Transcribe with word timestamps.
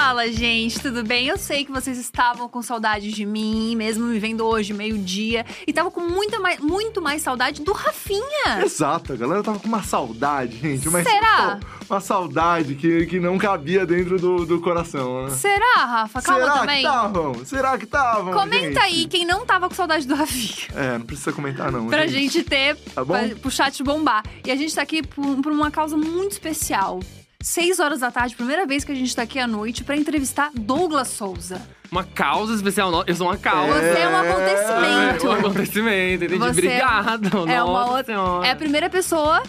Fala, 0.00 0.30
gente, 0.30 0.78
tudo 0.78 1.02
bem? 1.02 1.26
Eu 1.26 1.36
sei 1.36 1.64
que 1.64 1.72
vocês 1.72 1.98
estavam 1.98 2.48
com 2.48 2.62
saudade 2.62 3.10
de 3.10 3.26
mim, 3.26 3.74
mesmo 3.74 4.06
me 4.06 4.18
vendo 4.20 4.44
hoje, 4.46 4.72
meio-dia, 4.72 5.44
e 5.66 5.70
estavam 5.70 5.90
com 5.90 6.00
muita 6.00 6.38
mais, 6.38 6.60
muito 6.60 7.02
mais 7.02 7.20
saudade 7.20 7.62
do 7.62 7.72
Rafinha. 7.72 8.62
Exato, 8.64 9.12
a 9.12 9.16
galera 9.16 9.42
tava 9.42 9.58
com 9.58 9.66
uma 9.66 9.82
saudade, 9.82 10.56
gente. 10.56 10.88
Mas, 10.88 11.02
Será? 11.06 11.58
pô, 11.60 11.94
uma 11.94 12.00
saudade 12.00 12.76
que, 12.76 13.06
que 13.06 13.18
não 13.18 13.36
cabia 13.38 13.84
dentro 13.84 14.20
do, 14.20 14.46
do 14.46 14.60
coração, 14.60 15.24
né? 15.24 15.30
Será, 15.30 15.84
Rafa? 15.84 16.22
Calma 16.22 16.42
Será 16.44 16.58
também. 16.60 16.76
que 16.82 16.86
estavam? 16.86 17.44
Será 17.44 17.78
que 17.78 17.84
estavam? 17.84 18.32
Comenta 18.34 18.66
gente? 18.66 18.78
aí 18.78 19.06
quem 19.08 19.26
não 19.26 19.44
tava 19.44 19.68
com 19.68 19.74
saudade 19.74 20.06
do 20.06 20.14
Rafinha. 20.14 20.68
É, 20.76 20.96
não 20.96 21.06
precisa 21.06 21.32
comentar, 21.32 21.72
não. 21.72 21.88
Pra 21.88 22.06
gente 22.06 22.44
ter, 22.44 22.76
Tá 22.94 23.04
bom? 23.04 23.14
pra, 23.14 23.34
pro 23.36 23.50
chat 23.50 23.82
bombar. 23.82 24.22
E 24.46 24.50
a 24.52 24.56
gente 24.56 24.72
tá 24.72 24.80
aqui 24.82 25.02
por, 25.02 25.42
por 25.42 25.50
uma 25.50 25.72
causa 25.72 25.96
muito 25.96 26.32
especial. 26.32 27.00
Seis 27.42 27.78
horas 27.78 28.00
da 28.00 28.10
tarde, 28.10 28.34
primeira 28.34 28.66
vez 28.66 28.82
que 28.82 28.90
a 28.90 28.94
gente 28.96 29.14
tá 29.14 29.22
aqui 29.22 29.38
à 29.38 29.46
noite 29.46 29.84
pra 29.84 29.96
entrevistar 29.96 30.50
Douglas 30.54 31.06
Souza. 31.06 31.62
Uma 31.90 32.02
causa 32.02 32.52
especial. 32.52 33.04
Eu 33.06 33.14
sou 33.14 33.28
uma 33.28 33.36
causa. 33.36 33.74
Você 33.74 34.00
é 34.00 34.08
um 34.08 34.12
É 34.12 34.28
acontecimento. 34.28 35.26
um 35.28 35.30
acontecimento, 35.32 36.24
entendi. 36.24 36.38
Você 36.38 36.50
Obrigado. 36.50 37.48
É 37.48 37.62
uma 37.62 37.86
outra. 37.90 38.04
senhora. 38.06 38.44
É 38.46 38.50
a 38.50 38.56
primeira 38.56 38.90
pessoa. 38.90 39.40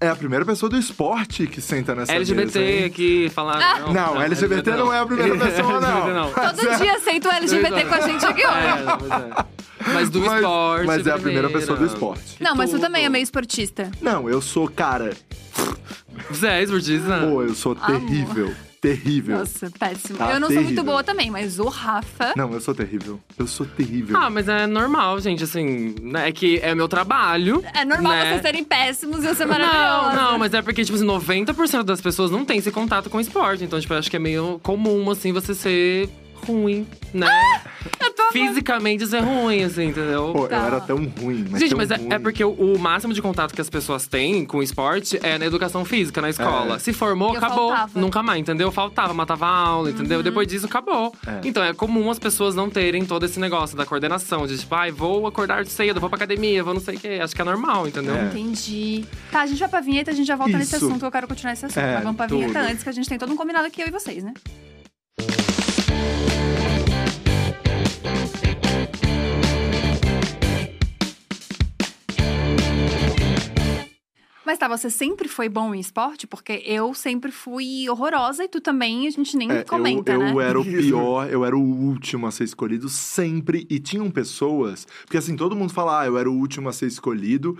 É 0.00 0.08
a 0.08 0.14
primeira 0.14 0.44
pessoa 0.44 0.70
do 0.70 0.78
esporte 0.78 1.48
que 1.48 1.60
senta 1.60 1.96
nessa 1.96 2.12
LGBT 2.12 2.58
mesa, 2.60 2.86
aqui, 2.86 3.28
falar. 3.34 3.58
Ah. 3.60 3.92
Não, 3.92 4.22
LGBT 4.22 4.70
não 4.72 4.92
é 4.94 5.00
a 5.00 5.06
primeira 5.06 5.36
pessoa, 5.36 5.80
não. 5.80 5.88
LGBT 6.06 6.12
não. 6.12 6.32
Todo 6.54 6.76
dia 6.78 6.92
aceita 6.94 7.28
o 7.28 7.32
LGBT 7.32 7.84
com 7.86 7.94
a 7.94 8.00
gente 8.02 8.24
aqui 8.24 8.46
hoje. 8.46 8.56
É, 8.56 8.96
pois 8.98 9.10
é. 9.10 9.56
Mas 9.92 10.10
do 10.10 10.20
Mas- 10.20 10.34
esporte. 10.34 10.86
Mas 10.86 11.06
é 11.06 11.10
a 11.12 11.18
primeira 11.18 11.48
pessoa 11.50 11.78
do 11.78 11.86
esporte. 11.86 12.36
Não, 12.40 12.54
mas 12.54 12.70
tu 12.70 12.74
tudo. 12.76 12.82
também 12.82 13.04
é 13.04 13.08
meio 13.08 13.22
esportista. 13.22 13.90
Não, 14.00 14.28
eu 14.28 14.40
sou, 14.40 14.68
cara, 14.68 15.12
Você 16.30 16.46
é 16.46 16.62
esportista? 16.62 17.18
pô, 17.20 17.42
eu 17.42 17.54
sou 17.54 17.74
terrível. 17.74 18.54
Terrível. 18.80 19.38
Nossa, 19.38 19.70
péssimo. 19.78 20.18
Tá 20.18 20.32
eu 20.32 20.38
não 20.38 20.46
sou 20.48 20.56
muito 20.56 20.66
terrível. 20.68 20.84
boa 20.84 21.02
também, 21.02 21.30
mas 21.30 21.58
o 21.58 21.64
Rafa. 21.66 22.34
Não, 22.36 22.52
eu 22.52 22.60
sou 22.60 22.74
terrível. 22.74 23.18
Eu 23.36 23.46
sou 23.46 23.66
terrível. 23.66 24.16
Ah, 24.16 24.30
mas 24.30 24.48
é 24.48 24.66
normal, 24.66 25.18
gente, 25.18 25.42
assim, 25.42 25.94
né? 26.02 26.28
É 26.28 26.32
que 26.32 26.58
é 26.60 26.72
meu 26.74 26.86
trabalho. 26.86 27.64
É 27.74 27.84
normal 27.84 28.12
né? 28.12 28.28
vocês 28.30 28.42
serem 28.42 28.62
péssimos 28.62 29.24
e 29.24 29.26
eu 29.26 29.34
ser 29.34 29.46
Não, 29.46 29.58
maravilhosa. 29.58 30.16
não, 30.22 30.38
mas 30.38 30.54
é 30.54 30.62
porque, 30.62 30.84
tipo 30.84 30.96
assim, 30.96 31.06
90% 31.06 31.82
das 31.84 32.00
pessoas 32.00 32.30
não 32.30 32.44
tem 32.44 32.58
esse 32.58 32.70
contato 32.70 33.10
com 33.10 33.18
o 33.18 33.20
esporte. 33.20 33.64
Então, 33.64 33.80
tipo, 33.80 33.92
eu 33.92 33.98
acho 33.98 34.10
que 34.10 34.16
é 34.16 34.20
meio 34.20 34.60
comum, 34.62 35.10
assim, 35.10 35.32
você 35.32 35.52
ser 35.54 36.08
ruim, 36.44 36.86
né? 37.14 37.28
Fisicamente 38.32 39.06
ser 39.06 39.20
ruim, 39.20 39.62
assim, 39.64 39.84
entendeu? 39.86 40.32
Pô, 40.32 40.46
Tá. 40.48 40.56
eu 40.56 40.64
era 40.64 40.80
tão 40.80 40.96
ruim, 41.20 41.46
mas 41.50 41.60
Gente, 41.60 41.70
tão 41.70 41.78
mas 41.78 41.90
é, 41.90 41.96
ruim. 41.96 42.08
é 42.12 42.18
porque 42.18 42.44
o, 42.44 42.50
o 42.50 42.78
máximo 42.78 43.12
de 43.14 43.22
contato 43.22 43.54
que 43.54 43.60
as 43.60 43.70
pessoas 43.70 44.06
têm 44.06 44.44
com 44.44 44.58
o 44.58 44.62
esporte 44.62 45.18
é 45.22 45.38
na 45.38 45.46
educação 45.46 45.84
física, 45.84 46.20
na 46.20 46.28
escola. 46.30 46.76
É. 46.76 46.78
Se 46.78 46.92
formou, 46.92 47.30
Eu 47.32 47.38
acabou. 47.38 47.68
faltava. 47.70 48.00
Nunca 48.00 48.22
mais, 48.22 48.40
entendeu? 48.40 48.70
Faltava, 48.72 49.14
matava 49.14 49.46
a 49.46 49.56
aula, 49.56 49.90
entendeu? 49.90 50.22
Depois 50.22 50.46
disso, 50.48 50.66
acabou. 50.66 51.14
É. 51.26 51.40
Então 51.44 51.62
é 51.62 51.72
comum 51.72 52.10
as 52.10 52.18
pessoas 52.18 52.54
não 52.54 52.68
terem 52.68 53.04
todo 53.04 53.24
esse 53.24 53.38
negócio 53.38 53.76
da 53.76 53.86
coordenação, 53.86 54.46
de 54.46 54.58
tipo, 54.58 54.74
ai, 54.74 54.90
vou 54.90 55.26
acordar 55.26 55.64
cedo, 55.66 56.00
vou 56.00 56.08
pra 56.10 56.16
academia, 56.16 56.62
vou 56.64 56.74
não 56.74 56.80
sei 56.80 56.96
o 56.96 57.00
quê. 57.00 57.18
Acho 57.22 57.34
que 57.34 57.40
é 57.40 57.44
normal, 57.44 57.86
entendeu? 57.86 58.14
É. 58.16 58.24
Entendi. 58.26 59.04
Tá, 59.30 59.42
a 59.42 59.46
gente 59.46 59.58
vai 59.58 59.68
pra 59.68 59.80
vinheta, 59.80 60.10
a 60.10 60.14
gente 60.14 60.26
já 60.26 60.36
volta 60.36 60.58
nesse 60.58 60.76
Isso. 60.76 60.84
assunto. 60.86 61.04
Eu 61.04 61.10
quero 61.10 61.28
continuar 61.28 61.52
esse 61.52 61.64
assunto. 61.66 61.78
É, 61.78 61.94
mas 61.94 62.02
vamos 62.02 62.16
pra 62.16 62.26
vinheta 62.26 62.52
tudo. 62.60 62.70
antes, 62.70 62.82
que 62.82 62.88
a 62.88 62.92
gente 62.92 63.08
tem 63.08 63.18
todo 63.18 63.32
um 63.32 63.36
combinado 63.36 63.66
aqui, 63.66 63.80
eu 63.82 63.86
e 63.88 63.90
vocês, 63.90 64.22
né? 64.24 64.34
Mas 74.46 74.58
tá, 74.58 74.68
você 74.68 74.88
sempre 74.88 75.26
foi 75.26 75.48
bom 75.48 75.74
em 75.74 75.80
esporte? 75.80 76.24
Porque 76.24 76.62
eu 76.64 76.94
sempre 76.94 77.32
fui 77.32 77.88
horrorosa 77.90 78.44
e 78.44 78.48
tu 78.48 78.60
também, 78.60 79.08
a 79.08 79.10
gente 79.10 79.36
nem 79.36 79.50
É, 79.50 79.64
comenta, 79.64 80.12
eu, 80.12 80.20
né? 80.20 80.32
eu 80.32 80.40
era 80.40 80.60
o 80.60 80.64
pior, 80.64 81.28
eu 81.28 81.44
era 81.44 81.56
o 81.56 81.60
último 81.60 82.28
a 82.28 82.30
ser 82.30 82.44
escolhido 82.44 82.88
sempre. 82.88 83.66
E 83.68 83.80
tinham 83.80 84.08
pessoas. 84.08 84.86
Porque 85.02 85.16
assim, 85.16 85.34
todo 85.34 85.56
mundo 85.56 85.72
fala, 85.72 86.02
ah, 86.02 86.06
eu 86.06 86.16
era 86.16 86.30
o 86.30 86.34
último 86.34 86.68
a 86.68 86.72
ser 86.72 86.86
escolhido. 86.86 87.58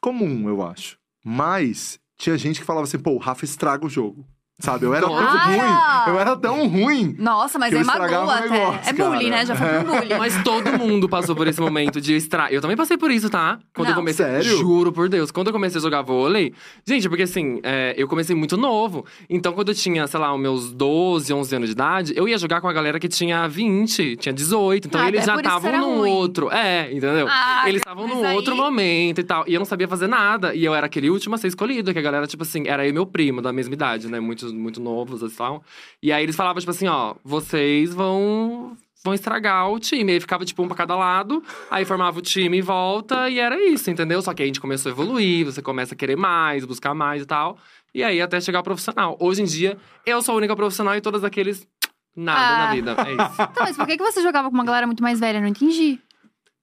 Comum, 0.00 0.48
eu 0.48 0.60
acho. 0.60 0.98
Mas 1.24 2.00
tinha 2.18 2.36
gente 2.36 2.58
que 2.58 2.66
falava 2.66 2.84
assim, 2.84 2.98
pô, 2.98 3.12
o 3.12 3.18
Rafa 3.18 3.44
estraga 3.44 3.86
o 3.86 3.88
jogo. 3.88 4.26
Sabe? 4.58 4.86
Eu 4.86 4.94
era 4.94 5.06
tão 5.06 5.16
ruim. 5.16 6.06
Eu 6.06 6.20
era 6.20 6.36
tão 6.36 6.68
ruim. 6.68 7.16
Nossa, 7.18 7.58
mas 7.58 7.72
é 7.74 7.82
magoa 7.82 8.34
até. 8.34 8.48
negócio, 8.48 8.80
é 8.90 8.92
bullying, 8.92 9.30
cara. 9.30 9.36
né? 9.40 9.46
Já 9.46 9.56
foi 9.56 9.78
um 9.78 9.82
bullying. 9.84 10.18
Mas 10.18 10.42
todo 10.44 10.78
mundo 10.78 11.08
passou 11.08 11.34
por 11.34 11.48
esse 11.48 11.60
momento 11.60 12.00
de 12.00 12.14
extra. 12.14 12.48
Eu 12.52 12.60
também 12.60 12.76
passei 12.76 12.96
por 12.96 13.10
isso, 13.10 13.28
tá? 13.28 13.58
Quando 13.74 13.86
Não. 13.88 13.94
eu 13.94 13.96
comecei. 13.98 14.24
Sério? 14.24 14.58
Juro 14.58 14.92
por 14.92 15.08
Deus. 15.08 15.32
Quando 15.32 15.48
eu 15.48 15.52
comecei 15.52 15.78
a 15.80 15.82
jogar 15.82 16.02
vôlei. 16.02 16.54
Gente, 16.86 17.08
porque 17.08 17.24
assim, 17.24 17.58
é, 17.64 17.92
eu 17.96 18.06
comecei 18.06 18.36
muito 18.36 18.56
novo. 18.56 19.04
Então, 19.28 19.52
quando 19.52 19.70
eu 19.70 19.74
tinha, 19.74 20.06
sei 20.06 20.20
lá, 20.20 20.32
os 20.32 20.40
meus 20.40 20.72
12, 20.72 21.32
11 21.32 21.56
anos 21.56 21.68
de 21.68 21.72
idade, 21.72 22.12
eu 22.14 22.28
ia 22.28 22.38
jogar 22.38 22.60
com 22.60 22.68
a 22.68 22.72
galera 22.72 23.00
que 23.00 23.08
tinha 23.08 23.48
20, 23.48 24.16
tinha 24.16 24.32
18. 24.32 24.86
Então, 24.86 25.00
Ah, 25.00 25.08
eles 25.08 25.22
é 25.22 25.26
já 25.26 25.34
estavam 25.36 25.72
num 25.76 25.98
ruim. 25.98 26.10
outro. 26.10 26.50
É, 26.52 26.88
entendeu? 26.92 27.26
Ah, 27.28 27.64
eles 27.68 27.80
estavam 27.80 28.06
num 28.06 28.24
aí- 28.24 28.36
outro 28.36 28.54
momento 28.54 29.20
e 29.20 29.24
tal. 29.24 29.42
E 29.48 29.54
eu 29.54 29.58
não 29.58 29.66
sabia 29.66 29.88
fazer 29.88 30.06
nada. 30.06 30.54
E 30.54 30.64
eu 30.64 30.72
era 30.72 30.86
aquele 30.86 31.10
último 31.10 31.34
a 31.34 31.38
ser 31.38 31.48
escolhido, 31.48 31.92
que 31.92 31.98
a 31.98 32.02
galera, 32.02 32.28
tipo 32.28 32.44
assim, 32.44 32.68
era 32.68 32.84
eu 32.86 32.90
e 32.90 32.92
meu 32.92 33.06
primo, 33.06 33.42
da 33.42 33.52
mesma 33.52 33.74
idade, 33.74 34.06
né? 34.08 34.20
Muito, 34.20 34.41
muito 34.50 34.80
novos 34.80 35.22
e 35.22 35.36
tal. 35.36 35.62
E 36.02 36.10
aí 36.12 36.22
eles 36.22 36.34
falavam, 36.34 36.58
tipo 36.60 36.70
assim, 36.70 36.86
ó, 36.88 37.14
vocês 37.24 37.92
vão. 37.94 38.76
Vão 39.04 39.12
estragar 39.14 39.68
o 39.68 39.80
time. 39.80 40.12
Aí 40.12 40.20
ficava, 40.20 40.44
tipo, 40.44 40.62
um 40.62 40.68
pra 40.68 40.76
cada 40.76 40.94
lado. 40.94 41.42
Aí 41.68 41.84
formava 41.84 42.20
o 42.20 42.22
time 42.22 42.58
em 42.58 42.62
volta 42.62 43.28
e 43.28 43.40
era 43.40 43.60
isso, 43.60 43.90
entendeu? 43.90 44.22
Só 44.22 44.32
que 44.32 44.42
aí 44.42 44.46
a 44.46 44.48
gente 44.48 44.60
começou 44.60 44.90
a 44.90 44.92
evoluir, 44.92 45.44
você 45.44 45.60
começa 45.60 45.94
a 45.94 45.96
querer 45.96 46.16
mais, 46.16 46.64
buscar 46.64 46.94
mais 46.94 47.22
e 47.22 47.26
tal. 47.26 47.58
E 47.92 48.02
aí 48.04 48.20
até 48.22 48.40
chegar 48.40 48.60
ao 48.60 48.62
profissional. 48.62 49.16
Hoje 49.20 49.42
em 49.42 49.44
dia, 49.44 49.76
eu 50.06 50.22
sou 50.22 50.34
a 50.34 50.38
única 50.38 50.54
profissional 50.54 50.94
e 50.96 51.00
todos 51.00 51.24
aqueles. 51.24 51.66
Nada 52.14 52.40
Ah. 52.40 52.66
na 52.66 52.74
vida. 52.74 52.96
É 52.98 53.10
isso. 53.12 53.42
Então, 53.50 53.64
mas 53.64 53.76
por 53.76 53.86
que, 53.88 53.96
que 53.96 54.04
você 54.04 54.22
jogava 54.22 54.48
com 54.48 54.54
uma 54.54 54.64
galera 54.64 54.86
muito 54.86 55.02
mais 55.02 55.18
velha? 55.18 55.38
Eu 55.38 55.42
não 55.42 55.48
entendi. 55.48 55.98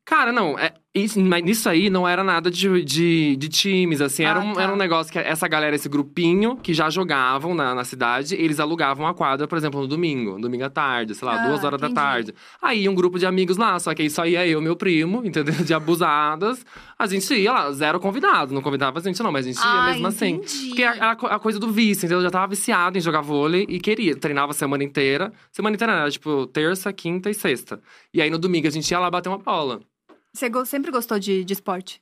Cara, 0.06 0.32
não, 0.32 0.58
é, 0.58 0.74
isso, 0.96 1.20
mas 1.22 1.44
nisso 1.44 1.70
aí 1.70 1.88
não 1.90 2.08
era 2.08 2.24
nada 2.24 2.50
de, 2.50 2.84
de, 2.84 3.36
de 3.36 3.48
times, 3.48 4.02
assim. 4.02 4.24
Era, 4.24 4.40
Ah, 4.40 4.44
um, 4.44 4.54
tá. 4.54 4.64
era 4.64 4.74
um 4.74 4.76
negócio 4.76 5.12
que 5.14 5.20
essa 5.20 5.48
galera, 5.48 5.76
esse 5.76 5.88
grupinho 5.88 6.58
que 6.58 6.74
já 6.74 6.90
jogavam 6.90 7.54
na, 7.54 7.76
na 7.76 7.84
cidade, 7.84 8.34
eles 8.36 8.60
alugavam 8.60 9.06
a 9.06 9.14
quadra, 9.14 9.48
por 9.48 9.58
exemplo, 9.58 9.80
no 9.82 9.88
domingo, 9.88 10.40
domingo 10.42 10.64
à 10.66 10.70
tarde, 10.70 11.14
sei 11.14 11.28
lá, 11.28 11.36
Ah, 11.44 11.48
duas 11.48 11.64
horas 11.64 11.78
entendi. 11.80 11.94
da 11.94 12.02
tarde. 12.02 12.34
Aí 12.62 12.90
um 12.90 12.96
grupo 12.96 13.20
de 13.20 13.26
amigos 13.28 13.56
lá, 13.58 13.78
só 13.80 13.94
que 13.94 14.02
aí 14.02 14.10
só 14.10 14.26
ia 14.26 14.46
eu, 14.48 14.60
meu 14.62 14.76
primo, 14.76 15.22
entendeu? 15.26 15.54
De 15.64 15.74
abusadas. 15.74 16.66
A 16.98 17.06
gente 17.06 17.34
ia 17.36 17.52
lá, 17.54 17.72
zero 17.72 18.00
convidado, 18.00 18.54
não 18.54 18.62
convidava 18.62 18.98
a 19.00 19.02
gente 19.02 19.22
não, 19.22 19.32
mas 19.32 19.46
a 19.46 19.50
gente 19.50 19.60
ia 19.62 19.70
Ah, 19.70 19.86
mesmo 19.92 20.08
assim. 20.08 20.30
entendi. 20.36 20.68
Porque 20.70 20.82
era 20.84 21.12
a 21.12 21.40
coisa 21.40 21.60
do 21.60 21.72
vício, 21.72 22.02
entendeu? 22.02 22.18
Eu 22.18 22.24
já 22.24 22.32
tava 22.32 22.48
viciado 22.48 22.98
em 22.98 23.02
jogar 23.02 23.22
vôlei 23.22 23.66
e 23.70 23.80
queria. 23.80 24.16
Treinava 24.16 24.52
a 24.52 24.56
semana 24.56 24.84
inteira. 24.84 25.32
Semana 25.52 25.76
inteira 25.76 25.94
era, 25.94 26.10
tipo, 26.12 26.48
terça, 26.48 26.92
quinta 26.92 27.30
e 27.30 27.34
sexta. 27.34 27.80
E 28.14 28.22
aí 28.22 28.30
no 28.30 28.40
domingo 28.40 28.68
a 28.68 28.72
gente 28.72 28.90
ia 28.90 29.00
lá 29.00 29.10
bater 29.12 29.30
uma 29.30 29.38
bola. 29.38 29.80
Você 30.34 30.50
sempre 30.66 30.92
gostou 30.92 31.18
de, 31.20 31.44
de 31.44 31.54
esporte? 31.54 32.02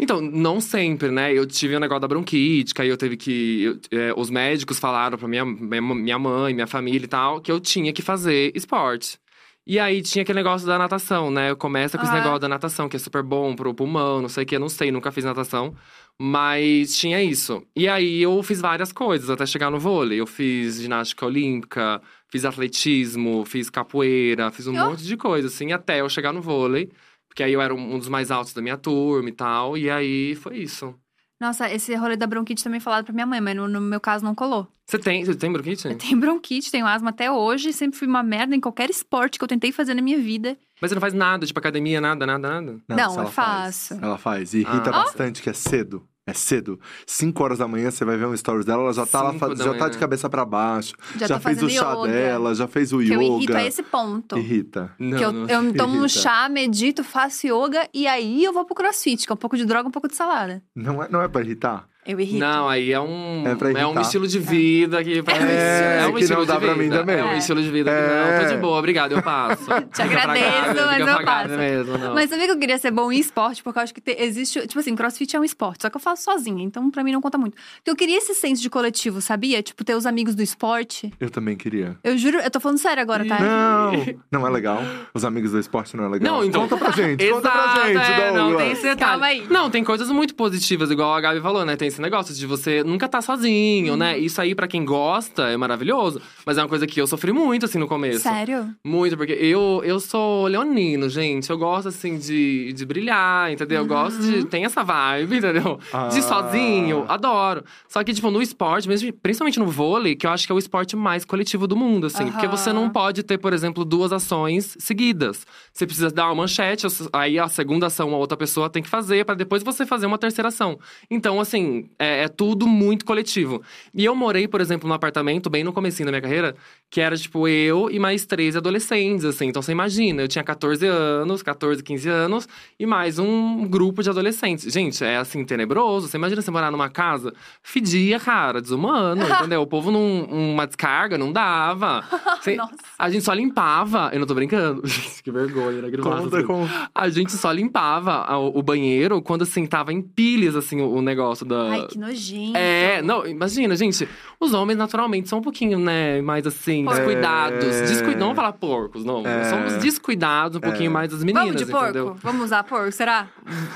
Então, 0.00 0.20
não 0.20 0.60
sempre, 0.60 1.10
né? 1.10 1.32
Eu 1.32 1.44
tive 1.44 1.74
o 1.74 1.80
negócio 1.80 2.00
da 2.02 2.08
bronquite, 2.08 2.72
que 2.72 2.80
aí 2.82 2.88
eu 2.88 2.96
teve 2.96 3.16
que. 3.16 3.62
eu- 3.64 3.80
é, 3.90 4.14
os 4.16 4.30
médicos 4.30 4.78
falaram 4.78 5.18
pra 5.18 5.26
minha, 5.26 5.44
minha 5.44 6.18
mãe, 6.18 6.54
minha 6.54 6.66
família 6.68 7.04
e 7.04 7.08
tal, 7.08 7.40
que 7.40 7.50
eu 7.50 7.58
tinha 7.58 7.92
que 7.92 8.00
fazer 8.00 8.52
esporte. 8.54 9.18
E 9.66 9.78
aí 9.78 10.00
tinha 10.00 10.22
aquele 10.22 10.38
negócio 10.38 10.66
da 10.66 10.78
natação, 10.78 11.30
né? 11.30 11.54
Começa 11.54 11.98
com 11.98 12.04
esse 12.04 12.12
Ah. 12.12 12.18
negócio 12.18 12.38
da 12.38 12.48
natação, 12.48 12.88
que 12.88 12.96
é 12.96 12.98
super 12.98 13.22
bom 13.22 13.54
pro 13.54 13.74
pulmão, 13.74 14.22
não 14.22 14.28
sei 14.28 14.44
o 14.44 14.46
que, 14.46 14.56
eu 14.56 14.60
não 14.60 14.68
sei, 14.68 14.90
nunca 14.90 15.12
fiz 15.12 15.24
natação. 15.24 15.74
Mas 16.18 16.96
tinha 16.96 17.22
isso. 17.22 17.62
E 17.76 17.86
aí 17.88 18.22
eu 18.22 18.42
fiz 18.42 18.60
várias 18.60 18.92
coisas 18.92 19.28
até 19.28 19.44
chegar 19.44 19.70
no 19.70 19.78
vôlei. 19.78 20.18
Eu 20.20 20.26
fiz 20.26 20.80
ginástica 20.80 21.26
olímpica, 21.26 22.00
fiz 22.30 22.44
atletismo, 22.44 23.44
fiz 23.44 23.68
capoeira, 23.68 24.50
fiz 24.50 24.66
um 24.68 24.74
Oh. 24.76 24.90
monte 24.90 25.04
de 25.04 25.16
coisa, 25.16 25.48
assim, 25.48 25.70
até 25.72 26.00
eu 26.00 26.08
chegar 26.08 26.32
no 26.32 26.40
vôlei. 26.40 26.90
Porque 27.38 27.44
aí 27.44 27.52
eu 27.52 27.62
era 27.62 27.72
um 27.72 27.96
dos 27.96 28.08
mais 28.08 28.32
altos 28.32 28.52
da 28.52 28.60
minha 28.60 28.76
turma 28.76 29.28
e 29.28 29.32
tal. 29.32 29.78
E 29.78 29.88
aí 29.88 30.34
foi 30.34 30.58
isso. 30.58 30.92
Nossa, 31.40 31.72
esse 31.72 31.94
rolê 31.94 32.16
da 32.16 32.26
bronquite 32.26 32.64
também 32.64 32.80
falaram 32.80 33.04
pra 33.04 33.14
minha 33.14 33.26
mãe, 33.26 33.40
mas 33.40 33.54
no, 33.54 33.68
no 33.68 33.80
meu 33.80 34.00
caso 34.00 34.24
não 34.24 34.34
colou. 34.34 34.66
Você 34.84 34.98
tem, 34.98 35.24
você 35.24 35.36
tem 35.36 35.52
bronquite? 35.52 35.86
Eu 35.86 35.96
tenho 35.96 36.18
bronquite, 36.18 36.68
tenho 36.68 36.84
asma 36.84 37.10
até 37.10 37.30
hoje, 37.30 37.72
sempre 37.72 37.96
fui 37.96 38.08
uma 38.08 38.24
merda 38.24 38.56
em 38.56 38.60
qualquer 38.60 38.90
esporte 38.90 39.38
que 39.38 39.44
eu 39.44 39.46
tentei 39.46 39.70
fazer 39.70 39.94
na 39.94 40.02
minha 40.02 40.18
vida. 40.18 40.58
Mas 40.82 40.90
você 40.90 40.96
não 40.96 41.00
faz 41.00 41.14
nada, 41.14 41.46
tipo 41.46 41.60
academia, 41.60 42.00
nada, 42.00 42.26
nada, 42.26 42.60
nada? 42.60 42.80
Não, 42.88 43.10
se 43.10 43.16
eu 43.18 43.22
ela 43.22 43.30
faz. 43.30 43.88
faço. 43.88 44.04
Ela 44.04 44.18
faz. 44.18 44.52
E 44.52 44.58
irrita 44.58 44.90
Ah. 44.90 45.04
bastante, 45.04 45.40
que 45.40 45.48
é 45.48 45.52
cedo. 45.52 46.04
É 46.28 46.34
cedo. 46.34 46.78
5 47.06 47.42
horas 47.42 47.58
da 47.58 47.66
manhã, 47.66 47.90
você 47.90 48.04
vai 48.04 48.18
ver 48.18 48.26
um 48.26 48.36
stories 48.36 48.66
dela, 48.66 48.82
ela 48.82 48.92
já 48.92 49.06
tá 49.06 49.22
lá, 49.22 49.32
já 49.56 49.74
tá 49.78 49.88
de 49.88 49.96
cabeça 49.96 50.28
pra 50.28 50.44
baixo. 50.44 50.92
Já, 51.16 51.26
Já, 51.26 51.34
tô 51.36 51.40
fez 51.48 51.62
o 51.62 51.70
chá 51.70 51.92
yoga. 51.94 52.08
dela, 52.12 52.54
já 52.54 52.68
fez 52.68 52.92
o 52.92 52.98
Que 52.98 53.10
eu 53.12 53.22
yoga. 53.22 53.34
irrito 53.36 53.56
a 53.56 53.64
esse 53.64 53.82
ponto. 53.82 54.36
Irrita. 54.36 54.92
Não, 54.98 55.16
que 55.16 55.24
eu, 55.24 55.32
não. 55.32 55.48
eu 55.48 55.74
tomo 55.74 55.94
um 55.94 56.04
Irrita. 56.04 56.08
chá, 56.20 56.46
medito, 56.50 57.02
faço 57.02 57.46
yoga 57.46 57.88
e 57.94 58.06
aí 58.06 58.44
eu 58.44 58.52
vou 58.52 58.66
pro 58.66 58.74
crossfit, 58.74 59.24
que 59.26 59.32
é 59.32 59.34
um 59.34 59.38
pouco 59.38 59.56
de 59.56 59.64
droga, 59.64 59.88
um 59.88 59.92
pouco 59.92 60.06
de 60.06 60.14
salada. 60.14 60.62
Não 60.76 61.02
é, 61.02 61.08
não 61.08 61.22
é 61.22 61.28
pra 61.28 61.40
irritar? 61.40 61.88
Eu 62.08 62.18
irrito. 62.18 62.38
Não, 62.38 62.66
aí 62.68 62.90
é 62.90 62.98
um, 63.00 63.44
É 63.46 63.54
pra 63.54 63.70
é 63.70 63.86
um 63.86 64.00
estilo 64.00 64.26
de 64.26 64.38
vida 64.38 65.04
que 65.04 65.22
pra 65.22 65.36
É 65.36 65.38
mim 65.40 65.44
um 65.44 65.48
É, 65.48 65.98
é 66.02 66.06
um 66.08 66.12
que 66.14 66.20
estilo 66.22 66.40
não 66.40 66.46
dá 66.46 66.54
de 66.54 66.60
pra 66.64 66.74
mim 66.74 66.84
vida. 66.84 66.98
também. 66.98 67.16
É 67.18 67.24
um 67.24 67.28
É. 67.32 67.38
estilo 67.38 67.62
de 67.62 67.70
vida 67.70 67.90
que 67.90 67.96
É. 67.96 68.38
não, 68.40 68.48
tô 68.48 68.54
de 68.54 68.60
boa, 68.60 68.78
obrigado, 68.78 69.12
eu 69.12 69.22
passo. 69.22 69.64
Te 69.92 70.02
agradeço, 70.02 70.86
mas 70.86 71.06
eu 71.06 71.24
passo. 71.24 71.48
mesmo, 71.56 71.98
não. 71.98 72.14
Mas 72.14 72.30
sabia 72.30 72.46
que 72.46 72.52
eu 72.52 72.58
queria 72.58 72.78
ser 72.78 72.90
bom 72.90 73.12
em 73.12 73.18
esporte? 73.18 73.62
Porque 73.62 73.78
eu 73.78 73.82
acho 73.82 73.94
que 73.94 74.00
te- 74.00 74.16
existe. 74.18 74.66
Tipo 74.66 74.80
assim, 74.80 74.96
crossfit 74.96 75.36
é 75.36 75.40
um 75.40 75.44
esporte, 75.44 75.82
só 75.82 75.90
que 75.90 75.96
eu 75.96 76.00
faço 76.00 76.24
sozinha, 76.24 76.64
então 76.64 76.90
pra 76.90 77.04
mim 77.04 77.12
não 77.12 77.20
conta 77.20 77.36
muito. 77.36 77.54
Porque 77.76 77.90
eu 77.90 77.96
queria 77.96 78.16
esse 78.18 78.34
senso 78.34 78.62
de 78.62 78.70
coletivo, 78.70 79.20
sabia? 79.20 79.62
Tipo, 79.62 79.84
ter 79.84 79.94
os 79.94 80.06
amigos 80.06 80.34
do 80.34 80.42
esporte. 80.42 81.12
Eu 81.20 81.28
também 81.30 81.56
queria. 81.56 81.96
Eu 82.02 82.16
juro, 82.16 82.38
eu 82.38 82.50
tô 82.50 82.58
falando 82.58 82.78
sério 82.78 83.02
agora, 83.02 83.24
tá? 83.26 83.38
Não, 83.38 83.92
não 84.32 84.46
é 84.46 84.50
legal. 84.50 84.80
Os 85.12 85.24
amigos 85.24 85.52
do 85.52 85.58
esporte 85.58 85.96
não 85.96 86.04
é 86.04 86.08
legal. 86.08 86.32
Não, 86.38 86.44
então- 86.44 86.62
Conta 86.62 86.76
pra 86.76 86.90
gente, 86.90 87.28
conta 87.30 87.50
pra 87.50 87.64
Exato, 87.64 87.86
gente, 87.86 88.20
é, 88.22 88.32
não, 88.32 88.56
tem 88.56 88.72
esse 88.72 88.82
detalhe. 88.82 88.98
Calma 89.10 89.26
aí. 89.26 89.46
Não, 89.50 89.70
tem 89.70 89.84
coisas 89.84 90.08
muito 90.10 90.34
positivas, 90.34 90.90
igual 90.90 91.14
a 91.14 91.20
Gabi 91.20 91.40
falou, 91.40 91.64
né? 91.64 91.76
Tem 91.76 91.90
esse 91.98 92.02
negócio 92.02 92.32
de 92.32 92.46
você 92.46 92.84
nunca 92.84 93.08
tá 93.08 93.20
sozinho, 93.20 93.96
né? 93.96 94.14
Uhum. 94.14 94.20
Isso 94.22 94.40
aí, 94.40 94.54
pra 94.54 94.68
quem 94.68 94.84
gosta, 94.84 95.48
é 95.48 95.56
maravilhoso. 95.56 96.22
Mas 96.46 96.56
é 96.56 96.62
uma 96.62 96.68
coisa 96.68 96.86
que 96.86 97.00
eu 97.00 97.06
sofri 97.08 97.32
muito, 97.32 97.64
assim, 97.66 97.76
no 97.78 97.88
começo. 97.88 98.20
Sério? 98.20 98.72
Muito, 98.86 99.16
porque 99.16 99.32
eu, 99.32 99.82
eu 99.84 99.98
sou 99.98 100.46
leonino, 100.46 101.08
gente. 101.08 101.50
Eu 101.50 101.58
gosto, 101.58 101.88
assim, 101.88 102.16
de, 102.16 102.72
de 102.72 102.86
brilhar, 102.86 103.50
entendeu? 103.52 103.78
Eu 103.80 103.86
gosto 103.86 104.20
de. 104.22 104.44
Tem 104.46 104.64
essa 104.64 104.84
vibe, 104.84 105.38
entendeu? 105.38 105.78
De 105.80 105.88
Ah. 105.92 106.10
sozinho, 106.22 107.04
adoro. 107.08 107.64
Só 107.88 108.04
que, 108.04 108.14
tipo, 108.14 108.30
no 108.30 108.40
esporte, 108.40 108.88
mesmo, 108.88 109.12
principalmente 109.12 109.58
no 109.58 109.66
vôlei, 109.66 110.14
que 110.14 110.26
eu 110.26 110.30
acho 110.30 110.46
que 110.46 110.52
é 110.52 110.54
o 110.54 110.58
esporte 110.58 110.94
mais 110.94 111.24
coletivo 111.24 111.66
do 111.66 111.76
mundo, 111.76 112.06
assim. 112.06 112.30
Porque 112.30 112.46
Aham. 112.46 112.56
você 112.56 112.72
não 112.72 112.88
pode 112.88 113.24
ter, 113.24 113.38
por 113.38 113.52
exemplo, 113.52 113.84
duas 113.84 114.12
ações 114.12 114.76
seguidas. 114.78 115.44
Você 115.72 115.84
precisa 115.84 116.10
dar 116.10 116.26
uma 116.26 116.36
manchete, 116.36 116.86
aí 117.12 117.38
a 117.38 117.48
segunda 117.48 117.86
ação 117.88 118.14
a 118.14 118.18
outra 118.18 118.36
pessoa 118.36 118.70
tem 118.70 118.82
que 118.82 118.88
fazer, 118.88 119.24
pra 119.24 119.34
depois 119.34 119.62
você 119.64 119.84
fazer 119.84 120.06
uma 120.06 120.18
terceira 120.18 120.48
ação. 120.48 120.78
Então, 121.10 121.40
assim, 121.40 121.87
é, 121.98 122.24
é 122.24 122.28
tudo 122.28 122.66
muito 122.66 123.04
coletivo. 123.04 123.62
E 123.94 124.04
eu 124.04 124.14
morei, 124.14 124.48
por 124.48 124.60
exemplo, 124.60 124.88
num 124.88 124.94
apartamento, 124.94 125.48
bem 125.48 125.62
no 125.62 125.72
comecinho 125.72 126.06
da 126.06 126.12
minha 126.12 126.22
carreira, 126.22 126.54
que 126.90 127.00
era, 127.00 127.16
tipo, 127.16 127.46
eu 127.46 127.90
e 127.90 127.98
mais 127.98 128.24
três 128.26 128.56
adolescentes, 128.56 129.24
assim. 129.24 129.46
Então, 129.46 129.60
você 129.62 129.72
imagina, 129.72 130.22
eu 130.22 130.28
tinha 130.28 130.42
14 130.42 130.86
anos, 130.86 131.42
14, 131.42 131.82
15 131.82 132.08
anos, 132.08 132.48
e 132.78 132.86
mais 132.86 133.18
um 133.18 133.66
grupo 133.66 134.02
de 134.02 134.10
adolescentes. 134.10 134.72
Gente, 134.72 135.04
é, 135.04 135.16
assim, 135.18 135.44
tenebroso. 135.44 136.08
Você 136.08 136.16
imagina 136.16 136.40
você 136.42 136.50
morar 136.50 136.70
numa 136.70 136.88
casa, 136.88 137.32
fedia, 137.62 138.18
cara, 138.18 138.60
desumano, 138.60 139.22
entendeu? 139.28 139.62
O 139.62 139.66
povo 139.66 139.90
num 139.90 140.24
uma 140.52 140.66
descarga 140.66 141.18
não 141.18 141.32
dava. 141.32 142.02
Você- 142.40 142.56
Nossa. 142.56 142.74
a 142.98 143.10
gente 143.10 143.24
só 143.24 143.32
limpava. 143.32 144.10
Eu 144.12 144.20
não 144.20 144.26
tô 144.26 144.34
brincando. 144.34 144.82
Gente, 144.86 145.22
que 145.22 145.30
vergonha, 145.30 145.82
né? 145.82 145.90
Conta 145.98 146.38
assim. 146.38 146.46
com. 146.46 146.66
A 146.94 147.08
gente 147.08 147.32
só 147.32 147.50
limpava 147.52 148.26
o 148.38 148.62
banheiro 148.62 149.20
quando, 149.20 149.42
assim, 149.42 149.66
tava 149.66 149.92
em 149.92 150.00
pilhas, 150.00 150.56
assim, 150.56 150.80
o, 150.80 150.90
o 150.94 151.02
negócio 151.02 151.44
da. 151.44 151.77
Ai, 151.80 151.86
que 151.86 151.98
nojento. 151.98 152.56
É, 152.56 153.02
não, 153.02 153.26
imagina, 153.26 153.74
gente, 153.76 154.08
os 154.40 154.52
homens 154.54 154.76
naturalmente 154.76 155.28
são 155.28 155.38
um 155.38 155.42
pouquinho, 155.42 155.78
né, 155.78 156.20
mais 156.22 156.46
assim, 156.46 156.84
Porcos. 156.84 156.98
descuidados. 157.04 157.64
É. 157.74 157.82
Descui... 157.82 158.14
Não 158.16 158.26
vou 158.28 158.34
falar 158.34 158.52
porcos, 158.52 159.04
não. 159.04 159.26
É. 159.26 159.44
Somos 159.44 159.74
descuidados 159.74 160.56
um 160.56 160.60
pouquinho 160.60 160.90
É. 160.90 160.92
mais 160.92 161.10
das 161.10 161.22
meninas, 161.24 161.44
Vamos 161.46 161.64
de 161.64 161.70
porco? 161.70 161.84
entendeu? 161.86 162.16
Vamos 162.22 162.44
usar 162.46 162.62
porco, 162.64 162.92
será? 162.92 163.28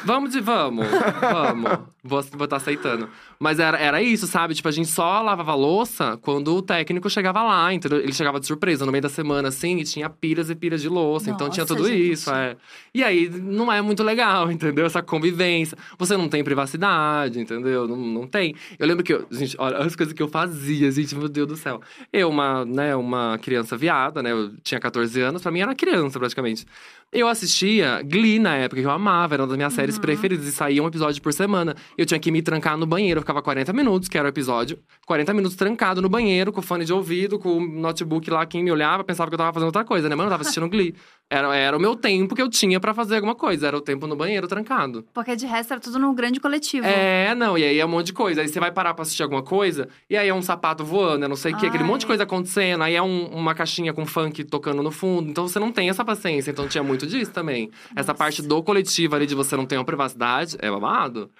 Vamos 0.05 0.31
de 0.33 0.41
vamos, 0.41 0.87
vamos. 1.21 1.71
Vou, 2.05 2.21
vou 2.33 2.49
tá 2.49 2.57
aceitando. 2.57 3.09
Mas 3.39 3.61
era, 3.61 3.79
era 3.79 4.03
isso, 4.03 4.27
sabe? 4.27 4.55
Tipo, 4.55 4.67
a 4.67 4.73
gente 4.73 4.89
só 4.89 5.23
lavava 5.23 5.55
louça 5.55 6.19
quando 6.21 6.53
o 6.53 6.61
técnico 6.61 7.09
chegava 7.09 7.45
lá, 7.45 7.73
entendeu? 7.73 8.01
Ele 8.01 8.13
chegava 8.13 8.41
de 8.41 8.47
surpresa 8.47 8.85
no 8.85 8.91
meio 8.91 9.03
da 9.03 9.09
semana, 9.09 9.51
assim, 9.51 9.79
e 9.79 9.85
tinha 9.85 10.11
pilhas 10.11 10.51
e 10.51 10.57
pilhas 10.57 10.83
de 10.83 10.89
louça. 10.89 11.31
então 11.31 11.49
tinha 11.49 11.63
Nossa, 11.63 11.77
tudo 11.77 11.87
gente. 11.87 12.11
isso, 12.11 12.29
é. 12.33 12.57
E 12.93 13.05
aí, 13.05 13.29
não 13.29 13.73
é 13.73 13.81
muito 13.81 14.03
legal, 14.03 14.51
entendeu? 14.53 14.85
Essa 14.85 15.01
convivência. 15.01 15.79
Você 15.97 16.17
não 16.17 16.29
tem 16.29 16.43
privacidade, 16.43 17.39
entendeu? 17.39 17.87
Não, 17.87 17.97
não 17.97 18.27
tem. 18.27 18.57
Eu 18.81 18.87
lembro 18.89 19.05
que, 19.05 19.13
eu, 19.13 19.25
gente, 19.31 19.55
olha 19.61 19.79
as 19.79 19.95
coisas 19.95 20.13
que 20.13 20.23
eu 20.23 20.29
fazia, 20.29 20.91
gente, 20.91 21.15
meu 21.15 21.29
Deus 21.29 21.47
do 21.47 21.57
céu. 21.57 21.81
Eu, 22.13 22.29
uma, 22.31 22.65
né, 22.65 22.97
uma 22.97 23.39
criança 23.39 23.77
viada, 23.77 24.21
né? 24.21 24.33
Eu 24.33 24.57
tinha 24.65 24.81
14 24.81 25.21
anos, 25.21 25.41
pra 25.41 25.53
mim 25.53 25.61
era 25.61 25.73
criança, 25.73 26.19
praticamente. 26.19 26.67
Eu 27.15 27.29
assistia 27.29 28.01
Glee 28.03 28.39
na 28.39 28.57
época, 28.57 28.81
que 28.81 28.87
eu 28.87 28.91
amava, 28.91 29.35
era 29.35 29.43
uma 29.43 29.49
das 29.49 29.57
minhas 29.59 29.75
séries 29.75 29.99
preferidas, 29.99 30.47
e 30.47 30.51
saía 30.51 30.83
um 30.83 30.87
episódio 30.87 31.21
por 31.21 31.31
semana. 31.35 31.77
Eu 31.99 32.07
tinha 32.07 32.19
que 32.19 32.31
me 32.31 32.41
trancar 32.41 32.75
no 32.79 32.87
banheiro, 32.87 33.19
eu 33.19 33.23
ficava 33.23 33.43
40 33.43 33.71
minutos, 33.75 34.09
que 34.09 34.17
era 34.17 34.27
o 34.27 34.31
episódio, 34.31 34.79
40 35.07 35.35
minutos 35.35 35.55
trancado 35.55 36.01
no 36.01 36.09
banheiro, 36.09 36.51
com 36.51 36.63
fone 36.63 36.87
de 36.87 36.93
ouvido, 36.93 37.39
com 37.39 37.59
o 37.59 37.61
notebook 37.61 38.31
lá, 38.31 38.47
quem 38.47 38.65
me 38.65 38.73
olhava 38.73 39.05
pensava 39.05 39.31
que 39.31 39.35
eu 39.35 39.39
tava 39.39 39.53
fazendo 39.53 39.67
outra 39.67 39.85
coisa, 39.85 40.09
né? 40.09 40.15
Mas 40.15 40.25
eu 40.25 40.31
tava 40.31 40.41
assistindo 40.41 40.67
Glee. 40.71 40.95
Era, 41.35 41.57
era 41.57 41.75
o 41.75 41.81
meu 41.81 41.97
tempo 41.97 42.35
que 42.35 42.43
eu 42.43 42.49
tinha 42.51 42.79
pra 42.79 42.93
fazer 42.93 43.15
alguma 43.15 43.35
coisa, 43.35 43.67
era 43.67 43.75
o 43.77 43.81
tempo 43.81 44.07
no 44.07 44.15
banheiro 44.15 44.47
trancado. 44.47 45.03
Porque 45.15 45.35
de 45.35 45.47
resto 45.47 45.73
era 45.73 45.81
tudo 45.81 45.99
num 45.99 46.15
grande 46.15 46.39
coletivo. 46.39 46.87
É, 46.87 47.35
não, 47.35 47.57
e 47.57 47.65
aí 47.65 47.79
é 47.79 47.87
um 47.87 47.89
monte 47.89 48.09
de 48.09 48.13
coisa. 48.13 48.43
Aí 48.43 48.49
você 48.49 48.61
vai 48.61 48.71
parar 48.71 48.93
pra 48.93 49.01
assistir 49.03 49.23
alguma 49.23 49.43
coisa, 49.43 49.89
e 50.11 50.17
aí 50.17 50.29
é 50.29 50.35
um 50.35 50.43
sapato 50.43 50.85
voando, 50.85 51.25
é 51.25 51.29
não 51.29 51.35
sei 51.37 51.55
o 51.55 51.57
quê, 51.57 51.69
aquele 51.69 51.85
monte 51.85 52.01
de 52.01 52.07
coisa 52.07 52.25
acontecendo, 52.25 52.83
aí 52.85 52.95
é 52.95 53.03
um- 53.03 53.29
uma 53.29 53.55
caixinha 53.55 53.95
com 53.95 54.05
funk 54.05 54.45
tocando 54.45 54.83
no 54.83 54.91
fundo. 54.91 55.31
Então 55.31 55.49
você 55.49 55.59
não 55.59 55.73
tem 55.73 55.89
essa 55.89 56.05
paciência. 56.05 56.51
Então 56.51 56.69
tinha 56.69 56.85
muito 56.85 57.07
disso 57.07 57.31
também. 57.33 57.71
Essa 57.97 58.13
Nossa. 58.13 58.15
parte 58.15 58.43
do 58.43 58.63
coletivo 58.63 59.17
ali 59.17 59.25
de 59.27 59.35
você 59.35 59.57
não 59.57 59.65
ter 59.65 59.79
uma 59.79 59.85
privacidade 59.87 60.57
é 60.59 60.71
babado. 60.71 61.31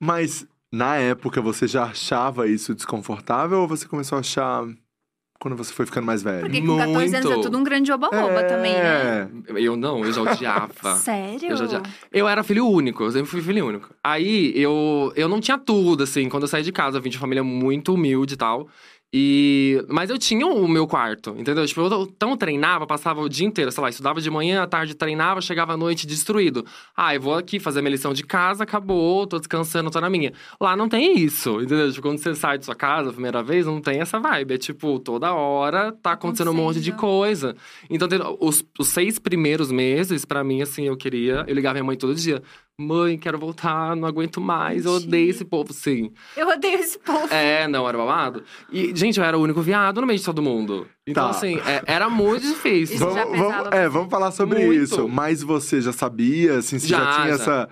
Mas 0.00 0.46
na 0.72 0.96
época 0.96 1.40
você 1.40 1.68
já 1.68 1.84
achava 1.84 2.48
isso 2.48 2.74
desconfortável 2.74 3.60
ou 3.60 3.68
você 3.68 3.86
começou 3.86 4.16
a 4.16 4.20
achar 4.20 4.64
quando 5.38 5.56
você 5.56 5.72
foi 5.72 5.86
ficando 5.86 6.04
mais 6.06 6.22
velho? 6.22 6.40
Porque 6.40 6.60
com 6.60 6.76
14 6.76 7.16
anos 7.16 7.30
é 7.30 7.42
tudo 7.42 7.58
um 7.58 7.62
grande 7.64 7.92
oba-oba 7.92 8.42
também, 8.44 8.72
né? 8.72 9.28
É. 9.48 9.60
Eu 9.60 9.76
não, 9.76 10.04
eu 10.04 10.12
já 10.12 10.22
odiava. 10.22 10.96
Sério? 10.96 11.50
Eu, 11.50 11.56
já, 11.56 11.66
já- 11.66 11.82
eu 12.12 12.26
era 12.28 12.42
filho 12.42 12.66
único, 12.68 13.04
eu 13.04 13.10
sempre 13.12 13.28
fui 13.28 13.40
filho 13.42 13.66
único. 13.66 13.90
Aí 14.02 14.52
eu, 14.54 15.12
eu 15.16 15.28
não 15.28 15.40
tinha 15.40 15.58
tudo, 15.58 16.02
assim, 16.04 16.28
quando 16.28 16.44
eu 16.44 16.48
saí 16.48 16.62
de 16.62 16.72
casa, 16.72 16.98
eu 16.98 17.02
vim 17.02 17.10
de 17.10 17.16
uma 17.16 17.20
família 17.20 17.44
muito 17.44 17.94
humilde 17.94 18.34
e 18.34 18.36
tal. 18.36 18.68
E, 19.12 19.84
mas 19.88 20.10
eu 20.10 20.18
tinha 20.18 20.46
o 20.46 20.66
meu 20.66 20.86
quarto, 20.86 21.34
entendeu? 21.38 21.64
Tipo, 21.64 21.82
eu 21.82 22.02
então 22.02 22.36
treinava, 22.36 22.86
passava 22.86 23.20
o 23.20 23.28
dia 23.28 23.46
inteiro, 23.46 23.70
sei 23.70 23.82
lá, 23.82 23.88
estudava 23.88 24.20
de 24.20 24.30
manhã, 24.30 24.62
à 24.62 24.66
tarde 24.66 24.94
treinava, 24.94 25.40
chegava 25.40 25.74
à 25.74 25.76
noite 25.76 26.06
destruído. 26.06 26.66
Ah, 26.94 27.14
eu 27.14 27.20
vou 27.20 27.34
aqui 27.34 27.60
fazer 27.60 27.80
minha 27.80 27.92
lição 27.92 28.12
de 28.12 28.24
casa, 28.24 28.64
acabou, 28.64 29.26
tô 29.26 29.38
descansando, 29.38 29.90
tô 29.90 30.00
na 30.00 30.10
minha. 30.10 30.32
Lá 30.60 30.76
não 30.76 30.88
tem 30.88 31.18
isso, 31.18 31.60
entendeu? 31.62 31.90
Tipo, 31.90 32.02
quando 32.02 32.18
você 32.18 32.34
sai 32.34 32.58
de 32.58 32.64
sua 32.64 32.74
casa 32.74 33.10
a 33.10 33.12
primeira 33.12 33.42
vez, 33.42 33.64
não 33.64 33.80
tem 33.80 34.00
essa 34.00 34.18
vibe. 34.18 34.54
É 34.54 34.58
tipo, 34.58 34.98
toda 34.98 35.32
hora 35.32 35.92
tá 35.92 36.12
acontecendo 36.12 36.50
um 36.50 36.54
monte 36.54 36.80
de 36.80 36.92
coisa. 36.92 37.56
Então, 37.88 38.08
os, 38.40 38.64
os 38.78 38.88
seis 38.88 39.18
primeiros 39.18 39.70
meses, 39.70 40.24
pra 40.24 40.42
mim, 40.42 40.62
assim, 40.62 40.84
eu 40.84 40.96
queria. 40.96 41.44
Eu 41.46 41.54
ligava 41.54 41.74
minha 41.74 41.84
mãe 41.84 41.96
todo 41.96 42.14
dia. 42.14 42.42
Mãe, 42.78 43.16
quero 43.16 43.38
voltar, 43.38 43.96
não 43.96 44.06
aguento 44.06 44.38
mais, 44.38 44.84
eu 44.84 44.92
odeio 44.92 45.30
esse 45.30 45.46
povo, 45.46 45.72
sim. 45.72 46.12
Eu 46.36 46.46
odeio 46.48 46.78
esse 46.78 46.98
povo. 46.98 47.32
É, 47.32 47.66
não, 47.66 47.88
era 47.88 47.96
babado. 47.96 48.44
E, 48.70 48.94
gente, 48.94 49.18
eu 49.18 49.24
era 49.24 49.38
o 49.38 49.40
único 49.40 49.62
viado 49.62 49.98
no 49.98 50.06
meio 50.06 50.18
de 50.18 50.24
todo 50.24 50.42
mundo. 50.42 50.86
Então, 51.06 51.24
Tá. 51.24 51.30
assim, 51.30 51.56
é- 51.60 51.82
era 51.86 52.10
muito 52.10 52.42
difícil. 52.46 52.96
Isso 52.96 53.04
Vamos, 53.06 53.38
vamos- 53.38 53.68
é, 53.72 53.84
você. 53.84 53.88
vamos 53.88 54.10
falar 54.10 54.30
sobre 54.30 54.66
Muito. 54.66 54.82
isso. 54.82 55.08
Mas 55.08 55.42
você 55.42 55.80
já 55.80 55.90
sabia, 55.92 56.58
assim, 56.58 56.78
você 56.78 56.86
já, 56.88 56.98
Já, 56.98 57.12
tinha 57.14 57.28
já. 57.28 57.34
essa. 57.34 57.68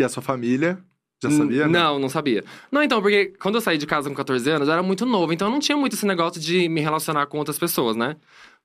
E 0.00 0.04
a 0.04 0.08
sua 0.08 0.22
família? 0.22 0.78
Já 1.22 1.30
sabia? 1.30 1.66
né? 1.66 1.78
Não, 1.78 1.98
não 1.98 2.08
sabia. 2.08 2.42
Não, 2.72 2.82
então, 2.82 3.02
porque 3.02 3.34
quando 3.38 3.56
eu 3.56 3.60
saí 3.60 3.76
de 3.76 3.86
casa 3.86 4.08
com 4.08 4.14
14 4.16 4.48
anos, 4.50 4.68
eu 4.68 4.72
era 4.72 4.82
muito 4.82 5.04
novo. 5.04 5.34
Então, 5.34 5.48
eu 5.48 5.52
não 5.52 5.60
tinha 5.60 5.76
muito 5.76 5.94
esse 5.94 6.06
negócio 6.06 6.40
de 6.40 6.66
me 6.68 6.80
relacionar 6.80 7.26
com 7.26 7.36
outras 7.38 7.58
pessoas, 7.58 7.94
né? 7.94 8.16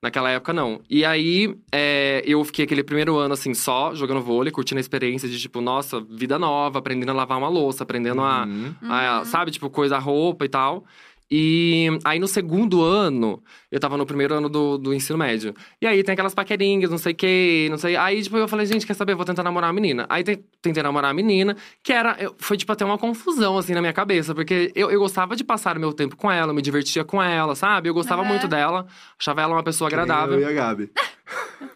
Naquela 0.01 0.31
época, 0.31 0.51
não. 0.51 0.81
E 0.89 1.05
aí, 1.05 1.55
é, 1.71 2.23
eu 2.25 2.43
fiquei 2.43 2.65
aquele 2.65 2.83
primeiro 2.83 3.17
ano, 3.17 3.35
assim, 3.35 3.53
só 3.53 3.93
jogando 3.93 4.19
vôlei, 4.21 4.51
curtindo 4.51 4.79
a 4.79 4.81
experiência 4.81 5.29
de, 5.29 5.39
tipo, 5.39 5.61
nossa, 5.61 6.01
vida 6.01 6.39
nova, 6.39 6.79
aprendendo 6.79 7.11
a 7.11 7.13
lavar 7.13 7.37
uma 7.37 7.47
louça, 7.49 7.83
aprendendo 7.83 8.21
a, 8.21 8.45
Uhum. 8.45 8.73
a- 8.89 9.23
sabe, 9.25 9.51
tipo, 9.51 9.69
coisa, 9.69 9.99
roupa 9.99 10.43
e 10.43 10.49
tal. 10.49 10.83
E 11.29 11.87
aí, 12.03 12.17
no 12.19 12.27
segundo 12.27 12.81
ano, 12.83 13.43
eu 13.71 13.79
tava 13.79 13.95
no 13.97 14.05
primeiro 14.05 14.35
ano 14.35 14.49
do, 14.49 14.77
do 14.77 14.93
ensino 14.93 15.17
médio. 15.17 15.53
E 15.81 15.87
aí, 15.87 16.03
tem 16.03 16.13
aquelas 16.13 16.33
paquerinhas, 16.35 16.89
não 16.91 16.97
sei 16.97 17.13
o 17.13 17.15
quê, 17.15 17.67
não 17.71 17.77
sei. 17.77 17.95
Aí, 17.95 18.21
tipo, 18.21 18.35
eu 18.37 18.47
falei, 18.47 18.65
gente, 18.65 18.85
quer 18.85 18.93
saber? 18.95 19.15
Vou 19.15 19.23
tentar 19.25 19.43
namorar 19.43 19.69
a 19.69 19.73
menina. 19.73 20.05
Aí, 20.09 20.23
te- 20.23 20.43
tentei 20.61 20.83
namorar 20.83 21.11
a 21.11 21.13
menina, 21.13 21.55
que 21.81 21.93
era. 21.93 22.15
eu- 22.19 22.35
foi, 22.37 22.57
tipo, 22.57 22.71
até 22.71 22.83
uma 22.83 22.97
confusão, 22.97 23.57
assim, 23.57 23.73
na 23.73 23.79
minha 23.81 23.93
cabeça. 23.93 24.35
Porque 24.35 24.71
eu, 24.75 24.91
eu 24.91 24.99
gostava 24.99 25.35
de 25.35 25.43
passar 25.43 25.77
o 25.77 25.79
meu 25.79 25.93
tempo 25.93 26.15
com 26.17 26.29
ela, 26.31 26.51
eu 26.51 26.55
me 26.55 26.61
divertia 26.61 27.03
com 27.05 27.21
ela, 27.23 27.55
sabe? 27.55 27.87
Eu 27.89 27.93
gostava 27.93 28.23
muito 28.23 28.47
dela, 28.47 28.85
achava 29.19 29.41
ela 29.41 29.53
uma 29.53 29.63
pessoa 29.63 29.87
agradável. 29.87 30.35
Eu 30.35 30.41
e 30.41 30.45
a 30.45 30.51
Gabi. 30.51 30.91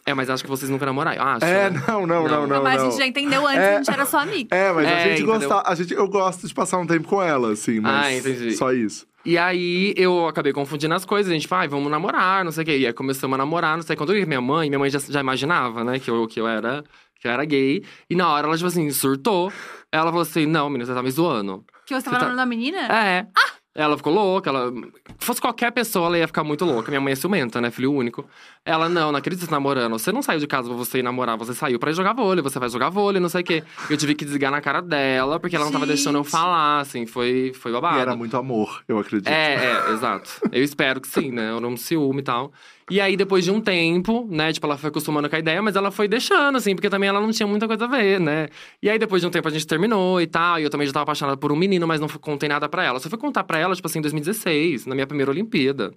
É, 0.08 0.14
mas 0.14 0.30
acho 0.30 0.44
que 0.44 0.50
vocês 0.50 0.70
nunca 0.70 0.86
namoraram. 0.86 1.18
Eu 1.18 1.24
acho. 1.28 1.46
É, 1.46 1.70
né? 1.70 1.82
não, 1.88 2.06
não, 2.06 2.28
não, 2.28 2.42
Não. 2.42 2.48
não. 2.48 2.64
mas 2.64 2.78
não. 2.78 2.88
a 2.88 2.90
gente 2.92 3.00
já 3.00 3.08
entendeu 3.08 3.46
antes, 3.48 3.60
É. 3.60 3.74
a 3.76 3.78
gente 3.78 3.92
era 3.92 4.06
só 4.06 4.20
amigo. 4.20 4.50
É, 4.52 4.72
mas 4.72 4.86
a 4.86 4.90
É, 4.92 5.04
gente 5.04 5.24
entendeu? 5.24 5.50
gosta. 5.50 5.70
A 5.72 5.76
gente, 5.76 5.94
eu 5.94 6.08
gosto 6.08 6.48
de 6.48 6.54
passar 6.54 6.78
um 6.78 6.86
tempo 6.86 7.08
com 7.08 7.22
ela, 7.22 7.54
assim, 7.54 7.80
mas 7.80 8.06
Ah, 8.06 8.14
entendi. 8.14 8.52
só 8.52 8.72
isso. 8.74 9.08
E 9.26 9.36
aí 9.38 9.94
eu 9.98 10.28
acabei 10.28 10.54
confundindo 10.54 10.94
as 10.94 11.06
coisas. 11.06 11.32
A 11.32 11.34
gente 11.34 11.48
falou, 11.48 11.62
ai, 11.64 11.68
vamos 11.68 11.85
namorar, 11.92 12.44
não 12.46 12.52
sei 12.52 12.64
o 12.64 12.66
quê. 12.66 12.78
E 12.78 12.88
aí 12.88 12.94
começamos 12.94 13.36
a 13.36 13.38
namorar, 13.38 13.76
não 13.78 13.84
sei 13.84 13.96
quando 13.96 14.14
eu 14.14 14.20
ia 14.20 14.26
minha 14.26 14.42
mãe, 14.42 14.70
minha 14.70 14.80
mãe 14.80 14.90
já, 14.90 15.00
já 15.00 15.20
imaginava, 15.20 15.84
né, 15.84 16.00
que 16.00 16.10
eu, 16.10 16.28
que 16.28 16.40
eu 16.40 16.48
era. 16.48 16.84
Que 17.20 17.28
eu 17.28 17.32
era 17.32 17.46
gay. 17.46 17.84
E 18.10 18.16
na 18.16 18.30
hora 18.30 18.46
ela, 18.48 18.56
tipo 18.58 18.68
assim, 18.68 18.90
surtou. 18.92 19.52
Ela 19.92 20.06
falou 20.08 20.22
assim: 20.22 20.46
não, 20.46 20.70
menina, 20.70 20.86
você 20.86 20.94
tá 20.94 21.02
me 21.02 21.10
zoando. 21.10 21.64
Que 21.86 21.94
você 21.94 22.04
tava 22.04 22.18
Você 22.18 22.20
tá- 22.20 22.26
namorando 22.28 22.40
a 22.40 22.46
menina? 22.46 22.80
É. 22.94 23.26
Ela 23.74 23.98
ficou 23.98 24.14
louca, 24.14 24.50
ela. 24.50 24.72
Se 25.20 25.26
fosse 25.26 25.42
qualquer 25.42 25.72
pessoa, 25.72 26.08
ela 26.08 26.18
ia 26.18 26.28
ficar 26.28 26.44
muito 26.44 26.64
louca. 26.66 26.90
Minha 26.90 27.02
mãe 27.02 27.14
é 27.14 27.16
ciumenta, 27.16 27.60
né? 27.62 27.72
Filho 27.72 27.92
único. 27.92 28.26
Ela, 28.68 28.90
não, 28.90 29.12
não 29.12 29.20
acredito 29.20 29.42
que 29.42 29.46
você 29.46 29.50
tá 29.52 29.58
namorando. 29.58 29.92
Você 29.92 30.12
não 30.12 30.24
saiu 30.24 30.40
de 30.40 30.48
casa 30.48 30.68
pra 30.68 30.76
você 30.76 30.98
ir 30.98 31.04
namorar, 31.04 31.38
você 31.38 31.54
saiu 31.54 31.78
pra 31.78 31.92
ir 31.92 31.94
jogar 31.94 32.14
vôlei, 32.14 32.42
você 32.42 32.58
vai 32.58 32.68
jogar 32.68 32.90
vôlei, 32.90 33.22
não 33.22 33.30
sei 33.30 33.42
o 33.42 33.44
quê. 33.44 33.64
Eu 33.88 33.96
tive 33.96 34.16
que 34.16 34.26
desligar 34.26 34.52
na 34.52 34.60
cara 34.60 34.82
dela, 34.82 35.40
porque 35.40 35.56
ela 35.56 35.66
não 35.66 35.72
tava 35.72 35.86
deixando 35.86 36.18
eu 36.18 36.24
falar, 36.24 36.80
assim, 36.80 37.06
foi, 37.06 37.52
foi 37.54 37.72
babado. 37.72 38.00
E 38.00 38.02
era 38.02 38.16
muito 38.16 38.36
amor, 38.36 38.84
eu 38.88 38.98
acredito. 38.98 39.28
É, 39.28 39.54
é, 39.54 39.92
exato. 39.94 40.42
Eu 40.52 40.64
espero 40.64 41.00
que 41.00 41.08
sim, 41.08 41.32
né? 41.32 41.52
Eu 41.52 41.62
não 41.62 41.78
ciúme 41.78 42.22
e 42.22 42.24
tal. 42.24 42.52
E 42.90 43.00
aí, 43.00 43.16
depois 43.16 43.44
de 43.44 43.52
um 43.52 43.62
tempo, 43.62 44.28
né? 44.32 44.52
Tipo, 44.52 44.66
ela 44.66 44.78
foi 44.78 44.90
acostumando 44.90 45.30
com 45.30 45.36
a 45.36 45.40
ideia, 45.40 45.62
mas 45.62 45.76
ela 45.76 45.92
foi 45.92 46.08
deixando, 46.08 46.56
assim, 46.58 46.74
porque 46.74 46.90
também 46.90 47.08
ela 47.08 47.22
não 47.22 47.30
tinha 47.30 47.46
muita 47.46 47.68
coisa 47.68 47.86
a 47.86 47.88
ver, 47.88 48.20
né? 48.20 48.48
E 48.82 48.90
aí, 48.90 48.98
depois 48.98 49.22
de 49.22 49.28
um 49.28 49.32
tempo, 49.32 49.48
a 49.48 49.52
gente 49.52 49.68
terminou 49.68 50.20
e 50.20 50.26
tal. 50.26 50.60
E 50.60 50.64
eu 50.64 50.72
também 50.72 50.88
já 50.88 50.94
tava 50.94 51.04
apaixonada 51.04 51.38
por 51.38 51.52
um 51.52 51.56
menino, 51.56 51.88
mas 51.88 52.00
não 52.00 52.08
contei 52.08 52.50
nada 52.50 52.68
pra 52.68 52.84
ela. 52.84 53.00
Só 53.00 53.10
fui 53.10 53.18
contar 53.18 53.44
pra 53.44 53.60
ela, 53.60 53.76
tipo 53.76 53.88
assim, 53.88 54.00
em 54.00 54.02
2016, 54.02 54.88
na 54.88 54.96
minha 54.96 55.06
primeira 55.06 55.30
Olimpíada. 55.30 55.94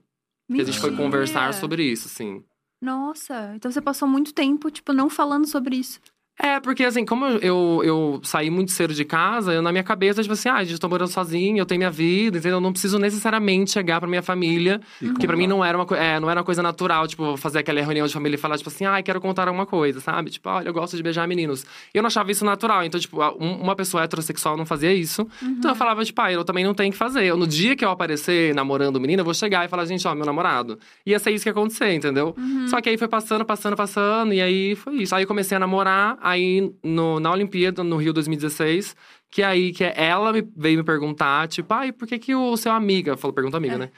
Que 0.50 0.62
a 0.62 0.64
gente 0.64 0.78
foi 0.78 0.88
Mentira. 0.88 1.06
conversar 1.06 1.52
sobre 1.52 1.82
isso, 1.82 2.06
assim. 2.06 2.42
Nossa, 2.80 3.54
então 3.56 3.70
você 3.70 3.80
passou 3.80 4.06
muito 4.08 4.32
tempo, 4.32 4.70
tipo, 4.70 4.92
não 4.92 5.11
falando 5.11 5.47
sobre 5.47 5.76
isso. 5.76 6.00
É, 6.40 6.61
porque 6.61 6.85
assim, 6.85 7.04
como 7.04 7.26
eu, 7.26 7.38
eu, 7.40 7.80
eu 7.85 8.21
saí 8.23 8.49
muito 8.49 8.71
cedo 8.71 8.95
de 8.95 9.04
casa, 9.04 9.52
eu 9.52 9.61
na 9.61 9.73
minha 9.73 9.83
cabeça, 9.83 10.23
tipo 10.23 10.35
assim, 10.35 10.49
ah, 10.49 10.62
gente, 10.62 10.78
tô 10.78 10.88
morando 10.88 11.09
sozinho, 11.11 11.59
eu 11.59 11.66
tenho 11.66 11.80
minha 11.80 11.90
vida, 11.90 12.38
entendeu? 12.38 12.59
Eu 12.59 12.61
não 12.61 12.71
preciso 12.73 12.97
necessariamente 12.99 13.73
chegar 13.73 13.99
pra 13.99 14.09
minha 14.09 14.23
família. 14.23 14.80
E 15.02 15.09
Porque 15.09 15.26
pra 15.26 15.37
mim 15.37 15.47
não 15.49 15.64
era, 15.64 15.76
uma, 15.76 15.97
é, 15.97 16.21
não 16.21 16.30
era 16.30 16.38
uma 16.40 16.45
coisa 16.45 16.62
natural, 16.62 17.07
tipo, 17.09 17.37
fazer 17.37 17.59
aquela 17.59 17.80
reunião 17.83 18.07
de 18.07 18.12
família 18.12 18.37
e 18.37 18.38
falar, 18.38 18.57
tipo 18.57 18.68
assim, 18.68 18.85
ai, 18.85 19.02
quero 19.02 19.21
contar 19.21 19.49
alguma 19.49 19.66
coisa, 19.66 20.00
sabe? 20.00 20.30
Tipo, 20.30 20.49
olha, 20.49 20.68
eu 20.68 20.73
gosto 20.73 20.97
de 20.97 21.02
beijar 21.02 21.26
meninos. 21.26 21.66
Eu 21.92 22.02
não 22.02 22.07
achava 22.07 22.30
isso 22.30 22.45
natural. 22.45 22.85
Então, 22.85 23.00
tipo, 23.00 23.21
um- 23.40 23.61
uma 23.61 23.75
pessoa 23.75 24.04
heterossexual 24.04 24.57
não 24.57 24.64
fazia 24.64 24.92
isso. 24.95 25.26
Então 25.42 25.73
eu 25.73 25.75
falava, 25.75 26.04
tipo, 26.04 26.21
ah, 26.23 26.30
eu 26.33 26.45
também 26.45 26.64
não 26.64 26.73
tenho 26.75 26.92
que 26.92 26.99
fazer. 26.99 27.25
Eu, 27.25 27.37
no 27.37 27.47
dia 27.49 27.75
que 27.75 27.85
eu 27.85 27.90
aparecer 27.90 28.54
namorando 28.54 28.97
o 28.97 29.00
menino, 29.00 29.21
eu 29.21 29.25
vou 29.25 29.35
chegar 29.35 29.64
e 29.64 29.68
falar, 29.68 29.85
gente, 29.87 30.07
ó, 30.07 30.14
meu 30.14 30.25
namorado. 30.25 30.78
Ia 31.04 31.18
ser 31.18 31.33
isso 31.33 31.42
que 31.42 31.49
ia 31.49 31.52
acontecer, 31.52 31.92
entendeu? 31.92 32.35
Só 32.68 32.80
que 32.80 32.88
aí 32.88 32.97
foi 32.97 33.09
passando, 33.09 33.45
passando, 33.45 33.76
passando, 33.76 34.33
e 34.33 34.40
aí 34.40 34.76
foi 34.76 34.97
isso. 35.02 35.14
Aí 35.16 35.25
eu 35.25 35.26
comecei 35.28 35.57
a 35.57 35.61
namorar, 35.61 36.16
aí 36.28 36.73
no, 36.82 37.18
na 37.20 37.32
Olimpíada, 37.32 37.82
no 37.82 37.97
Rio 37.97 38.12
2016. 38.12 38.97
Que 39.30 39.42
aí, 39.42 39.73
que 39.73 39.85
ela 39.85 40.32
me, 40.32 40.42
veio 40.56 40.78
me 40.78 40.85
perguntar, 40.85 41.49
tipo, 41.49 41.73
ai, 41.75 41.92
por 41.92 42.08
que 42.08 42.18
que 42.18 42.35
o 42.35 42.56
seu 42.56 42.73
amiga... 42.73 43.16
Falou, 43.16 43.35
pergunta 43.35 43.58
amiga, 43.58 43.76
né? 43.76 43.90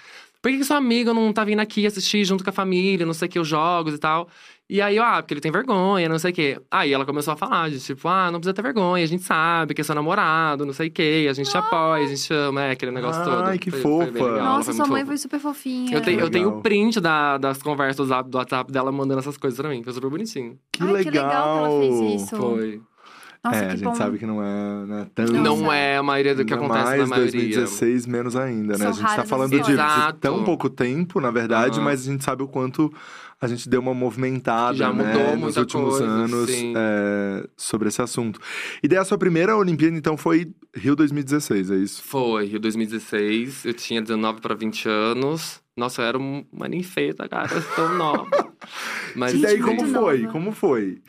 Por 0.42 0.50
que, 0.50 0.58
que 0.58 0.64
seu 0.64 0.76
amigo 0.76 1.12
não 1.12 1.32
tá 1.32 1.44
vindo 1.44 1.60
aqui 1.60 1.86
assistir 1.86 2.24
junto 2.24 2.42
com 2.42 2.50
a 2.50 2.52
família, 2.52 3.04
não 3.04 3.12
sei 3.12 3.28
o 3.28 3.30
que, 3.30 3.38
os 3.38 3.46
jogos 3.46 3.94
e 3.94 3.98
tal? 3.98 4.28
E 4.72 4.80
aí, 4.80 5.00
ah, 5.00 5.16
porque 5.20 5.34
ele 5.34 5.40
tem 5.40 5.50
vergonha, 5.50 6.08
não 6.08 6.16
sei 6.18 6.30
o 6.30 6.34
quê. 6.34 6.60
Aí 6.70 6.92
ela 6.92 7.04
começou 7.04 7.34
a 7.34 7.36
falar, 7.36 7.68
de 7.70 7.80
tipo, 7.80 8.06
ah, 8.06 8.30
não 8.30 8.38
precisa 8.38 8.54
ter 8.54 8.62
vergonha, 8.62 9.02
a 9.02 9.06
gente 9.08 9.24
sabe 9.24 9.74
que 9.74 9.80
é 9.80 9.84
seu 9.84 9.96
namorado, 9.96 10.64
não 10.64 10.72
sei 10.72 10.86
o 10.86 10.90
quê, 10.92 11.26
a 11.28 11.32
gente 11.32 11.50
te 11.50 11.56
apoia, 11.56 12.04
a 12.04 12.06
gente 12.06 12.32
ama, 12.32 12.62
é, 12.62 12.70
aquele 12.70 12.92
negócio 12.92 13.24
todo. 13.24 13.42
Ai, 13.42 13.58
que 13.58 13.68
Foi- 13.70 13.80
foi 13.80 14.06
fofa. 14.06 14.12
legal, 14.12 14.28
ela 14.28 14.42
Nossa, 14.44 14.64
foi 14.66 14.74
sua 14.74 14.86
mãe 14.86 15.00
fofa. 15.00 15.06
foi 15.06 15.16
super 15.18 15.40
fofinha. 15.40 15.92
Eu 15.96 16.00
tenho, 16.00 16.20
eu 16.20 16.30
tenho 16.30 16.44
Legal. 16.46 16.60
o 16.60 16.62
print 16.62 17.00
da- 17.00 17.36
das 17.36 17.60
conversas 17.60 18.06
do 18.28 18.36
WhatsApp- 18.38 18.70
dela 18.70 18.92
mandando 18.92 19.18
essas 19.18 19.36
coisas 19.36 19.58
pra 19.60 19.68
mim, 19.68 19.82
foi 19.82 19.92
super 19.92 20.08
bonitinho. 20.08 20.56
Que 20.70 20.84
Ai, 20.84 20.92
legal. 20.92 21.12
que 21.12 21.18
legal 21.18 21.42
que 21.42 21.58
ela 21.58 21.80
fez 21.80 22.22
isso. 22.22 22.36
Foi. 22.36 22.80
Nossa, 23.42 23.56
é, 23.56 23.60
que 23.60 23.66
a 23.66 23.70
gente 23.70 23.84
bom. 23.84 23.94
sabe 23.94 24.18
que 24.18 24.26
não 24.26 24.42
é, 24.44 24.86
não 24.86 24.98
é 24.98 25.06
tão. 25.14 25.24
Não 25.26 25.72
é 25.72 25.96
a 25.96 26.02
maioria 26.02 26.34
do 26.34 26.44
que 26.44 26.52
acontece 26.52 26.84
mais 26.84 27.00
na 27.00 27.06
maioria. 27.06 27.32
2016 27.32 28.06
menos 28.06 28.36
ainda, 28.36 28.74
né? 28.74 28.78
São 28.78 28.88
a 28.88 28.92
gente 28.92 29.16
tá 29.16 29.24
falando 29.24 29.50
de, 29.50 29.62
de 29.62 29.76
tão 30.20 30.44
pouco 30.44 30.68
tempo, 30.68 31.18
na 31.22 31.30
verdade, 31.30 31.76
Aham. 31.76 31.84
mas 31.86 32.06
a 32.06 32.12
gente 32.12 32.22
sabe 32.22 32.42
o 32.42 32.46
quanto 32.48 32.92
a 33.40 33.46
gente 33.48 33.68
deu 33.68 33.80
uma 33.80 33.94
movimentada, 33.94 34.76
Já 34.76 34.92
né, 34.92 35.02
mudou 35.04 35.36
nos 35.36 35.56
últimos 35.56 35.98
coisa, 35.98 36.04
anos 36.04 36.50
é, 36.50 37.48
sobre 37.56 37.88
esse 37.88 38.02
assunto. 38.02 38.38
E 38.82 38.88
daí 38.88 38.98
a 38.98 39.04
sua 39.04 39.16
primeira 39.16 39.56
Olimpíada, 39.56 39.96
então, 39.96 40.16
foi 40.16 40.52
Rio 40.74 40.94
2016, 40.94 41.70
é 41.70 41.76
isso? 41.76 42.02
Foi, 42.02 42.44
Rio 42.46 42.60
2016, 42.60 43.64
eu 43.64 43.72
tinha 43.74 44.02
19 44.02 44.40
pra 44.40 44.54
20 44.54 44.88
anos. 44.88 45.60
Nossa, 45.76 46.02
eu 46.02 46.06
era 46.06 46.18
um- 46.18 46.44
uma 46.52 46.68
ninfeta, 46.68 47.26
cara, 47.28 47.48
eu 47.54 47.62
tão 47.74 47.96
nova. 47.96 48.28
Mas, 49.16 49.34
e 49.34 49.38
daí, 49.40 49.56
Gente, 49.56 49.64
como 49.64 49.86
foi? 49.86 50.18
nova. 50.18 50.32
Como 50.32 50.52
foi? 50.52 51.00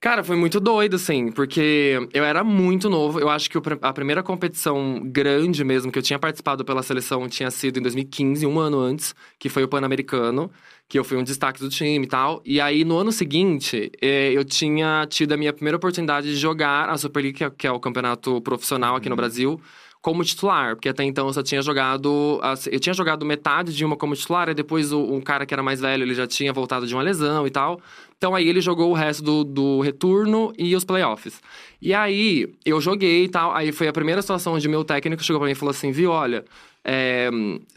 Cara, 0.00 0.24
foi 0.24 0.34
muito 0.34 0.58
doido, 0.58 0.96
assim, 0.96 1.30
porque 1.30 1.96
eu 2.12 2.24
era 2.24 2.42
muito 2.42 2.90
novo. 2.90 3.20
Eu 3.20 3.28
acho 3.28 3.48
que 3.48 3.56
a 3.82 3.92
primeira 3.92 4.20
competição 4.20 5.00
grande 5.04 5.62
mesmo 5.62 5.92
que 5.92 5.98
eu 5.98 6.02
tinha 6.02 6.18
participado 6.18 6.64
pela 6.64 6.82
seleção 6.82 7.28
tinha 7.28 7.48
sido 7.52 7.78
em 7.78 7.82
2015, 7.82 8.44
um 8.44 8.58
ano 8.58 8.80
antes, 8.80 9.14
que 9.38 9.48
foi 9.48 9.62
o 9.62 9.68
Pan-Americano, 9.68 10.50
que 10.92 10.98
eu 10.98 11.04
fui 11.04 11.16
um 11.16 11.22
destaque 11.22 11.58
do 11.58 11.70
time 11.70 12.04
e 12.04 12.06
tal. 12.06 12.42
E 12.44 12.60
aí, 12.60 12.84
no 12.84 12.98
ano 12.98 13.10
seguinte, 13.10 13.90
eh, 14.02 14.30
eu 14.34 14.44
tinha 14.44 15.06
tido 15.08 15.32
a 15.32 15.38
minha 15.38 15.50
primeira 15.50 15.78
oportunidade 15.78 16.28
de 16.28 16.36
jogar 16.36 16.90
a 16.90 16.98
Super 16.98 17.22
League, 17.22 17.38
que 17.38 17.44
é- 17.44 17.48
que 17.50 17.66
é 17.66 17.72
o 17.72 17.80
campeonato 17.80 18.42
profissional 18.42 18.94
aqui 18.94 19.08
no 19.08 19.16
Brasil. 19.16 19.58
Como 20.02 20.22
titular, 20.22 20.74
porque 20.76 20.90
até 20.90 21.02
então 21.02 21.26
eu 21.28 21.32
só 21.32 21.42
tinha 21.42 21.62
jogado. 21.62 22.38
Eu 22.70 22.78
tinha 22.78 22.92
jogado 22.92 23.24
metade 23.24 23.74
de 23.74 23.86
uma 23.86 23.96
como 23.96 24.14
titular, 24.14 24.50
e 24.50 24.54
depois 24.54 24.92
o, 24.92 25.00
um 25.00 25.20
cara 25.22 25.46
que 25.46 25.54
era 25.54 25.62
mais 25.62 25.80
velho 25.80 26.02
ele 26.02 26.12
já 26.14 26.26
tinha 26.26 26.52
voltado 26.52 26.86
de 26.86 26.92
uma 26.94 27.02
lesão 27.02 27.46
e 27.46 27.50
tal. 27.50 27.80
Então 28.18 28.34
aí 28.34 28.46
ele 28.46 28.60
jogou 28.60 28.90
o 28.90 28.94
resto 28.94 29.22
do, 29.22 29.44
do 29.44 29.80
retorno 29.80 30.52
e 30.58 30.76
os 30.76 30.84
playoffs. 30.84 31.40
E 31.80 31.94
aí 31.94 32.52
eu 32.66 32.80
joguei 32.82 33.24
e 33.24 33.28
tal. 33.30 33.54
Aí 33.54 33.72
foi 33.72 33.88
a 33.88 33.92
primeira 33.94 34.20
situação 34.20 34.52
onde 34.54 34.68
meu 34.68 34.84
técnico 34.84 35.22
chegou 35.22 35.40
pra 35.40 35.46
mim 35.46 35.52
e 35.52 35.54
falou 35.54 35.70
assim: 35.70 35.90
viu, 35.90 36.10
olha, 36.10 36.44
é, 36.84 37.30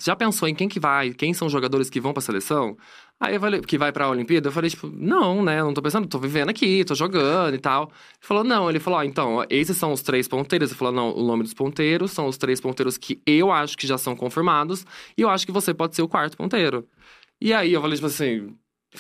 já 0.03 0.15
pensou 0.15 0.47
em 0.47 0.55
quem 0.55 0.67
que 0.67 0.79
vai? 0.79 1.13
Quem 1.13 1.33
são 1.33 1.45
os 1.45 1.51
jogadores 1.53 1.89
que 1.89 2.01
vão 2.01 2.11
pra 2.11 2.21
seleção? 2.21 2.75
Aí 3.19 3.35
eu 3.35 3.39
falei, 3.39 3.61
que 3.61 3.77
vai 3.77 3.91
pra 3.93 4.09
Olimpíada? 4.09 4.49
Eu 4.49 4.51
falei, 4.51 4.69
tipo, 4.69 4.87
não, 4.87 5.43
né? 5.43 5.59
Eu 5.61 5.65
não 5.65 5.73
tô 5.73 5.81
pensando, 5.81 6.07
tô 6.07 6.19
vivendo 6.19 6.49
aqui, 6.49 6.83
tô 6.83 6.93
jogando 6.93 7.55
e 7.55 7.57
tal. 7.57 7.83
Ele 7.83 7.91
falou, 8.21 8.43
não. 8.43 8.69
Ele 8.69 8.79
falou, 8.79 8.99
ó, 8.99 9.03
então, 9.03 9.45
esses 9.49 9.77
são 9.77 9.93
os 9.93 10.01
três 10.01 10.27
ponteiros. 10.27 10.69
Ele 10.69 10.77
falou, 10.77 10.93
não, 10.93 11.15
o 11.15 11.25
nome 11.25 11.43
dos 11.43 11.53
ponteiros 11.53 12.11
são 12.11 12.27
os 12.27 12.37
três 12.37 12.59
ponteiros 12.59 12.97
que 12.97 13.21
eu 13.25 13.51
acho 13.51 13.77
que 13.77 13.87
já 13.87 13.97
são 13.97 14.15
confirmados. 14.15 14.85
E 15.17 15.21
eu 15.21 15.29
acho 15.29 15.45
que 15.45 15.51
você 15.51 15.73
pode 15.73 15.95
ser 15.95 16.01
o 16.01 16.07
quarto 16.09 16.35
ponteiro. 16.35 16.85
E 17.41 17.53
aí 17.53 17.73
eu 17.73 17.81
falei, 17.81 17.95
tipo 17.95 18.07
assim, 18.07 18.55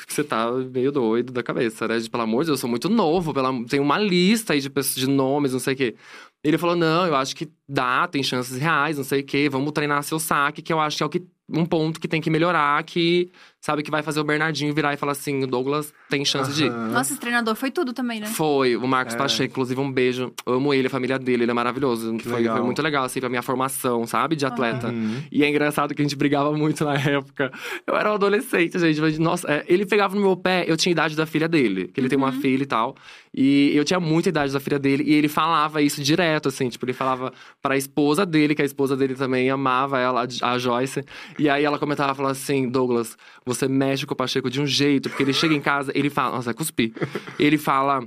você 0.07 0.23
tá 0.23 0.51
meio 0.51 0.91
doido 0.91 1.31
da 1.31 1.43
cabeça, 1.43 1.87
né? 1.87 1.97
Pelo 2.09 2.23
amor 2.23 2.43
de 2.43 2.47
Deus, 2.47 2.59
eu 2.59 2.61
sou 2.61 2.69
muito 2.69 2.89
novo, 2.89 3.33
pela... 3.33 3.51
tem 3.65 3.79
uma 3.79 3.97
lista 3.97 4.53
aí 4.53 4.59
de, 4.59 4.69
pessoas, 4.69 4.95
de 4.95 5.07
nomes, 5.07 5.53
não 5.53 5.59
sei 5.59 5.73
o 5.73 5.77
quê. 5.77 5.95
Ele 6.43 6.57
falou, 6.57 6.75
não, 6.75 7.07
eu 7.07 7.15
acho 7.15 7.35
que 7.35 7.49
dá, 7.67 8.07
tem 8.07 8.21
chances 8.21 8.57
reais, 8.57 8.97
não 8.97 9.03
sei 9.03 9.21
o 9.21 9.23
quê, 9.23 9.49
vamos 9.49 9.71
treinar 9.71 10.03
seu 10.03 10.19
saque, 10.19 10.61
que 10.61 10.71
eu 10.71 10.79
acho 10.79 10.97
que 10.97 11.03
é 11.03 11.05
o 11.05 11.09
que, 11.09 11.25
um 11.49 11.65
ponto 11.65 11.99
que 11.99 12.07
tem 12.07 12.21
que 12.21 12.29
melhorar, 12.29 12.83
que 12.83 13.31
sabe 13.65 13.81
que 13.81 13.89
vai 13.89 14.03
fazer 14.03 14.19
o 14.19 14.23
Bernardinho 14.23 14.71
virar 14.75 14.93
e 14.93 14.97
falar 14.97 15.13
assim, 15.13 15.43
o 15.43 15.47
Douglas 15.47 15.91
tem 16.07 16.23
chance 16.23 16.53
de 16.53 16.65
ir. 16.65 16.69
Aham. 16.71 16.89
Nossa, 16.89 17.13
esse 17.13 17.19
treinador 17.19 17.55
foi 17.55 17.71
tudo 17.71 17.93
também, 17.93 18.19
né? 18.19 18.27
Foi, 18.27 18.75
o 18.75 18.87
Marcos 18.87 19.15
É. 19.15 19.17
Pacheco, 19.17 19.51
inclusive 19.51 19.81
um 19.81 19.91
beijo. 19.91 20.31
Amo 20.45 20.71
ele, 20.71 20.85
a 20.85 20.89
família 20.91 21.17
dele, 21.17 21.45
ele 21.45 21.51
é 21.51 21.53
maravilhoso. 21.53 22.15
Foi, 22.19 22.43
foi 22.43 22.61
muito 22.61 22.79
legal, 22.83 23.03
assim, 23.05 23.19
pra 23.19 23.27
minha 23.27 23.41
formação, 23.41 24.05
sabe, 24.05 24.35
de 24.35 24.45
atleta. 24.45 24.89
Uhum. 24.89 25.23
E 25.31 25.43
é 25.43 25.49
engraçado 25.49 25.95
que 25.95 26.01
a 26.03 26.05
gente 26.05 26.15
brigava 26.15 26.55
muito 26.55 26.85
na 26.85 26.93
época. 26.93 27.51
Eu 27.87 27.95
era 27.95 28.11
um 28.11 28.13
adolescente, 28.13 28.77
gente. 28.77 29.01
Mas, 29.01 29.17
nossa, 29.17 29.51
é, 29.51 29.65
ele 29.67 29.83
pegava 29.83 30.13
no 30.13 30.21
meu 30.21 30.37
pé, 30.37 30.63
eu 30.67 30.77
tinha 30.77 30.91
a 30.91 30.93
idade 30.93 31.15
da 31.15 31.25
filha 31.25 31.47
dele. 31.47 31.87
Que 31.87 31.99
ele 31.99 32.07
tem 32.07 32.19
uma 32.19 32.31
filha 32.31 32.61
e 32.61 32.67
tal. 32.67 32.95
E 33.33 33.75
eu 33.75 33.83
tinha 33.83 33.99
muita 33.99 34.29
idade 34.29 34.53
da 34.53 34.59
filha 34.59 34.77
dele. 34.77 35.03
E 35.07 35.13
ele 35.15 35.27
falava 35.27 35.81
isso 35.81 36.03
direto, 36.03 36.49
assim. 36.49 36.69
Tipo, 36.69 36.85
ele 36.85 36.93
falava 36.93 37.33
pra 37.63 37.75
esposa 37.75 38.27
dele, 38.27 38.53
que 38.53 38.61
a 38.61 38.65
esposa 38.65 38.95
dele 38.95 39.15
também 39.15 39.49
amava 39.49 39.99
ela, 39.99 40.27
a 40.43 40.57
Joyce. 40.59 41.03
E 41.39 41.49
aí 41.49 41.65
ela 41.65 41.79
comentava, 41.79 42.13
falava 42.13 42.33
assim, 42.33 42.69
Douglas, 42.69 43.17
você 43.43 43.54
mexe 43.67 44.05
com 44.05 44.13
o 44.13 44.17
Pacheco 44.17 44.49
de 44.49 44.61
um 44.61 44.65
jeito. 44.67 45.09
Porque 45.09 45.23
ele 45.23 45.33
chega 45.33 45.53
em 45.55 45.61
casa, 45.61 45.91
ele 45.95 46.09
fala… 46.09 46.35
Nossa, 46.35 46.53
cuspi. 46.53 46.93
Ele 47.39 47.57
fala… 47.57 48.03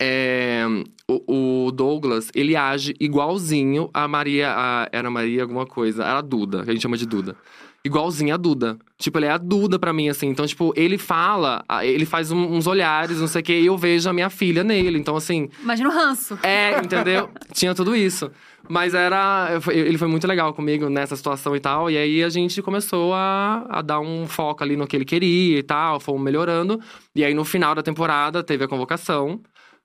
É, 0.00 0.64
o, 1.08 1.66
o 1.66 1.70
Douglas, 1.70 2.28
ele 2.34 2.56
age 2.56 2.94
igualzinho 2.98 3.90
a 3.94 4.08
Maria. 4.08 4.52
a- 4.56 4.88
era 4.90 5.10
Maria 5.10 5.42
alguma 5.42 5.66
coisa. 5.66 6.02
Era 6.02 6.18
a 6.18 6.22
Duda, 6.22 6.64
que 6.64 6.70
a 6.70 6.72
gente 6.72 6.82
chama 6.82 6.96
de 6.96 7.06
Duda. 7.06 7.36
Igualzinho 7.84 8.32
a 8.34 8.36
Duda. 8.38 8.78
Tipo, 8.98 9.18
ele 9.18 9.26
é 9.26 9.30
a 9.30 9.36
Duda 9.36 9.78
pra 9.78 9.92
mim, 9.92 10.08
assim. 10.08 10.26
Então, 10.28 10.46
tipo, 10.46 10.72
ele 10.74 10.96
fala, 10.96 11.62
ele 11.82 12.06
faz 12.06 12.30
um- 12.32 12.54
uns 12.54 12.66
olhares, 12.66 13.20
não 13.20 13.26
sei 13.26 13.40
o 13.42 13.44
quê, 13.44 13.60
e 13.60 13.66
eu 13.66 13.76
vejo 13.76 14.08
a 14.08 14.12
minha 14.12 14.30
filha 14.30 14.64
nele. 14.64 14.98
Então, 14.98 15.14
assim, 15.16 15.48
Imagina 15.62 15.90
o 15.90 15.92
ranço. 15.92 16.38
é, 16.42 16.78
entendeu? 16.78 17.28
Tinha 17.52 17.74
tudo 17.74 17.94
isso. 17.94 18.30
Mas 18.66 18.94
era. 18.94 19.60
Ele 19.70 19.98
foi 19.98 20.08
muito 20.08 20.26
legal 20.26 20.54
comigo 20.54 20.88
nessa 20.88 21.14
situação 21.14 21.54
e 21.54 21.60
tal. 21.60 21.90
E 21.90 21.98
aí 21.98 22.24
a 22.24 22.30
gente 22.30 22.62
começou 22.62 23.12
a, 23.12 23.66
a 23.68 23.82
dar 23.82 24.00
um 24.00 24.26
foco 24.26 24.64
ali 24.64 24.74
no 24.74 24.86
que 24.86 24.96
ele 24.96 25.04
queria 25.04 25.58
e 25.58 25.62
tal, 25.62 26.00
fomos 26.00 26.22
melhorando. 26.22 26.80
E 27.14 27.22
aí 27.22 27.34
no 27.34 27.44
final 27.44 27.74
da 27.74 27.82
temporada 27.82 28.42
teve 28.42 28.64
a 28.64 28.68
convocação. 28.68 29.38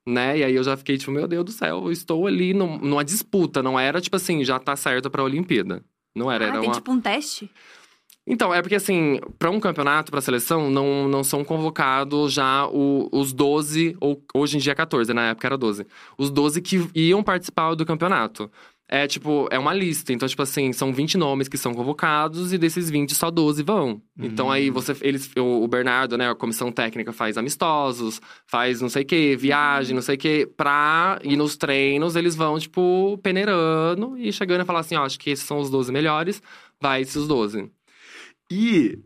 Né? 0.08 0.38
E 0.40 0.44
aí 0.46 0.56
eu 0.56 0.64
já 0.64 0.78
fiquei 0.78 0.98
tipo, 0.98 1.12
meu 1.12 1.28
Deus 1.28 1.44
do 1.46 1.52
céu, 1.52 1.84
eu 1.86 1.92
estou 1.92 2.26
ali 2.26 2.54
num- 2.54 2.78
numa 2.80 3.04
disputa. 3.04 3.62
Não 3.62 3.78
era 3.78 4.00
tipo 4.00 4.16
assim, 4.16 4.46
já 4.46 4.58
tá 4.58 4.74
certo 4.78 5.10
pra 5.12 5.22
Olimpíada. 5.24 5.84
Não 6.16 6.32
era, 6.32 6.46
Ah, 6.46 6.48
era 6.48 6.60
tem 6.62 6.70
uma. 6.70 6.76
tipo 6.76 6.92
um 6.92 7.00
teste? 7.02 7.52
Então, 8.32 8.54
é 8.54 8.62
porque 8.62 8.76
assim, 8.76 9.20
pra 9.40 9.50
um 9.50 9.60
campeonato, 9.60 10.12
pra 10.12 10.22
seleção, 10.22 10.70
não, 10.70 11.08
não 11.08 11.24
são 11.24 11.44
convocados 11.44 12.32
já 12.32 12.68
o- 12.68 13.10
os 13.12 13.34
12, 13.34 13.98
ou 14.00 14.24
hoje 14.36 14.56
em 14.58 14.60
dia 14.60 14.74
é 14.74 14.76
14, 14.76 15.12
na 15.16 15.30
época 15.30 15.48
era 15.48 15.58
12. 15.58 15.86
Os 16.18 16.30
12 16.30 16.62
que 16.62 16.88
iam 16.94 17.24
participar 17.24 17.74
do 17.76 17.86
campeonato. 17.86 18.50
é 18.92 19.06
tipo, 19.06 19.48
é 19.52 19.60
uma 19.60 19.72
lista. 19.72 20.12
Então, 20.12 20.28
tipo 20.28 20.42
assim, 20.42 20.74
são 20.74 20.92
20 20.92 21.16
nomes 21.16 21.48
que 21.48 21.60
são 21.60 21.76
convocados 21.76 22.52
e 22.52 22.58
desses 22.58 22.90
20, 22.90 23.14
só 23.14 23.30
12 23.30 23.62
vão. 23.62 24.02
Então 24.20 24.50
aí 24.50 24.72
você, 24.72 24.96
eles, 25.02 25.30
o, 25.38 25.68
Bernardo, 25.68 26.18
né, 26.18 26.28
a 26.28 26.34
comissão 26.34 26.72
técnica 26.72 27.14
faz 27.14 27.38
amistosos, 27.38 28.20
faz 28.48 28.82
não 28.82 28.90
sei 28.90 29.04
o 29.04 29.06
quê, 29.06 29.36
viagem, 29.40 29.94
não 29.94 30.02
sei 30.02 30.16
o 30.16 30.18
quê, 30.18 30.50
pra 30.58 31.20
ir 31.24 31.38
nos 31.38 31.56
treinos, 31.56 32.16
eles 32.16 32.36
vão, 32.36 32.58
tipo, 32.58 33.20
peneirando 33.22 34.18
e 34.18 34.34
chegando 34.34 34.62
a 34.62 34.66
falar 34.66 34.80
assim, 34.80 34.96
ó, 34.96 35.06
acho 35.06 35.20
que 35.20 35.30
esses 35.30 35.46
são 35.46 35.60
os 35.60 35.70
12 35.70 35.92
melhores, 35.92 36.42
vai 36.82 37.02
esses 37.02 37.28
12. 37.28 37.70
E 38.52 39.04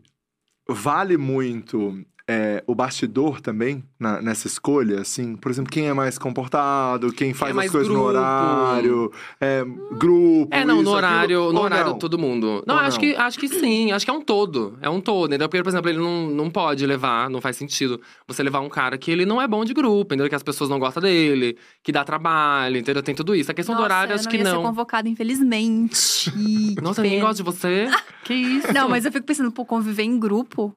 vale 0.68 1.16
muito 1.18 2.04
é, 2.26 2.64
o 2.66 2.74
bastidor 2.74 3.40
também 3.40 3.84
na- 4.00 4.22
nessa 4.22 4.46
escolha, 4.46 5.00
assim? 5.02 5.36
Por 5.36 5.50
exemplo, 5.50 5.70
quem 5.70 5.88
é 5.88 5.92
mais 5.92 6.16
comportado, 6.16 7.12
quem 7.12 7.34
faz 7.34 7.50
as 7.50 7.56
mais 7.56 7.70
coisas 7.70 7.88
no 7.88 7.94
grupo. 7.96 8.08
horário, 8.08 9.12
é, 9.40 9.62
grupo. 9.98 10.48
É, 10.54 10.64
não, 10.64 10.76
isso, 10.76 10.84
no 10.84 10.90
horário, 10.90 11.38
aquilo, 11.38 11.52
no 11.52 11.58
ou 11.58 11.64
horário 11.64 11.90
não? 11.92 11.98
todo 11.98 12.18
mundo. 12.18 12.64
Não, 12.66 12.76
Ou 12.76 12.80
acho 12.80 12.96
não? 12.96 13.00
que 13.00 13.14
acho 13.14 13.38
que 13.38 13.48
sim, 13.48 13.92
acho 13.92 14.04
que 14.06 14.10
é 14.10 14.14
um 14.14 14.22
todo. 14.22 14.78
É 14.80 14.88
um 14.88 15.00
todo, 15.02 15.26
entendeu? 15.28 15.48
Porque, 15.50 15.62
por 15.62 15.68
exemplo, 15.68 15.90
ele 15.90 15.98
não, 15.98 16.26
não 16.28 16.50
pode 16.50 16.86
levar, 16.86 17.28
não 17.28 17.40
faz 17.42 17.56
sentido 17.56 18.00
você 18.26 18.42
levar 18.42 18.60
um 18.60 18.68
cara 18.70 18.96
que 18.96 19.10
ele 19.10 19.26
não 19.26 19.40
é 19.40 19.46
bom 19.46 19.62
de 19.64 19.74
grupo, 19.74 20.14
entendeu? 20.14 20.28
Que 20.28 20.34
as 20.34 20.42
pessoas 20.42 20.70
não 20.70 20.78
gostam 20.78 21.02
dele, 21.02 21.58
que 21.82 21.92
dá 21.92 22.04
trabalho, 22.04 22.78
entendeu? 22.78 23.02
Tem 23.02 23.14
tudo 23.14 23.34
isso. 23.34 23.50
A 23.50 23.54
questão 23.54 23.74
do 23.74 23.82
Nossa, 23.82 23.92
horário, 23.94 24.12
eu 24.12 24.14
acho 24.14 24.24
não 24.24 24.30
que 24.30 24.36
ia 24.38 24.44
ser 24.46 24.52
não. 24.52 24.62
convocada, 24.62 25.08
infelizmente. 25.08 26.32
Nossa, 26.82 27.02
Que 27.02 27.08
ninguém 27.08 27.20
gosta 27.20 27.36
de 27.36 27.42
você? 27.42 27.86
que 28.24 28.34
isso? 28.34 28.72
Não, 28.72 28.88
mas 28.88 29.04
eu 29.04 29.12
fico 29.12 29.26
pensando, 29.26 29.52
pô, 29.52 29.64
conviver 29.64 30.02
em 30.04 30.18
grupo 30.18 30.74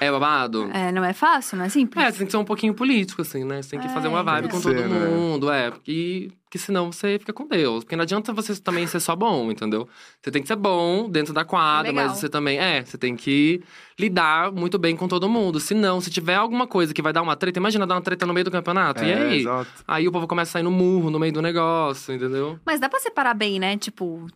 É 0.00 0.10
babado? 0.10 0.70
é, 0.72 0.90
não 0.92 1.04
é 1.04 1.12
fácil, 1.12 1.58
não 1.58 1.64
é 1.64 1.68
simples. 1.68 2.02
É, 2.04 2.10
você 2.10 2.18
tem 2.18 2.26
que 2.26 2.30
ser 2.30 2.38
um 2.38 2.44
pouquinho 2.44 2.72
político, 2.74 3.20
assim, 3.22 3.44
né? 3.44 3.60
Você 3.62 3.70
tem 3.70 3.80
que 3.80 3.86
É, 3.86 3.90
fazer 3.90 4.08
uma 4.08 4.22
vibe 4.22 4.42
tem 4.48 4.50
com 4.50 4.56
que 4.56 4.62
todo 4.62 4.76
ser, 4.78 4.88
né? 4.88 5.06
mundo, 5.08 5.50
é. 5.50 5.70
Porque, 5.70 6.30
porque 6.44 6.58
senão 6.58 6.90
você 6.90 7.18
fica 7.18 7.32
com 7.32 7.46
Deus. 7.46 7.84
Porque 7.84 7.94
não 7.96 8.02
adianta 8.02 8.32
você 8.32 8.56
também 8.60 8.86
ser 8.86 8.98
só 9.00 9.14
bom, 9.14 9.50
entendeu? 9.50 9.86
Você 10.22 10.30
tem 10.30 10.40
que 10.40 10.48
ser 10.48 10.56
bom 10.56 11.08
dentro 11.10 11.34
da 11.34 11.44
quadra, 11.44 11.90
Legal. 11.92 12.08
mas 12.08 12.18
você 12.18 12.28
também. 12.28 12.58
É, 12.58 12.82
você 12.82 12.96
tem 12.96 13.14
que 13.14 13.62
lidar 13.98 14.50
muito 14.52 14.78
bem 14.78 14.96
com 14.96 15.06
todo 15.06 15.28
mundo. 15.28 15.60
Se 15.60 15.74
não, 15.74 16.00
se 16.00 16.10
tiver 16.10 16.34
alguma 16.36 16.66
coisa 16.66 16.94
que 16.94 17.02
vai 17.02 17.12
dar 17.12 17.20
uma 17.22 17.36
treta, 17.36 17.58
imagina 17.58 17.86
dar 17.86 17.94
uma 17.96 18.00
treta 18.00 18.24
no 18.26 18.32
meio 18.32 18.44
do 18.44 18.50
campeonato. 18.50 19.04
e 19.04 19.10
É, 19.10 19.14
aí? 19.22 19.40
exato. 19.40 19.70
Aí 19.86 20.08
o 20.08 20.12
povo 20.12 20.26
começa 20.26 20.50
a 20.50 20.52
sair 20.54 20.62
no 20.62 20.70
murro, 20.70 21.10
no 21.10 21.18
meio 21.18 21.32
do 21.32 21.42
negócio, 21.42 22.14
entendeu? 22.14 22.58
Mas 22.64 22.80
dá 22.80 22.88
pra 22.88 22.98
separar 23.00 23.34
bem, 23.34 23.58
né? 23.60 23.76
Tipo, 23.76 24.26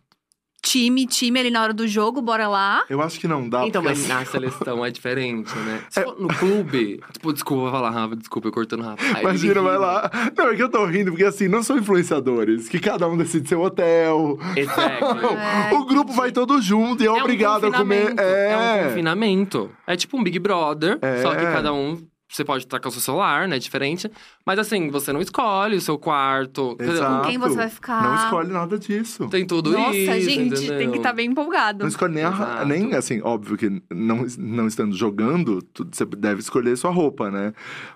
time, 0.64 1.06
time 1.06 1.38
ali 1.38 1.50
na 1.50 1.62
hora 1.62 1.72
do 1.74 1.86
jogo, 1.86 2.20
bora 2.22 2.48
lá. 2.48 2.84
Eu 2.88 3.02
acho 3.02 3.20
que 3.20 3.28
não 3.28 3.48
dá. 3.48 3.66
Então, 3.66 3.82
mas 3.82 3.98
assim- 4.00 4.08
na 4.08 4.24
seleção 4.26 4.84
é 4.84 4.90
diferente, 4.90 5.54
né? 5.58 5.80
Se 5.90 6.02
for 6.02 6.16
no 6.18 6.28
clube. 6.28 7.00
Tipo, 7.12 7.32
desculpa, 7.32 7.62
vou 7.64 7.70
falar 7.70 7.90
rápido, 7.90 8.18
desculpa, 8.18 8.48
eu 8.48 8.52
cortando 8.52 8.82
rápido. 8.82 9.20
Imagina, 9.20 9.60
vai 9.60 9.78
lá. 9.78 10.10
Não, 10.36 10.48
é 10.48 10.56
que 10.56 10.62
eu 10.62 10.68
tô 10.70 10.84
rindo, 10.86 11.10
porque 11.10 11.24
assim, 11.24 11.46
não 11.48 11.62
são 11.62 11.76
influenciadores, 11.78 12.68
que 12.68 12.78
cada 12.80 13.06
um 13.08 13.16
decide 13.16 13.48
seu 13.48 13.60
hotel. 13.62 14.38
Exactly. 14.56 15.36
É, 15.70 15.74
o 15.76 15.84
grupo 15.84 16.12
vai 16.12 16.32
todo 16.32 16.60
junto 16.60 17.02
e 17.02 17.06
é, 17.06 17.10
um 17.12 17.16
obrigado 17.18 17.66
a 17.66 17.72
comer. 17.72 18.10
confinamento, 18.10 18.20
É. 18.22 18.56
um 18.56 18.88
confinamento. 18.88 19.70
É 19.86 19.96
tipo 19.96 20.16
um 20.18 20.22
Big 20.24 20.38
Brother, 20.38 20.98
É. 21.02 21.22
só 21.22 21.30
que 21.34 21.42
cada 21.42 21.72
um. 21.72 21.98
Você 22.34 22.44
pode 22.44 22.64
estar 22.64 22.80
com 22.80 22.88
o 22.88 22.90
seu 22.90 23.00
celular, 23.00 23.46
né? 23.46 23.60
Diferente. 23.60 24.10
Mas 24.44 24.58
assim, 24.58 24.90
você 24.90 25.12
não 25.12 25.20
escolhe 25.20 25.76
o 25.76 25.80
seu 25.80 25.96
quarto. 25.96 26.76
Exato. 26.80 27.22
Com 27.22 27.28
quem 27.28 27.38
você 27.38 27.54
vai 27.54 27.68
ficar? 27.68 28.02
Não 28.02 28.16
escolhe 28.16 28.48
nada 28.52 28.76
disso. 28.76 29.28
Tem 29.28 29.46
tudo 29.46 29.70
Nossa, 29.70 29.96
isso. 29.96 30.20
gente, 30.28 30.48
entendeu? 30.56 30.78
tem 30.78 30.90
que 30.90 30.96
estar 30.96 31.12
bem 31.12 31.30
empolgado. 31.30 31.78
Não 31.80 31.88
escolhe 31.88 32.12
nem, 32.14 32.24
a, 32.24 32.64
nem 32.66 32.92
assim, 32.94 33.20
óbvio 33.22 33.56
que 33.56 33.70
não, 33.88 34.26
não 34.36 34.66
estando 34.66 34.96
jogando, 34.96 35.62
tu- 35.62 35.86
você 35.90 36.04
deve 36.04 36.40
escolher 36.40 36.76
sua 36.76 36.90
roupa, 36.90 37.30
né? 37.30 37.52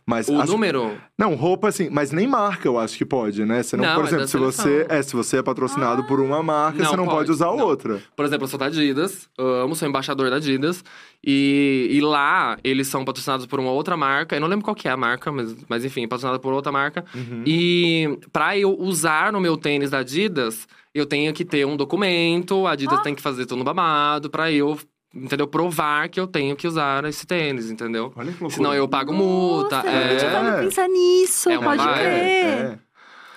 Mas 0.07 0.29
O 0.29 0.41
acho- 0.41 0.53
número. 0.53 0.97
Não, 1.19 1.35
roupa 1.35 1.67
assim, 1.69 1.89
mas 1.91 2.13
nem 2.13 2.29
marca 2.29 2.69
eu 2.69 2.79
acho 2.79 2.97
que 2.97 3.05
pode, 3.05 3.45
né? 3.45 3.65
Você 3.65 3.77
não, 3.77 3.85
Não, 3.87 3.95
por 3.97 4.05
é 4.05 4.07
exemplo, 4.07 4.23
da 4.23 4.29
se 4.29 4.39
você, 4.39 4.87
é, 4.89 5.03
se 5.03 5.17
você 5.17 5.39
é 5.39 5.43
patrocinado 5.43 6.05
por 6.05 6.21
uma 6.21 6.41
marca, 6.45 6.79
Não 6.79 6.91
você 6.91 6.97
não 6.97 7.05
pode, 7.07 7.17
pode, 7.17 7.31
usar 7.33 7.47
não. 7.47 7.59
outra. 7.59 8.01
Por 8.15 8.25
exemplo, 8.25 8.45
eu 8.45 8.49
sou 8.49 8.59
da 8.61 8.67
Adidas, 8.67 9.29
amo, 9.37 9.75
sou 9.75 9.89
embaixador 9.89 10.31
da 10.31 10.37
Adidas. 10.37 10.85
E, 11.25 11.89
e 11.91 12.01
lá, 12.01 12.57
eles 12.63 12.87
são 12.87 13.05
patrocinados 13.05 13.45
por 13.47 13.59
uma 13.59 13.71
outra 13.73 13.97
marca. 13.97 14.37
Eu 14.37 14.41
não 14.41 14.49
lembro 14.49 14.65
qual 14.65 14.75
que 14.75 14.87
é 14.89 14.91
a 14.91 14.97
marca, 14.97 15.31
mas, 15.33 15.55
mas 15.69 15.85
enfim, 15.85 16.07
patrocinado 16.07 16.39
por 16.41 16.53
outra 16.53 16.71
marca. 16.71 17.05
Uhum. 17.15 17.43
E 17.45 18.19
pra 18.33 18.57
eu 18.57 18.79
usar 18.79 19.33
no 19.33 19.41
meu 19.41 19.57
tênis 19.57 19.91
da 19.91 19.99
Adidas, 19.99 20.67
eu 20.95 21.05
tenho 21.05 21.33
que 21.35 21.45
ter 21.45 21.67
um 21.67 21.77
documento, 21.77 22.67
a 22.67 22.73
Adidas 22.73 22.99
Ah. 23.01 23.03
tem 23.03 23.15
que 23.15 23.23
fazer 23.23 23.47
todo 23.47 23.59
no 23.59 23.65
babado 23.65 24.31
pra 24.31 24.51
eu, 24.53 24.79
entendeu? 25.15 25.47
Provar 25.49 26.09
que 26.09 26.21
eu 26.21 26.27
tenho 26.27 26.55
que 26.55 26.67
usar 26.69 27.05
esse 27.05 27.27
tênis, 27.27 27.71
entendeu? 27.71 28.13
Olha 28.17 28.33
que 28.33 28.41
loucura. 28.41 28.51
Senão 28.51 28.75
eu 28.75 28.89
pago 28.89 29.13
multa. 29.13 29.77
Nossa, 29.77 29.89
é, 29.89 30.37
eu 30.37 30.43
não 30.45 30.61
pensar 30.65 30.89
nisso, 30.89 31.51
É 31.51 31.59
pode 31.59 31.83
crer. 31.83 32.07
É, 32.07 32.79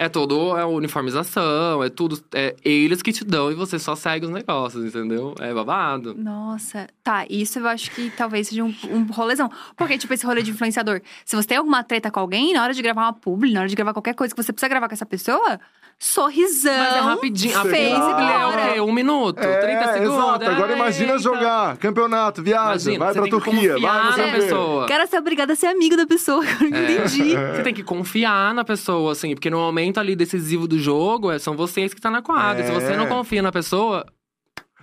é 0.03 0.09
todo 0.09 0.57
é 0.57 0.65
uniformização, 0.65 1.83
é 1.83 1.89
tudo. 1.89 2.19
É 2.33 2.55
eles 2.63 3.01
que 3.03 3.11
te 3.13 3.23
dão 3.23 3.51
e 3.51 3.53
você 3.55 3.77
só 3.77 3.95
segue 3.95 4.25
os 4.25 4.31
negócios, 4.31 4.83
entendeu? 4.83 5.35
É 5.39 5.53
babado. 5.53 6.15
Nossa, 6.17 6.87
tá, 7.03 7.25
isso 7.29 7.59
eu 7.59 7.67
acho 7.67 7.91
que 7.91 8.09
talvez 8.17 8.47
seja 8.47 8.63
um, 8.63 8.73
um 8.89 9.03
rolezão. 9.11 9.49
Porque, 9.77 9.97
tipo, 9.97 10.11
esse 10.13 10.25
rolê 10.25 10.41
de 10.41 10.51
influenciador, 10.51 11.01
se 11.23 11.35
você 11.35 11.47
tem 11.47 11.57
alguma 11.57 11.83
treta 11.83 12.09
com 12.09 12.19
alguém, 12.19 12.53
na 12.53 12.63
hora 12.63 12.73
de 12.73 12.81
gravar 12.81 13.03
uma 13.03 13.13
publi, 13.13 13.53
na 13.53 13.59
hora 13.59 13.69
de 13.69 13.75
gravar 13.75 13.93
qualquer 13.93 14.15
coisa 14.15 14.33
que 14.33 14.41
você 14.41 14.51
precisa 14.51 14.67
gravar 14.69 14.87
com 14.87 14.93
essa 14.95 15.05
pessoa, 15.05 15.59
sorrisão. 15.99 16.73
Mas 16.75 16.95
é 16.95 16.99
rapidinho. 16.99 17.57
A 17.59 17.61
Face, 17.61 17.75
publi 17.75 18.23
é 18.23 18.45
o 18.45 18.51
bora. 18.51 18.73
quê? 18.73 18.81
Um 18.81 18.91
minuto, 18.91 19.39
É, 19.39 19.57
30 19.61 19.93
segundos. 19.93 20.15
exato. 20.15 20.45
Agora 20.49 20.73
É, 20.73 20.75
imagina 20.75 21.11
eita. 21.11 21.19
jogar, 21.23 21.77
campeonato, 21.77 22.41
Imagina, 22.41 23.05
vai 23.05 23.13
pra 23.13 23.27
Turquia, 23.27 23.77
vai 23.79 24.03
não 24.05 24.13
sei 24.13 24.25
na 24.25 24.31
pessoa. 24.33 24.87
Quero 24.87 25.07
ser 25.07 25.17
obrigada 25.19 25.53
a 25.53 25.55
ser 25.55 25.67
amigo 25.67 25.95
da 25.95 26.07
pessoa, 26.07 26.43
eu 26.59 26.69
não 26.71 26.77
É. 26.77 26.93
entendi. 26.95 27.35
Você 27.35 27.61
tem 27.63 27.73
que 27.73 27.83
confiar 27.83 28.51
na 28.55 28.63
pessoa, 28.63 29.11
assim, 29.11 29.35
porque 29.35 29.49
no 29.51 29.59
momento 29.91 29.99
ali 29.99 30.15
decisivo 30.15 30.67
do 30.67 30.79
jogo, 30.79 31.31
é, 31.31 31.37
são 31.39 31.55
vocês 31.55 31.93
que 31.93 31.99
estão 31.99 32.11
na 32.11 32.21
quadra. 32.21 32.63
É. 32.63 32.67
Se 32.67 32.71
você 32.71 32.95
não 32.95 33.07
confia 33.07 33.41
na 33.41 33.51
pessoa, 33.51 34.05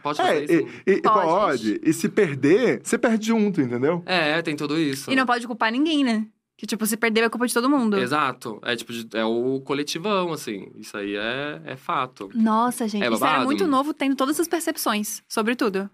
pode 0.02 0.20
É, 0.20 0.24
fazer 0.24 0.40
e, 0.50 0.56
isso. 0.64 0.66
e- 0.86 0.90
e 0.92 1.02
Pode. 1.02 1.26
pode. 1.26 1.80
E 1.82 1.92
se 1.92 2.08
perder, 2.08 2.80
você 2.84 2.98
perde 2.98 3.26
junto, 3.28 3.60
entendeu? 3.60 4.02
É, 4.06 4.40
tem 4.42 4.54
tudo 4.54 4.78
isso. 4.78 5.10
E 5.10 5.16
não 5.16 5.26
pode 5.26 5.46
culpar 5.46 5.72
ninguém, 5.72 6.04
né? 6.04 6.26
Que, 6.56 6.66
tipo, 6.66 6.84
se 6.86 6.96
perder 6.96 7.22
é 7.22 7.28
culpa 7.28 7.46
de 7.46 7.54
todo 7.54 7.70
mundo. 7.70 7.96
Exato. 7.98 8.58
É 8.64 8.74
tipo, 8.74 8.92
é 9.14 9.24
o 9.24 9.60
coletivão, 9.60 10.32
assim. 10.32 10.68
Isso 10.74 10.96
aí 10.96 11.14
é, 11.14 11.60
é 11.64 11.76
fato. 11.76 12.28
Nossa, 12.34 12.88
gente, 12.88 13.04
É 13.04 13.08
isso 13.12 13.24
era 13.24 13.44
muito 13.44 13.64
novo, 13.66 13.94
tendo 13.94 14.16
todas 14.16 14.34
essas 14.36 14.48
percepções 14.48 15.22
sobre 15.28 15.54
tudo. 15.54 15.88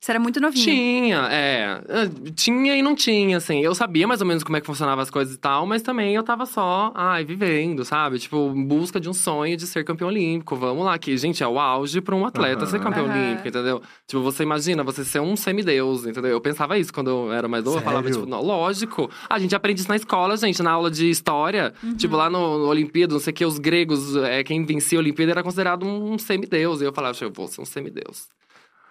Isso 0.00 0.10
era 0.10 0.18
muito 0.18 0.40
novinho. 0.40 0.64
Tinha, 0.64 1.28
é. 1.30 1.82
É, 1.86 2.30
Tinha 2.34 2.74
e 2.74 2.80
não 2.80 2.94
tinha, 2.94 3.36
assim. 3.36 3.60
Eu 3.60 3.74
sabia 3.74 4.08
mais 4.08 4.22
ou 4.22 4.26
menos 4.26 4.42
como 4.42 4.56
é 4.56 4.60
que 4.60 4.66
funcionava 4.66 5.02
as 5.02 5.10
coisas 5.10 5.34
e 5.34 5.38
tal, 5.38 5.66
mas 5.66 5.82
também 5.82 6.14
eu 6.14 6.22
tava 6.22 6.46
só, 6.46 6.90
ai, 6.94 7.22
vivendo, 7.22 7.84
sabe? 7.84 8.18
Tipo, 8.18 8.50
em 8.56 8.64
busca 8.64 8.98
de 8.98 9.10
um 9.10 9.12
sonho 9.12 9.58
de 9.58 9.66
ser 9.66 9.84
campeão 9.84 10.08
olímpico. 10.08 10.56
Vamos 10.56 10.86
lá, 10.86 10.98
que, 10.98 11.14
gente, 11.18 11.42
é 11.42 11.46
o 11.46 11.58
auge 11.58 12.00
pra 12.00 12.16
um 12.16 12.24
atleta 12.24 12.64
ser 12.64 12.76
Aham. 12.76 12.84
campeão 12.84 13.04
Aham. 13.04 13.14
olímpico, 13.14 13.48
entendeu? 13.48 13.82
Tipo, 14.06 14.22
você 14.22 14.42
imagina, 14.42 14.82
você 14.82 15.04
ser 15.04 15.20
um 15.20 15.36
semideus, 15.36 16.06
entendeu? 16.06 16.30
Eu 16.30 16.40
pensava 16.40 16.78
isso 16.78 16.94
quando 16.94 17.10
eu 17.10 17.30
era 17.32 17.46
mais 17.46 17.62
novo. 17.62 17.76
Eu 17.76 17.82
falava, 17.82 18.10
tipo, 18.10 18.24
não, 18.24 18.40
lógico. 18.40 19.10
A 19.28 19.38
gente 19.38 19.54
aprende 19.54 19.80
isso 19.82 19.88
na 19.90 19.96
escola, 19.96 20.34
gente, 20.38 20.62
na 20.62 20.70
aula 20.70 20.90
de 20.90 21.10
história. 21.10 21.74
Tipo, 21.98 22.16
lá 22.16 22.30
no, 22.30 22.56
no 22.56 22.68
Olimpíada, 22.68 23.12
não 23.12 23.20
sei 23.20 23.32
o 23.32 23.34
que, 23.34 23.44
os 23.44 23.58
gregos, 23.58 24.16
é, 24.16 24.42
quem 24.42 24.64
vencia 24.64 24.98
a 24.98 25.02
Olimpíada 25.02 25.32
era 25.32 25.42
considerado 25.42 25.84
um 25.84 26.16
semideus. 26.16 26.80
E 26.80 26.84
eu 26.84 26.92
falava, 26.94 27.14
eu 27.20 27.30
vou 27.30 27.46
ser 27.46 27.60
um 27.60 27.66
semideus. 27.66 28.28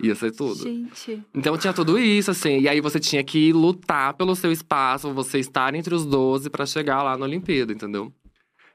Ia 0.01 0.15
ser 0.15 0.31
tudo. 0.31 0.63
Gente. 0.63 1.21
Então 1.33 1.57
tinha 1.57 1.73
tudo 1.73 1.99
isso, 1.99 2.31
assim. 2.31 2.59
E 2.59 2.69
aí 2.69 2.79
você 2.79 2.99
tinha 2.99 3.23
que 3.23 3.51
lutar 3.51 4.13
pelo 4.13 4.35
seu 4.35 4.51
espaço, 4.51 5.13
você 5.13 5.39
estar 5.39 5.75
entre 5.75 5.93
os 5.93 6.05
12 6.05 6.49
pra 6.49 6.65
chegar 6.65 7.03
lá 7.03 7.17
na 7.17 7.25
Olimpíada, 7.25 7.73
entendeu? 7.73 8.13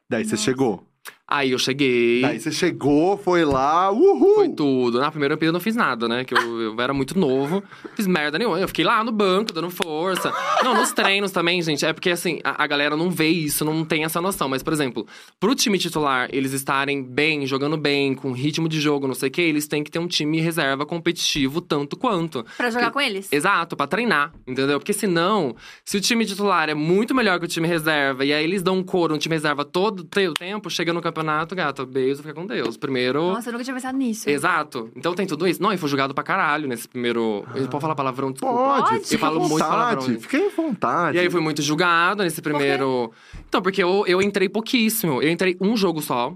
Daí 0.09 0.25
você 0.25 0.33
Nossa. 0.33 0.45
chegou. 0.45 0.87
Aí 1.27 1.53
eu 1.53 1.59
cheguei. 1.59 2.21
Daí 2.21 2.39
você 2.39 2.53
chegou, 2.53 3.17
foi 3.17 3.47
lá, 3.47 3.91
uhul! 3.91 4.35
Foi 4.35 4.49
tudo. 4.51 5.01
Na 5.01 5.11
primeira 5.11 5.33
Olimpíada 5.33 5.49
eu 5.49 5.53
não 5.55 5.61
fiz 5.61 5.75
nada, 5.75 6.07
né? 6.07 6.23
Que 6.23 6.35
eu, 6.35 6.61
eu 6.61 6.81
era 6.81 6.93
muito 6.93 7.19
novo. 7.19 7.63
Fiz 7.97 8.07
merda 8.07 8.39
nenhuma. 8.39 8.61
Eu 8.61 8.69
fiquei 8.69 8.85
lá 8.85 9.03
no 9.03 9.11
banco, 9.11 9.51
dando 9.51 9.71
força. 9.71 10.31
Não, 10.63 10.75
nos 10.75 10.93
treinos 10.93 11.33
também, 11.33 11.63
gente. 11.63 11.85
É 11.85 11.95
porque, 11.95 12.11
assim, 12.11 12.41
a, 12.45 12.63
a 12.63 12.67
galera 12.67 12.95
não 12.95 13.11
vê 13.11 13.29
isso, 13.29 13.65
não 13.65 13.87
tem 13.87 14.05
essa 14.05 14.21
noção. 14.21 14.51
Mas, 14.51 14.63
por 14.63 14.75
exemplo, 14.75 15.07
pro 15.41 15.55
time 15.55 15.79
titular, 15.79 16.29
eles 16.31 16.53
estarem 16.53 17.03
bem, 17.03 17.47
jogando 17.47 17.79
bem, 17.79 18.15
com 18.15 18.33
ritmo 18.33 18.69
de 18.69 18.79
jogo, 18.79 19.07
não 19.09 19.15
sei 19.15 19.31
o 19.31 19.33
quê, 19.33 19.43
eles 19.43 19.67
têm 19.67 19.83
que 19.83 19.91
ter 19.91 19.99
um 19.99 20.07
time 20.07 20.41
reserva 20.41 20.85
competitivo 20.85 21.63
tanto 21.63 21.97
quanto. 21.97 22.45
Pra 22.55 22.71
jogar 22.71 22.91
com 22.91 23.01
eles? 23.01 23.33
Exato, 23.33 23.75
pra 23.77 23.87
treinar, 23.87 24.31
entendeu? 24.47 24.79
Porque 24.79 24.93
senão, 24.93 25.57
se 25.83 25.97
o 25.97 26.01
time 26.03 26.27
titular 26.27 26.69
é 26.69 26.75
muito 26.75 27.15
melhor 27.15 27.39
que 27.39 27.47
o 27.47 27.49
time 27.49 27.67
reserva, 27.67 28.27
e 28.27 28.33
aí 28.33 28.45
eles 28.45 28.63
dão 28.63 28.77
um 28.77 28.83
couro 28.83 29.15
no 29.15 29.19
time 29.19 29.35
reserva 29.35 29.65
todo 29.65 30.01
o 30.01 30.05
tempo, 30.35 30.69
chega 30.69 30.93
no 30.93 31.01
campeonato, 31.01 31.14
gato, 31.23 31.87
beijo, 31.87 32.23
fica 32.23 32.35
com 32.35 32.47
Deus. 32.47 32.77
Primeiro. 32.77 33.21
Nossa, 33.33 33.49
eu 33.49 33.53
nunca 33.53 33.65
tinha 33.65 33.75
pensado 33.75 33.97
nisso. 33.97 34.29
Exato. 34.29 34.91
Então 34.97 35.15
tem 35.15 35.27
tudo 35.27 35.47
isso. 35.47 35.63
Não, 35.63 35.73
e 35.73 35.77
foi 35.77 35.89
jogado 35.89 36.15
pra 36.15 36.25
caralho 36.25 36.67
nesse 36.67 36.89
primeiro. 36.89 37.45
Eu 37.55 37.69
Pode 37.69 37.81
falar 37.83 37.95
palavrão, 37.95 38.33
desculpa. 38.33 38.83
Pode, 38.83 39.13
Eu 39.13 39.19
falo 39.19 39.37
à 39.37 39.39
muito 39.41 39.53
vontade, 39.53 39.71
palavrão. 39.71 40.21
fica 40.21 40.37
à 40.39 40.51
vontade. 40.57 41.17
E 41.17 41.21
aí 41.21 41.31
foi 41.31 41.41
muito 41.41 41.63
julgado 41.63 42.23
nesse 42.23 42.41
primeiro. 42.43 43.13
Então, 43.49 43.61
porque 43.63 43.83
eu, 43.83 44.05
eu 44.07 44.21
entrei 44.23 44.49
pouquíssimo. 44.49 45.23
Eu 45.23 45.31
entrei 45.31 45.57
um 45.61 45.77
jogo 45.77 46.01
só. 46.03 46.35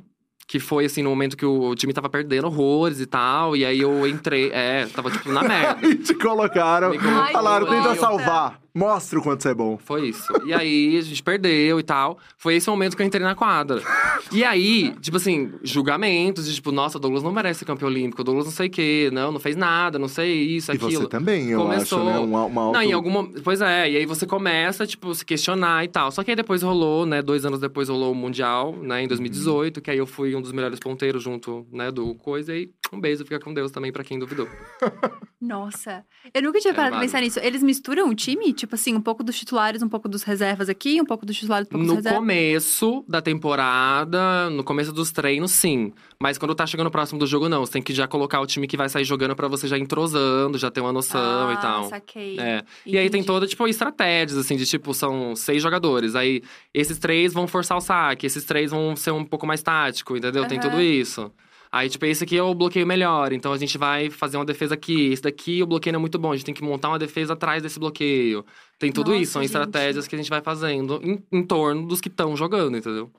Que 0.50 0.58
foi, 0.58 0.86
assim, 0.86 1.02
no 1.02 1.10
momento 1.10 1.36
que 1.36 1.44
o 1.44 1.74
time 1.74 1.92
tava 1.92 2.08
perdendo 2.08 2.46
horrores 2.46 3.00
e 3.00 3.06
tal. 3.06 3.54
E 3.54 3.66
aí 3.66 3.80
eu 3.82 4.06
entrei. 4.06 4.50
É, 4.50 4.86
tava, 4.86 5.10
tipo, 5.10 5.30
na 5.30 5.42
merda. 5.46 5.86
E 5.86 5.96
te 5.96 6.14
colocaram, 6.14 6.88
Me 6.88 6.98
colocaram. 6.98 7.32
falaram, 7.32 7.66
tenta 7.66 7.94
salvar. 7.96 8.58
Mostra 8.74 9.18
o 9.18 9.22
quanto 9.22 9.42
você 9.42 9.48
é 9.50 9.54
bom. 9.54 9.76
Foi 9.78 10.08
isso. 10.08 10.24
E 10.46 10.52
aí, 10.52 10.96
a 10.96 11.00
gente 11.02 11.22
perdeu 11.22 11.80
e 11.80 11.82
tal. 11.82 12.18
Foi 12.36 12.54
esse 12.54 12.68
momento 12.68 12.96
que 12.96 13.02
eu 13.02 13.06
entrei 13.06 13.22
na 13.24 13.34
quadra. 13.34 13.82
E 14.30 14.44
aí, 14.44 14.94
tipo 15.00 15.16
assim, 15.16 15.52
julgamentos 15.62 16.46
de 16.46 16.54
tipo, 16.54 16.70
nossa, 16.70 16.98
o 16.98 17.00
Douglas 17.00 17.22
não 17.22 17.32
merece 17.32 17.60
ser 17.60 17.64
campeão 17.64 17.88
olímpico, 17.88 18.20
o 18.20 18.24
Douglas 18.24 18.46
não 18.46 18.52
sei 18.52 18.66
o 18.66 18.70
quê, 18.70 19.10
não, 19.12 19.32
não 19.32 19.40
fez 19.40 19.56
nada, 19.56 19.98
não 19.98 20.08
sei 20.08 20.32
isso, 20.56 20.70
E 20.72 20.74
aquilo. 20.76 20.90
você 21.02 21.08
também, 21.08 21.48
eu 21.50 21.60
Começou- 21.60 22.00
acho, 22.00 22.10
né? 22.10 22.18
Uma, 22.18 22.44
uma 22.44 22.62
auto... 22.62 22.74
Não, 22.74 22.82
em 22.82 22.92
alguma. 22.92 23.28
Pois 23.42 23.60
é, 23.60 23.90
e 23.90 23.96
aí 23.96 24.06
você 24.06 24.26
começa, 24.26 24.86
tipo, 24.86 25.14
se 25.14 25.24
questionar 25.24 25.84
e 25.84 25.88
tal. 25.88 26.10
Só 26.12 26.22
que 26.22 26.30
aí 26.30 26.36
depois 26.36 26.62
rolou, 26.62 27.06
né? 27.06 27.22
Dois 27.22 27.44
anos 27.44 27.60
depois 27.60 27.88
rolou 27.88 28.12
o 28.12 28.14
Mundial, 28.14 28.76
né? 28.82 29.02
Em 29.02 29.08
2018, 29.08 29.80
que 29.80 29.90
aí 29.90 29.98
eu 29.98 30.06
fui 30.06 30.34
um 30.34 30.40
dos 30.42 30.52
melhores 30.52 30.78
ponteiros 30.78 31.22
junto, 31.22 31.66
né, 31.72 31.90
do 31.90 32.14
coisa. 32.16 32.54
E 32.54 32.70
um 32.96 33.00
beijo, 33.00 33.24
fica 33.24 33.38
com 33.40 33.52
Deus 33.52 33.70
também 33.70 33.92
pra 33.92 34.02
quem 34.04 34.18
duvidou. 34.18 34.48
Nossa. 35.40 36.04
Eu 36.34 36.42
nunca 36.42 36.58
tinha 36.58 36.72
É, 36.72 36.74
parado 36.74 36.96
vale. 36.96 37.06
pensar 37.06 37.20
nisso. 37.20 37.38
Eles 37.40 37.62
misturam 37.62 38.08
o 38.08 38.14
time? 38.14 38.52
Tipo 38.52 38.74
assim, 38.74 38.94
um 38.94 39.00
pouco 39.00 39.22
dos 39.22 39.38
titulares, 39.38 39.82
um 39.82 39.88
pouco 39.88 40.08
dos 40.08 40.22
reservas 40.24 40.68
aqui, 40.68 41.00
um 41.00 41.04
pouco 41.04 41.24
dos 41.24 41.36
titulares, 41.36 41.66
um 41.68 41.70
pouco 41.70 41.84
dos 41.84 41.88
No 41.90 41.96
reservas. 41.96 42.18
começo 42.18 43.04
da 43.08 43.20
temporada, 43.22 44.50
no 44.50 44.64
começo 44.64 44.92
dos 44.92 45.10
treinos, 45.12 45.52
sim. 45.52 45.92
Mas 46.20 46.36
quando 46.38 46.54
tá 46.54 46.66
chegando 46.66 46.90
próximo 46.90 47.18
do 47.18 47.26
jogo, 47.26 47.48
não. 47.48 47.64
Você 47.64 47.72
tem 47.72 47.82
que 47.82 47.94
já 47.94 48.08
colocar 48.08 48.40
o 48.40 48.46
time 48.46 48.66
que 48.66 48.76
vai 48.76 48.88
sair 48.88 49.04
jogando 49.04 49.36
pra 49.36 49.46
você 49.48 49.68
já 49.68 49.78
entrosando, 49.78 50.58
já 50.58 50.70
ter 50.70 50.80
uma 50.80 50.92
noção 50.92 51.48
ah, 51.48 51.52
e 51.52 51.56
tal. 51.58 51.84
saquei. 51.84 52.38
É. 52.40 52.64
E 52.84 52.98
aí 52.98 53.08
tem 53.08 53.22
toda, 53.22 53.46
tipo, 53.46 53.66
estratégias, 53.68 54.38
assim, 54.38 54.56
de 54.56 54.66
tipo, 54.66 54.92
são 54.92 55.36
seis 55.36 55.62
jogadores. 55.62 56.14
Aí 56.16 56.42
esses 56.74 56.98
três 56.98 57.32
vão 57.32 57.46
forçar 57.46 57.76
o 57.78 57.80
saque, 57.80 58.26
esses 58.26 58.44
três 58.44 58.70
vão 58.72 58.96
ser 58.96 59.12
um 59.12 59.24
pouco 59.24 59.46
mais 59.46 59.62
tático, 59.62 60.16
entendeu? 60.16 60.46
Tem 60.46 60.58
Aham. 60.58 60.70
tudo 60.70 60.82
isso. 60.82 61.30
Aí, 61.70 61.88
tipo, 61.88 62.04
esse 62.06 62.24
aqui 62.24 62.36
é 62.36 62.42
o 62.42 62.54
bloqueio 62.54 62.86
melhor. 62.86 63.32
Então 63.32 63.52
a 63.52 63.58
gente 63.58 63.76
vai 63.76 64.10
fazer 64.10 64.36
uma 64.36 64.44
defesa 64.44 64.74
aqui. 64.74 65.12
Esse 65.12 65.22
daqui, 65.22 65.62
o 65.62 65.66
bloqueio 65.66 65.92
não 65.92 65.98
é 65.98 66.00
muito 66.00 66.18
bom. 66.18 66.32
A 66.32 66.36
gente 66.36 66.46
tem 66.46 66.54
que 66.54 66.62
montar 66.62 66.88
uma 66.88 66.98
defesa 66.98 67.34
atrás 67.34 67.62
desse 67.62 67.78
bloqueio. 67.78 68.44
Tem 68.78 68.92
tudo 68.92 69.10
Nossa, 69.10 69.22
isso. 69.22 69.32
São 69.32 69.42
gente. 69.42 69.48
estratégias 69.48 70.06
que 70.08 70.14
a 70.14 70.18
gente 70.18 70.30
vai 70.30 70.40
fazendo 70.40 71.00
em, 71.02 71.22
em 71.30 71.42
torno 71.44 71.86
dos 71.86 72.00
que 72.00 72.08
estão 72.08 72.36
jogando, 72.36 72.76
entendeu? 72.76 73.10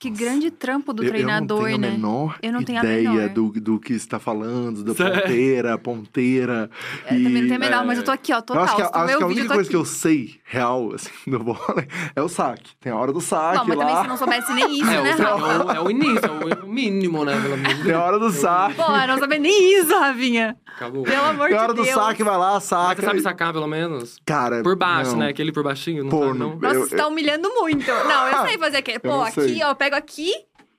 Que, 0.00 0.08
grande 0.08 0.50
trampo 0.50 0.94
do 0.94 1.04
Eu- 1.04 1.10
treinador, 1.10 1.68
eu 1.68 1.78
não 1.78 1.78
tenho 1.78 1.78
né? 1.82 1.88
a 1.88 1.90
menor 1.92 2.38
Eu 2.42 2.52
não 2.52 2.62
tenho 2.64 2.80
a 2.80 2.82
ideia 2.84 3.10
menor. 3.10 3.28
do, 3.28 3.50
do 3.60 3.78
que 3.78 3.98
você 3.98 4.08
tá 4.08 4.18
falando, 4.18 4.82
da 4.82 4.94
Sério? 4.94 5.20
ponteira, 5.20 5.76
ponteira. 5.76 6.70
Eu 7.04 7.08
também 7.08 7.22
não 7.24 7.30
e- 7.40 7.42
tenho 7.42 7.54
a 7.56 7.58
menor, 7.58 7.82
é. 7.82 7.86
mas 7.86 7.98
eu 7.98 8.04
tô 8.04 8.10
aqui, 8.10 8.32
ó, 8.32 8.36
Eu 8.38 8.42
total. 8.42 8.62
acho 8.64 8.76
que, 8.76 8.82
a- 8.82 8.86
acho 8.86 8.92
que 8.92 8.98
a 9.12 9.14
eu 9.20 9.26
única 9.28 9.46
coisa 9.48 9.60
aqui. 9.60 9.68
que 9.68 9.76
eu 9.76 9.84
sei, 9.84 10.40
real, 10.44 10.94
assim, 10.94 11.10
do 11.26 11.38
vôlei, 11.38 11.86
é 12.16 12.22
o 12.22 12.28
saque. 12.30 12.70
Tem 12.80 12.90
a 12.90 12.96
hora 12.96 13.12
do 13.12 13.20
saque 13.20 13.58
Não, 13.58 13.66
mas 13.66 13.78
também 13.78 13.94
lá. 13.94 14.02
se 14.02 14.08
não 14.08 14.16
soubesse 14.16 14.52
nem 14.54 14.72
isso, 14.80 14.90
é, 14.90 15.02
né, 15.02 15.14
o, 15.14 15.36
Rafa? 15.36 15.52
é, 15.52 15.58
o, 15.58 15.70
é 15.72 15.80
o 15.82 15.90
início, 15.90 16.24
é 16.24 16.64
o 16.64 16.66
mínimo, 16.66 17.22
né? 17.22 17.38
Pelo 17.38 17.56
de 17.58 17.62
Tem 17.62 17.76
Deus. 17.84 17.96
a 17.98 18.02
hora 18.04 18.18
do 18.18 18.30
saque. 18.30 18.74
Pô, 18.76 18.96
eu 18.96 19.06
não 19.06 19.18
sabia 19.18 19.38
nem 19.38 19.80
isso, 19.82 19.92
Rafinha. 19.98 20.56
Acabou. 20.76 21.02
Pelo 21.02 21.24
amor 21.26 21.48
Tem 21.48 21.56
de 21.56 21.60
a 21.60 21.62
hora 21.62 21.74
do 21.74 21.82
Deus. 21.82 21.94
saque, 21.94 22.22
vai 22.24 22.38
lá, 22.38 22.54
Mas 22.54 22.64
saca. 22.64 23.02
você 23.02 23.06
sabe 23.06 23.20
sacar, 23.20 23.52
pelo 23.52 23.66
menos? 23.66 24.16
Cara. 24.24 24.62
Por 24.62 24.76
baixo, 24.76 25.10
não. 25.12 25.18
né? 25.18 25.28
Aquele 25.28 25.52
por 25.52 25.62
baixinho, 25.62 26.04
não 26.04 26.10
Pô, 26.10 26.26
sabe, 26.28 26.38
não-? 26.38 26.56
Nossa, 26.56 26.74
Eu- 26.74 26.88
você 26.88 26.96
tá 26.96 27.06
humilhando 27.06 27.50
muito. 27.54 27.86
Não, 27.86 28.28
eu 28.28 28.46
sei 28.48 28.56
fazer 28.56 28.78
aqui. 28.78 28.98
Pô, 28.98 29.20
aqui, 29.20 29.60
ó, 29.62 29.68
eu 29.70 29.74
pego 29.90 29.96
aqui 29.96 30.32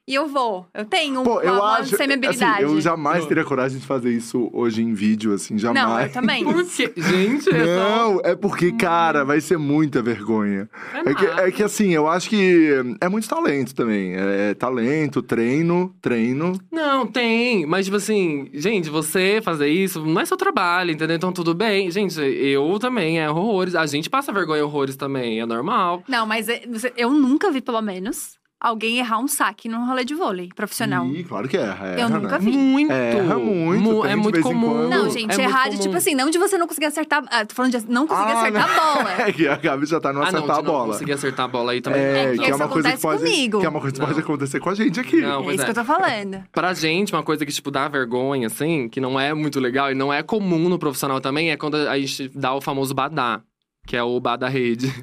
e 0.08 0.16
eu 0.16 0.28
vou. 0.28 0.66
Eu 0.74 0.84
tenho 0.84 1.24
Pô, 1.24 1.34
uma, 1.34 1.44
eu 1.44 1.54
uma 1.54 1.74
acho. 1.74 1.82
Assim, 1.94 1.98
semi-habilidade. 1.98 2.64
eu 2.64 2.82
jamais 2.82 3.26
teria 3.28 3.44
coragem 3.46 3.78
de 3.80 3.86
fazer 3.86 4.12
isso 4.12 4.50
hoje 4.52 4.82
em 4.82 4.94
vídeo, 4.94 5.32
assim, 5.32 5.54
Não, 5.54 5.60
jamais. 5.60 6.08
eu 6.08 6.12
também. 6.14 6.44
Por 6.52 6.66
quê? 6.66 6.92
Gente, 6.98 7.50
é. 7.50 7.76
Não, 7.78 8.20
é 8.24 8.36
porque, 8.36 8.72
cara, 8.74 9.24
vai 9.24 9.40
ser 9.40 9.58
muita 9.58 10.02
vergonha. 10.02 10.68
É 11.06 11.10
É 11.12 11.14
que, 11.16 11.26
é 11.26 11.52
que, 11.52 11.64
assim, 11.64 11.94
eu 11.94 12.10
acho 12.10 12.28
que 12.30 12.72
é 13.00 13.08
muito 13.08 13.30
talento 13.30 13.76
também. 13.76 14.14
É 14.16 14.54
talento, 14.56 15.22
treino, 15.22 15.96
treino. 16.02 16.60
Não, 16.72 17.06
tem. 17.06 17.66
Mas, 17.68 17.86
tipo 17.86 17.98
assim, 17.98 18.50
gente, 18.56 18.90
você 18.90 19.40
fazer 19.42 19.68
isso 19.70 20.04
não 20.04 20.20
é 20.20 20.26
seu 20.26 20.36
trabalho, 20.36 20.92
entendeu? 20.92 21.16
Então 21.16 21.32
tudo 21.32 21.54
bem. 21.54 21.90
Gente, 21.92 22.20
eu 22.20 22.78
também 22.80 23.18
erro 23.20 23.40
horrores. 23.40 23.76
A 23.76 23.86
gente 23.86 24.10
passa 24.10 24.34
vergonha 24.34 24.66
horrores 24.66 24.96
também, 24.96 25.40
é 25.40 25.46
normal. 25.46 26.04
Não, 26.08 26.26
mas 26.26 26.50
é- 26.50 26.64
eu 26.98 27.12
nunca 27.12 27.52
vi, 27.52 27.62
pelo 27.62 27.82
menos, 27.82 28.41
alguém 28.62 29.00
errar 29.00 29.18
um 29.20 29.28
saque 29.28 29.68
num 29.68 29.86
rolê 29.88 30.06
de 30.06 30.14
vôlei 30.14 30.50
profissional. 30.56 31.06
Ih, 31.08 31.24
claro 31.24 31.48
que 31.50 31.58
erra. 31.58 31.88
Eu 31.94 32.00
erra, 32.08 32.10
nunca 32.10 32.38
né? 32.38 32.46
vi. 32.46 32.52
Muito. 32.58 32.92
Erra 32.94 33.40
muito, 33.40 33.82
Mu- 33.84 34.06
é 34.06 34.16
muito 34.16 34.42
comum. 34.42 34.70
quando. 34.70 34.90
Não, 34.90 35.06
É 35.08 35.10
gente, 35.10 35.28
muito 35.28 35.40
errar 35.42 35.70
de 35.70 35.80
tipo 35.80 35.96
assim, 35.98 36.14
não 36.14 36.30
de 36.30 36.38
você 36.38 36.58
não 36.58 36.68
conseguir 36.68 36.86
acertar. 36.86 37.24
Ah, 37.32 37.44
tô 37.46 37.56
falando 37.56 37.72
de 37.80 37.92
não 37.92 38.06
conseguir 38.06 38.32
Ah, 38.32 38.40
acertar 38.40 38.68
não. 38.68 38.74
a 38.92 38.94
bola. 38.96 39.12
É 39.28 39.34
que 39.34 39.48
a 39.48 39.56
Gabi 39.56 39.86
já 39.88 40.00
tá 40.00 40.14
no 40.14 40.20
Ah, 40.20 40.32
não, 40.32 40.38
acertar 40.40 40.58
a 40.58 40.62
de 40.62 40.66
não 40.68 40.74
bola. 40.74 40.94
conseguir 40.94 41.14
acertar 41.14 41.46
a 41.46 41.48
bola 41.50 41.72
aí 41.72 41.82
também. 41.82 42.02
É, 42.02 42.24
É 42.24 42.32
que 42.34 42.38
que 42.44 42.52
é 42.52 42.56
uma 42.56 42.68
coisa 42.70 42.92
que 42.92 43.02
pode. 43.02 43.18
comigo. 43.24 43.60
Que 43.60 43.66
é 43.66 43.70
uma 43.70 43.80
coisa 43.82 43.94
que 43.96 44.00
pode 44.00 44.14
Não. 44.14 44.20
acontecer 44.20 44.60
com 44.60 44.70
a 44.70 44.76
gente 44.76 45.00
aqui. 45.00 45.22
Não, 45.22 45.50
É 45.50 45.54
isso 45.56 45.62
é. 45.64 45.66
que 45.66 45.72
eu 45.72 45.76
tô 45.76 45.84
falando. 45.84 46.44
Pra 46.54 46.74
gente, 46.74 47.14
uma 47.14 47.24
coisa 47.24 47.46
que, 47.46 47.52
tipo, 47.52 47.72
dá 47.72 47.88
vergonha, 47.88 48.48
assim, 48.48 48.88
que 48.88 49.02
não 49.02 49.20
é 49.20 49.34
muito 49.34 49.60
legal 49.60 49.92
e 49.92 49.96
não 49.96 50.14
é 50.14 50.22
comum 50.22 50.70
no 50.70 50.78
profissional 50.78 51.20
também, 51.20 51.50
é 51.52 51.58
quando 51.58 51.76
a 51.76 51.98
gente 51.98 52.30
dá 52.36 52.54
o 52.54 52.62
famoso 52.62 52.94
badá, 52.94 53.42
que 53.88 53.98
é 53.98 54.04
o 54.04 54.20
bar 54.20 54.38
da 54.38 54.48
rede. 54.48 54.94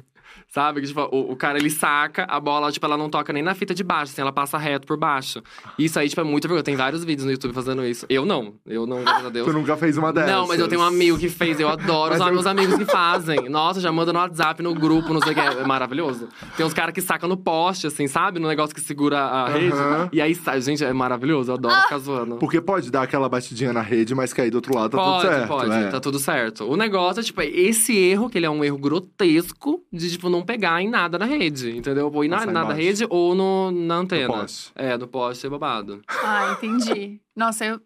Sabe? 0.49 0.81
Que, 0.81 0.87
tipo, 0.87 1.01
o, 1.11 1.31
o 1.31 1.35
cara, 1.35 1.59
ele 1.59 1.69
saca 1.69 2.23
a 2.27 2.39
bola, 2.39 2.71
tipo, 2.71 2.83
ela 2.83 2.97
não 2.97 3.07
toca 3.07 3.31
nem 3.31 3.43
na 3.43 3.53
fita 3.53 3.73
de 3.75 3.83
baixo, 3.83 4.11
assim, 4.11 4.21
ela 4.21 4.31
passa 4.31 4.57
reto 4.57 4.87
por 4.87 4.97
baixo. 4.97 5.43
Isso 5.77 5.99
aí, 5.99 6.09
tipo, 6.09 6.19
é 6.21 6.23
muito 6.23 6.47
vergonha. 6.47 6.63
Tem 6.63 6.75
vários 6.75 7.03
vídeos 7.03 7.25
no 7.25 7.31
YouTube 7.31 7.53
fazendo 7.53 7.85
isso. 7.85 8.05
Eu 8.09 8.25
não. 8.25 8.55
Eu 8.65 8.87
não, 8.87 9.03
graças 9.03 9.25
a 9.27 9.29
Deus. 9.29 9.45
Tu 9.47 9.53
nunca 9.53 9.77
fez 9.77 9.95
uma 9.97 10.11
dessas. 10.11 10.31
Não, 10.31 10.47
mas 10.47 10.59
eu 10.59 10.67
tenho 10.67 10.81
um 10.81 10.83
amigo 10.85 11.19
que 11.19 11.29
fez, 11.29 11.59
eu 11.59 11.69
adoro 11.69 12.15
os 12.17 12.19
eu- 12.19 12.33
meus 12.33 12.47
amigos 12.47 12.75
que 12.77 12.85
fazem. 12.85 13.47
Nossa, 13.47 13.79
já 13.79 13.91
manda 13.91 14.11
no 14.11 14.17
WhatsApp, 14.17 14.63
no 14.63 14.73
grupo, 14.73 15.13
não 15.13 15.21
sei 15.21 15.33
o 15.33 15.35
que, 15.35 15.39
é 15.41 15.63
maravilhoso. 15.63 16.27
Tem 16.57 16.65
uns 16.65 16.73
caras 16.73 16.93
que 16.95 17.01
sacam 17.01 17.29
no 17.29 17.37
poste, 17.37 17.85
assim, 17.85 18.07
sabe? 18.07 18.39
No 18.39 18.47
negócio 18.47 18.73
que 18.73 18.81
segura 18.81 19.19
a 19.19 19.49
rede. 19.49 19.71
Aham. 19.71 20.09
E 20.11 20.19
aí 20.19 20.33
sai, 20.33 20.59
gente, 20.61 20.83
é 20.83 20.91
maravilhoso, 20.91 21.51
eu 21.51 21.55
adoro 21.55 21.75
Ah! 21.75 21.81
ficar 21.83 21.97
zoando. 21.99 22.37
Porque 22.37 22.59
pode 22.59 22.89
dar 22.89 23.03
aquela 23.03 23.29
batidinha 23.29 23.71
na 23.71 23.81
rede, 23.81 24.15
mas 24.15 24.33
cair 24.33 24.49
do 24.49 24.55
outro 24.55 24.73
lado 24.75 24.91
tá 24.91 24.97
pode, 24.97 25.21
tudo 25.21 25.31
certo. 25.31 25.47
pode, 25.47 25.71
é. 25.71 25.87
tá 25.89 25.99
tudo 25.99 26.17
certo. 26.17 26.65
O 26.65 26.75
negócio 26.75 27.19
é, 27.19 27.23
tipo, 27.23 27.39
esse 27.43 27.95
erro, 27.95 28.29
que 28.31 28.37
ele 28.39 28.47
é 28.47 28.49
um 28.49 28.63
erro 28.63 28.79
grotesco, 28.79 29.83
de, 29.93 30.09
tipo, 30.09 30.29
não 30.29 30.38
pegar 30.43 30.81
em 30.81 30.89
nada 30.89 31.17
na 31.17 31.25
rede, 31.25 31.77
entendeu? 31.77 32.11
Ou 32.13 32.23
ir 32.23 32.27
na, 32.27 32.37
Passar 32.37 32.51
na 32.51 32.73
rede 32.73 33.05
ou 33.09 33.33
no, 33.35 33.71
na 33.71 33.95
antena. 33.95 34.27
poste. 34.27 34.71
É, 34.75 34.97
no 34.97 35.07
poste 35.07 35.45
é 35.47 35.49
babado. 35.49 36.01
Ah, 36.07 36.55
entendi. 36.57 37.19
Nossa, 37.35 37.65
eu. 37.65 37.81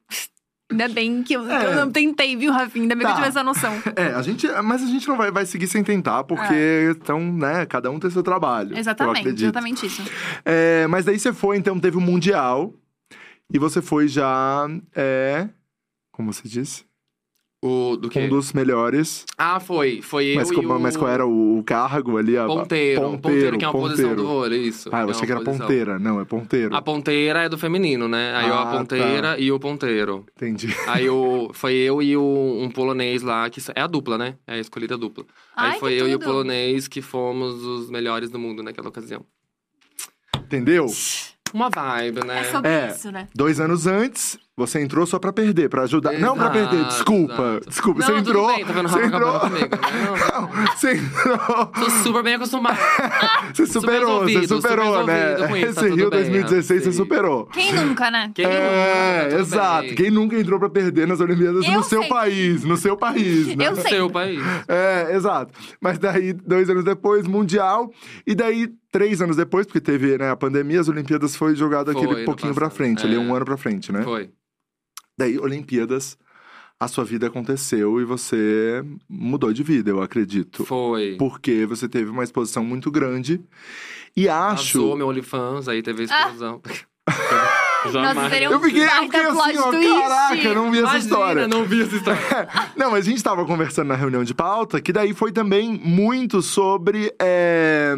Ainda 0.72 0.88
bem 0.88 1.22
que 1.22 1.34
eu, 1.34 1.46
que 1.46 1.52
É. 1.52 1.66
eu 1.68 1.76
não 1.76 1.92
tentei, 1.92 2.36
viu, 2.36 2.52
Rafinha? 2.52 2.84
Ainda 2.86 2.96
bem 2.96 3.06
que 3.06 3.12
Tá. 3.12 3.12
eu 3.12 3.16
tive 3.18 3.28
essa 3.28 3.44
noção. 3.44 3.74
É, 3.96 4.08
a 4.16 4.22
gente, 4.24 4.48
mas 4.64 4.82
a 4.82 4.88
gente 4.88 5.08
não 5.08 5.16
vai, 5.18 5.30
vai 5.32 5.46
seguir 5.46 5.68
sem 5.68 5.84
tentar, 5.84 6.24
porque 6.24 6.90
então, 7.00 7.20
né, 7.20 7.66
cada 7.68 7.92
um 7.92 8.00
tem 8.00 8.10
seu 8.10 8.24
trabalho. 8.24 8.76
Exatamente, 8.78 9.28
exatamente 9.30 9.86
isso. 9.86 10.02
É, 10.44 10.88
mas 10.88 11.06
daí 11.06 11.20
você 11.20 11.32
foi, 11.32 11.58
então 11.58 11.80
teve 11.80 11.98
o 11.98 12.02
Mundial. 12.02 12.74
E 13.54 13.60
você 13.60 13.82
foi 13.84 14.08
já. 14.08 14.68
É, 14.96 15.48
como 16.12 16.34
você 16.34 16.48
disse? 16.48 16.86
O 17.66 17.96
do? 17.96 18.10
Um 18.20 18.28
dos 18.28 18.52
melhores. 18.52 19.24
Ah, 19.38 19.58
foi. 19.58 20.02
Foi 20.02 20.26
eu 20.32 20.36
Mas, 20.36 20.52
e 20.52 20.54
como- 20.54 20.74
o... 20.74 20.80
mas 20.82 20.98
qual 20.98 21.10
era 21.10 21.26
o, 21.26 21.60
o 21.60 21.64
cargo 21.64 22.18
ali? 22.18 22.38
A, 22.38 22.46
Ponteiro. 22.46 23.00
Ponteiro, 23.02 23.22
Ponteiro, 23.22 23.58
que 23.58 23.64
é 23.64 23.68
uma 23.70 23.74
posição 23.80 24.10
ponteiro. 24.10 24.22
do 24.22 24.28
vôlei, 24.28 24.62
isso. 24.64 24.90
Ah, 24.92 25.04
eu 25.04 25.08
é 25.08 25.12
achei 25.12 25.26
que 25.26 25.32
era 25.32 25.42
posição. 25.42 25.66
ponteira. 25.66 25.98
Não, 25.98 26.20
é 26.20 26.26
ponteiro. 26.26 26.76
A 26.76 26.82
ponteira 26.82 27.44
é 27.44 27.48
do 27.48 27.58
feminino, 27.58 28.10
né? 28.10 28.36
Aí 28.36 28.50
eu 28.50 28.54
Ah, 28.54 28.64
a 28.64 28.78
ponteira 28.78 29.40
e 29.40 29.50
o 29.50 29.58
ponteiro. 29.62 30.26
Entendi. 30.36 30.76
Aí 30.88 31.10
o, 31.10 31.52
foi 31.56 31.74
eu 31.76 32.02
e 32.02 32.18
o, 32.18 32.58
um 32.62 32.70
polonês 32.70 33.22
lá, 33.22 33.50
que 33.50 33.62
é 33.74 33.80
a 33.82 33.88
dupla, 33.88 34.18
né? 34.18 34.36
É 34.46 34.56
a 34.56 34.60
escolhida 34.60 34.98
dupla. 34.98 35.24
Ai, 35.56 35.76
Aí 35.76 35.80
foi 35.80 35.94
eu 35.94 36.06
e 36.10 36.16
o 36.16 36.20
tudo. 36.20 36.30
polonês 36.32 36.90
que 36.90 37.02
fomos 37.02 37.64
os 37.64 37.90
melhores 37.90 38.30
do 38.30 38.38
mundo 38.38 38.62
naquela 38.62 38.90
ocasião. 38.90 39.26
Entendeu? 40.38 40.88
Uma 41.54 41.70
vibe, 41.70 42.26
né? 42.26 42.40
É 42.42 42.44
sobre 42.46 42.70
É. 42.72 42.88
isso, 42.88 43.12
né? 43.12 43.28
Dois 43.36 43.60
anos 43.60 43.86
antes, 43.88 44.38
você 44.58 44.82
entrou 44.82 45.06
só 45.06 45.20
pra 45.20 45.32
perder, 45.32 45.70
pra 45.70 45.84
ajudar. 45.84 46.14
não 46.14 46.36
pra 46.36 46.46
Exato, 46.46 46.70
perder, 46.70 46.86
desculpa. 46.86 47.34
exato. 47.34 47.70
Desculpa, 47.70 48.00
Não, 48.00 48.06
você 48.08 48.14
tudo 48.14 48.30
entrou. 48.30 48.48
bem, 48.48 48.66
tá 48.66 48.74
vendo 48.74 48.90
você 48.90 49.04
entrou. 49.04 49.40
comigo, 49.40 49.60
né? 49.60 49.70
Não, 50.06 50.14
Não, 50.44 50.68
você 50.76 50.94
entrou. 50.94 51.66
Tô 51.68 51.90
super 51.90 52.24
bem 52.24 52.34
acostumado. 52.36 52.78
Você 53.54 53.68
superou, 53.68 54.22
você 54.22 54.40
resolvido, 54.40 54.56
super 54.56 54.70
superou, 54.72 55.06
né? 55.06 55.34
isso, 55.34 55.40
tá 55.40 55.58
Esse 55.58 55.74
tudo 55.76 55.96
Rio 55.96 56.10
bem, 56.10 56.20
2016 56.22 56.84
você 56.84 56.92
superou. 56.92 57.46
Quem 57.48 57.72
nunca, 57.74 58.10
né? 58.10 58.32
Quem 58.34 58.46
nunca? 58.46 58.58
É, 58.58 59.20
Tá 59.24 59.30
tudo 59.30 59.40
exato. 59.42 59.82
bem. 59.84 59.96
Quem 59.96 60.12
nunca 60.12 60.40
entrou 60.40 60.60
pra 60.60 60.70
perder 60.70 61.08
nas 61.08 61.20
Olimpíadas 61.20 61.64
Eu 61.66 61.72
no 61.74 61.84
seu 61.84 62.00
sei. 62.02 62.10
país, 62.10 62.64
no 62.64 62.78
seu 62.78 62.98
país, 62.98 63.56
né? 63.56 63.68
Eu 63.68 63.72
No 63.76 63.82
sei. 63.82 63.92
seu 63.92 64.10
país. 64.10 64.42
É, 64.68 65.16
exato. 65.16 65.54
Mas 65.80 66.00
daí, 66.00 66.34
dois 66.34 66.68
anos 66.70 66.84
depois, 66.84 67.28
Mundial. 67.28 67.92
E 68.26 68.34
daí, 68.34 68.70
três 68.94 69.22
anos 69.22 69.36
depois, 69.36 69.66
porque 69.66 69.82
teve 69.82 70.18
né, 70.18 70.30
a 70.30 70.36
pandemia, 70.38 70.80
as 70.80 70.88
Olimpíadas 70.88 71.36
foi 71.36 71.56
jogado 71.56 71.92
Foi, 71.92 72.02
aquele 72.06 72.24
pouquinho 72.24 72.54
pra 72.54 72.68
passado. 72.68 72.78
frente, 72.78 73.06
ali 73.06 73.16
É. 73.16 73.20
um 73.20 73.34
ano 73.36 73.44
pra 73.44 73.58
frente, 73.58 73.92
né? 73.92 74.04
Foi. 74.04 74.30
Daí, 75.18 75.38
Olimpíadas, 75.40 76.16
a 76.80 76.88
sua 76.88 77.04
vida 77.04 77.28
aconteceu 77.28 78.00
e 78.00 78.06
você 78.06 78.84
mudou 79.10 79.52
de 79.52 79.64
vida, 79.64 79.90
eu 79.90 80.02
acredito. 80.02 80.64
Foi. 80.64 81.16
Porque 81.18 81.66
você 81.66 81.90
teve 81.90 82.10
uma 82.12 82.24
exposição 82.24 82.64
muito 82.64 82.90
grande. 82.92 83.42
E 84.16 84.30
acho. 84.30 84.80
Vazou 84.80 84.96
meu 84.98 85.08
OnlyFans, 85.08 85.68
aí 85.68 85.82
teve 85.82 86.04
a 86.04 86.06
explosão. 86.06 86.62
Jamais. 87.92 88.16
Nossa, 88.16 88.30
seria 88.30 88.50
um 88.50 88.54
Eu 88.54 88.60
fiquei, 88.62 88.84
eu 88.86 88.90
fiquei 89.04 89.20
assim, 89.20 89.58
ó, 89.58 89.72
twist. 89.72 89.90
caraca, 89.90 90.36
eu 90.42 90.56
não 90.56 90.72
vi 90.72 90.78
essa 90.78 90.88
Imagina, 90.88 91.00
história. 91.00 91.48
não 91.50 91.66
vi 91.66 91.82
essa 91.82 91.96
história. 91.98 92.22
Não, 92.78 92.92
mas 92.92 93.06
a 93.06 93.10
gente 93.10 93.22
tava 93.22 93.46
conversando 93.46 93.90
na 93.90 93.96
reunião 93.96 94.24
de 94.24 94.34
pauta, 94.34 94.80
que 94.80 94.94
daí 94.94 95.14
foi 95.14 95.34
também 95.34 95.74
muito 95.84 96.42
sobre 96.42 97.14
é, 97.22 97.94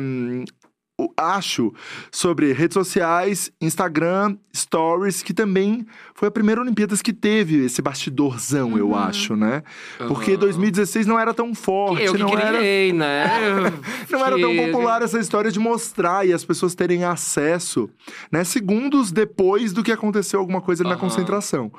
acho 1.18 1.74
sobre 2.12 2.54
redes 2.54 2.74
sociais, 2.74 3.52
Instagram, 3.62 4.38
Stories, 4.56 5.22
que 5.22 5.34
também 5.34 5.86
foi 6.13 6.28
a 6.28 6.32
primeira 6.32 6.62
Olimpíadas 6.62 7.02
que 7.02 7.12
teve 7.13 7.65
esse 7.65 7.82
bastidorzão, 7.82 8.78
eu 8.78 8.96
acho, 8.96 9.36
né? 9.36 9.63
Porque 10.08 10.32
Aham. 10.32 10.39
2016 10.39 11.06
não 11.08 11.20
era 11.20 11.34
tão 11.34 11.54
forte, 11.54 12.04
Eu 12.04 12.13
que 12.13 12.20
não 12.20 12.30
era 12.38 12.58
criei, 12.58 12.94
né? 12.94 13.26
não 14.10 14.26
era 14.26 14.39
tão 14.39 14.52
Que- 14.52 14.65
popular 14.68 15.02
essa 15.02 15.20
história 15.20 15.52
de 15.52 15.60
mostrar 15.60 16.26
e 16.26 16.32
as 16.34 16.44
pessoas 16.46 16.74
terem 16.76 17.04
acesso, 17.04 17.89
né? 18.32 18.44
Segundos 18.44 19.12
depois 19.12 19.74
do 19.74 19.84
que 19.84 19.91
aconteceu 19.91 20.39
alguma 20.39 20.62
coisa 20.62 20.84
ali 20.84 20.89
na 20.89 20.98
concentração. 20.98 21.72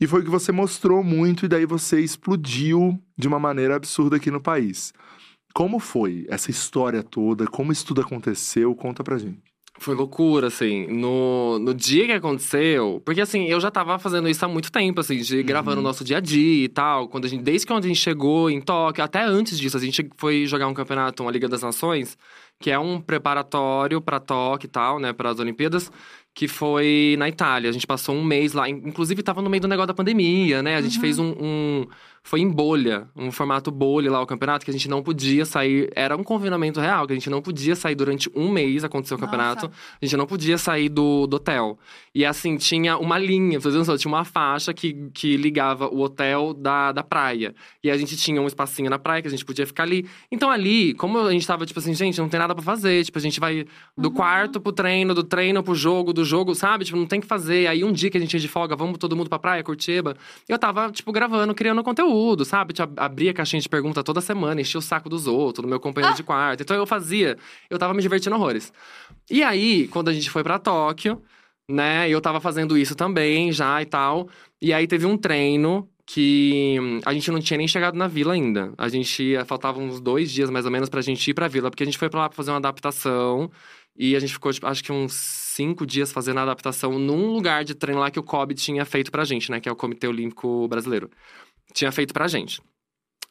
E 0.00 0.06
foi 0.06 0.20
o 0.20 0.24
que 0.24 0.30
você 0.30 0.50
mostrou 0.50 1.04
muito, 1.04 1.44
e 1.44 1.48
daí 1.48 1.66
você 1.66 2.00
explodiu 2.00 2.98
de 3.18 3.28
uma 3.28 3.38
maneira 3.38 3.76
absurda 3.76 4.16
aqui 4.16 4.30
no 4.30 4.40
país. 4.40 4.94
Como 5.54 5.78
foi 5.78 6.26
essa 6.28 6.50
história 6.50 7.02
toda? 7.02 7.46
Como 7.46 7.72
isso 7.72 7.84
tudo 7.86 8.00
aconteceu? 8.00 8.74
Conta 8.74 9.02
pra 9.02 9.18
gente. 9.18 9.38
Foi 9.78 9.94
loucura, 9.94 10.48
assim. 10.48 10.86
No, 10.88 11.58
no 11.58 11.72
dia 11.72 12.04
que 12.04 12.12
aconteceu. 12.12 13.00
Porque, 13.04 13.20
assim, 13.20 13.46
eu 13.46 13.58
já 13.58 13.70
tava 13.70 13.98
fazendo 13.98 14.28
isso 14.28 14.44
há 14.44 14.48
muito 14.48 14.70
tempo, 14.70 15.00
assim, 15.00 15.16
de 15.16 15.42
gravando 15.42 15.80
o 15.80 15.82
nosso 15.82 16.04
dia 16.04 16.18
a 16.18 16.20
dia 16.20 16.64
e 16.64 16.68
tal. 16.68 17.08
Quando 17.08 17.24
a 17.24 17.28
gente, 17.28 17.42
desde 17.42 17.66
que 17.66 17.72
a 17.72 17.80
gente 17.80 17.96
chegou 17.98 18.50
em 18.50 18.60
Tóquio, 18.60 19.02
até 19.02 19.22
antes 19.22 19.58
disso, 19.58 19.76
a 19.78 19.80
gente 19.80 20.08
foi 20.18 20.44
jogar 20.46 20.66
um 20.66 20.74
campeonato, 20.74 21.22
uma 21.22 21.32
Liga 21.32 21.48
das 21.48 21.62
Nações, 21.62 22.18
que 22.58 22.70
é 22.70 22.78
um 22.78 23.00
preparatório 23.00 24.02
pra 24.02 24.20
Tóquio 24.20 24.66
e 24.66 24.70
tal, 24.70 24.98
né, 24.98 25.12
para 25.14 25.30
as 25.30 25.38
Olimpíadas. 25.38 25.90
Que 26.34 26.46
foi 26.46 27.16
na 27.18 27.28
Itália. 27.28 27.70
A 27.70 27.72
gente 27.72 27.86
passou 27.86 28.14
um 28.14 28.22
mês 28.22 28.52
lá. 28.52 28.68
Inclusive, 28.68 29.22
tava 29.22 29.40
no 29.42 29.48
meio 29.50 29.62
do 29.62 29.66
negócio 29.68 29.88
da 29.88 29.94
pandemia, 29.94 30.62
né? 30.62 30.76
A 30.76 30.80
gente 30.82 31.00
fez 31.00 31.18
um, 31.18 31.30
um- 31.40 31.86
Foi 32.22 32.40
em 32.40 32.48
bolha, 32.48 33.08
um 33.16 33.32
formato 33.32 33.70
bolha 33.70 34.10
lá 34.10 34.20
o 34.20 34.26
campeonato, 34.26 34.64
que 34.64 34.70
a 34.70 34.74
gente 34.74 34.88
não 34.88 35.02
podia 35.02 35.44
sair. 35.44 35.90
Era 35.96 36.16
um 36.16 36.22
confinamento 36.22 36.78
real, 36.78 37.06
que 37.06 37.12
a 37.12 37.16
gente 37.16 37.30
não 37.30 37.40
podia 37.40 37.74
sair 37.74 37.94
durante 37.94 38.30
um 38.36 38.50
mês, 38.50 38.84
aconteceu 38.84 39.16
o 39.16 39.20
Nossa. 39.20 39.30
campeonato. 39.30 39.70
A 40.00 40.04
gente 40.04 40.16
não 40.16 40.26
podia 40.26 40.58
sair 40.58 40.88
do, 40.88 41.26
do 41.26 41.36
hotel. 41.36 41.78
E 42.14 42.24
assim, 42.24 42.56
tinha 42.56 42.98
uma 42.98 43.18
linha, 43.18 43.58
vocês 43.58 43.74
noção, 43.74 43.96
tinha 43.96 44.12
uma 44.12 44.24
faixa 44.24 44.72
que, 44.74 45.10
que 45.14 45.36
ligava 45.36 45.88
o 45.88 46.00
hotel 46.00 46.52
da, 46.52 46.92
da 46.92 47.02
praia. 47.02 47.54
E 47.82 47.90
a 47.90 47.96
gente 47.96 48.16
tinha 48.16 48.40
um 48.40 48.46
espacinho 48.46 48.90
na 48.90 48.98
praia 48.98 49.22
que 49.22 49.28
a 49.28 49.30
gente 49.30 49.44
podia 49.44 49.66
ficar 49.66 49.84
ali. 49.84 50.06
Então 50.30 50.50
ali, 50.50 50.92
como 50.94 51.18
a 51.18 51.32
gente 51.32 51.46
tava, 51.46 51.64
tipo 51.64 51.80
assim, 51.80 51.94
gente, 51.94 52.20
não 52.20 52.28
tem 52.28 52.38
nada 52.38 52.54
pra 52.54 52.62
fazer. 52.62 53.02
Tipo, 53.04 53.18
a 53.18 53.22
gente 53.22 53.40
vai 53.40 53.64
do 53.96 54.10
quarto 54.10 54.60
pro 54.60 54.72
treino, 54.72 55.14
do 55.14 55.24
treino 55.24 55.62
pro 55.62 55.74
jogo, 55.74 56.12
do 56.12 56.24
jogo, 56.24 56.54
sabe? 56.54 56.84
Tipo, 56.84 56.98
não 56.98 57.06
tem 57.06 57.20
que 57.20 57.26
fazer. 57.26 57.66
Aí 57.66 57.82
um 57.82 57.92
dia 57.92 58.10
que 58.10 58.18
a 58.18 58.20
gente 58.20 58.34
ia 58.34 58.40
de 58.40 58.48
folga, 58.48 58.76
vamos 58.76 58.98
todo 58.98 59.16
mundo 59.16 59.30
pra 59.30 59.38
praia, 59.38 59.64
Curitiba. 59.64 60.16
Eu 60.48 60.58
tava, 60.58 60.92
tipo, 60.92 61.10
gravando, 61.10 61.54
criando 61.54 61.82
conteúdo, 61.82 62.09
sabe? 62.44 62.72
Tipo, 62.72 62.92
abria 62.96 63.30
a 63.30 63.34
caixinha 63.34 63.60
de 63.60 63.68
pergunta 63.68 64.02
toda 64.02 64.20
semana, 64.20 64.60
enchia 64.60 64.78
o 64.78 64.82
saco 64.82 65.08
dos 65.08 65.26
outros, 65.26 65.62
do 65.62 65.68
meu 65.68 65.80
companheiro 65.80 66.16
de 66.16 66.22
quarto. 66.22 66.62
Então 66.62 66.76
eu 66.76 66.86
fazia, 66.86 67.36
eu 67.68 67.78
tava 67.78 67.94
me 67.94 68.02
divertindo 68.02 68.36
horrores. 68.36 68.72
E 69.30 69.42
aí, 69.42 69.88
quando 69.88 70.08
a 70.08 70.12
gente 70.12 70.30
foi 70.30 70.42
pra 70.42 70.58
Tóquio, 70.58 71.22
né? 71.70 72.08
Eu 72.08 72.20
tava 72.20 72.40
fazendo 72.40 72.76
isso 72.76 72.94
também 72.94 73.52
já 73.52 73.80
e 73.80 73.86
tal. 73.86 74.28
E 74.60 74.72
aí 74.72 74.86
teve 74.86 75.06
um 75.06 75.16
treino 75.16 75.88
que 76.04 76.76
hum, 76.80 77.00
a 77.06 77.14
gente 77.14 77.30
não 77.30 77.38
tinha 77.40 77.56
nem 77.56 77.68
chegado 77.68 77.96
na 77.96 78.08
vila 78.08 78.34
ainda. 78.34 78.72
A 78.76 78.88
gente 78.88 79.22
ia, 79.22 79.44
faltavam 79.44 79.84
uns 79.84 80.00
dois 80.00 80.30
dias 80.30 80.50
mais 80.50 80.64
ou 80.64 80.70
menos 80.70 80.88
pra 80.88 81.00
gente 81.00 81.30
ir 81.30 81.34
pra 81.34 81.46
vila, 81.48 81.70
porque 81.70 81.84
a 81.84 81.86
gente 81.86 81.98
foi 81.98 82.10
pra 82.10 82.20
lá 82.20 82.28
pra 82.28 82.36
fazer 82.36 82.50
uma 82.50 82.56
adaptação. 82.56 83.50
E 83.96 84.16
a 84.16 84.20
gente 84.20 84.32
ficou, 84.32 84.52
tipo, 84.52 84.66
acho 84.66 84.82
que 84.82 84.90
uns 84.92 85.12
cinco 85.12 85.86
dias 85.86 86.10
fazendo 86.10 86.38
a 86.38 86.42
adaptação 86.42 86.98
num 86.98 87.32
lugar 87.32 87.64
de 87.64 87.74
treino 87.74 88.00
lá 88.00 88.10
que 88.10 88.18
o 88.18 88.22
COB 88.22 88.54
tinha 88.54 88.84
feito 88.84 89.10
pra 89.10 89.24
gente, 89.24 89.50
né? 89.50 89.60
Que 89.60 89.68
é 89.68 89.72
o 89.72 89.76
Comitê 89.76 90.08
Olímpico 90.08 90.66
Brasileiro. 90.68 91.10
Tinha 91.72 91.92
feito 91.92 92.12
pra 92.12 92.28
gente. 92.28 92.60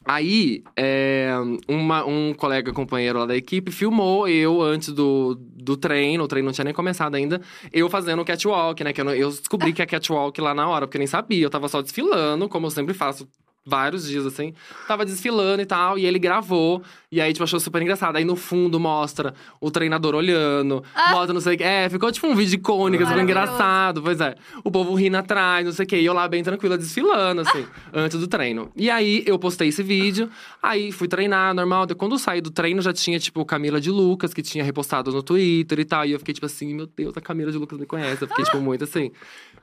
Aí, 0.05 0.63
é, 0.77 1.29
uma- 1.67 2.05
um 2.05 2.33
colega 2.33 2.71
companheiro 2.71 3.19
lá 3.19 3.25
da 3.25 3.35
equipe 3.35 3.69
filmou 3.69 4.27
eu 4.29 4.61
antes 4.61 4.93
do, 4.93 5.35
do 5.37 5.75
treino, 5.75 6.23
o 6.23 6.27
treino 6.27 6.45
não 6.45 6.53
tinha 6.53 6.63
nem 6.63 6.73
começado 6.73 7.15
ainda, 7.15 7.41
eu 7.71 7.89
fazendo 7.89 8.21
o 8.21 8.25
catwalk, 8.25 8.81
né? 8.81 8.93
Que 8.93 9.01
eu, 9.01 9.09
eu 9.13 9.29
descobri 9.29 9.73
que 9.73 9.81
é 9.81 9.85
catwalk 9.85 10.39
lá 10.39 10.53
na 10.53 10.67
hora, 10.69 10.87
porque 10.87 10.97
eu 10.97 10.99
nem 10.99 11.07
sabia. 11.07 11.43
Eu 11.43 11.49
tava 11.49 11.67
só 11.67 11.81
desfilando, 11.81 12.47
como 12.47 12.65
eu 12.67 12.71
sempre 12.71 12.93
faço 12.93 13.27
vários 13.65 14.07
dias 14.07 14.25
assim. 14.25 14.53
Tava 14.87 15.05
desfilando 15.05 15.61
e 15.61 15.65
tal, 15.65 15.97
e 15.97 16.05
ele 16.05 16.19
gravou. 16.19 16.81
E 17.11 17.19
aí, 17.19 17.31
tipo, 17.33 17.43
achou 17.43 17.59
super 17.59 17.81
engraçado. 17.81 18.15
Aí 18.15 18.25
no 18.25 18.35
fundo 18.35 18.79
mostra 18.79 19.33
o 19.59 19.69
treinador 19.71 20.15
olhando, 20.15 20.83
mostra 21.11 21.33
não 21.33 21.41
sei 21.41 21.55
o 21.55 21.57
que. 21.57 21.63
É, 21.63 21.89
ficou 21.89 22.11
tipo 22.11 22.27
um 22.27 22.35
vídeo 22.35 22.55
icônico, 22.55 23.03
ficou 23.03 23.17
Maravilhoso. 23.17 23.47
engraçado. 23.49 24.01
Pois 24.01 24.19
é. 24.21 24.35
O 24.63 24.71
povo 24.71 24.93
rindo 24.93 25.17
atrás, 25.17 25.65
não 25.65 25.71
sei 25.73 25.85
o 25.85 25.87
que. 25.87 25.97
E 25.97 26.05
eu 26.05 26.13
lá 26.13 26.27
bem 26.27 26.43
tranquila, 26.43 26.77
desfilando, 26.77 27.41
assim, 27.41 27.65
antes 27.93 28.19
do 28.19 28.27
treino. 28.27 28.71
E 28.75 28.89
aí 28.89 29.23
eu 29.25 29.37
postei 29.39 29.69
esse 29.69 29.83
vídeo, 29.83 30.29
aí 30.61 30.91
fui 30.91 31.07
treinar, 31.07 31.53
normal. 31.53 31.87
Quando 31.97 32.13
eu 32.13 32.19
saí 32.19 32.41
do 32.41 32.51
treino, 32.51 32.81
já 32.81 32.93
tinha, 32.93 33.19
tipo, 33.19 33.43
Camila 33.45 33.79
de 33.81 33.89
Lucas, 33.91 34.33
que 34.33 34.41
tinha 34.41 34.63
repostado 34.63 35.11
no 35.11 35.23
Twitter 35.23 35.79
e 35.79 35.85
tal. 35.85 36.05
E 36.05 36.11
eu 36.11 36.19
fiquei, 36.19 36.33
tipo 36.33 36.45
assim, 36.45 36.73
meu 36.73 36.87
Deus, 36.87 37.15
a 37.17 37.21
Camila 37.21 37.51
de 37.51 37.57
Lucas 37.57 37.79
me 37.79 37.85
conhece. 37.85 38.21
Eu 38.23 38.27
fiquei, 38.27 38.45
tipo, 38.45 38.59
muito 38.59 38.83
assim. 38.83 39.11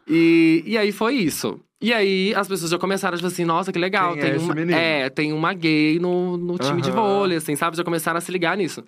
E, 0.09 0.63
e 0.67 0.79
aí 0.79 0.93
foi 0.93 1.15
isso. 1.15 1.61
E 1.81 1.93
aí 1.93 2.35
as 2.35 2.49
pessoas 2.49 2.71
já 2.71 2.79
começaram, 2.79 3.17
tipo 3.17 3.27
assim, 3.27 3.45
nossa, 3.45 3.71
que 3.71 3.79
legal. 3.79 4.15
Quem 4.15 4.23
é 4.23 4.27
tem 4.27 4.37
esse 4.37 4.51
uma, 4.51 4.73
é, 4.73 5.11
tem 5.11 5.33
uma 5.33 5.53
gay 5.53 5.99
no, 5.99 6.37
no 6.37 6.59
time 6.59 6.81
de 6.81 6.91
Aham. 6.91 7.03
vôlei, 7.03 7.37
assim, 7.37 7.55
sabe? 7.55 7.77
Já 7.77 7.85
começaram 7.85 8.17
a 8.17 8.21
se 8.21 8.33
ligar 8.33 8.57
nisso. 8.57 8.83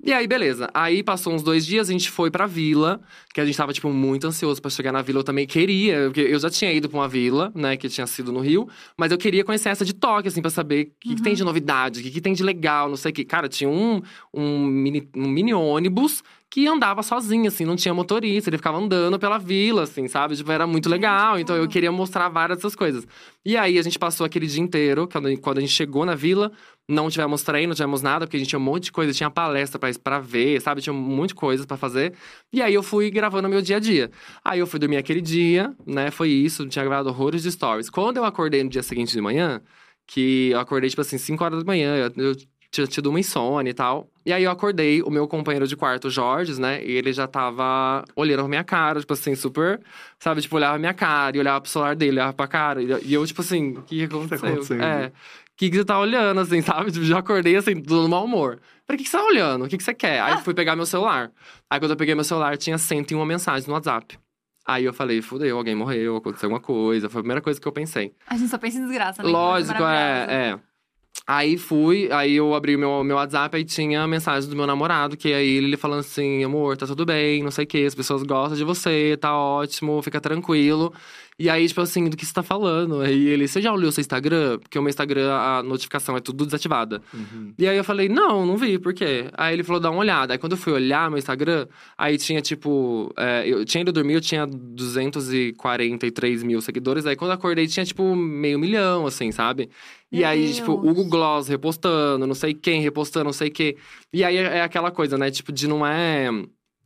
E 0.00 0.12
aí, 0.12 0.28
beleza. 0.28 0.70
Aí 0.72 1.02
passou 1.02 1.34
uns 1.34 1.42
dois 1.42 1.66
dias, 1.66 1.88
a 1.88 1.92
gente 1.92 2.08
foi 2.08 2.30
pra 2.30 2.46
vila, 2.46 3.00
que 3.34 3.40
a 3.40 3.44
gente 3.44 3.56
tava, 3.56 3.72
tipo, 3.72 3.90
muito 3.90 4.28
ansioso 4.28 4.62
pra 4.62 4.70
chegar 4.70 4.92
na 4.92 5.02
vila. 5.02 5.18
Eu 5.18 5.24
também 5.24 5.44
queria, 5.44 6.04
porque 6.04 6.20
eu 6.20 6.38
já 6.38 6.48
tinha 6.48 6.72
ido 6.72 6.88
pra 6.88 7.00
uma 7.00 7.08
vila, 7.08 7.50
né, 7.52 7.76
que 7.76 7.88
tinha 7.88 8.06
sido 8.06 8.30
no 8.30 8.38
Rio, 8.38 8.68
mas 8.96 9.10
eu 9.10 9.18
queria 9.18 9.44
conhecer 9.44 9.70
essa 9.70 9.84
de 9.84 9.92
Tóquio, 9.92 10.28
assim, 10.28 10.40
pra 10.40 10.50
saber 10.50 10.84
o 10.84 10.86
que, 11.00 11.16
que 11.16 11.22
tem 11.22 11.34
de 11.34 11.42
novidade, 11.42 11.98
o 11.98 12.02
que, 12.04 12.12
que 12.12 12.20
tem 12.20 12.32
de 12.32 12.44
legal, 12.44 12.88
não 12.88 12.96
sei 12.96 13.10
o 13.10 13.14
que. 13.14 13.24
Cara, 13.24 13.48
tinha 13.48 13.68
um, 13.68 14.00
um, 14.32 14.64
mini, 14.64 15.08
um 15.16 15.28
mini 15.28 15.52
ônibus 15.52 16.22
que 16.50 16.66
andava 16.66 17.02
sozinho, 17.02 17.48
assim, 17.48 17.64
não 17.64 17.76
tinha 17.76 17.92
motorista, 17.92 18.48
ele 18.48 18.56
ficava 18.56 18.78
andando 18.78 19.18
pela 19.18 19.36
vila, 19.36 19.82
assim, 19.82 20.08
sabe? 20.08 20.34
Tipo, 20.34 20.50
era 20.50 20.66
muito 20.66 20.88
legal. 20.88 21.38
Então 21.38 21.56
eu 21.56 21.68
queria 21.68 21.92
mostrar 21.92 22.28
várias 22.28 22.58
dessas 22.58 22.74
coisas. 22.74 23.06
E 23.44 23.56
aí 23.56 23.78
a 23.78 23.82
gente 23.82 23.98
passou 23.98 24.24
aquele 24.24 24.46
dia 24.46 24.62
inteiro, 24.62 25.06
quando, 25.10 25.36
quando 25.40 25.58
a 25.58 25.60
gente 25.60 25.72
chegou 25.72 26.06
na 26.06 26.14
vila, 26.14 26.50
não 26.88 27.10
tivemos 27.10 27.42
treino, 27.42 27.68
não 27.68 27.74
tivemos 27.74 28.00
nada, 28.00 28.26
porque 28.26 28.36
a 28.36 28.40
gente 28.40 28.48
tinha 28.48 28.58
um 28.58 28.62
monte 28.62 28.84
de 28.84 28.92
coisa, 28.92 29.12
tinha 29.12 29.30
palestra 29.30 29.78
pra, 29.78 29.90
pra 30.02 30.18
ver, 30.20 30.60
sabe? 30.60 30.80
Tinha 30.80 30.92
um 30.92 30.96
monte 30.96 31.28
de 31.28 31.34
coisas 31.34 31.66
pra 31.66 31.76
fazer. 31.76 32.14
E 32.50 32.62
aí 32.62 32.72
eu 32.72 32.82
fui 32.82 33.10
gravando 33.10 33.48
meu 33.48 33.60
dia 33.60 33.76
a 33.76 33.80
dia. 33.80 34.10
Aí 34.42 34.58
eu 34.58 34.66
fui 34.66 34.78
dormir 34.80 34.96
aquele 34.96 35.20
dia, 35.20 35.74
né? 35.86 36.10
Foi 36.10 36.30
isso, 36.30 36.66
tinha 36.66 36.84
gravado 36.84 37.10
horrores 37.10 37.42
de 37.42 37.52
stories. 37.52 37.90
Quando 37.90 38.16
eu 38.16 38.24
acordei 38.24 38.64
no 38.64 38.70
dia 38.70 38.82
seguinte 38.82 39.12
de 39.12 39.20
manhã, 39.20 39.60
que 40.06 40.50
eu 40.50 40.60
acordei, 40.60 40.88
tipo 40.88 41.02
assim, 41.02 41.18
5 41.18 41.44
horas 41.44 41.58
da 41.58 41.64
manhã, 41.66 41.94
eu, 41.96 42.24
eu 42.24 42.36
tinha 42.70 42.86
tido 42.86 43.10
uma 43.10 43.20
insônia 43.20 43.70
e 43.70 43.74
tal. 43.74 44.10
E 44.24 44.32
aí 44.32 44.44
eu 44.44 44.50
acordei, 44.50 45.02
o 45.02 45.10
meu 45.10 45.26
companheiro 45.28 45.66
de 45.66 45.76
quarto, 45.76 46.10
Jorge, 46.10 46.58
né? 46.60 46.82
E 46.84 46.92
ele 46.92 47.12
já 47.12 47.26
tava 47.26 48.04
olhando 48.14 48.40
pra 48.40 48.48
minha 48.48 48.64
cara, 48.64 49.00
tipo 49.00 49.12
assim, 49.12 49.34
super. 49.34 49.80
Sabe, 50.18 50.40
tipo, 50.40 50.56
olhava 50.56 50.72
pra 50.72 50.78
minha 50.78 50.94
cara 50.94 51.36
e 51.36 51.40
olhava 51.40 51.60
pro 51.60 51.70
celular 51.70 51.96
dele, 51.96 52.12
olhava 52.12 52.32
pra 52.32 52.46
cara. 52.46 52.82
E 52.82 53.12
eu, 53.12 53.26
tipo 53.26 53.40
assim, 53.40 53.72
o 53.72 53.82
que, 53.82 53.98
que 53.98 54.04
aconteceu? 54.04 54.48
acontecendo? 54.48 54.82
É. 54.82 55.12
O 55.58 55.60
que, 55.60 55.70
que 55.70 55.76
você 55.76 55.84
tá 55.84 55.98
olhando, 55.98 56.38
assim, 56.38 56.62
sabe? 56.62 56.92
Tipo, 56.92 57.04
já 57.04 57.18
acordei 57.18 57.56
assim, 57.56 57.82
todo 57.82 58.02
no 58.02 58.08
mau 58.08 58.24
humor. 58.24 58.60
O 58.88 58.92
que, 58.96 59.02
que 59.02 59.08
você 59.08 59.16
tá 59.16 59.24
olhando? 59.24 59.64
O 59.64 59.68
que, 59.68 59.76
que 59.76 59.82
você 59.82 59.92
quer? 59.92 60.20
Aí 60.20 60.34
eu 60.34 60.38
fui 60.38 60.54
pegar 60.54 60.76
meu 60.76 60.86
celular. 60.86 61.32
Aí 61.68 61.80
quando 61.80 61.90
eu 61.90 61.96
peguei 61.96 62.14
meu 62.14 62.22
celular, 62.22 62.56
tinha 62.56 62.78
101 62.78 63.24
mensagens 63.24 63.66
no 63.66 63.74
WhatsApp. 63.74 64.16
Aí 64.64 64.84
eu 64.84 64.94
falei, 64.94 65.20
fudeu, 65.20 65.58
alguém 65.58 65.74
morreu, 65.74 66.16
aconteceu 66.16 66.46
alguma 66.46 66.60
coisa. 66.60 67.10
Foi 67.10 67.18
a 67.18 67.22
primeira 67.22 67.40
coisa 67.40 67.60
que 67.60 67.66
eu 67.66 67.72
pensei. 67.72 68.14
A 68.28 68.36
gente 68.36 68.50
só 68.50 68.56
pensa 68.56 68.78
em 68.78 68.82
desgraça, 68.82 69.20
né? 69.20 69.28
Lógico, 69.28 69.82
é, 69.82 70.26
é. 70.30 70.58
Aí 71.26 71.58
fui, 71.58 72.08
aí 72.12 72.36
eu 72.36 72.54
abri 72.54 72.76
meu, 72.76 73.02
meu 73.02 73.16
WhatsApp, 73.16 73.56
aí 73.56 73.64
tinha 73.64 74.02
a 74.02 74.06
mensagem 74.06 74.48
do 74.48 74.54
meu 74.54 74.66
namorado, 74.66 75.16
que 75.16 75.32
aí 75.32 75.56
ele 75.56 75.76
falando 75.76 76.00
assim, 76.00 76.44
amor, 76.44 76.76
tá 76.76 76.86
tudo 76.86 77.04
bem, 77.04 77.42
não 77.42 77.50
sei 77.50 77.64
o 77.64 77.66
que, 77.66 77.84
as 77.84 77.94
pessoas 77.94 78.22
gostam 78.22 78.56
de 78.56 78.64
você, 78.64 79.18
tá 79.20 79.36
ótimo, 79.36 80.00
fica 80.02 80.20
tranquilo. 80.20 80.94
E 81.38 81.48
aí, 81.48 81.68
tipo 81.68 81.80
assim, 81.80 82.08
do 82.08 82.16
que 82.16 82.26
você 82.26 82.32
tá 82.32 82.42
falando? 82.42 83.00
Aí 83.00 83.28
ele, 83.28 83.46
você 83.46 83.62
já 83.62 83.72
olhou 83.72 83.90
o 83.90 83.92
seu 83.92 84.00
Instagram? 84.00 84.58
Porque 84.58 84.76
o 84.76 84.82
meu 84.82 84.90
Instagram, 84.90 85.32
a 85.32 85.62
notificação 85.62 86.16
é 86.16 86.20
tudo 86.20 86.44
desativada. 86.44 87.00
Uhum. 87.14 87.54
E 87.56 87.68
aí 87.68 87.76
eu 87.76 87.84
falei, 87.84 88.08
não, 88.08 88.44
não 88.44 88.56
vi, 88.56 88.76
por 88.76 88.92
quê? 88.92 89.26
Aí 89.34 89.54
ele 89.54 89.62
falou, 89.62 89.80
dá 89.80 89.88
uma 89.88 90.00
olhada. 90.00 90.34
Aí 90.34 90.38
quando 90.38 90.52
eu 90.52 90.58
fui 90.58 90.72
olhar 90.72 91.08
meu 91.08 91.18
Instagram, 91.18 91.68
aí 91.96 92.18
tinha 92.18 92.40
tipo. 92.40 93.12
é, 93.16 93.44
eu 93.46 93.64
tinha 93.64 93.82
ido 93.82 93.92
dormir, 93.92 94.14
eu 94.14 94.20
tinha 94.20 94.46
243 94.46 96.42
mil 96.42 96.60
seguidores. 96.60 97.06
Aí 97.06 97.16
quando 97.16 97.30
eu 97.30 97.36
acordei, 97.36 97.66
tinha 97.66 97.84
tipo 97.84 98.14
meio 98.16 98.58
milhão, 98.58 99.06
assim, 99.06 99.30
sabe? 99.30 99.70
E 100.10 100.18
Meu 100.18 100.28
aí, 100.28 100.52
tipo, 100.52 100.76
Deus. 100.76 100.90
Hugo 100.90 101.04
Gloss 101.04 101.48
repostando, 101.48 102.26
não 102.26 102.34
sei 102.34 102.54
quem 102.54 102.80
repostando, 102.82 103.26
não 103.26 103.32
sei 103.32 103.48
o 103.48 103.52
quê. 103.52 103.76
E 104.12 104.24
aí 104.24 104.36
é 104.36 104.58
é 104.58 104.62
aquela 104.62 104.90
coisa, 104.90 105.16
né? 105.16 105.30
Tipo, 105.30 105.52
de 105.52 105.68
não 105.68 105.86
é 105.86 106.30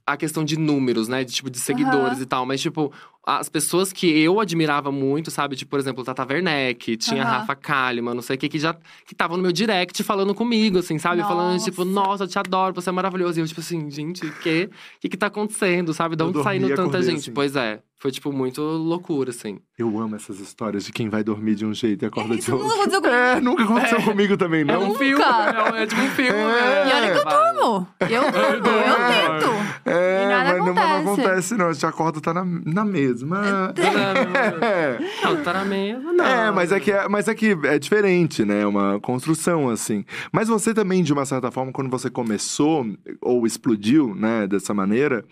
a 0.07 0.17
questão 0.17 0.45
de 0.45 0.59
números, 0.59 1.09
né? 1.09 1.23
De 1.25 1.33
tipo, 1.33 1.49
de 1.49 1.59
seguidores 1.61 2.15
Aham. 2.15 2.23
e 2.23 2.27
tal. 2.27 2.45
Mas, 2.47 2.61
tipo, 2.61 2.93
as 3.25 3.49
pessoas 3.49 3.93
que 3.93 4.07
eu 4.21 4.41
admirava 4.41 4.91
muito, 4.91 5.31
sabe? 5.31 5.55
Tipo, 5.55 5.71
por 5.71 5.79
exemplo, 5.81 6.03
Tata 6.03 6.27
Werneck, 6.29 6.97
tinha 6.97 7.23
Aham. 7.23 7.31
Rafa 7.39 7.55
Kalimann, 7.55 8.15
não 8.15 8.23
sei 8.23 8.35
o 8.37 8.39
que, 8.39 8.49
que 8.49 8.59
já 8.59 8.75
que 9.07 9.13
estavam 9.15 9.37
no 9.37 9.43
meu 9.43 9.53
direct 9.53 10.03
falando 10.03 10.35
comigo, 10.35 10.79
assim, 10.79 10.99
sabe? 10.99 11.23
Falando, 11.23 11.63
tipo, 11.63 11.85
Nossa. 11.85 12.09
nossa, 12.09 12.25
eu 12.25 12.29
te 12.29 12.39
adoro, 12.39 12.75
você 12.75 12.89
é 12.89 12.93
maravilhoso. 12.93 13.39
E 13.39 13.43
eu, 13.43 13.47
tipo 13.47 13.61
assim, 13.61 13.89
gente, 13.91 14.27
o 14.27 14.33
que, 14.41 14.69
que 15.01 15.09
que 15.09 15.17
tá 15.17 15.27
acontecendo, 15.29 15.95
sabe? 15.95 16.17
De 16.17 16.23
Eu 16.23 16.29
onde 16.29 16.39
tá 16.39 16.43
dormi 16.45 16.59
indo 16.59 16.67
e 16.67 16.71
tanta 16.71 16.83
acordei 16.83 17.03
gente? 17.03 17.19
assim. 17.21 17.33
Pois 17.33 17.55
é. 17.55 17.81
Foi, 17.99 18.11
tipo, 18.11 18.33
muito 18.33 18.61
loucura, 18.61 19.31
assim. 19.31 19.61
Eu 19.79 19.97
amo 20.01 20.17
essas 20.17 20.41
histórias 20.41 20.85
de 20.85 20.91
quem 20.91 21.09
vai 21.09 21.23
dormir 21.23 21.55
de 21.55 21.65
um 21.65 21.73
jeito 21.73 22.05
e 22.05 22.07
acorda 22.07 22.35
de 22.35 22.41
Isso 22.41 22.51
outro. 22.53 22.67
nunca 22.67 22.81
aconteceu 22.83 23.01
comigo. 23.01 23.17
É, 23.17 23.41
nunca 23.41 23.63
aconteceu 23.63 24.03
comigo 24.03 24.37
também, 24.37 24.61
É 24.63 24.65
não. 24.65 24.91
um 24.91 24.95
filme, 24.97 25.25
Nunca. 25.25 25.77
é, 25.79 25.83
é 25.85 25.87
tipo 25.87 26.01
um 26.01 26.09
filme. 26.09 26.31
É. 26.31 26.85
né? 26.85 26.91
E 26.91 26.95
olha 26.95 27.13
que 27.13 27.19
eu 27.19 27.25
durmo. 27.25 27.89
Eu 28.01 28.23
durmo, 28.33 28.69
eu 28.77 28.97
tento. 28.97 29.53
É, 29.87 30.25
E 30.25 30.27
nada 30.29 30.51
mas 30.51 30.67
não, 30.67 30.75
mas 30.75 31.05
não 31.05 31.13
acontece. 31.13 31.55
não. 31.57 31.69
A 31.69 31.73
gente 31.73 31.87
acorda, 31.87 32.21
tá 32.21 32.35
na, 32.35 32.45
na 32.45 32.85
mesma. 33.13 33.75
É. 33.77 34.99
Não, 35.25 35.43
tá 35.43 35.53
na 35.53 35.65
mesma, 35.65 36.13
não. 36.13 36.25
É, 36.25 36.51
mas 36.51 36.73
é, 36.73 36.81
que 36.81 36.91
é, 36.91 37.09
mas 37.09 37.29
é 37.29 37.35
que 37.35 37.57
é 37.65 37.79
diferente, 37.79 38.45
né? 38.45 38.63
É 38.63 38.67
uma 38.67 38.99
construção, 39.01 39.69
assim. 39.69 40.05
Mas 40.33 40.49
você 40.49 40.75
também, 40.75 41.03
de 41.03 41.13
uma 41.13 41.25
certa 41.25 41.51
forma, 41.51 41.73
quando 41.73 41.91
você 41.91 42.11
começou, 42.11 42.87
ou 43.21 43.47
explodiu, 43.47 44.15
né, 44.15 44.47
dessa 44.47 44.75
maneira, 44.75 45.25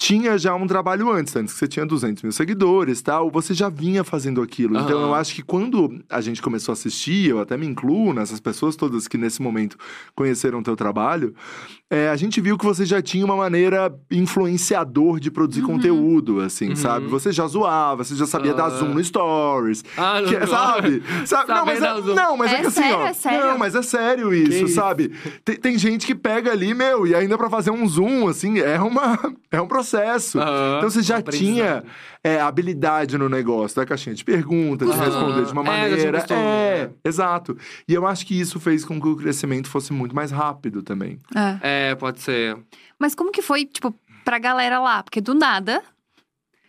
tinha 0.00 0.38
já 0.38 0.54
um 0.54 0.64
trabalho 0.66 1.10
antes, 1.10 1.34
antes 1.34 1.52
que 1.52 1.58
você 1.58 1.66
tinha 1.66 1.84
200 1.84 2.22
mil 2.22 2.30
seguidores 2.30 3.02
tal, 3.02 3.28
você 3.32 3.52
já 3.52 3.68
vinha 3.68 4.04
fazendo 4.04 4.40
aquilo. 4.40 4.78
Então 4.78 4.96
Aham. 5.00 5.08
eu 5.08 5.14
acho 5.14 5.34
que 5.34 5.42
quando 5.42 5.98
a 6.08 6.20
gente 6.20 6.40
começou 6.40 6.72
a 6.72 6.74
assistir, 6.74 7.28
eu 7.30 7.40
até 7.40 7.56
me 7.56 7.66
incluo 7.66 8.14
nessas 8.14 8.38
pessoas 8.38 8.76
todas 8.76 9.08
que 9.08 9.18
nesse 9.18 9.42
momento 9.42 9.76
conheceram 10.14 10.60
o 10.60 10.62
teu 10.62 10.76
trabalho, 10.76 11.34
é, 11.90 12.08
a 12.10 12.16
gente 12.16 12.40
viu 12.40 12.56
que 12.56 12.64
você 12.64 12.86
já 12.86 13.02
tinha 13.02 13.24
uma 13.24 13.34
maneira 13.36 13.92
influenciador 14.08 15.18
de 15.18 15.32
produzir 15.32 15.62
conteúdo, 15.62 16.40
assim, 16.40 16.68
Uhum. 16.70 16.76
sabe? 16.76 17.06
Você 17.08 17.32
já 17.32 17.44
zoava, 17.48 18.04
você 18.04 18.14
já 18.14 18.26
sabia 18.26 18.54
dar 18.54 18.66
Ah. 18.66 18.70
zoom 18.70 18.94
no 18.94 19.02
stories, 19.02 19.84
Ah, 19.96 20.20
não, 20.20 20.28
que- 20.28 20.46
sabe? 20.46 21.02
sabe? 21.26 21.48
Não, 21.48 21.66
mas 21.66 21.82
é, 21.82 22.00
não, 22.14 22.36
mas 22.36 22.52
é, 22.52 22.54
É 22.54 22.60
que 22.60 22.66
assim, 22.68 22.80
sério, 22.82 22.96
ó. 22.98 23.06
é 23.06 23.12
sério? 23.14 23.46
Não, 23.48 23.58
mas 23.58 23.74
é 23.74 23.82
sério 23.82 24.32
isso, 24.32 24.64
isso? 24.66 24.74
sabe? 24.76 25.10
Tem, 25.44 25.56
tem 25.56 25.76
gente 25.76 26.06
que 26.06 26.14
pega 26.14 26.52
ali, 26.52 26.72
meu, 26.72 27.04
e 27.04 27.16
ainda 27.16 27.36
pra 27.36 27.50
fazer 27.50 27.72
um 27.72 27.84
zoom, 27.88 28.28
assim, 28.28 28.60
é, 28.60 28.78
uma, 28.80 29.18
é 29.50 29.60
um 29.60 29.66
processo. 29.66 29.87
Aham, 29.94 30.76
Então 30.78 30.90
você 30.90 31.02
já 31.02 31.18
aprendizado. 31.18 31.54
tinha 31.54 31.84
é, 32.22 32.40
habilidade 32.40 33.16
no 33.16 33.28
negócio, 33.28 33.76
da 33.76 33.86
caixinha 33.86 34.14
de 34.14 34.24
pergunta, 34.24 34.84
de 34.84 34.92
Aham. 34.92 35.04
responder 35.04 35.44
de 35.46 35.52
uma 35.52 35.62
É, 35.62 35.64
já 35.64 35.72
tinha 35.72 35.88
maneira. 35.90 36.18
costume, 36.18 36.40
é, 36.40 36.86
né? 36.86 36.90
exato. 37.04 37.56
E 37.88 37.94
eu 37.94 38.06
acho 38.06 38.26
que 38.26 38.38
isso 38.38 38.58
fez 38.60 38.84
com 38.84 39.00
que 39.00 39.08
o 39.08 39.16
crescimento 39.16 39.68
fosse 39.68 39.92
muito 39.92 40.14
mais 40.14 40.30
rápido 40.30 40.82
também. 40.82 41.18
É. 41.62 41.90
É, 41.90 41.94
pode 41.94 42.20
ser. 42.20 42.56
Mas 42.98 43.14
como 43.14 43.30
que 43.30 43.40
foi, 43.42 43.64
tipo, 43.64 43.94
pra 44.24 44.38
galera 44.38 44.78
lá? 44.80 45.02
Porque 45.02 45.20
do 45.20 45.32
nada, 45.34 45.82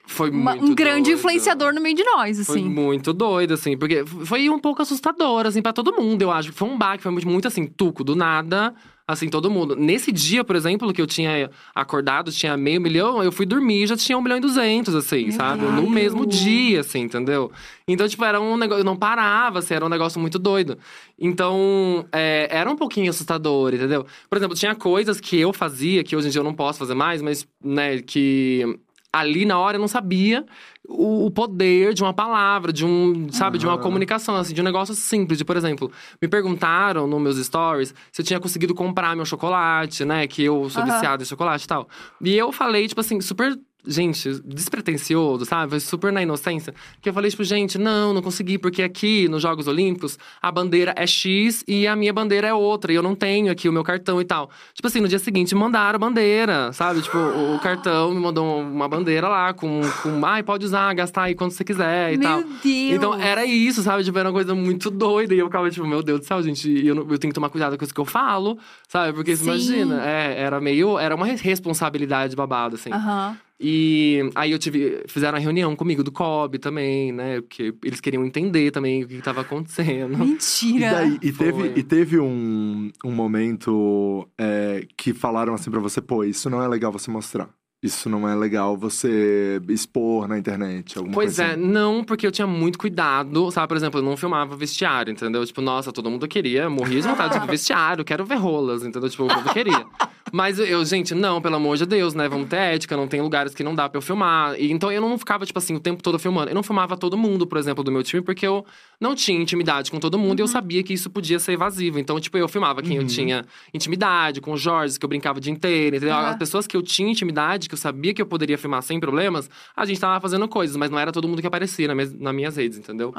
Foi 0.06 0.30
uma- 0.32 0.56
muito 0.56 0.72
um 0.72 0.76
grande 0.76 1.04
doido. 1.12 1.18
influenciador 1.20 1.72
no 1.74 1.80
meio 1.82 1.96
de 1.96 2.04
nós, 2.04 2.44
Foi 2.46 2.58
assim. 2.60 2.68
muito 2.68 3.14
doido, 3.14 3.54
assim, 3.54 3.78
porque 3.78 4.04
foi 4.06 4.50
um 4.50 4.58
pouco 4.60 4.82
assustador, 4.82 5.46
assim, 5.46 5.62
pra 5.62 5.72
todo 5.74 5.94
mundo, 5.96 6.22
eu 6.24 6.32
acho. 6.32 6.52
Foi 6.52 6.68
um 6.68 6.78
baque, 6.78 7.04
foi 7.04 7.12
muito, 7.12 7.28
muito 7.28 7.48
assim, 7.48 7.66
tuco, 7.68 8.04
do 8.04 8.16
nada, 8.16 8.74
assim, 9.10 9.28
todo 9.28 9.50
mundo. 9.50 9.76
Nesse 9.76 10.12
dia, 10.12 10.44
por 10.44 10.56
exemplo, 10.56 10.94
que 10.94 11.02
eu 11.02 11.08
tinha 11.08 11.50
acordado, 11.74 12.32
tinha 12.32 12.56
meio 12.56 12.80
milhão, 12.80 13.24
eu 13.24 13.32
fui 13.32 13.44
dormir 13.44 13.82
e 13.84 13.88
já 13.88 13.98
tinha 13.98 14.16
um 14.16 14.22
milhão 14.22 14.38
e 14.38 14.42
duzentos, 14.42 14.94
assim, 14.94 15.24
Meu 15.24 15.32
sabe? 15.32 15.62
Deus. 15.62 15.74
No 15.74 15.90
mesmo 15.90 16.28
dia, 16.28 16.82
assim, 16.82 17.00
entendeu? 17.00 17.52
Então, 17.88 18.08
tipo, 18.08 18.24
era 18.24 18.40
um 18.40 18.56
negócio, 18.56 18.82
eu 18.82 18.86
não 18.86 18.96
parava, 18.96 19.60
assim, 19.60 19.74
era 19.74 19.84
um 19.84 19.90
negócio 19.90 20.22
muito 20.22 20.38
doido. 20.38 20.78
Então, 21.20 22.06
é, 22.12 22.48
era 22.52 22.70
um 22.70 22.76
pouquinho 22.76 23.10
assustador, 23.10 23.74
entendeu? 23.74 24.06
Por 24.30 24.38
exemplo, 24.38 24.56
tinha 24.56 24.76
coisas 24.76 25.20
que 25.20 25.40
eu 25.40 25.52
fazia, 25.52 26.04
que 26.04 26.16
hoje 26.16 26.28
em 26.28 26.32
dia 26.32 26.42
eu 26.42 26.46
não 26.46 26.54
posso 26.54 26.78
fazer 26.78 26.94
mais, 26.94 27.20
mas, 27.20 27.48
né, 27.64 28.04
que 28.04 28.78
ali 29.12 29.46
na 29.46 29.60
hora 29.60 29.78
eu 29.78 29.82
não 29.82 29.88
sabia 29.88 30.46
o, 30.88 31.26
o 31.26 31.32
poder 31.32 31.94
de 31.94 32.02
uma 32.04 32.14
palavra, 32.14 32.74
de 32.74 32.86
um, 32.86 33.32
sabe, 33.32 33.58
de 33.58 33.66
uma 33.66 33.78
comunicação, 33.78 34.36
assim, 34.36 34.54
de 34.54 34.62
um 34.62 34.64
negócio 34.64 34.96
simples. 34.96 35.38
De, 35.38 35.46
por 35.46 35.58
exemplo, 35.58 35.92
me 36.22 36.28
perguntaram 36.28 37.08
nos 37.08 37.22
meus 37.22 37.38
stories 37.46 37.94
se 38.12 38.22
eu 38.22 38.26
tinha 38.26 38.40
conseguido 38.40 38.74
comprar 38.74 39.16
meu 39.16 39.26
chocolate, 39.26 40.06
né? 40.06 40.28
Que 40.28 40.44
eu 40.44 40.70
sou 40.70 40.84
Aham. 40.84 40.92
viciado 40.92 41.24
em 41.24 41.26
chocolate 41.26 41.66
e 41.66 41.68
tal. 41.68 41.88
E 42.22 42.36
eu 42.36 42.52
falei, 42.52 42.88
tipo 42.88 43.02
assim, 43.02 43.20
super. 43.22 43.58
Gente, 43.88 44.42
despretensioso, 44.44 45.46
sabe? 45.46 45.70
Foi 45.70 45.80
super 45.80 46.12
na 46.12 46.22
inocência. 46.22 46.74
Que 47.02 47.10
eu 47.10 47.14
falei, 47.14 47.32
tipo, 47.32 47.44
gente, 47.46 47.78
não, 47.78 48.14
não 48.14 48.22
consegui, 48.22 48.58
porque 48.58 48.84
aqui 48.84 49.28
nos 49.30 49.42
Jogos 49.42 49.68
Olímpicos 49.68 50.20
a 50.42 50.52
bandeira 50.52 50.94
é 50.98 51.08
X 51.08 51.64
e 51.68 51.88
a 51.88 51.96
minha 51.96 52.12
bandeira 52.12 52.48
é 52.48 52.54
outra. 52.54 52.92
E 52.92 52.96
eu 52.96 53.02
não 53.02 53.16
tenho 53.16 53.50
aqui 53.52 53.70
o 53.70 53.74
meu 53.74 53.84
cartão 53.84 54.20
e 54.20 54.26
tal. 54.26 54.50
Tipo 54.74 54.88
assim, 54.88 55.00
no 55.00 55.08
dia 55.08 55.18
seguinte 55.18 55.56
mandaram 55.56 55.96
a 55.96 56.00
bandeira, 56.00 56.74
sabe? 56.74 57.02
Tipo, 57.02 57.18
o, 57.18 57.56
o 57.56 57.60
cartão 57.60 58.14
me 58.14 58.20
mandou 58.20 58.62
uma 58.62 58.88
bandeira 58.88 59.28
lá 59.30 59.54
com, 59.54 59.80
com 60.04 60.26
ai, 60.26 60.44
pode 60.44 60.66
usar, 60.66 60.94
gastar 60.94 61.24
aí 61.24 61.36
quando 61.36 61.52
você 61.52 61.64
quiser 61.64 62.14
e 62.14 62.18
Meu 62.18 62.28
tal. 62.30 62.44
Deus! 62.44 62.62
Então 62.96 63.16
era 63.20 63.46
isso, 63.46 63.82
sabe? 63.82 64.04
Tipo, 64.04 64.20
era 64.20 64.28
uma 64.30 64.34
coisa 64.34 64.54
muito 64.54 64.92
doida. 64.92 65.34
E 65.34 65.40
eu 65.40 65.46
ficava, 65.46 65.70
tipo, 65.72 65.88
meu 65.88 66.04
Deus 66.04 66.20
do 66.20 66.26
céu, 66.26 66.44
gente, 66.44 66.86
eu, 66.86 66.94
não- 66.94 67.04
eu 67.10 67.18
tenho 67.18 67.32
que 67.32 67.36
tomar 67.36 67.50
cuidado 67.50 67.78
com 67.78 67.84
isso 67.86 67.94
que 67.94 68.02
eu 68.02 68.06
falo, 68.06 68.60
sabe? 68.90 69.14
Porque 69.14 69.36
Sim. 69.38 69.46
imagina, 69.46 70.06
é, 70.06 70.42
era 70.42 70.60
meio. 70.60 71.00
Era 71.00 71.16
uma 71.16 71.26
responsabilidade 71.26 72.36
babada, 72.36 72.76
assim. 72.76 72.92
Aham. 72.92 73.38
E 73.60 74.30
aí 74.36 74.52
eu 74.52 74.60
tive. 74.60 75.04
Fizeram 75.08 75.38
uma 75.38 75.44
reunião 75.44 75.76
comigo 75.76 76.02
do 76.04 76.12
COB 76.12 76.58
também, 76.60 77.12
né? 77.12 77.42
Porque 77.42 77.74
eles 77.84 78.00
queriam 78.00 78.24
entender 78.26 78.72
também 78.72 79.04
o 79.04 79.08
que 79.08 79.16
estava 79.16 79.42
acontecendo. 79.42 80.16
E, 80.20 80.26
Mentira! 80.26 80.92
daí, 80.92 81.18
e, 81.22 81.32
teve, 81.32 81.74
e 81.76 81.84
teve 81.84 82.20
um, 82.20 82.90
um 83.04 83.12
momento 83.12 84.28
é, 84.38 84.86
que 84.96 85.14
falaram 85.14 85.54
assim 85.54 85.70
pra 85.70 85.80
você, 85.80 86.02
pô, 86.02 86.24
isso 86.24 86.50
não 86.50 86.62
é 86.64 86.68
legal 86.68 86.92
você 86.92 87.12
mostrar. 87.12 87.50
Isso 87.82 88.10
não 88.10 88.28
é 88.28 88.36
legal 88.36 88.76
você 88.78 89.62
expor 89.70 90.28
na 90.28 90.38
internet, 90.38 90.98
alguma 90.98 91.14
Pois 91.14 91.38
coisa 91.38 91.44
é, 91.44 91.52
assim. 91.54 91.62
não, 91.66 92.04
porque 92.04 92.28
eu 92.28 92.32
tinha 92.32 92.46
muito 92.46 92.78
cuidado, 92.78 93.50
sabe? 93.52 93.70
Por 93.70 93.78
exemplo, 93.78 94.02
eu 94.02 94.04
não 94.04 94.18
filmava 94.18 94.54
vestiário, 94.58 95.12
entendeu? 95.12 95.46
Tipo, 95.46 95.62
nossa, 95.62 95.92
todo 95.94 96.10
mundo 96.10 96.28
queria, 96.28 96.70
morria 96.70 97.00
de 97.00 97.08
vontade 97.08 97.40
de 97.40 97.48
vestiário, 97.48 98.04
quero 98.04 98.26
ver 98.26 98.36
rolas, 98.36 98.84
entendeu? 98.84 99.10
Tipo, 99.10 99.24
o 99.24 99.28
povo 99.28 99.54
queria. 99.54 99.86
Mas 100.32 100.60
eu, 100.60 100.84
gente, 100.86 101.14
não, 101.16 101.42
pelo 101.42 101.56
amor 101.56 101.78
de 101.78 101.86
Deus, 101.86 102.14
né? 102.14 102.28
Vamos 102.30 102.50
ter 102.50 102.58
ética, 102.58 102.96
não 102.98 103.08
tem 103.08 103.22
lugares 103.22 103.54
que 103.56 103.64
não 103.64 103.74
dá 103.76 103.88
pra 103.90 103.98
eu 103.98 104.02
filmar. 104.02 104.56
E, 104.60 104.72
então 104.72 104.92
eu 104.92 105.02
não 105.02 105.18
ficava, 105.18 105.46
tipo 105.46 105.58
assim, 105.60 105.76
o 105.76 105.80
tempo 105.80 106.04
todo 106.04 106.18
filmando. 106.20 106.50
Eu 106.52 106.56
não 106.56 106.64
filmava 106.64 106.96
todo 106.98 107.18
mundo, 107.18 107.48
por 107.48 107.58
exemplo, 107.58 107.84
do 107.84 107.92
meu 107.92 108.04
time, 108.04 108.22
porque 108.22 108.46
eu 108.46 108.66
não 109.00 109.16
tinha 109.16 109.40
intimidade 109.40 109.90
com 109.92 110.00
todo 110.00 110.18
mundo 110.18 110.40
e 110.40 110.42
eu 110.44 110.48
sabia 110.48 110.84
que 110.84 110.94
isso 110.94 111.10
podia 111.10 111.40
ser 111.40 111.54
evasivo. 111.54 112.00
Então, 112.00 112.20
tipo, 112.20 112.38
eu 112.38 112.48
filmava 112.48 112.82
quem 112.82 112.98
eu 112.98 113.06
tinha 113.08 113.46
intimidade, 113.74 114.42
com 114.42 114.52
o 114.54 114.58
Jorge, 114.58 115.00
que 115.00 115.06
eu 115.06 115.10
brincava 115.10 115.38
o 115.40 115.42
dia 115.42 115.52
inteiro, 115.52 115.96
entendeu? 115.96 116.16
Aham. 116.16 116.30
As 116.30 116.36
pessoas 116.38 116.68
que 116.68 116.76
eu 116.78 116.82
tinha 116.82 117.10
intimidade, 117.10 117.68
que 117.68 117.74
eu 117.74 117.78
sabia 117.80 118.14
que 118.14 118.22
eu 118.22 118.26
poderia 118.26 118.58
filmar 118.58 118.82
sem 118.84 119.00
problemas, 119.00 119.50
a 119.76 119.86
gente 119.86 120.00
tava 120.00 120.20
fazendo 120.20 120.48
coisas, 120.48 120.76
mas 120.76 120.90
não 120.92 121.00
era 121.00 121.12
todo 121.12 121.28
mundo 121.28 121.42
que 121.42 121.48
aparecia 121.48 121.88
na 121.88 121.96
mes- 121.96 122.14
nas 122.14 122.36
minhas 122.36 122.56
redes, 122.56 122.78
entendeu? 122.78 123.12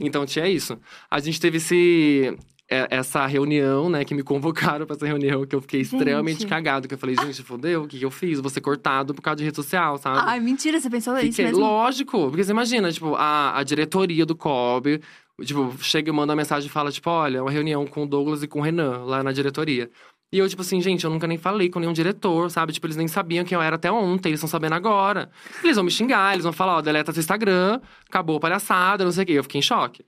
Então 0.00 0.24
tinha 0.24 0.48
isso. 0.48 0.78
A 1.10 1.18
gente 1.20 1.40
teve 1.40 1.58
esse. 1.58 2.36
É- 2.70 2.88
Essa 2.90 3.26
reunião, 3.26 3.88
né, 3.90 4.04
que 4.04 4.14
me 4.14 4.22
convocaram 4.22 4.86
pra 4.86 4.96
essa 4.96 5.06
reunião, 5.06 5.44
que 5.46 5.54
eu 5.54 5.60
fiquei 5.60 5.84
Gente. 5.84 5.94
extremamente 5.96 6.46
cagado. 6.46 6.88
Que 6.88 6.94
eu 6.94 6.98
falei, 6.98 7.14
gente, 7.16 7.42
fodeu, 7.42 7.82
o 7.82 7.86
que, 7.88 7.98
que 7.98 8.04
eu 8.04 8.10
fiz? 8.10 8.40
Vou 8.40 8.50
ser 8.50 8.60
cortado 8.60 9.14
por 9.14 9.20
causa 9.22 9.36
de 9.36 9.44
rede 9.44 9.56
social, 9.56 9.98
sabe? 9.98 10.18
Ai, 10.24 10.40
mentira, 10.40 10.80
você 10.80 10.88
pensou 10.90 11.14
isso 11.18 11.26
Fiquei- 11.30 11.46
mesmo? 11.46 11.60
Lógico, 11.60 12.28
porque 12.28 12.42
você 12.44 12.52
imagina, 12.52 12.90
tipo, 12.90 13.14
a, 13.16 13.58
a 13.58 13.62
diretoria 13.62 14.24
do 14.24 14.34
COB, 14.34 15.00
tipo, 15.42 15.74
chega 15.80 16.08
e 16.08 16.12
manda 16.12 16.32
uma 16.32 16.36
mensagem 16.36 16.68
e 16.68 16.70
fala, 16.72 16.90
tipo, 16.90 17.10
olha, 17.10 17.42
uma 17.42 17.50
reunião 17.50 17.86
com 17.86 18.04
o 18.04 18.06
Douglas 18.06 18.42
e 18.42 18.48
com 18.48 18.60
o 18.60 18.62
Renan 18.62 19.04
lá 19.04 19.22
na 19.22 19.32
diretoria. 19.32 19.90
E 20.32 20.38
eu, 20.38 20.48
tipo 20.48 20.62
assim, 20.62 20.80
gente, 20.80 21.04
eu 21.04 21.10
nunca 21.10 21.28
nem 21.28 21.38
falei 21.38 21.68
com 21.70 21.78
nenhum 21.78 21.92
diretor, 21.92 22.50
sabe? 22.50 22.72
Tipo, 22.72 22.86
eles 22.88 22.96
nem 22.96 23.06
sabiam 23.06 23.44
quem 23.44 23.54
eu 23.54 23.62
era 23.62 23.76
até 23.76 23.92
ontem, 23.92 24.30
eles 24.30 24.38
estão 24.40 24.48
sabendo 24.48 24.72
agora. 24.74 25.30
Eles 25.62 25.76
vão 25.76 25.84
me 25.84 25.90
xingar, 25.92 26.32
eles 26.32 26.42
vão 26.42 26.52
falar, 26.52 26.78
ó, 26.78 26.80
deleta 26.82 27.12
seu 27.12 27.20
Instagram, 27.20 27.78
acabou 28.08 28.38
a 28.38 28.40
palhaçada, 28.40 29.04
não 29.04 29.12
sei 29.12 29.22
o 29.22 29.26
quê. 29.26 29.32
Eu 29.34 29.42
fiquei 29.44 29.60
em 29.60 29.62
choque. 29.62 30.04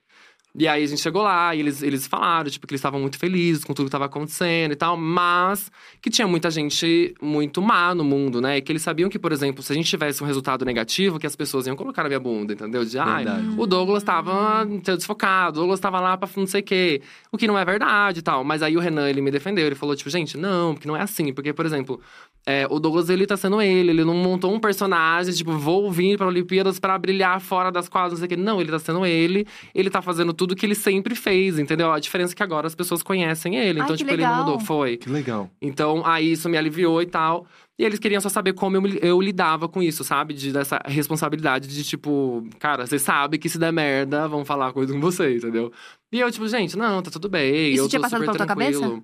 E 0.58 0.66
aí 0.66 0.82
a 0.82 0.86
gente 0.86 1.02
chegou 1.02 1.22
lá 1.22 1.54
e 1.54 1.60
eles, 1.60 1.82
eles 1.82 2.06
falaram, 2.06 2.48
tipo, 2.48 2.66
que 2.66 2.72
eles 2.72 2.80
estavam 2.80 2.98
muito 2.98 3.18
felizes 3.18 3.62
com 3.62 3.74
tudo 3.74 3.86
que 3.86 3.88
estava 3.88 4.06
acontecendo 4.06 4.72
e 4.72 4.76
tal, 4.76 4.96
mas 4.96 5.70
que 6.00 6.08
tinha 6.08 6.26
muita 6.26 6.50
gente 6.50 7.14
muito 7.20 7.60
má 7.60 7.94
no 7.94 8.02
mundo, 8.02 8.40
né? 8.40 8.56
E 8.56 8.62
que 8.62 8.72
eles 8.72 8.80
sabiam 8.80 9.10
que, 9.10 9.18
por 9.18 9.32
exemplo, 9.32 9.62
se 9.62 9.72
a 9.72 9.76
gente 9.76 9.88
tivesse 9.88 10.22
um 10.22 10.26
resultado 10.26 10.64
negativo, 10.64 11.18
que 11.18 11.26
as 11.26 11.36
pessoas 11.36 11.66
iam 11.66 11.76
colocar 11.76 12.02
na 12.02 12.08
minha 12.08 12.20
bunda, 12.20 12.54
entendeu? 12.54 12.84
De, 12.84 12.98
ai, 12.98 13.24
Verdade. 13.24 13.54
o 13.58 13.66
Douglas 13.66 14.02
tava 14.02 14.64
desfocado, 14.64 15.58
o 15.58 15.60
Douglas 15.60 15.78
tava 15.78 16.00
lá 16.00 16.16
pra 16.16 16.28
não 16.36 16.46
sei 16.46 16.62
o 16.62 16.64
quê. 16.64 17.02
O 17.30 17.36
que 17.36 17.46
não 17.46 17.58
é 17.58 17.64
verdade 17.64 18.20
e 18.20 18.22
tal. 18.22 18.42
Mas 18.42 18.62
aí 18.62 18.76
o 18.76 18.80
Renan, 18.80 19.10
ele 19.10 19.20
me 19.20 19.30
defendeu, 19.30 19.66
ele 19.66 19.74
falou, 19.74 19.94
tipo, 19.94 20.08
gente, 20.08 20.38
não, 20.38 20.72
porque 20.72 20.88
não 20.88 20.96
é 20.96 21.02
assim. 21.02 21.34
Porque, 21.34 21.52
por 21.52 21.66
exemplo, 21.66 22.00
é, 22.46 22.66
o 22.70 22.78
Douglas, 22.78 23.10
ele 23.10 23.26
tá 23.26 23.36
sendo 23.36 23.60
ele, 23.60 23.90
ele 23.90 24.04
não 24.04 24.14
montou 24.14 24.54
um 24.54 24.60
personagem, 24.60 25.34
tipo, 25.34 25.52
vou 25.52 25.90
vir 25.90 26.16
pra 26.16 26.26
Olimpíadas 26.28 26.78
pra 26.78 26.96
brilhar 26.96 27.40
fora 27.40 27.70
das 27.70 27.88
quadras, 27.88 28.12
não 28.12 28.18
sei 28.18 28.26
o 28.26 28.28
quê. 28.28 28.36
Não, 28.36 28.60
ele 28.60 28.70
tá 28.70 28.78
sendo 28.78 29.04
ele, 29.04 29.46
ele 29.74 29.90
tá 29.90 30.00
fazendo 30.00 30.32
tudo 30.32 30.45
que 30.54 30.64
ele 30.66 30.74
sempre 30.74 31.14
fez, 31.14 31.58
entendeu? 31.58 31.90
A 31.90 31.98
diferença 31.98 32.34
é 32.34 32.36
que 32.36 32.42
agora 32.42 32.66
as 32.66 32.74
pessoas 32.74 33.02
conhecem 33.02 33.56
ele. 33.56 33.80
Ai, 33.80 33.84
Então, 33.86 33.96
que 33.96 34.04
tipo, 34.04 34.10
ele 34.12 34.22
não 34.22 34.30
legal. 34.30 34.44
mudou. 34.44 34.60
Foi. 34.60 34.96
Que 34.98 35.08
legal. 35.08 35.50
Então, 35.60 36.02
aí 36.06 36.30
isso 36.32 36.48
me 36.48 36.56
aliviou 36.58 37.00
e 37.02 37.06
tal. 37.06 37.46
E 37.78 37.84
eles 37.84 37.98
queriam 37.98 38.20
só 38.20 38.28
saber 38.28 38.52
como 38.54 38.76
eu, 38.76 38.86
eu 39.02 39.20
lidava 39.20 39.68
com 39.68 39.82
isso, 39.82 40.04
sabe? 40.04 40.32
De, 40.34 40.52
dessa 40.52 40.80
responsabilidade 40.86 41.68
de, 41.68 41.82
tipo, 41.84 42.46
cara, 42.58 42.86
você 42.86 42.98
sabe 42.98 43.36
que 43.38 43.48
se 43.48 43.58
der 43.58 43.72
merda, 43.72 44.28
vão 44.28 44.44
falar 44.44 44.72
coisa 44.72 44.92
com 44.92 45.00
você, 45.00 45.36
entendeu? 45.36 45.72
E 46.12 46.20
eu, 46.20 46.30
tipo, 46.30 46.46
gente, 46.48 46.76
não, 46.76 47.02
tá 47.02 47.10
tudo 47.10 47.28
bem. 47.28 47.72
Isso 47.72 47.82
eu 47.84 47.88
tinha 47.88 48.00
tô 48.00 48.04
passado 48.04 48.20
super 48.20 48.32
pela 48.32 48.46
tua 48.46 48.54
tranquilo. 48.54 48.80
cabeça? 48.82 49.02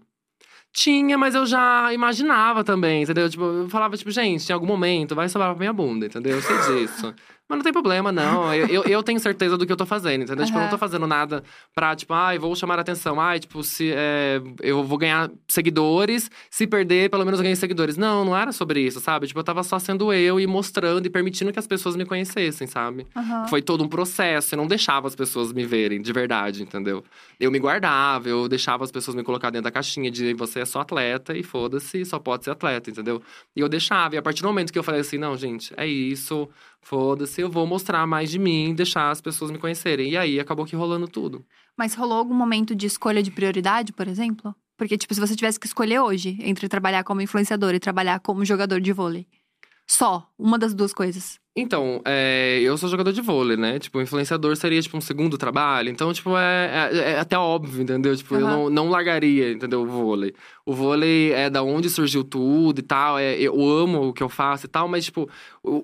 Tinha, 0.74 1.18
mas 1.18 1.34
eu 1.34 1.44
já 1.44 1.92
imaginava 1.92 2.64
também, 2.64 3.02
entendeu? 3.02 3.28
Tipo, 3.28 3.44
eu 3.44 3.68
falava, 3.68 3.94
tipo, 3.94 4.10
gente, 4.10 4.48
em 4.48 4.52
algum 4.54 4.64
momento 4.66 5.14
vai 5.14 5.28
sobrar 5.28 5.50
pra 5.50 5.58
minha 5.58 5.72
bunda, 5.72 6.06
entendeu? 6.06 6.36
Eu 6.36 6.40
sei 6.42 6.56
disso. 6.86 7.14
Mas 7.52 7.58
não 7.58 7.64
tem 7.64 7.72
problema, 7.72 8.10
não. 8.10 8.52
Eu, 8.62 8.66
eu, 8.66 8.82
eu 8.84 9.02
tenho 9.02 9.18
certeza 9.18 9.58
do 9.58 9.66
que 9.66 9.72
eu 9.72 9.76
tô 9.76 9.84
fazendo, 9.84 10.22
entendeu? 10.22 10.44
Tipo, 10.44 10.56
eu 10.58 10.62
não 10.62 10.70
tô 10.70 10.78
fazendo 10.78 11.06
nada 11.06 11.42
pra, 11.74 11.94
tipo, 11.96 12.12
ai, 12.14 12.38
vou 12.38 12.54
chamar 12.54 12.78
a 12.78 12.82
atenção. 12.82 13.20
Ai, 13.20 13.40
tipo, 13.40 13.62
se 13.62 13.92
é, 13.92 14.40
eu 14.60 14.84
vou 14.84 14.96
ganhar 14.96 15.30
seguidores, 15.48 16.30
se 16.50 16.66
perder, 16.66 17.10
pelo 17.10 17.24
menos 17.24 17.40
eu 17.40 17.42
ganhei 17.42 17.56
seguidores. 17.56 17.96
Não, 17.96 18.24
não 18.24 18.36
era 18.36 18.52
sobre 18.52 18.80
isso, 18.80 19.00
sabe? 19.00 19.26
Tipo, 19.26 19.40
eu 19.40 19.44
tava 19.44 19.62
só 19.62 19.78
sendo 19.78 20.12
eu 20.12 20.38
e 20.38 20.46
mostrando 20.46 21.06
e 21.06 21.10
permitindo 21.10 21.52
que 21.52 21.58
as 21.58 21.66
pessoas 21.66 21.96
me 21.96 22.04
conhecessem, 22.04 22.66
sabe? 22.66 23.06
Aham. 23.16 23.48
Foi 23.48 23.60
todo 23.60 23.82
um 23.82 23.88
processo, 23.88 24.54
eu 24.54 24.56
não 24.56 24.66
deixava 24.66 25.06
as 25.08 25.14
pessoas 25.14 25.52
me 25.52 25.64
verem, 25.64 26.00
de 26.00 26.12
verdade, 26.12 26.62
entendeu? 26.62 27.04
Eu 27.40 27.50
me 27.50 27.58
guardava, 27.58 28.28
eu 28.28 28.48
deixava 28.48 28.84
as 28.84 28.90
pessoas 28.90 29.14
me 29.14 29.22
colocar 29.22 29.50
dentro 29.50 29.64
da 29.64 29.70
caixinha 29.70 30.10
de 30.10 30.32
você 30.34 30.60
é 30.60 30.64
só 30.64 30.80
atleta 30.80 31.36
e 31.36 31.42
foda-se, 31.42 32.04
só 32.04 32.18
pode 32.18 32.44
ser 32.44 32.50
atleta, 32.50 32.90
entendeu? 32.90 33.20
E 33.56 33.60
eu 33.60 33.68
deixava, 33.68 34.14
e 34.14 34.18
a 34.18 34.22
partir 34.22 34.42
do 34.42 34.48
momento 34.48 34.72
que 34.72 34.78
eu 34.78 34.82
falei 34.82 35.00
assim, 35.00 35.18
não, 35.18 35.36
gente, 35.36 35.72
é 35.76 35.86
isso, 35.86 36.48
foda-se, 36.82 37.40
eu 37.40 37.50
vou 37.50 37.66
mostrar 37.66 38.06
mais 38.06 38.30
de 38.30 38.38
mim, 38.38 38.74
deixar 38.74 39.10
as 39.10 39.20
pessoas 39.20 39.50
me 39.50 39.58
conhecerem. 39.58 40.10
E 40.10 40.16
aí 40.16 40.38
acabou 40.38 40.66
que 40.66 40.76
rolando 40.76 41.08
tudo. 41.08 41.44
Mas 41.76 41.94
rolou 41.94 42.18
algum 42.18 42.34
momento 42.34 42.74
de 42.74 42.86
escolha 42.86 43.22
de 43.22 43.30
prioridade, 43.30 43.92
por 43.92 44.06
exemplo? 44.06 44.54
Porque, 44.76 44.98
tipo, 44.98 45.14
se 45.14 45.20
você 45.20 45.34
tivesse 45.36 45.60
que 45.60 45.66
escolher 45.66 46.00
hoje 46.00 46.36
entre 46.40 46.68
trabalhar 46.68 47.04
como 47.04 47.22
influenciador 47.22 47.74
e 47.74 47.80
trabalhar 47.80 48.20
como 48.20 48.44
jogador 48.44 48.80
de 48.80 48.92
vôlei. 48.92 49.26
Só, 49.86 50.28
uma 50.38 50.58
das 50.58 50.74
duas 50.74 50.92
coisas. 50.92 51.38
Então, 51.54 52.00
é, 52.06 52.60
eu 52.62 52.78
sou 52.78 52.88
jogador 52.88 53.12
de 53.12 53.20
vôlei, 53.20 53.58
né? 53.58 53.78
Tipo, 53.78 54.00
influenciador 54.00 54.56
seria, 54.56 54.80
tipo, 54.80 54.96
um 54.96 55.02
segundo 55.02 55.36
trabalho. 55.36 55.90
Então, 55.90 56.10
tipo, 56.10 56.34
é, 56.34 56.88
é- 56.90 57.10
é 57.12 57.18
até 57.18 57.36
óbvio, 57.36 57.82
entendeu? 57.82 58.16
Tipo, 58.16 58.36
eu 58.36 58.46
Aham. 58.46 58.56
não, 58.56 58.70
não 58.70 58.88
largaria, 58.88 59.52
entendeu? 59.52 59.82
O 59.82 59.86
vôlei. 59.86 60.32
O 60.64 60.72
vôlei 60.72 61.30
é 61.34 61.50
da 61.50 61.62
onde 61.62 61.90
surgiu 61.90 62.24
tudo 62.24 62.78
e 62.78 62.82
tal. 62.82 63.18
É, 63.18 63.34
eu 63.38 63.52
amo 63.62 64.08
o 64.08 64.12
que 64.14 64.22
eu 64.22 64.30
faço 64.30 64.64
e 64.64 64.68
tal. 64.68 64.88
Mas, 64.88 65.04
tipo, 65.04 65.28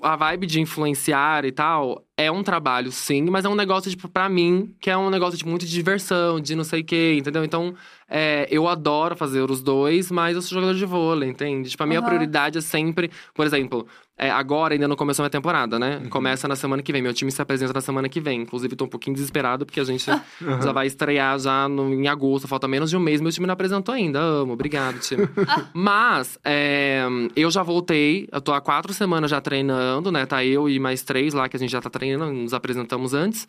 a 0.01 0.17
vibe 0.17 0.47
de 0.47 0.59
influenciar 0.59 1.45
e 1.45 1.53
tal 1.53 2.03
é 2.17 2.31
um 2.33 2.43
trabalho, 2.43 2.91
sim. 2.91 3.25
Mas 3.29 3.45
é 3.45 3.49
um 3.51 3.55
negócio, 3.55 3.91
tipo, 3.91 4.09
pra 4.09 4.27
mim, 4.27 4.75
que 4.81 4.89
é 4.89 4.97
um 4.97 5.11
negócio 5.11 5.39
de 5.39 5.45
muito 5.47 5.67
de 5.67 5.73
diversão, 5.73 6.41
de 6.41 6.55
não 6.57 6.65
sei 6.65 6.81
o 6.81 6.85
quê, 6.85 7.15
entendeu? 7.19 7.45
Então, 7.45 7.75
é, 8.09 8.49
eu 8.51 8.67
adoro 8.67 9.15
fazer 9.15 9.43
os 9.51 9.63
dois, 9.63 10.11
mas 10.11 10.35
eu 10.35 10.41
sou 10.41 10.55
jogador 10.59 10.75
de 10.79 10.87
vôlei, 10.87 11.29
entende? 11.29 11.69
Tipo, 11.69 11.83
a 11.83 11.87
minha 11.87 12.01
Aham. 12.01 12.07
prioridade 12.09 12.57
é 12.57 12.61
sempre… 12.63 13.11
Por 13.35 13.45
exemplo, 13.45 13.87
é, 14.19 14.31
agora 14.31 14.75
ainda 14.75 14.89
não 14.89 14.97
começou 14.97 15.23
a 15.23 15.25
minha 15.25 15.31
temporada, 15.31 15.79
né? 15.79 16.01
Uhum. 16.03 16.09
Começa 16.11 16.49
na 16.49 16.57
semana 16.57 16.83
que 16.83 16.93
vem. 16.93 17.01
Meu 17.01 17.15
time 17.15 17.31
se 17.31 17.41
apresenta 17.41 17.73
na 17.73 17.81
semana 17.81 18.09
que 18.09 18.21
vem. 18.21 18.43
Inclusive, 18.43 18.75
tô 18.75 18.85
um 18.85 18.89
pouquinho 18.89 19.15
desesperado, 19.15 19.65
porque 19.65 19.79
a 19.79 19.85
gente 19.85 20.05
já 20.63 20.73
vai 20.73 20.87
estrear 20.89 21.39
já 21.39 21.69
no- 21.69 21.95
em 21.95 22.09
agosto. 22.09 22.49
Falta 22.49 22.67
menos 22.67 22.91
de 22.91 22.97
um 22.97 23.01
mês. 23.01 23.21
Meu 23.21 23.31
time 23.31 23.47
não 23.47 23.53
apresentou 23.55 23.95
ainda. 23.95 24.19
Amo. 24.19 24.55
Obrigado, 24.55 24.99
time. 24.99 25.29
Mas, 25.73 26.39
é, 26.45 27.05
eu 27.37 27.51
já 27.51 27.63
voltei. 27.63 28.29
Eu 28.33 28.41
tô 28.41 28.53
há 28.53 28.61
quatro 28.61 28.93
semanas 28.93 29.31
já 29.31 29.41
treinando, 29.41 30.11
né? 30.11 30.27
Tá 30.27 30.45
eu 30.45 30.69
e 30.69 30.79
mais 30.81 31.03
três 31.03 31.33
lá 31.33 31.49
que 31.49 31.57
a 31.57 31.61
gente 31.61 31.71
já 31.71 31.81
tá 31.81 31.89
treinando. 31.89 32.33
Nos 32.33 32.53
apresentamos 32.53 33.15
antes. 33.15 33.47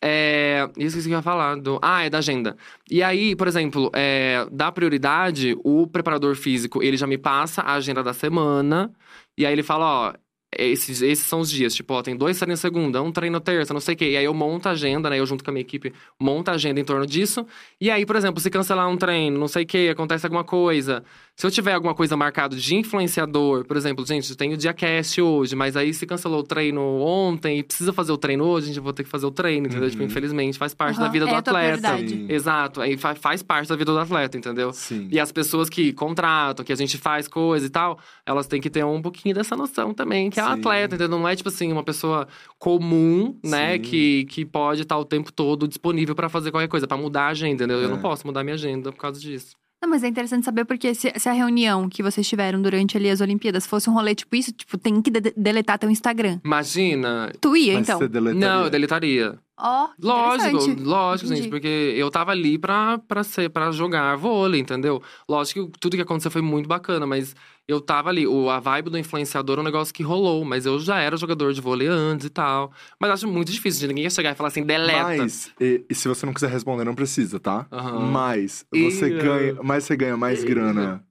É, 0.00 0.68
isso 0.76 1.00
que 1.02 1.08
eu 1.08 1.12
ia 1.12 1.22
falar. 1.22 1.56
Do, 1.56 1.78
ah, 1.82 2.04
é 2.04 2.10
da 2.10 2.18
agenda. 2.18 2.56
E 2.90 3.02
aí, 3.02 3.34
por 3.34 3.48
exemplo, 3.48 3.90
é, 3.92 4.46
da 4.50 4.70
prioridade, 4.70 5.56
o 5.64 5.86
preparador 5.86 6.34
físico, 6.36 6.82
ele 6.82 6.96
já 6.96 7.06
me 7.06 7.18
passa 7.18 7.62
a 7.62 7.74
agenda 7.74 8.02
da 8.02 8.12
semana. 8.12 8.90
E 9.38 9.46
aí 9.46 9.52
ele 9.52 9.62
fala, 9.62 10.10
ó, 10.10 10.14
esses, 10.56 11.02
esses 11.02 11.24
são 11.24 11.40
os 11.40 11.50
dias. 11.50 11.74
Tipo, 11.74 11.94
ó, 11.94 12.02
tem 12.02 12.16
dois 12.16 12.38
treinos 12.38 12.60
segunda, 12.60 13.02
um 13.02 13.12
treino 13.12 13.38
terça, 13.40 13.72
não 13.74 13.80
sei 13.80 13.94
o 13.94 13.98
quê. 13.98 14.10
E 14.12 14.16
aí 14.16 14.24
eu 14.24 14.34
monto 14.34 14.68
a 14.68 14.72
agenda, 14.72 15.10
né? 15.10 15.18
Eu 15.18 15.26
junto 15.26 15.44
com 15.44 15.50
a 15.50 15.52
minha 15.52 15.62
equipe, 15.62 15.92
monto 16.18 16.50
a 16.50 16.54
agenda 16.54 16.80
em 16.80 16.84
torno 16.84 17.06
disso. 17.06 17.46
E 17.80 17.90
aí, 17.90 18.04
por 18.06 18.16
exemplo, 18.16 18.40
se 18.40 18.50
cancelar 18.50 18.88
um 18.88 18.96
treino, 18.96 19.38
não 19.38 19.48
sei 19.48 19.64
o 19.64 19.66
quê, 19.66 19.88
acontece 19.92 20.26
alguma 20.26 20.44
coisa. 20.44 21.04
Se 21.36 21.46
eu 21.46 21.50
tiver 21.52 21.72
alguma 21.72 21.94
coisa 21.94 22.16
marcada 22.16 22.56
de 22.56 22.74
influenciador, 22.74 23.64
por 23.64 23.76
exemplo, 23.76 24.04
gente, 24.04 24.34
tem 24.36 24.52
o 24.52 24.56
dia 24.56 24.72
cast 24.72 25.20
hoje, 25.20 25.54
mas 25.54 25.76
aí 25.76 25.94
se 25.94 26.04
cancelou 26.04 26.40
o 26.40 26.42
treino 26.42 26.80
ontem 27.00 27.60
e 27.60 27.62
precisa 27.62 27.92
fazer 27.92 28.10
o 28.10 28.18
treino 28.18 28.42
hoje, 28.44 28.64
a 28.64 28.68
gente 28.74 28.80
vai 28.82 28.92
ter 28.92 29.04
que 29.04 29.08
fazer 29.08 29.26
o 29.26 29.30
treino, 29.30 29.68
entendeu? 29.68 29.88
Tipo, 29.88 30.02
Uhum. 30.02 30.08
infelizmente, 30.08 30.58
faz 30.58 30.74
parte 30.74 30.96
Aham, 30.96 31.06
da 31.06 31.12
vida 31.12 31.26
do 31.26 31.34
é 31.34 31.40
tua 31.42 31.52
atleta. 31.60 31.96
Exato, 32.28 32.80
aí 32.80 32.96
fa- 32.96 33.14
faz 33.14 33.40
parte 33.42 33.68
da 33.68 33.76
vida 33.76 33.92
do 33.92 33.98
atleta, 33.98 34.36
entendeu? 34.36 34.72
Sim. 34.72 35.06
E 35.12 35.20
as 35.20 35.30
pessoas 35.30 35.68
que 35.70 35.92
contratam, 35.92 36.64
que 36.64 36.72
a 36.72 36.76
gente 36.76 36.98
faz 36.98 37.28
coisa 37.28 37.66
e 37.66 37.70
tal, 37.70 38.00
elas 38.26 38.48
têm 38.48 38.60
que 38.60 38.68
ter 38.68 38.84
um 38.84 39.00
pouquinho 39.00 39.34
dessa 39.34 39.54
noção 39.56 39.94
também, 39.94 40.30
que 40.30 40.37
é 40.40 40.44
um 40.44 40.48
Sim. 40.48 40.52
atleta, 40.60 40.94
entendeu? 40.94 41.08
Não 41.18 41.28
é 41.28 41.34
tipo 41.36 41.48
assim, 41.48 41.72
uma 41.72 41.82
pessoa 41.84 42.26
comum, 42.58 43.38
né, 43.44 43.74
Sim. 43.74 43.80
que, 43.82 44.24
que 44.26 44.44
pode 44.44 44.82
estar 44.82 44.98
o 44.98 45.04
tempo 45.04 45.32
todo 45.32 45.66
disponível 45.66 46.14
pra 46.14 46.28
fazer 46.28 46.50
qualquer 46.50 46.68
coisa, 46.68 46.86
pra 46.86 46.96
mudar 46.96 47.22
a 47.22 47.28
agenda, 47.28 47.64
entendeu? 47.64 47.78
Eu 47.80 47.88
É. 47.88 47.90
não 47.90 47.98
posso 47.98 48.26
mudar 48.26 48.42
minha 48.44 48.54
agenda 48.54 48.92
por 48.92 48.98
causa 48.98 49.18
disso. 49.20 49.56
Não, 49.80 49.88
mas 49.88 50.02
é 50.02 50.08
interessante 50.08 50.44
saber 50.44 50.64
porque 50.64 50.92
se, 50.92 51.12
se 51.16 51.28
a 51.28 51.32
reunião 51.32 51.88
que 51.88 52.02
vocês 52.02 52.26
tiveram 52.28 52.60
durante 52.60 52.96
ali 52.96 53.08
as 53.08 53.20
Olimpíadas 53.20 53.64
fosse 53.64 53.88
um 53.88 53.94
rolê 53.94 54.12
tipo 54.12 54.34
isso, 54.34 54.50
tipo, 54.52 54.76
tem 54.76 55.00
que 55.00 55.08
de- 55.08 55.32
deletar 55.36 55.78
teu 55.78 55.88
Instagram. 55.88 56.40
Imagina. 56.44 57.30
Tu 57.40 57.56
ia, 57.56 57.74
Mas 57.74 57.82
então? 57.88 57.98
você 58.00 58.08
deletaria. 58.08 58.48
Não, 58.48 58.64
eu 58.64 58.70
deletaria. 58.70 59.38
Ó, 59.60 59.88
que 59.88 60.06
Lógico, 60.06 60.80
lógico, 60.82 61.26
Entendi. 61.26 61.42
gente, 61.42 61.50
porque 61.50 61.66
eu 61.96 62.08
tava 62.12 62.30
ali 62.30 62.56
pra, 62.56 62.98
pra, 62.98 63.24
ser, 63.24 63.50
pra 63.50 63.72
jogar 63.72 64.14
vôlei, 64.16 64.60
entendeu? 64.60 65.02
Lógico 65.28 65.68
que 65.68 65.80
tudo 65.80 65.96
que 65.96 66.02
aconteceu 66.02 66.30
foi 66.30 66.40
muito 66.40 66.68
bacana, 66.68 67.04
mas 67.08 67.34
eu 67.66 67.80
tava 67.80 68.08
ali. 68.08 68.24
O, 68.24 68.48
a 68.48 68.60
vibe 68.60 68.90
do 68.90 68.96
influenciador 68.98 69.58
é 69.58 69.60
um 69.60 69.64
negócio 69.64 69.92
que 69.92 70.04
rolou, 70.04 70.44
mas 70.44 70.64
eu 70.64 70.78
já 70.78 71.00
era 71.00 71.16
jogador 71.16 71.52
de 71.52 71.60
vôlei 71.60 71.88
antes 71.88 72.26
e 72.26 72.30
tal. 72.30 72.70
Mas 73.00 73.10
acho 73.10 73.26
muito 73.26 73.50
difícil 73.50 73.80
de 73.80 73.88
ninguém 73.88 74.04
ia 74.04 74.10
chegar 74.10 74.30
e 74.30 74.34
falar 74.36 74.48
assim, 74.50 74.62
deleta. 74.62 75.16
Mas, 75.16 75.50
e, 75.60 75.84
e 75.90 75.94
se 75.94 76.06
você 76.06 76.24
não 76.24 76.32
quiser 76.32 76.50
responder, 76.50 76.84
não 76.84 76.94
precisa, 76.94 77.40
tá? 77.40 77.66
Aham. 77.72 78.12
Mas 78.12 78.64
você 78.70 79.08
Ih, 79.08 79.18
ganha, 79.20 79.56
mas 79.60 79.82
você 79.84 79.96
ganha 79.96 80.16
mais 80.16 80.44
grana. 80.44 81.04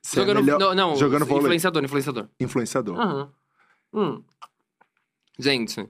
Você 0.00 0.20
é 0.20 0.22
jogando, 0.22 0.40
melhor- 0.44 0.60
não, 0.60 0.74
não, 0.74 0.96
jogando 0.96 1.26
vôlei. 1.26 1.42
influenciador, 1.46 1.82
influenciador. 1.82 2.28
influenciador. 2.38 3.00
Aham. 3.00 3.30
Hum. 3.92 4.22
Gente, 5.38 5.88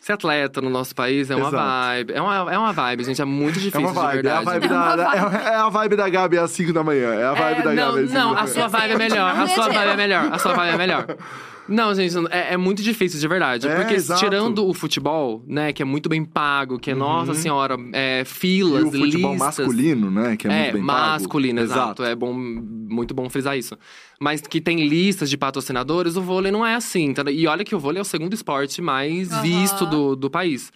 ser 0.00 0.12
atleta 0.14 0.60
no 0.60 0.70
nosso 0.70 0.94
país 0.94 1.30
é 1.30 1.36
uma 1.36 1.48
Exato. 1.48 1.56
vibe. 1.64 2.12
É 2.14 2.22
uma, 2.22 2.52
é 2.54 2.58
uma 2.58 2.72
vibe, 2.72 3.04
gente. 3.04 3.20
É 3.20 3.24
muito 3.24 3.58
É 3.58 3.62
difícil, 3.62 3.80
uma 3.80 3.92
vibe, 3.92 4.22
de 4.22 4.28
é 4.28 4.30
a 4.32 4.36
verdade. 4.40 4.60
vibe, 4.60 4.72
É 4.72 4.76
uma 4.76 4.96
da, 4.96 4.96
da- 4.96 5.10
vibe. 5.10 5.36
é, 5.36 5.48
é 5.48 5.54
a 5.56 5.68
vibe 5.68 5.96
da 5.96 6.08
Gabi 6.08 6.38
às 6.38 6.50
5 6.52 6.72
da 6.72 6.82
manhã. 6.82 7.14
É 7.14 7.24
a 7.26 7.32
vibe 7.34 7.60
É, 7.60 7.62
da 7.62 7.70
não, 7.72 7.86
Gabi 7.92 8.04
às 8.04 8.10
5 8.10 8.18
não, 8.20 8.38
a 8.38 8.46
sua 8.46 8.68
vibe 8.68 8.92
é 8.92 8.96
melhor. 8.98 9.34
Não 9.36 9.44
A 9.44 9.48
sua 9.48 9.68
vibe 9.68 9.90
é 9.90 9.96
melhor. 9.96 10.28
A 10.32 10.38
sua 10.38 10.54
vibe 10.54 10.74
é 10.74 10.78
melhor. 10.78 11.06
Não, 11.68 11.94
gente, 11.94 12.14
é, 12.30 12.54
é 12.54 12.56
muito 12.56 12.82
difícil, 12.82 13.20
de 13.20 13.28
verdade. 13.28 13.68
É, 13.68 13.76
porque 13.76 13.94
exato. 13.94 14.20
tirando 14.20 14.66
o 14.66 14.74
futebol, 14.74 15.44
né, 15.46 15.72
que 15.72 15.80
é 15.80 15.84
muito 15.84 16.08
bem 16.08 16.24
pago, 16.24 16.78
que 16.80 16.90
é, 16.90 16.94
nossa 16.94 17.30
Uhum. 17.30 17.36
senhora, 17.38 17.76
é, 17.92 18.22
E 18.22 18.24
filas, 18.24 18.82
o 18.86 18.90
futebol 18.90 19.32
listas. 19.34 19.58
masculino, 19.58 20.10
né? 20.10 20.36
Que 20.36 20.48
é, 20.48 20.50
muito 20.62 20.72
bem 20.72 20.86
pago. 20.86 21.00
masculino, 21.22 21.60
exato. 21.60 22.02
É 22.02 22.14
bom, 22.16 22.32
muito 22.34 23.14
bom 23.14 23.30
frisar 23.30 23.56
isso. 23.56 23.78
Mas 24.20 24.40
que 24.40 24.60
tem 24.60 24.86
listas 24.88 25.30
de 25.30 25.36
patrocinadores, 25.36 26.16
o 26.16 26.22
vôlei 26.22 26.50
não 26.50 26.66
é 26.66 26.74
assim. 26.74 27.04
entendeu? 27.04 27.32
E 27.32 27.46
olha 27.46 27.64
que 27.64 27.74
o 27.74 27.78
vôlei 27.78 27.98
é 28.00 28.02
o 28.02 28.04
segundo 28.04 28.34
esporte 28.34 28.82
mais 28.82 29.30
Aham. 29.30 29.42
visto 29.42 29.86
do, 29.86 30.16
do 30.16 30.28
país. 30.28 30.72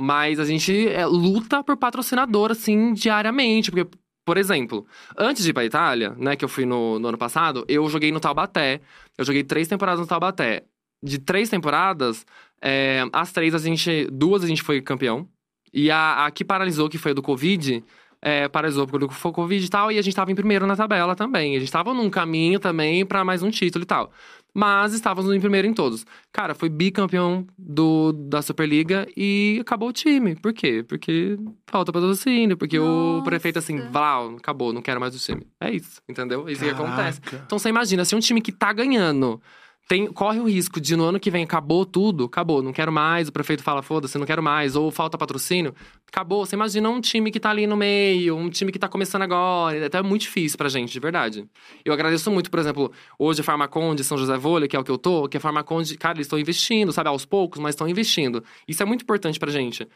Mas 0.00 0.38
a 0.40 0.44
gente 0.44 0.88
é, 0.88 1.04
luta 1.04 1.62
por 1.62 1.76
patrocinador, 1.76 2.52
assim, 2.52 2.92
diariamente. 2.94 3.70
Porque, 3.70 3.86
por 4.24 4.38
exemplo, 4.38 4.86
antes 5.18 5.42
de 5.44 5.50
ir 5.50 5.52
pra 5.52 5.64
Itália, 5.64 6.14
né, 6.16 6.36
que 6.36 6.44
eu 6.44 6.48
fui 6.48 6.64
no, 6.64 6.98
no 6.98 7.08
ano 7.08 7.18
passado, 7.18 7.64
eu 7.68 7.86
joguei 7.90 8.10
no 8.12 8.20
Taubaté. 8.20 8.80
Eu 9.18 9.24
joguei 9.24 9.42
três 9.42 9.66
temporadas 9.68 10.00
no 10.00 10.06
Taubaté. 10.06 10.64
De 11.02 11.18
três 11.18 11.48
temporadas, 11.48 12.24
é, 12.62 13.04
as 13.12 13.32
três 13.32 13.54
a 13.54 13.58
gente. 13.58 14.06
Duas 14.10 14.42
a 14.44 14.46
gente 14.46 14.62
foi 14.62 14.80
campeão. 14.80 15.28
E 15.72 15.90
a, 15.90 16.26
a 16.26 16.30
que 16.30 16.44
paralisou, 16.44 16.88
que 16.88 16.96
foi 16.96 17.10
a 17.10 17.14
do 17.14 17.22
Covid, 17.22 17.84
é, 18.22 18.48
paralisou 18.48 18.86
porque 18.86 19.12
foi 19.14 19.32
Covid 19.32 19.64
e 19.64 19.68
tal, 19.68 19.92
e 19.92 19.98
a 19.98 20.02
gente 20.02 20.14
tava 20.14 20.32
em 20.32 20.34
primeiro 20.34 20.66
na 20.66 20.76
tabela 20.76 21.14
também. 21.14 21.56
A 21.56 21.60
gente 21.60 21.70
tava 21.70 21.92
num 21.94 22.10
caminho 22.10 22.58
também 22.58 23.04
pra 23.04 23.24
mais 23.24 23.42
um 23.42 23.50
título 23.50 23.82
e 23.82 23.86
tal. 23.86 24.12
Mas 24.54 24.92
estávamos 24.92 25.32
em 25.32 25.40
primeiro 25.40 25.68
em 25.68 25.72
todos. 25.72 26.04
Cara, 26.32 26.54
foi 26.54 26.68
bicampeão 26.68 27.46
do, 27.56 28.12
da 28.12 28.42
Superliga 28.42 29.06
e 29.16 29.58
acabou 29.60 29.90
o 29.90 29.92
time. 29.92 30.34
Por 30.34 30.52
quê? 30.52 30.84
Porque 30.86 31.38
falta 31.66 31.92
patrocínio, 31.92 32.56
porque 32.56 32.78
o 32.78 32.84
Nossa. 32.84 33.24
prefeito 33.24 33.58
assim, 33.58 33.78
lá, 33.92 34.26
acabou, 34.36 34.72
não 34.72 34.82
quero 34.82 35.00
mais 35.00 35.14
o 35.14 35.18
time. 35.18 35.46
É 35.60 35.70
isso, 35.70 36.00
entendeu? 36.08 36.48
É 36.48 36.52
isso 36.52 36.64
que 36.64 36.70
acontece. 36.70 37.20
Caraca. 37.20 37.44
Então 37.46 37.58
você 37.58 37.68
imagina, 37.68 38.04
se 38.04 38.16
um 38.16 38.20
time 38.20 38.40
que 38.40 38.50
tá 38.50 38.72
ganhando 38.72 39.40
tem, 39.88 40.06
corre 40.06 40.38
o 40.38 40.44
risco 40.44 40.78
de 40.78 40.94
no 40.94 41.04
ano 41.04 41.18
que 41.18 41.30
vem 41.30 41.42
acabou 41.42 41.86
tudo, 41.86 42.24
acabou, 42.24 42.62
não 42.62 42.74
quero 42.74 42.92
mais, 42.92 43.28
o 43.28 43.32
prefeito 43.32 43.62
fala, 43.62 43.80
foda-se, 43.80 44.18
não 44.18 44.26
quero 44.26 44.42
mais, 44.42 44.76
ou 44.76 44.90
falta 44.90 45.16
patrocínio, 45.16 45.74
acabou. 46.06 46.44
Você 46.44 46.54
imagina 46.54 46.90
um 46.90 47.00
time 47.00 47.30
que 47.30 47.40
tá 47.40 47.48
ali 47.48 47.66
no 47.66 47.74
meio, 47.74 48.36
um 48.36 48.50
time 48.50 48.70
que 48.70 48.78
tá 48.78 48.86
começando 48.86 49.22
agora, 49.22 49.86
então 49.86 50.00
é 50.00 50.02
muito 50.02 50.22
difícil 50.22 50.58
pra 50.58 50.68
gente, 50.68 50.92
de 50.92 51.00
verdade. 51.00 51.48
Eu 51.82 51.94
agradeço 51.94 52.30
muito, 52.30 52.50
por 52.50 52.60
exemplo, 52.60 52.92
hoje 53.18 53.40
a 53.40 53.44
Farmaconde, 53.44 54.04
São 54.04 54.18
José 54.18 54.36
Vôlei, 54.36 54.68
que 54.68 54.76
é 54.76 54.78
o 54.78 54.84
que 54.84 54.90
eu 54.90 54.98
tô, 54.98 55.26
que 55.26 55.38
a 55.38 55.40
Farmaconde, 55.40 55.96
cara, 55.96 56.18
eles 56.18 56.26
estão 56.26 56.38
investindo, 56.38 56.92
sabe, 56.92 57.08
aos 57.08 57.24
poucos, 57.24 57.58
mas 57.58 57.74
estão 57.74 57.88
investindo. 57.88 58.44
Isso 58.68 58.82
é 58.82 58.86
muito 58.86 59.02
importante 59.02 59.40
pra 59.40 59.50
gente. 59.50 59.88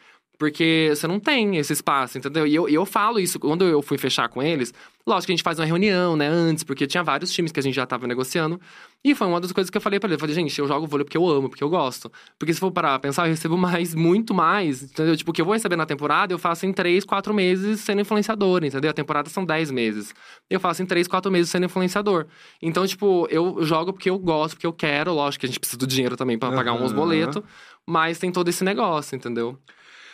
Porque 0.43 0.93
você 0.93 1.07
não 1.07 1.21
tem 1.21 1.57
esse 1.57 1.73
espaço, 1.73 2.19
entendeu? 2.19 2.45
E 2.45 2.53
eu, 2.53 2.69
eu 2.69 2.85
falo 2.85 3.21
isso, 3.21 3.39
quando 3.39 3.65
eu 3.65 3.81
fui 3.81 3.97
fechar 3.97 4.29
com 4.29 4.43
eles, 4.43 4.75
lógico 5.07 5.27
que 5.27 5.33
a 5.33 5.37
gente 5.37 5.45
faz 5.45 5.57
uma 5.61 5.65
reunião, 5.65 6.17
né, 6.17 6.27
antes, 6.27 6.65
porque 6.65 6.85
tinha 6.85 7.05
vários 7.05 7.31
times 7.31 7.53
que 7.53 7.61
a 7.61 7.63
gente 7.63 7.77
já 7.77 7.87
tava 7.87 8.09
negociando. 8.09 8.61
E 9.05 9.15
foi 9.15 9.29
uma 9.29 9.41
das 9.41 9.53
coisas 9.53 9.71
que 9.71 9.77
eu 9.77 9.81
falei 9.81 10.01
pra 10.01 10.09
ele. 10.09 10.17
Eu 10.17 10.19
falei, 10.19 10.35
gente, 10.35 10.59
eu 10.59 10.67
jogo 10.67 10.85
vôlei 10.85 11.05
porque 11.05 11.17
eu 11.17 11.29
amo, 11.29 11.49
porque 11.49 11.63
eu 11.63 11.69
gosto. 11.69 12.11
Porque 12.37 12.53
se 12.53 12.59
for 12.59 12.73
parar 12.73 12.99
pra 12.99 13.09
pensar, 13.09 13.27
eu 13.27 13.31
recebo 13.31 13.57
mais, 13.57 13.95
muito 13.95 14.35
mais, 14.35 14.83
entendeu? 14.83 15.17
Tipo, 15.17 15.31
o 15.31 15.33
que 15.33 15.41
eu 15.41 15.45
vou 15.45 15.55
receber 15.55 15.77
na 15.77 15.87
temporada, 15.87 16.35
eu 16.35 16.39
faço 16.41 16.67
em 16.67 16.73
três, 16.73 17.05
quatro 17.05 17.33
meses 17.33 17.79
sendo 17.79 18.01
influenciador, 18.01 18.65
entendeu? 18.65 18.91
A 18.91 18.95
temporada 18.95 19.31
são 19.31 19.45
dez 19.45 19.71
meses. 19.71 20.13
Eu 20.51 20.59
faço 20.59 20.83
em 20.83 20.87
três, 20.87 21.07
quatro 21.07 21.31
meses 21.31 21.53
sendo 21.53 21.67
influenciador. 21.67 22.27
Então, 22.61 22.85
tipo, 22.85 23.29
eu 23.31 23.63
jogo 23.63 23.93
porque 23.93 24.11
eu 24.11 24.19
gosto, 24.19 24.55
porque 24.55 24.67
eu 24.67 24.73
quero. 24.73 25.15
Lógico 25.15 25.43
que 25.43 25.47
a 25.47 25.49
gente 25.51 25.61
precisa 25.61 25.79
do 25.79 25.87
dinheiro 25.87 26.17
também 26.17 26.37
pra 26.37 26.51
pagar 26.51 26.73
uns 26.73 26.91
boletos. 26.93 27.45
Mas 27.87 28.19
tem 28.19 28.33
todo 28.33 28.49
esse 28.49 28.65
negócio, 28.65 29.15
entendeu? 29.15 29.57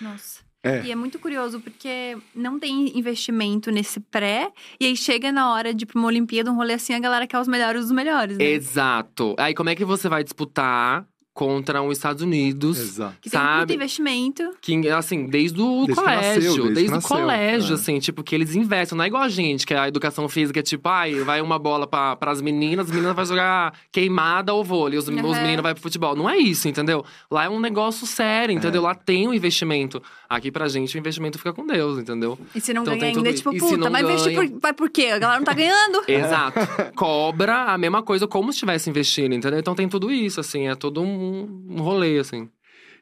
Nossa. 0.01 0.47
É. 0.63 0.83
E 0.85 0.91
é 0.91 0.97
muito 0.97 1.19
curioso 1.19 1.61
porque 1.61 2.19
não 2.35 2.59
tem 2.59 2.99
investimento 2.99 3.71
nesse 3.71 4.01
pré, 4.01 4.51
e 4.81 4.87
aí 4.87 4.97
chega 4.97 5.31
na 5.31 5.53
hora 5.53 5.73
de 5.73 5.85
ir 5.85 5.87
pra 5.87 5.99
uma 5.99 6.09
Olimpíada, 6.09 6.51
um 6.51 6.57
rolê 6.57 6.75
assim, 6.75 6.95
a 6.95 6.99
galera 6.99 7.27
quer 7.27 7.39
os 7.39 7.47
melhores 7.47 7.83
dos 7.83 7.93
melhores, 7.93 8.37
né? 8.37 8.45
Exato. 8.45 9.37
Aí 9.39 9.55
como 9.55 9.71
é 9.71 9.77
que 9.77 9.85
você 9.85 10.09
vai 10.09 10.25
disputar 10.25 11.07
contra 11.39 11.81
os 11.81 11.97
Estados 11.97 12.21
Unidos? 12.21 12.77
Exato. 12.81 13.15
Que 13.21 13.31
tem 13.31 13.41
muito 13.41 13.51
sabe? 13.61 13.75
investimento. 13.75 14.43
Que, 14.61 14.89
assim, 14.89 15.27
desde 15.27 15.61
o 15.63 15.85
Desde 15.87 15.95
colégio. 15.95 16.35
nasceu, 16.35 16.65
desde 16.65 16.75
desde 16.75 16.99
o 16.99 17.01
colégio, 17.09 17.71
é. 17.71 17.75
assim, 17.75 17.99
tipo, 18.01 18.25
que 18.25 18.35
eles 18.35 18.57
investem. 18.57 18.99
Não 18.99 19.05
é 19.05 19.07
igual 19.07 19.23
a 19.23 19.29
gente, 19.29 19.65
que 19.65 19.73
a 19.73 19.87
educação 19.87 20.29
física 20.29 20.59
é 20.59 20.63
tipo, 20.65 20.89
ai, 20.89 21.15
vai 21.21 21.41
uma 21.41 21.57
bola 21.57 21.87
pra, 21.87 22.17
pras 22.17 22.41
meninas, 22.43 22.87
as 22.87 22.93
meninas 22.93 23.15
vão 23.15 23.25
jogar 23.25 23.73
queimada 23.93 24.53
ou 24.53 24.65
vôlei, 24.65 24.99
os, 24.99 25.07
os 25.07 25.15
Uhum. 25.15 25.31
meninos 25.33 25.63
vão 25.63 25.73
pro 25.75 25.83
futebol. 25.83 26.17
Não 26.17 26.29
é 26.29 26.37
isso, 26.39 26.67
entendeu? 26.67 27.05
Lá 27.31 27.45
é 27.45 27.49
um 27.49 27.61
negócio 27.61 28.05
sério, 28.05 28.53
entendeu? 28.53 28.83
Lá 28.83 28.97
tem 28.97 29.29
um 29.29 29.33
investimento. 29.33 30.03
Aqui 30.29 30.53
pra 30.53 30.69
gente, 30.69 30.95
o 30.95 30.99
investimento 30.99 31.39
fica 31.39 31.55
com 31.55 31.67
Deus, 31.67 31.99
entendeu? 31.99 32.39
E 32.55 32.61
se 32.61 32.75
não 32.75 32.83
Então 32.83 32.93
ganha 32.93 33.01
tem 33.01 33.17
ainda, 33.17 33.31
é 33.31 33.33
tudo 33.33 33.37
tipo, 33.37 33.55
isso. 33.55 33.65
E 33.65 33.69
se 33.69 33.75
puta, 33.77 33.85
não 33.85 33.91
vai 33.91 34.03
investir 34.03 34.35
ganha? 34.35 34.51
por, 34.51 34.61
vai 34.61 34.73
por 34.75 34.91
quê? 34.91 35.07
A 35.07 35.19
galera 35.19 35.41
não 35.41 35.47
tá 35.47 35.55
ganhando. 35.55 36.03
Exato. 36.07 36.59
Cobra 36.95 37.73
a 37.73 37.79
mesma 37.79 38.03
coisa 38.03 38.27
como 38.29 38.53
se 38.53 38.57
estivesse 38.57 38.91
investindo, 38.91 39.35
entendeu? 39.35 39.59
Então 39.59 39.75
tem 39.75 39.89
tudo 39.89 40.11
isso, 40.13 40.39
assim, 40.39 40.69
é 40.69 40.75
todo 40.75 41.01
um, 41.01 41.67
um 41.71 41.81
rolê, 41.81 42.19
assim. 42.19 42.51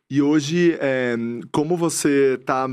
E 0.09 0.23
hoje, 0.23 0.77
é, 0.81 1.17
como 1.51 1.77
você 1.77 2.39
tá, 2.47 2.69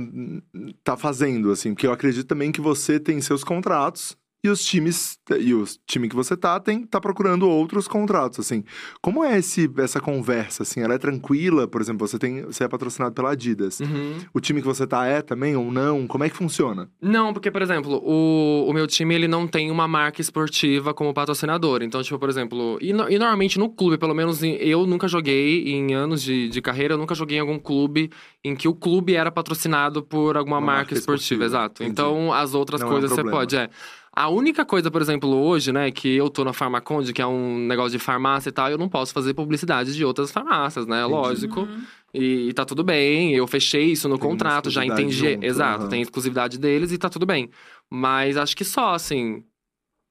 tá 0.84 0.96
fazendo, 0.96 1.50
assim? 1.52 1.74
Porque 1.74 1.88
eu 1.88 1.92
acredito 1.92 2.28
também 2.28 2.52
que 2.52 2.62
você 2.62 3.00
tem 3.00 3.20
seus 3.22 3.44
contratos 3.44 4.16
e 4.46 4.50
os 4.50 4.62
times, 4.66 5.18
e 5.40 5.54
o 5.54 5.64
time 5.88 6.10
que 6.10 6.16
você 6.16 6.36
tá, 6.36 6.60
tem, 6.60 6.86
tá 6.86 7.00
procurando 7.00 7.48
outros 7.48 7.88
contratos, 7.88 8.40
assim. 8.42 8.64
Como 9.02 9.24
é 9.24 9.38
esse, 9.40 9.72
essa 9.78 10.02
conversa, 10.02 10.64
assim? 10.64 10.82
Ela 10.82 10.96
é 10.96 10.98
tranquila? 10.98 11.66
Por 11.66 11.80
exemplo, 11.80 12.06
você, 12.06 12.20
tem, 12.20 12.42
você 12.42 12.66
é 12.66 12.68
patrocinado 12.68 13.16
pela 13.16 13.32
Adidas. 13.32 13.80
Uhum. 13.80 14.18
O 14.34 14.42
time 14.42 14.60
que 14.62 14.68
você 14.68 14.86
tá 14.86 15.06
é 15.06 15.22
também 15.22 15.56
ou 15.56 15.72
não? 15.72 16.06
Como 16.08 16.26
é 16.26 16.30
que 16.30 16.36
funciona? 16.36 16.90
Não, 17.02 17.32
porque, 17.32 17.50
por 17.50 17.62
exemplo, 17.62 18.02
o, 18.04 18.66
o 18.70 18.74
meu 18.74 18.86
time 18.86 19.16
ele 19.16 19.30
não 19.30 19.48
tem 19.48 19.72
uma 19.72 19.88
marca 19.88 20.20
esportiva 20.20 20.94
como 20.94 21.14
patrocinador. 21.14 21.82
Então, 21.82 22.04
tipo, 22.04 22.20
por 22.20 22.28
exemplo, 22.28 22.78
e, 22.82 22.92
no- 22.92 23.10
e 23.10 23.18
normalmente 23.18 23.58
no 23.58 23.70
clube, 23.70 23.98
pelo 23.98 24.14
menos 24.14 24.44
em- 24.44 24.56
eu 24.56 24.86
nunca 24.86 25.08
joguei 25.08 25.70
em 25.72 25.94
anos 25.94 26.22
de, 26.22 26.50
de 26.50 26.62
carreira, 26.62 26.96
eu 26.96 26.98
nunca 26.98 27.16
joguei 27.16 27.38
em 27.38 27.42
algum 27.42 27.58
clube 27.58 28.12
em 28.44 28.56
que 28.58 28.68
o 28.68 28.74
clube 28.76 29.16
era 29.16 29.32
patrocinado 29.32 30.04
por 30.04 30.36
alguma 30.36 30.58
Uma 30.58 30.66
marca, 30.66 30.78
marca 30.80 30.94
esportiva, 30.96 31.46
esportiva, 31.46 31.46
exato. 31.46 31.84
entendi. 31.84 31.92
Então, 31.94 32.34
as 32.34 32.54
outras 32.54 32.82
Não 32.82 32.88
é 32.88 32.90
um 32.90 32.94
coisas 32.94 33.10
você 33.12 33.24
pode, 33.24 33.56
é. 33.56 33.70
A 34.16 34.30
única 34.30 34.64
coisa, 34.64 34.92
por 34.92 35.02
exemplo, 35.02 35.28
hoje, 35.30 35.72
né, 35.72 35.90
que 35.90 36.16
eu 36.16 36.30
tô 36.30 36.44
na 36.44 36.54
Farmaconde, 36.54 37.12
que 37.12 37.22
é 37.22 37.26
um 37.26 37.58
negócio 37.66 37.98
de 37.98 38.00
farmácia 38.00 38.50
e 38.50 38.52
tal, 38.52 38.70
eu 38.70 38.78
não 38.78 38.88
posso 38.88 39.12
fazer 39.12 39.34
publicidade 39.34 39.96
de 39.96 40.06
outras 40.06 40.32
farmácias, 40.32 40.86
né? 40.86 41.00
Entendi. 41.00 41.12
Lógico. 41.14 41.62
Uhum. 41.62 41.82
E, 42.14 42.50
e 42.50 42.54
tá 42.54 42.64
tudo 42.64 42.84
bem, 42.84 43.34
eu 43.34 43.48
fechei 43.48 43.86
isso 43.86 44.08
no 44.08 44.20
Tem 44.20 44.30
contrato, 44.30 44.70
já 44.70 44.86
entendi. 44.86 45.14
junto, 45.14 45.44
Exato, 45.44 45.82
aham. 45.82 45.90
tem 45.90 46.02
exclusividade 46.04 46.60
deles 46.60 46.92
e 46.92 46.98
tá 47.00 47.10
tudo 47.10 47.26
bem. 47.26 47.50
Mas 47.90 48.38
acho 48.38 48.56
que 48.56 48.64
só, 48.64 48.94
assim. 48.94 49.44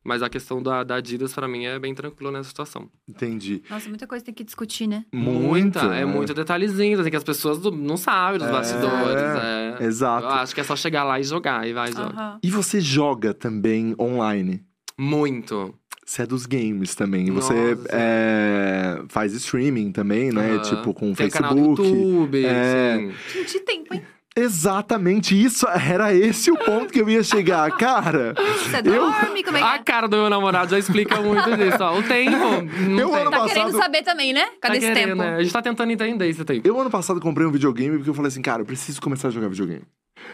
Mas 0.05 0.23
a 0.23 0.29
questão 0.29 0.61
da, 0.63 0.83
da 0.83 0.97
Adidas, 0.97 1.33
pra 1.33 1.47
mim, 1.47 1.65
é 1.65 1.79
bem 1.79 1.95
tranquila 1.95 2.33
nessa 2.33 2.49
situação. 2.49 2.89
Entendi. 3.09 3.63
Nossa, 3.71 3.89
muita 3.89 4.07
coisa 4.07 4.25
tem 4.25 4.35
que 4.35 4.43
discutir, 4.43 4.87
né? 4.89 5.05
Muita, 5.13 5.81
é 5.81 5.89
né? 5.89 6.05
muito 6.05 6.35
detalhezinho, 6.35 6.99
assim, 7.01 7.09
que 7.11 7.17
as 7.17 7.23
pessoas 7.25 7.59
do- 7.61 7.71
não 7.71 7.97
sabem 7.97 8.39
dos 8.41 8.49
É, 8.49 8.51
bastidores. 8.53 9.23
É. 9.23 9.85
Exato. 9.85 10.25
Eu 10.27 10.31
acho 10.31 10.55
que 10.55 10.61
é 10.61 10.65
só 10.65 10.75
chegar 10.75 11.05
lá 11.05 11.21
e 11.21 11.23
jogar, 11.25 11.67
e 11.69 11.73
vai 11.73 11.93
joga. 11.93 12.13
Aham. 12.15 12.39
E 12.43 12.51
você 12.51 12.81
joga 12.81 13.33
também 13.33 13.95
online? 13.99 14.65
Muito. 14.99 15.75
Você 16.05 16.23
é 16.23 16.27
dos 16.27 16.47
games 16.47 16.95
também. 16.97 17.31
Você 17.31 17.75
Nossa. 17.77 17.89
é, 17.91 19.03
faz 19.09 19.33
streaming 19.35 19.93
também, 19.93 20.33
né? 20.33 20.55
Aham. 20.55 20.63
Tipo, 20.63 20.93
com 20.95 21.13
Tem 21.15 21.29
o 21.29 21.31
canal 21.31 21.55
do 21.55 21.77
Facebook. 21.77 21.89
YouTube, 21.89 22.45
É. 22.45 23.11
Gente, 23.33 23.61
tempo, 23.61 23.95
hein? 23.95 24.03
Exatamente 24.37 25.41
isso. 25.41 25.67
Era 25.69 26.15
esse 26.15 26.51
o 26.51 26.57
ponto 26.57 26.93
que 26.93 27.01
eu 27.01 27.09
ia 27.09 27.23
chegar. 27.23 27.71
Cara, 27.77 28.35
Você 28.35 28.79
Eu- 28.79 28.83
dorme? 29.11 29.43
Como 29.43 29.57
é 29.57 29.61
que 29.61 29.67
A 29.67 29.75
é? 29.77 29.79
cara 29.83 30.09
do 30.09 30.17
meu 30.17 30.31
namorado 30.31 30.71
já 30.71 30.79
explica 30.79 31.21
muito 31.21 31.57
disso, 31.57 31.79
ó. 31.81 31.99
O 31.99 32.03
tempo. 32.03 32.37
Eu 32.99 33.11
tem. 33.11 33.21
ano 33.21 33.31
Tá 33.31 33.39
passado- 33.41 33.49
querendo 33.49 33.77
saber 33.77 34.03
também, 34.03 34.33
né? 34.33 34.47
Cadê 34.61 34.75
Tá 34.75 34.77
esse 34.79 34.87
querendo, 34.87 35.09
tempo? 35.11 35.23
né? 35.23 35.37
A 35.37 35.43
gente 35.43 35.53
tá 35.53 35.63
tentando 35.63 35.91
entender 35.93 36.29
esse 36.29 36.45
tempo. 36.45 36.67
eu 36.67 36.81
ano 36.81 36.91
passado 36.91 37.21
comprei 37.21 37.47
um 37.47 37.51
videogame 37.53 37.97
porque 37.97 38.11
eu 38.11 38.15
falei 38.15 38.29
assim, 38.29 38.43
cara, 38.43 38.63
eu 38.63 38.67
preciso 38.67 39.01
começar 39.01 39.29
a 39.29 39.31
jogar 39.31 39.49
videogame. 39.49 39.83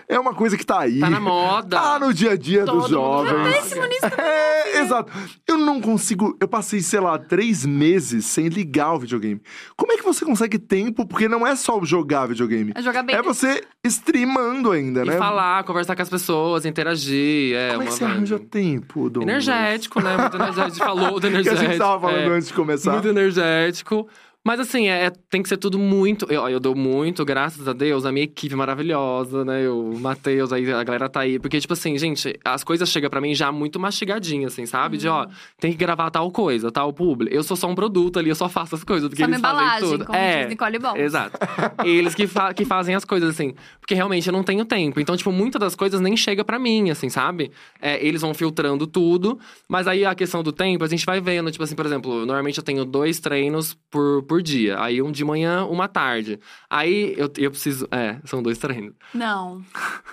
É 0.08 0.18
uma 0.18 0.34
coisa 0.34 0.56
que 0.56 0.64
tá 0.64 0.80
aí. 0.80 1.00
Tá 1.00 1.08
na 1.10 1.20
moda. 1.20 1.76
Tá 1.78 1.98
no 1.98 2.12
dia 2.12 2.32
a 2.32 2.36
dia 2.36 2.64
Todo 2.64 2.80
dos 2.80 2.90
jovens. 2.90 3.64
Nisso. 3.64 4.06
É, 4.20 4.80
exato. 4.80 5.12
Eu 5.46 5.56
não 5.58 5.80
consigo. 5.80 6.36
Eu 6.40 6.48
passei, 6.48 6.80
sei 6.80 7.00
lá, 7.00 7.18
três 7.18 7.64
meses 7.64 8.24
sem 8.26 8.48
ligar 8.48 8.94
o 8.94 8.98
videogame. 9.00 9.40
Como 9.76 9.92
é 9.92 9.96
que 9.96 10.02
você 10.02 10.24
consegue 10.24 10.58
tempo? 10.58 11.06
Porque 11.06 11.28
não 11.28 11.46
é 11.46 11.54
só 11.56 11.82
jogar 11.84 12.26
videogame. 12.26 12.72
É 12.74 12.82
jogar 12.82 13.02
bem. 13.02 13.16
É 13.16 13.22
você 13.22 13.62
streamando 13.84 14.72
ainda, 14.72 15.02
E 15.02 15.06
né? 15.06 15.16
falar, 15.16 15.62
conversar 15.64 15.94
com 15.96 16.02
as 16.02 16.10
pessoas, 16.10 16.64
interagir. 16.66 17.54
É 17.56 17.70
Como 17.70 17.82
é 17.82 17.86
que 17.86 17.92
você 17.92 18.04
arranja 18.04 18.38
tempo, 18.38 19.08
Dom? 19.10 19.22
Energético, 19.22 20.00
né? 20.00 20.16
Muito 20.16 20.36
energético. 20.36 20.76
Falou 20.78 21.20
do 21.20 21.20
Que 21.20 21.26
a 21.28 21.30
energético. 21.30 21.64
gente 21.66 21.78
tava 21.78 22.00
falando 22.00 22.32
é. 22.32 22.36
antes 22.36 22.48
de 22.48 22.54
começar. 22.54 22.92
Muito 22.92 23.08
energético. 23.08 24.08
Mas 24.48 24.60
assim, 24.60 24.88
é, 24.88 25.10
tem 25.28 25.42
que 25.42 25.48
ser 25.50 25.58
tudo 25.58 25.78
muito. 25.78 26.24
Eu, 26.32 26.48
eu 26.48 26.58
dou 26.58 26.74
muito, 26.74 27.22
graças 27.22 27.68
a 27.68 27.74
Deus, 27.74 28.06
a 28.06 28.10
minha 28.10 28.24
equipe 28.24 28.54
maravilhosa, 28.56 29.44
né? 29.44 29.68
O 29.68 29.92
Matheus, 30.00 30.54
aí, 30.54 30.72
a 30.72 30.82
galera 30.82 31.06
tá 31.06 31.20
aí. 31.20 31.38
Porque, 31.38 31.60
tipo 31.60 31.74
assim, 31.74 31.98
gente, 31.98 32.34
as 32.42 32.64
coisas 32.64 32.88
chegam 32.88 33.10
pra 33.10 33.20
mim 33.20 33.34
já 33.34 33.52
muito 33.52 33.78
mastigadinhas, 33.78 34.54
assim, 34.54 34.64
sabe? 34.64 34.96
De, 34.96 35.06
ó, 35.06 35.26
tem 35.60 35.70
que 35.70 35.76
gravar 35.76 36.10
tal 36.10 36.30
coisa, 36.32 36.70
tal 36.72 36.94
publi. 36.94 37.28
Eu 37.30 37.42
sou 37.42 37.58
só 37.58 37.68
um 37.68 37.74
produto 37.74 38.18
ali, 38.18 38.30
eu 38.30 38.34
só 38.34 38.48
faço 38.48 38.74
as 38.74 38.82
coisas, 38.82 39.10
porque 39.10 39.22
Só 39.22 39.28
eles 39.28 39.38
fazem 39.38 39.86
tudo. 39.86 40.06
como 40.06 40.16
é, 40.18 40.40
diz 40.40 40.48
Nicole 40.48 40.78
Ball. 40.78 40.96
Exato. 40.96 41.38
Eles 41.84 42.14
que, 42.14 42.26
fa- 42.26 42.54
que 42.54 42.64
fazem 42.64 42.94
as 42.94 43.04
coisas, 43.04 43.28
assim. 43.28 43.52
Porque 43.80 43.94
realmente 43.94 44.26
eu 44.26 44.32
não 44.32 44.42
tenho 44.42 44.64
tempo. 44.64 44.98
Então, 44.98 45.14
tipo, 45.14 45.30
muitas 45.30 45.60
das 45.60 45.74
coisas 45.74 46.00
nem 46.00 46.16
chega 46.16 46.42
pra 46.42 46.58
mim, 46.58 46.88
assim, 46.88 47.10
sabe? 47.10 47.50
É, 47.82 48.02
eles 48.02 48.22
vão 48.22 48.32
filtrando 48.32 48.86
tudo. 48.86 49.38
Mas 49.68 49.86
aí 49.86 50.06
a 50.06 50.14
questão 50.14 50.42
do 50.42 50.52
tempo, 50.52 50.84
a 50.84 50.88
gente 50.88 51.04
vai 51.04 51.20
vendo. 51.20 51.50
Tipo 51.50 51.64
assim, 51.64 51.74
por 51.74 51.84
exemplo, 51.84 52.24
normalmente 52.24 52.56
eu 52.56 52.64
tenho 52.64 52.86
dois 52.86 53.20
treinos 53.20 53.76
por, 53.90 54.22
por 54.22 54.37
dia. 54.42 54.80
Aí 54.80 55.00
um 55.02 55.10
de 55.10 55.24
manhã, 55.24 55.64
uma 55.64 55.88
tarde. 55.88 56.38
Aí 56.68 57.14
eu, 57.16 57.30
eu 57.36 57.50
preciso. 57.50 57.86
É, 57.90 58.16
são 58.24 58.42
dois 58.42 58.58
treinos. 58.58 58.94
Não. 59.14 59.62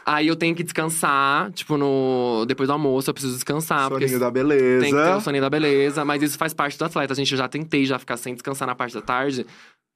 Aí 0.05 0.27
eu 0.27 0.35
tenho 0.35 0.55
que 0.55 0.63
descansar, 0.63 1.51
tipo, 1.51 1.77
no. 1.77 2.45
Depois 2.47 2.67
do 2.67 2.73
almoço 2.73 3.09
eu 3.09 3.13
preciso 3.13 3.33
descansar. 3.33 3.89
porque 3.89 4.07
Soninho 4.07 4.19
da 4.19 4.31
beleza. 4.31 4.85
tem 4.85 4.93
que 4.93 5.01
ter 5.03 5.15
o 5.15 5.21
soninho 5.21 5.41
da 5.41 5.49
beleza, 5.49 6.05
mas 6.05 6.21
isso 6.21 6.37
faz 6.37 6.53
parte 6.53 6.77
do 6.77 6.85
atleta. 6.85 7.13
A 7.13 7.15
gente 7.15 7.35
já 7.35 7.47
tentei 7.47 7.85
já 7.85 7.97
ficar 7.99 8.17
sem 8.17 8.33
descansar 8.33 8.67
na 8.67 8.75
parte 8.75 8.93
da 8.93 9.01
tarde. 9.01 9.45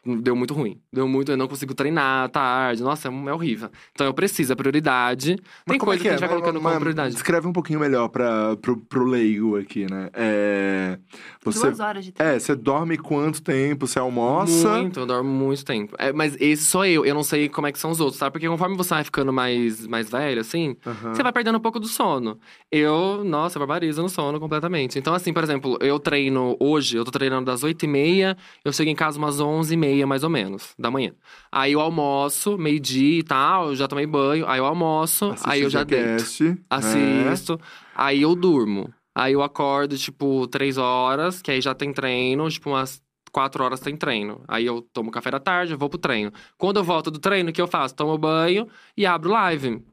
Deu 0.06 0.34
muito 0.36 0.54
ruim. 0.54 0.80
Deu 0.94 1.08
muito, 1.10 1.30
eu 1.32 1.38
não 1.38 1.48
consigo 1.48 1.74
treinar 1.74 2.24
à 2.24 2.30
tarde. 2.30 2.82
Nossa, 2.82 3.10
é, 3.10 3.12
é 3.12 3.34
horrível. 3.34 3.70
Então 3.92 4.08
eu 4.08 4.14
preciso, 4.14 4.54
é 4.54 4.56
prioridade. 4.56 5.36
Mas 5.68 5.74
Tem 5.74 5.78
como 5.78 5.92
é 5.92 5.96
coisa 5.98 6.02
que, 6.02 6.08
a 6.08 6.12
gente 6.12 6.20
vai 6.22 6.30
Mas- 6.30 6.38
colocando 6.40 6.62
mas 6.62 6.72
como 6.74 6.80
prioridade. 6.80 7.14
Descreve 7.14 7.48
um 7.48 7.52
pouquinho 7.54 7.80
melhor 7.82 8.08
pra, 8.08 8.56
pro, 8.58 8.78
pro 8.78 9.04
leigo 9.06 9.58
aqui, 9.58 9.86
né? 9.92 10.10
É, 10.14 10.98
você, 11.44 11.60
Duas 11.68 11.80
horas 11.82 12.06
de 12.06 12.12
treino. 12.14 12.34
é, 12.36 12.40
você 12.40 12.56
dorme 12.56 12.98
quanto 12.98 13.42
tempo? 13.42 13.86
Você 13.86 14.00
almoça? 14.00 14.78
Muito, 14.78 15.02
eu 15.02 15.06
dormo 15.06 15.30
muito 15.30 15.66
tempo. 15.66 15.96
É, 16.00 16.14
mas 16.14 16.36
esse 16.40 16.64
sou 16.66 16.86
eu, 16.86 17.06
eu 17.06 17.14
não 17.14 17.24
sei 17.24 17.50
como 17.50 17.68
é 17.68 17.72
que 17.72 17.78
são 17.80 17.92
os 17.92 18.00
outros, 18.00 18.18
sabe? 18.18 18.32
Porque 18.32 18.48
conforme 18.48 18.78
você 18.78 18.94
vai 18.94 19.04
ficando 19.04 19.34
mais, 19.34 19.86
mais 19.86 20.10
velho, 20.10 20.40
assim, 20.40 20.78
você 21.14 21.22
vai 21.22 21.34
perdendo 21.34 21.58
um 21.58 21.62
pouco 21.62 21.80
do 21.80 21.88
sono. 21.88 22.40
Eu, 22.72 23.24
nossa, 23.26 23.60
barbarizo 23.60 24.02
no 24.02 24.08
sono 24.10 24.40
completamente. 24.40 24.98
Então, 24.98 25.14
assim, 25.14 25.34
por 25.34 25.44
exemplo, 25.44 25.78
eu 25.82 26.00
treino 26.00 26.56
hoje, 26.60 26.96
eu 26.96 27.04
tô 27.04 27.12
treinando 27.12 27.46
das 27.46 27.64
8h30, 27.64 28.38
eu 28.64 28.72
chego 28.72 28.90
em 28.90 28.96
casa 28.96 29.18
umas 29.18 29.40
11h30, 29.42 29.99
mais 30.08 30.24
ou 30.24 30.30
menos, 30.30 30.74
da 30.78 30.90
manhã. 30.92 31.14
Aí 31.52 31.74
eu 31.74 31.82
almoço, 31.82 32.58
meio-dia 32.58 33.20
e 33.20 33.24
tal, 33.24 33.70
eu 33.70 33.76
já 33.76 33.88
tomei 33.88 34.06
banho, 34.06 34.48
aí 34.48 34.60
eu 34.60 34.66
almoço, 34.66 35.32
Assiste 35.32 35.50
aí 35.50 35.62
eu 35.62 35.70
já 35.70 35.84
deito. 35.84 36.20
Zcast, 36.20 36.44
né? 36.44 36.58
Assisto. 36.70 37.60
Aí 37.96 38.22
eu 38.22 38.36
durmo. 38.36 38.94
Aí 39.16 39.34
eu 39.34 39.42
acordo, 39.42 39.98
tipo, 39.98 40.48
três 40.48 40.78
horas, 40.78 41.42
que 41.42 41.52
aí 41.52 41.62
já 41.62 41.74
tem 41.74 41.92
treino, 41.92 42.50
tipo, 42.50 42.70
umas 42.70 43.02
quatro 43.32 43.64
horas 43.64 43.80
tem 43.80 43.96
treino. 43.96 44.42
Aí 44.48 44.66
eu 44.66 44.82
tomo 44.82 45.12
café 45.12 45.32
da 45.32 45.40
tarde, 45.40 45.74
eu 45.74 45.78
vou 45.78 45.90
pro 45.90 46.00
treino. 46.00 46.32
Quando 46.58 46.78
eu 46.78 46.84
volto 46.84 47.12
do 47.12 47.20
treino, 47.20 47.50
o 47.50 47.54
que 47.54 47.62
eu 47.62 47.68
faço? 47.68 47.96
Tomo 47.96 48.18
banho 48.18 48.68
e 48.96 49.06
abro 49.06 49.32
live. 49.32 49.84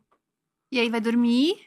E 0.73 0.81
aí 0.81 0.91
vai 0.91 1.01
dormir. 1.01 1.59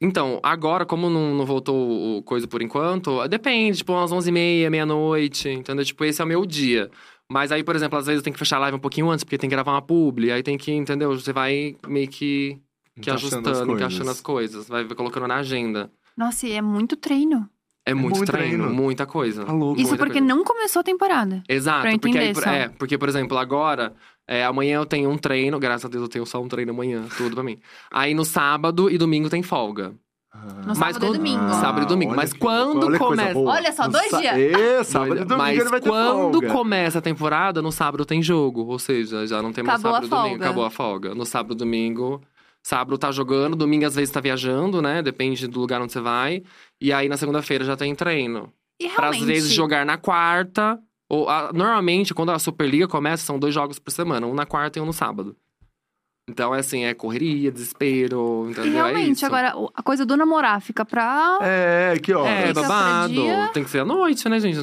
Então, 0.00 0.38
agora, 0.42 0.86
como 0.86 1.10
não, 1.10 1.34
não 1.34 1.44
voltou 1.44 2.18
o 2.18 2.22
coisa 2.22 2.46
por 2.46 2.62
enquanto, 2.62 3.26
depende, 3.26 3.78
tipo, 3.78 3.92
umas 3.92 4.12
11h30, 4.12 4.70
meia-noite, 4.70 5.48
entendeu? 5.48 5.84
Tipo, 5.84 6.04
esse 6.04 6.20
é 6.20 6.24
o 6.24 6.28
meu 6.28 6.46
dia. 6.46 6.90
Mas 7.30 7.50
aí, 7.52 7.62
por 7.64 7.74
exemplo, 7.76 7.98
às 7.98 8.06
vezes 8.06 8.20
eu 8.20 8.24
tenho 8.24 8.32
que 8.34 8.38
fechar 8.38 8.56
a 8.56 8.60
live 8.60 8.76
um 8.76 8.80
pouquinho 8.80 9.10
antes, 9.10 9.24
porque 9.24 9.36
tem 9.36 9.50
que 9.50 9.54
gravar 9.56 9.72
uma 9.72 9.82
publi. 9.82 10.30
Aí 10.30 10.42
tem 10.42 10.56
que, 10.56 10.72
entendeu? 10.72 11.12
Você 11.18 11.32
vai 11.32 11.76
meio 11.86 12.08
que, 12.08 12.58
que 12.94 13.10
Encaixando 13.10 13.48
ajustando, 13.48 13.72
encaixando 13.74 14.10
as 14.10 14.20
coisas. 14.20 14.68
Vai 14.68 14.84
colocando 14.86 15.26
na 15.26 15.36
agenda. 15.36 15.90
Nossa, 16.16 16.46
e 16.46 16.52
é 16.52 16.62
muito 16.62 16.96
treino. 16.96 17.48
É 17.84 17.94
muito, 17.94 18.16
muito 18.18 18.30
treino, 18.30 18.64
treino. 18.64 18.74
muita 18.74 19.06
coisa. 19.06 19.44
Tá 19.44 19.52
louco. 19.52 19.80
Isso 19.80 19.88
Muita 19.90 20.04
porque 20.04 20.20
coisa. 20.20 20.34
não 20.34 20.44
começou 20.44 20.80
a 20.80 20.82
temporada. 20.82 21.42
Exato, 21.48 21.80
Pra 21.82 21.92
eu 21.92 21.98
porque 21.98 22.18
aí, 22.18 22.34
só. 22.34 22.50
é, 22.50 22.68
porque, 22.68 22.98
por 22.98 23.08
exemplo, 23.08 23.38
agora, 23.38 23.94
é, 24.28 24.44
amanhã 24.44 24.76
eu 24.76 24.86
tenho 24.86 25.10
um 25.10 25.16
treino, 25.18 25.58
graças 25.58 25.86
a 25.86 25.88
Deus 25.88 26.02
eu 26.02 26.08
tenho 26.08 26.26
só 26.26 26.40
um 26.40 26.46
treino 26.46 26.70
amanhã, 26.72 27.04
tudo 27.16 27.34
pra 27.34 27.42
mim. 27.42 27.58
Aí 27.90 28.12
no 28.14 28.24
sábado 28.24 28.88
e 28.90 28.98
domingo 28.98 29.28
tem 29.30 29.42
folga. 29.42 29.94
No 30.64 30.66
Mas 30.68 30.78
sábado 30.78 30.96
e 30.96 31.00
quando- 31.00 31.16
domingo. 31.16 31.54
Sábado 31.54 31.82
e 31.82 31.86
domingo. 31.86 32.10
olha 32.12 32.16
Mas 32.16 32.32
que- 32.34 32.38
quando 32.38 32.86
olha 32.86 32.98
começa-. 32.98 33.38
Olha 33.38 33.72
só, 33.72 33.88
dois 33.88 34.10
sa- 34.10 34.20
dias. 34.20 34.36
É, 34.36 34.84
sábado 34.84 35.16
e 35.16 35.24
domingo 35.24 35.36
Mas 35.38 35.58
ele 35.58 35.68
vai 35.70 35.80
ter 35.80 35.88
quando 35.88 36.32
folga. 36.34 36.48
começa 36.52 36.98
a 36.98 37.02
temporada, 37.02 37.62
no 37.62 37.72
sábado 37.72 38.04
tem 38.04 38.22
jogo. 38.22 38.66
Ou 38.66 38.78
seja, 38.78 39.26
já 39.26 39.40
não 39.42 39.52
tem 39.52 39.64
mais 39.64 39.80
Acabou 39.80 39.94
sábado 39.96 40.06
e 40.06 40.10
domingo. 40.10 40.28
folga. 40.28 40.44
Acabou 40.44 40.64
a 40.64 40.70
folga. 40.70 41.14
No 41.14 41.24
sábado 41.24 41.54
e 41.54 41.56
domingo, 41.56 42.20
sábado 42.62 42.98
tá 42.98 43.10
jogando, 43.10 43.56
domingo 43.56 43.86
às 43.86 43.94
vezes 43.96 44.10
tá 44.12 44.20
viajando, 44.20 44.80
né? 44.82 45.02
Depende 45.02 45.48
do 45.48 45.58
lugar 45.58 45.80
onde 45.80 45.92
você 45.92 46.00
vai. 46.00 46.42
E 46.80 46.92
aí 46.92 47.08
na 47.08 47.16
segunda-feira 47.16 47.64
já 47.64 47.76
tem 47.76 47.94
treino. 47.94 48.52
E 48.80 48.86
Pra 48.90 49.04
realmente. 49.10 49.22
às 49.22 49.26
vezes 49.26 49.52
jogar 49.52 49.84
na 49.86 49.96
quarta. 49.96 50.78
Ou, 51.10 51.28
a- 51.28 51.50
normalmente, 51.52 52.12
quando 52.14 52.30
a 52.30 52.38
Superliga 52.38 52.86
começa, 52.86 53.24
são 53.24 53.38
dois 53.38 53.54
jogos 53.54 53.78
por 53.78 53.90
semana, 53.90 54.26
um 54.26 54.34
na 54.34 54.44
quarta 54.46 54.78
e 54.78 54.82
um 54.82 54.86
no 54.86 54.92
sábado. 54.92 55.34
Então, 56.30 56.54
é 56.54 56.58
assim, 56.58 56.84
é 56.84 56.92
correria, 56.92 57.50
desespero, 57.50 58.44
E 58.48 58.50
entendeu? 58.50 58.70
é 58.84 58.90
realmente, 58.92 59.16
isso. 59.16 59.24
agora, 59.26 59.54
a 59.74 59.82
coisa 59.82 60.04
do 60.04 60.14
namorar 60.16 60.60
fica 60.60 60.84
pra. 60.84 61.38
É, 61.40 61.98
que 62.02 62.12
ó. 62.12 62.26
É, 62.26 62.52
pra 62.52 62.62
babado. 62.62 63.14
dia. 63.14 63.48
Tem 63.54 63.64
que 63.64 63.70
ser 63.70 63.78
à 63.80 63.84
noite, 63.86 64.28
né, 64.28 64.38
gente? 64.38 64.58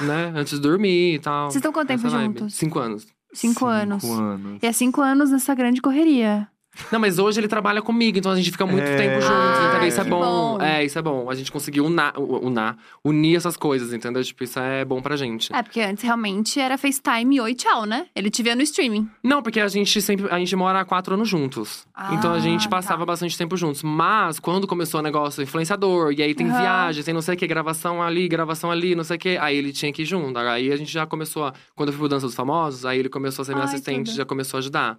Né? 0.00 0.32
Antes 0.36 0.52
de 0.54 0.60
dormir 0.60 1.14
e 1.14 1.18
tal. 1.18 1.46
Vocês 1.50 1.56
estão 1.56 1.72
quanto 1.72 1.88
tempo 1.88 2.06
Essa 2.06 2.16
vibe. 2.16 2.38
juntos? 2.38 2.54
Cinco 2.54 2.78
anos. 2.78 3.06
Cinco, 3.32 3.66
anos. 3.66 4.02
Cinco 4.02 4.14
anos. 4.14 4.58
E 4.62 4.66
é 4.66 4.72
cinco 4.72 5.00
anos 5.00 5.30
nessa 5.30 5.54
grande 5.56 5.82
correria. 5.82 6.46
Não, 6.92 6.98
mas 7.00 7.18
hoje 7.18 7.40
ele 7.40 7.48
trabalha 7.48 7.80
comigo, 7.82 8.18
então 8.18 8.30
a 8.32 8.36
gente 8.36 8.50
fica 8.50 8.66
muito 8.66 8.84
É. 8.84 8.96
tempo 8.96 9.20
juntos, 9.20 9.36
Ah, 9.36 9.68
entendeu? 9.70 9.88
Isso 9.88 10.00
é 10.00 10.04
que 10.04 10.10
bom. 10.10 10.20
bom. 10.58 10.62
É, 10.62 10.84
isso 10.84 10.98
é 10.98 11.02
bom. 11.02 11.30
A 11.30 11.34
gente 11.34 11.50
conseguiu 11.52 11.84
unar, 11.84 12.12
unar, 12.18 12.76
unir 13.04 13.36
essas 13.36 13.56
coisas, 13.56 13.92
entendeu? 13.92 14.22
Tipo, 14.22 14.44
isso 14.44 14.58
é 14.58 14.84
bom 14.84 15.00
pra 15.00 15.16
gente. 15.16 15.54
É, 15.54 15.62
porque 15.62 15.80
antes 15.80 16.02
realmente 16.04 16.60
era 16.60 16.76
FaceTime 16.78 17.40
oi, 17.40 17.54
tchau, 17.54 17.84
né? 17.86 18.06
Ele 18.14 18.30
te 18.30 18.42
via 18.42 18.54
no 18.54 18.62
streaming. 18.62 19.08
Não, 19.22 19.42
porque 19.42 19.60
a 19.60 19.68
gente 19.68 20.00
sempre. 20.02 20.26
A 20.30 20.38
gente 20.38 20.54
mora 20.56 20.80
há 20.80 20.84
quatro 20.84 21.14
anos 21.14 21.28
juntos. 21.28 21.86
Ah, 21.94 22.14
então 22.14 22.32
a 22.32 22.38
gente 22.38 22.64
tá. 22.64 22.70
passava 22.70 23.04
bastante 23.06 23.36
tempo 23.36 23.56
juntos. 23.56 23.82
Mas 23.82 24.38
quando 24.38 24.66
começou 24.66 25.00
o 25.00 25.02
negócio 25.02 25.42
influenciador, 25.42 26.12
e 26.12 26.22
aí 26.22 26.34
tem 26.34 26.46
viagens, 26.46 27.04
tem 27.04 27.14
não 27.14 27.22
sei 27.22 27.34
o 27.34 27.38
que, 27.38 27.46
gravação 27.46 28.02
ali, 28.02 28.28
gravação 28.28 28.70
ali, 28.70 28.94
não 28.94 29.04
sei 29.04 29.16
o 29.16 29.18
que. 29.20 29.36
Aí 29.38 29.56
ele 29.56 29.72
tinha 29.72 29.92
que 29.92 30.02
ir 30.02 30.04
junto. 30.06 30.38
Aí 30.38 30.70
a 30.72 30.76
gente 30.76 30.92
já 30.92 31.06
começou 31.06 31.44
a. 31.46 31.52
Quando 31.74 31.88
eu 31.88 31.92
fui 31.92 32.00
pro 32.00 32.08
Dança 32.08 32.26
dos 32.26 32.34
Famosos, 32.34 32.84
aí 32.84 32.98
ele 32.98 33.08
começou 33.08 33.42
a 33.42 33.46
ser 33.46 33.52
meu 33.54 33.62
Ai, 33.62 33.68
assistente, 33.68 34.06
tudo. 34.10 34.16
já 34.16 34.24
começou 34.24 34.58
a 34.58 34.60
ajudar. 34.60 34.98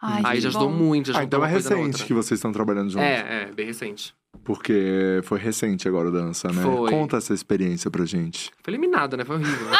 Ai, 0.00 0.22
aí 0.24 0.40
já 0.40 0.48
ajudou 0.48 0.68
bom. 0.68 0.76
muito, 0.76 1.12
já 1.12 1.20
Ah, 1.20 1.24
então 1.24 1.44
é 1.44 1.48
recente 1.48 2.04
que 2.04 2.14
vocês 2.14 2.38
estão 2.38 2.52
trabalhando 2.52 2.90
juntos. 2.90 3.06
É, 3.06 3.48
é, 3.48 3.52
bem 3.52 3.66
recente. 3.66 4.14
Porque 4.44 5.20
foi 5.24 5.38
recente 5.38 5.88
agora 5.88 6.08
o 6.08 6.12
Dança, 6.12 6.48
né? 6.48 6.62
Foi. 6.62 6.90
Conta 6.90 7.16
essa 7.16 7.34
experiência 7.34 7.90
pra 7.90 8.04
gente. 8.04 8.50
Foi 8.62 8.72
eliminada, 8.72 9.16
né? 9.16 9.24
Foi 9.24 9.36
horrível. 9.36 9.66
né? 9.66 9.76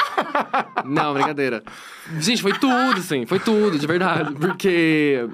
não, 0.84 1.14
brincadeira. 1.14 1.62
Gente, 2.18 2.42
foi 2.42 2.52
tudo, 2.52 2.98
assim. 2.98 3.24
Foi 3.24 3.38
tudo, 3.38 3.78
de 3.78 3.86
verdade. 3.86 4.34
Porque. 4.34 5.28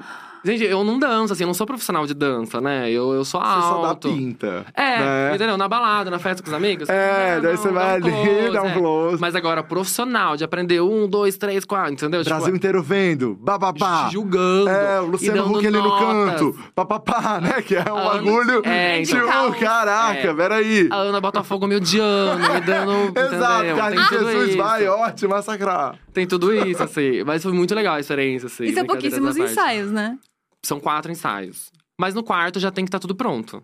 Gente, 0.45 0.63
eu 0.65 0.85
não 0.85 0.99
danço, 0.99 1.33
assim, 1.33 1.43
eu 1.43 1.47
não 1.47 1.55
sou 1.55 1.67
profissional 1.67 2.07
de 2.07 2.13
dança, 2.13 2.61
né? 2.61 2.91
Eu, 2.91 3.15
eu 3.15 3.25
sou 3.25 3.41
Você 3.41 3.47
só 3.63 3.81
dá 3.81 3.89
alto. 3.89 4.09
pinta. 4.11 4.67
É, 4.75 4.99
né? 4.99 5.35
entendeu? 5.35 5.57
Na 5.57 5.67
balada, 5.67 6.11
na 6.11 6.19
festa 6.19 6.43
com 6.43 6.49
os 6.51 6.55
amigos. 6.55 6.87
É, 6.89 7.41
daí 7.41 7.53
dá 7.53 7.57
você 7.57 7.69
vai 7.71 7.99
dá 8.01 8.07
um 8.09 8.11
ali, 8.13 8.29
close, 8.29 8.51
dá 8.53 8.63
um 8.63 8.67
é. 8.69 8.73
close. 8.75 9.21
Mas 9.23 9.35
agora, 9.35 9.63
profissional, 9.63 10.37
de 10.37 10.45
aprender 10.45 10.83
um, 10.83 11.09
dois, 11.09 11.39
três, 11.39 11.65
quatro, 11.65 11.95
entendeu? 11.95 12.23
Brasil 12.23 12.45
tipo, 12.45 12.57
inteiro 12.57 12.83
vendo, 12.83 13.35
bababá. 13.41 14.11
julgando. 14.13 14.69
É, 14.69 15.01
o 15.01 15.07
Luciano 15.07 15.47
Huck 15.51 15.67
ali 15.67 15.79
no 15.79 15.99
canto, 15.99 16.59
papapá, 16.75 17.41
né? 17.41 17.63
Que 17.63 17.77
é 17.77 17.91
um 17.91 17.97
Ah, 17.97 18.13
bagulho. 18.13 18.61
é, 18.67 19.01
então. 19.01 19.51
tipo, 19.51 19.61
caraca, 19.65 20.29
É. 20.29 20.35
peraí. 20.35 20.89
A 20.91 20.97
Ana 20.97 21.21
Botafogo 21.23 21.67
me 21.67 21.77
odiando, 21.77 22.43
me 22.53 22.61
dando. 22.61 22.93
Exato? 23.19 23.77
Carlinhos 23.77 24.09
Jesus 24.11 24.49
isso. 24.51 24.59
vai, 24.59 24.87
ó, 24.87 25.11
te 25.11 25.27
massacrar. 25.27 25.95
Tem 26.13 26.27
tudo 26.27 26.53
isso, 26.55 26.83
assim. 26.83 27.25
Mas 27.25 27.43
foi 27.43 27.53
muito 27.53 27.75
legal 27.75 27.95
a 27.95 28.01
experiência, 28.01 28.47
assim. 28.47 28.65
E 28.65 28.75
são 28.75 28.85
pouquíssimos 28.85 29.37
ensaios, 29.39 29.91
né? 29.91 30.19
São 30.67 30.81
quatro 30.81 31.11
ensaios. 31.13 31.71
Mas 31.99 32.15
no 32.15 32.23
quarto 32.25 32.59
já 32.59 32.71
tem 32.71 32.85
que 32.85 32.89
estar 32.89 32.99
tudo 32.99 33.15
pronto. 33.15 33.63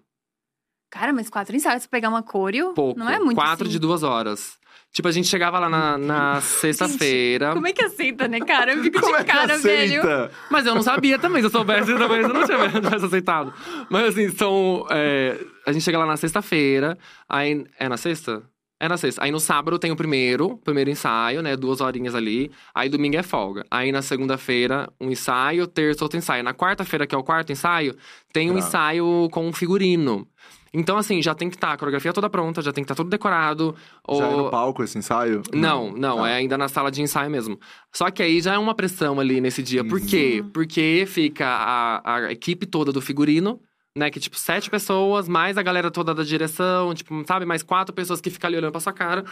Cara, 0.90 1.12
mas 1.12 1.30
quatro 1.30 1.54
ensaios 1.54 1.86
pra 1.86 1.98
pegar 1.98 2.08
uma 2.08 2.22
coreo 2.22 2.72
Pouco. 2.74 2.98
não 2.98 3.08
é 3.08 3.18
muito 3.18 3.36
Quatro 3.36 3.64
assim. 3.64 3.72
de 3.72 3.78
duas 3.78 4.02
horas. 4.02 4.58
Tipo, 4.92 5.06
a 5.06 5.12
gente 5.12 5.28
chegava 5.28 5.56
lá 5.60 5.68
na, 5.68 5.96
na 5.96 6.40
sexta-feira. 6.40 7.52
Como 7.54 7.66
é 7.68 7.72
que 7.72 7.80
aceita, 7.82 8.26
né, 8.26 8.40
cara? 8.40 8.72
Eu 8.72 8.82
fico 8.82 9.00
Como 9.00 9.14
de 9.14 9.20
é 9.20 9.24
que 9.24 9.30
cara, 9.30 9.56
velho. 9.56 10.00
aceita? 10.00 10.32
Mas 10.50 10.66
eu 10.66 10.74
não 10.74 10.82
sabia 10.82 11.16
também. 11.16 11.40
Se 11.42 11.46
eu 11.46 11.50
soubesse, 11.50 11.96
talvez 11.96 12.26
eu 12.26 12.34
não 12.34 12.44
tinha 12.44 12.58
tivesse 12.80 13.04
aceitado. 13.06 13.54
Mas 13.88 14.08
assim, 14.08 14.28
são. 14.30 14.84
é, 14.90 15.38
a 15.64 15.70
gente 15.72 15.84
chega 15.84 15.96
lá 15.98 16.06
na 16.06 16.16
sexta-feira. 16.16 16.98
Aí. 17.28 17.64
É 17.78 17.88
na 17.88 17.96
sexta? 17.96 18.42
É 18.82 18.88
na 18.88 18.96
sexta. 18.96 19.22
Aí 19.22 19.30
no 19.30 19.38
sábado 19.38 19.78
tem 19.78 19.92
o 19.92 19.96
primeiro, 19.96 20.56
primeiro 20.64 20.88
ensaio, 20.88 21.42
né? 21.42 21.54
Duas 21.54 21.82
horinhas 21.82 22.14
ali. 22.14 22.50
Aí 22.74 22.88
domingo 22.88 23.16
é 23.18 23.22
folga. 23.22 23.62
Aí 23.70 23.92
na 23.92 24.00
segunda-feira, 24.00 24.88
um 24.98 25.10
ensaio, 25.10 25.66
terça, 25.66 26.02
outro 26.02 26.16
ensaio. 26.16 26.42
Na 26.42 26.54
quarta-feira, 26.54 27.06
que 27.06 27.14
é 27.14 27.18
o 27.18 27.22
quarto 27.22 27.52
ensaio, 27.52 27.94
tem 28.32 28.50
um 28.50 28.54
Tá. 28.54 28.58
ensaio 28.60 29.28
com 29.30 29.46
um 29.46 29.52
figurino. 29.52 30.26
Então, 30.72 30.96
assim, 30.96 31.20
já 31.20 31.34
tem 31.34 31.50
que 31.50 31.56
estar 31.56 31.72
a 31.72 31.76
coreografia 31.76 32.12
toda 32.12 32.30
pronta, 32.30 32.62
já 32.62 32.72
tem 32.72 32.82
que 32.82 32.86
estar 32.86 32.94
tudo 32.94 33.10
decorado. 33.10 33.74
Já 34.08 34.24
é 34.24 34.26
ou- 34.28 34.44
no 34.44 34.50
palco 34.50 34.82
esse 34.84 34.96
ensaio? 34.96 35.42
não, 35.52 35.90
não, 35.92 36.18
Tá. 36.18 36.30
é 36.30 36.34
ainda 36.36 36.56
na 36.56 36.68
sala 36.68 36.90
de 36.90 37.02
ensaio 37.02 37.28
mesmo. 37.30 37.58
Só 37.92 38.08
que 38.10 38.22
aí 38.22 38.40
já 38.40 38.54
é 38.54 38.58
uma 38.58 38.74
pressão 38.74 39.18
ali 39.20 39.40
nesse 39.42 39.62
dia. 39.64 39.84
Por 39.84 39.98
Uhum. 40.00 40.06
quê? 40.06 40.44
Porque 40.54 41.04
fica 41.08 41.44
a, 41.46 42.14
a 42.14 42.32
equipe 42.32 42.64
toda 42.66 42.92
do 42.92 43.00
figurino, 43.02 43.60
né? 43.96 44.10
Que, 44.10 44.20
tipo, 44.20 44.36
sete 44.38 44.70
pessoas, 44.70 45.28
mais 45.28 45.58
a 45.58 45.62
galera 45.62 45.90
toda 45.90 46.14
da 46.14 46.22
direção, 46.22 46.94
tipo, 46.94 47.24
sabe? 47.26 47.44
Mais 47.44 47.62
quatro 47.62 47.94
pessoas 47.94 48.20
que 48.20 48.30
ficam 48.30 48.48
ali 48.48 48.56
olhando 48.56 48.72
pra 48.72 48.80
sua 48.80 48.92
cara. 48.92 49.24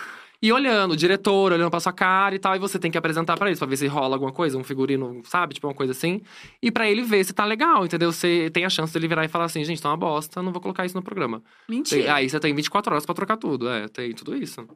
E 0.42 0.52
olhando, 0.52 0.92
o 0.92 0.96
diretor 0.96 1.52
olhando 1.52 1.70
pra 1.70 1.80
sua 1.80 1.92
cara 1.92 2.34
e 2.34 2.38
tal. 2.38 2.54
E 2.54 2.58
você 2.58 2.78
tem 2.78 2.90
que 2.90 2.98
apresentar 2.98 3.36
pra 3.36 3.48
eles, 3.48 3.58
pra 3.58 3.66
ver 3.68 3.76
se 3.76 3.86
rola 3.86 4.14
alguma 4.16 4.32
coisa, 4.32 4.56
um 4.58 4.64
figurino, 4.64 5.20
sabe? 5.24 5.54
Tipo, 5.54 5.66
uma 5.68 5.74
coisa 5.74 5.92
assim. 5.92 6.20
E 6.62 6.70
pra 6.70 6.88
ele 6.88 7.02
ver 7.02 7.24
se 7.24 7.32
tá 7.32 7.44
legal, 7.44 7.84
entendeu? 7.84 8.12
Você 8.12 8.50
tem 8.52 8.64
a 8.64 8.70
chance 8.70 8.92
dele 8.92 9.08
virar 9.08 9.24
e 9.24 9.28
falar 9.28 9.46
assim, 9.46 9.64
gente, 9.64 9.80
tá 9.82 9.88
uma 9.90 9.96
bosta, 9.96 10.42
não 10.42 10.52
vou 10.52 10.60
colocar 10.60 10.84
isso 10.86 10.96
no 10.96 11.02
programa. 11.02 11.40
Tem- 11.66 11.76
Mentira. 11.76 12.14
aí 12.14 12.28
você 12.28 12.38
tem 12.40 12.54
24 12.54 12.92
horas 12.92 13.04
pra 13.06 13.14
trocar 13.14 13.36
tudo. 13.36 13.68
É, 13.68 13.88
tem 13.88 14.12
tudo 14.12 14.36
isso. 14.36 14.66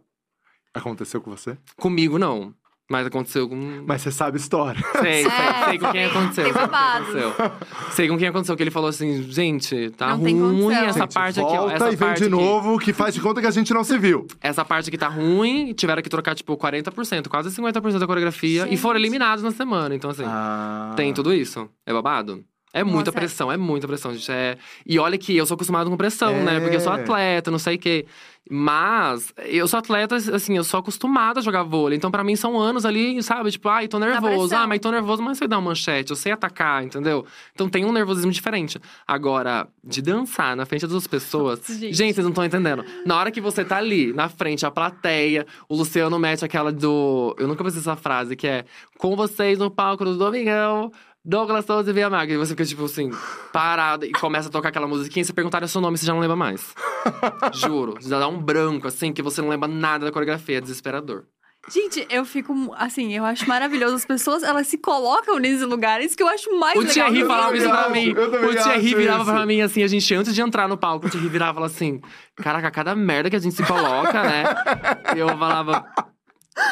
Aconteceu 0.74 1.20
com 1.20 1.30
você? 1.30 1.56
Comigo, 1.76 2.18
não. 2.18 2.54
Mas 2.92 3.06
aconteceu 3.06 3.48
com. 3.48 3.82
Mas 3.86 4.02
você 4.02 4.10
sabe 4.12 4.36
história. 4.36 4.78
Sei, 5.00 5.22
sei, 5.24 5.30
É, 5.32 5.64
sei 5.70 5.78
com 5.78 5.90
quem 5.92 6.04
aconteceu. 6.04 6.44
tem 6.44 6.52
sei 6.52 6.52
com 6.52 6.58
quem 6.58 6.68
babado. 6.68 7.04
aconteceu. 7.18 7.52
Sei 7.92 8.08
com 8.08 8.18
quem 8.18 8.28
aconteceu, 8.28 8.56
que 8.56 8.62
ele 8.62 8.70
falou 8.70 8.90
assim, 8.90 9.22
gente, 9.30 9.90
tá 9.96 10.08
Não 10.16 10.18
ruim 10.18 10.72
essa 10.74 11.00
Gente, 11.00 11.14
parte 11.14 11.40
aqui, 11.40 11.50
ó. 11.52 11.56
volta 11.56 11.74
Essa 11.74 11.90
e 11.92 11.96
vem 11.96 12.08
de 12.14 12.22
aqui, 12.24 12.28
novo, 12.28 12.78
que 12.78 12.92
faz 12.92 13.14
de 13.14 13.20
conta 13.20 13.40
que 13.40 13.46
a 13.46 13.50
gente 13.50 13.72
não 13.72 13.82
se 13.82 13.96
viu. 13.98 14.26
essa 14.40 14.64
parte 14.64 14.88
aqui 14.90 14.98
tá 14.98 15.08
ruim, 15.08 15.72
tiveram 15.72 16.02
que 16.02 16.08
trocar, 16.10 16.34
tipo, 16.34 16.54
40%, 16.56 17.28
quase 17.28 17.50
50% 17.50 17.98
da 17.98 18.06
coreografia. 18.06 18.66
E 18.70 18.76
foram 18.76 18.98
Gente. 18.98 19.08
eliminados 19.08 19.42
na 19.42 19.50
semana. 19.50 19.94
Então, 19.94 20.10
assim, 20.10 20.24
Ah. 20.26 20.92
tem 20.94 21.14
tudo 21.14 21.32
isso. 21.32 21.68
É 21.86 21.92
babado. 21.92 22.44
É 22.74 22.82
muita 22.82 23.10
Nossa, 23.10 23.10
é. 23.10 23.20
pressão, 23.20 23.52
é 23.52 23.56
muita 23.58 23.86
pressão, 23.86 24.14
gente. 24.14 24.32
É... 24.32 24.56
E 24.86 24.98
olha 24.98 25.18
que 25.18 25.36
eu 25.36 25.44
sou 25.44 25.56
acostumado 25.56 25.90
com 25.90 25.96
pressão, 25.96 26.30
É. 26.30 26.42
né? 26.42 26.60
Porque 26.60 26.76
eu 26.76 26.80
sou 26.80 26.90
atleta, 26.92 27.50
não 27.50 27.58
sei 27.58 27.76
o 27.76 27.78
quê. 27.78 28.06
Mas 28.50 29.32
eu 29.46 29.68
sou 29.68 29.78
atleta, 29.78 30.16
assim, 30.16 30.56
eu 30.56 30.64
sou 30.64 30.80
acostumada 30.80 31.40
a 31.40 31.42
jogar 31.42 31.62
vôlei. 31.62 31.96
Então, 31.96 32.10
pra 32.10 32.24
mim, 32.24 32.34
são 32.34 32.58
anos 32.58 32.84
ali, 32.84 33.22
sabe? 33.22 33.50
Tipo, 33.50 33.68
ai, 33.68 33.88
tô 33.88 33.98
nervoso. 33.98 34.54
Ah, 34.54 34.66
mas 34.66 34.80
tô 34.80 34.90
nervoso, 34.90 35.22
mas 35.22 35.38
sei 35.38 35.46
dar 35.46 35.58
uma 35.58 35.70
manchete, 35.70 36.10
eu 36.10 36.16
sei 36.16 36.32
atacar, 36.32 36.84
entendeu? 36.84 37.24
Então 37.54 37.68
tem 37.68 37.84
um 37.84 37.92
nervosismo 37.92 38.32
diferente. 38.32 38.80
Agora, 39.06 39.68
de 39.82 40.02
dançar 40.02 40.56
na 40.56 40.66
frente 40.66 40.82
das 40.82 40.92
outras 40.92 41.06
pessoas. 41.06 41.60
Gente. 41.82 41.94
gente. 41.94 42.14
vocês 42.14 42.24
não 42.24 42.30
estão 42.30 42.44
entendendo. 42.44 42.84
Na 43.06 43.16
hora 43.16 43.30
que 43.30 43.40
você 43.40 43.64
tá 43.64 43.76
ali, 43.76 44.12
na 44.12 44.28
frente, 44.28 44.66
a 44.66 44.70
plateia, 44.70 45.46
o 45.68 45.76
Luciano 45.76 46.18
mete 46.18 46.44
aquela 46.44 46.72
do. 46.72 47.34
Eu 47.38 47.48
nunca 47.48 47.64
pensei 47.64 47.80
essa 47.80 47.96
frase, 47.96 48.36
que 48.36 48.46
é 48.46 48.64
com 48.98 49.16
vocês 49.16 49.58
no 49.58 49.70
palco 49.70 50.04
do 50.04 50.16
Domingão. 50.16 50.90
Douglas 51.24 51.64
Souza 51.64 51.90
e 51.90 51.92
Via 51.92 52.10
Maga. 52.10 52.32
E 52.32 52.36
você 52.36 52.50
fica, 52.50 52.64
tipo 52.64 52.84
assim, 52.84 53.10
parado 53.52 54.04
e 54.04 54.12
começa 54.12 54.48
a 54.48 54.50
tocar 54.52 54.70
aquela 54.70 54.88
musiquinha. 54.88 55.22
E 55.22 55.24
se 55.26 55.32
perguntarem 55.32 55.66
o 55.66 55.68
seu 55.68 55.80
nome, 55.80 55.96
você 55.96 56.06
já 56.06 56.12
não 56.12 56.20
lembra 56.20 56.36
mais. 56.36 56.74
Juro. 57.54 57.94
Já 58.00 58.18
dá 58.18 58.28
um 58.28 58.38
branco, 58.40 58.88
assim, 58.88 59.12
que 59.12 59.22
você 59.22 59.40
não 59.40 59.48
lembra 59.48 59.68
nada 59.68 60.04
da 60.04 60.12
coreografia. 60.12 60.58
É 60.58 60.60
desesperador. 60.60 61.24
Gente, 61.72 62.04
eu 62.10 62.24
fico, 62.24 62.74
assim, 62.76 63.14
eu 63.14 63.24
acho 63.24 63.48
maravilhoso. 63.48 63.94
As 63.94 64.04
pessoas, 64.04 64.42
elas 64.42 64.66
se 64.66 64.76
colocam 64.78 65.38
nesses 65.38 65.62
lugares 65.62 66.12
que 66.16 66.20
eu 66.22 66.26
acho 66.28 66.50
mais 66.58 66.74
O 66.76 66.80
legal. 66.80 66.92
Thierry 66.92 67.20
Eu 67.20 67.26
falava 67.28 67.56
isso 67.56 67.68
pra 67.68 67.88
mim. 67.88 68.10
O 68.10 68.62
Thierry 68.62 68.94
virava 68.96 69.22
isso. 69.22 69.32
pra 69.32 69.46
mim 69.46 69.60
assim, 69.60 69.84
a 69.84 69.86
gente, 69.86 70.12
antes 70.12 70.34
de 70.34 70.40
entrar 70.42 70.66
no 70.66 70.76
palco, 70.76 71.06
o 71.06 71.08
Thierry 71.10 71.28
virava 71.28 71.52
e 71.52 71.54
falava 71.54 71.72
assim: 71.72 72.00
Caraca, 72.34 72.68
cada 72.72 72.96
merda 72.96 73.30
que 73.30 73.36
a 73.36 73.38
gente 73.38 73.54
se 73.54 73.62
coloca, 73.62 74.24
né? 74.24 74.42
E 75.14 75.20
eu 75.20 75.28
falava. 75.28 75.86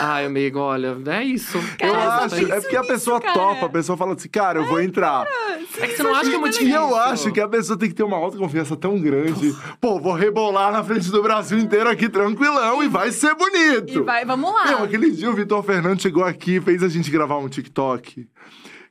Ai, 0.00 0.26
amigo, 0.26 0.58
olha, 0.58 0.96
é 1.06 1.24
isso. 1.24 1.56
Eu 1.80 1.92
Cara, 1.92 2.24
acho, 2.24 2.52
é 2.52 2.60
porque 2.60 2.76
a 2.76 2.84
pessoa 2.84 3.18
cara. 3.20 3.32
topa, 3.32 3.66
a 3.66 3.68
pessoa 3.68 3.96
fala 3.96 4.12
assim, 4.14 4.28
cara, 4.28 4.58
eu 4.58 4.66
vou 4.66 4.80
entrar. 4.80 5.26
É 5.78 5.86
que 5.86 5.96
você 5.96 6.02
não 6.02 6.14
acha 6.14 6.28
que 6.28 6.36
é 6.36 6.38
muito 6.38 6.56
E 6.56 6.58
difícil. 6.58 6.76
eu 6.80 6.96
acho 6.96 7.32
que 7.32 7.40
a 7.40 7.48
pessoa 7.48 7.78
tem 7.78 7.88
que 7.88 7.94
ter 7.94 8.02
uma 8.02 8.16
autoconfiança 8.18 8.76
tão 8.76 9.00
grande. 9.00 9.56
Pô, 9.80 9.98
vou 9.98 10.12
rebolar 10.12 10.70
na 10.70 10.84
frente 10.84 11.10
do 11.10 11.22
Brasil 11.22 11.58
inteiro 11.58 11.88
aqui 11.88 12.08
tranquilão 12.10 12.82
e 12.82 12.88
vai 12.88 13.10
ser 13.10 13.34
bonito. 13.34 14.00
E 14.00 14.02
vai, 14.02 14.24
vamos 14.24 14.52
lá. 14.52 14.66
Meu, 14.66 14.84
aquele 14.84 15.10
dia 15.10 15.30
o 15.30 15.34
Vitor 15.34 15.62
Fernando 15.62 16.00
chegou 16.02 16.24
aqui 16.24 16.56
e 16.56 16.60
fez 16.60 16.82
a 16.82 16.88
gente 16.88 17.10
gravar 17.10 17.38
um 17.38 17.48
TikTok. 17.48 18.28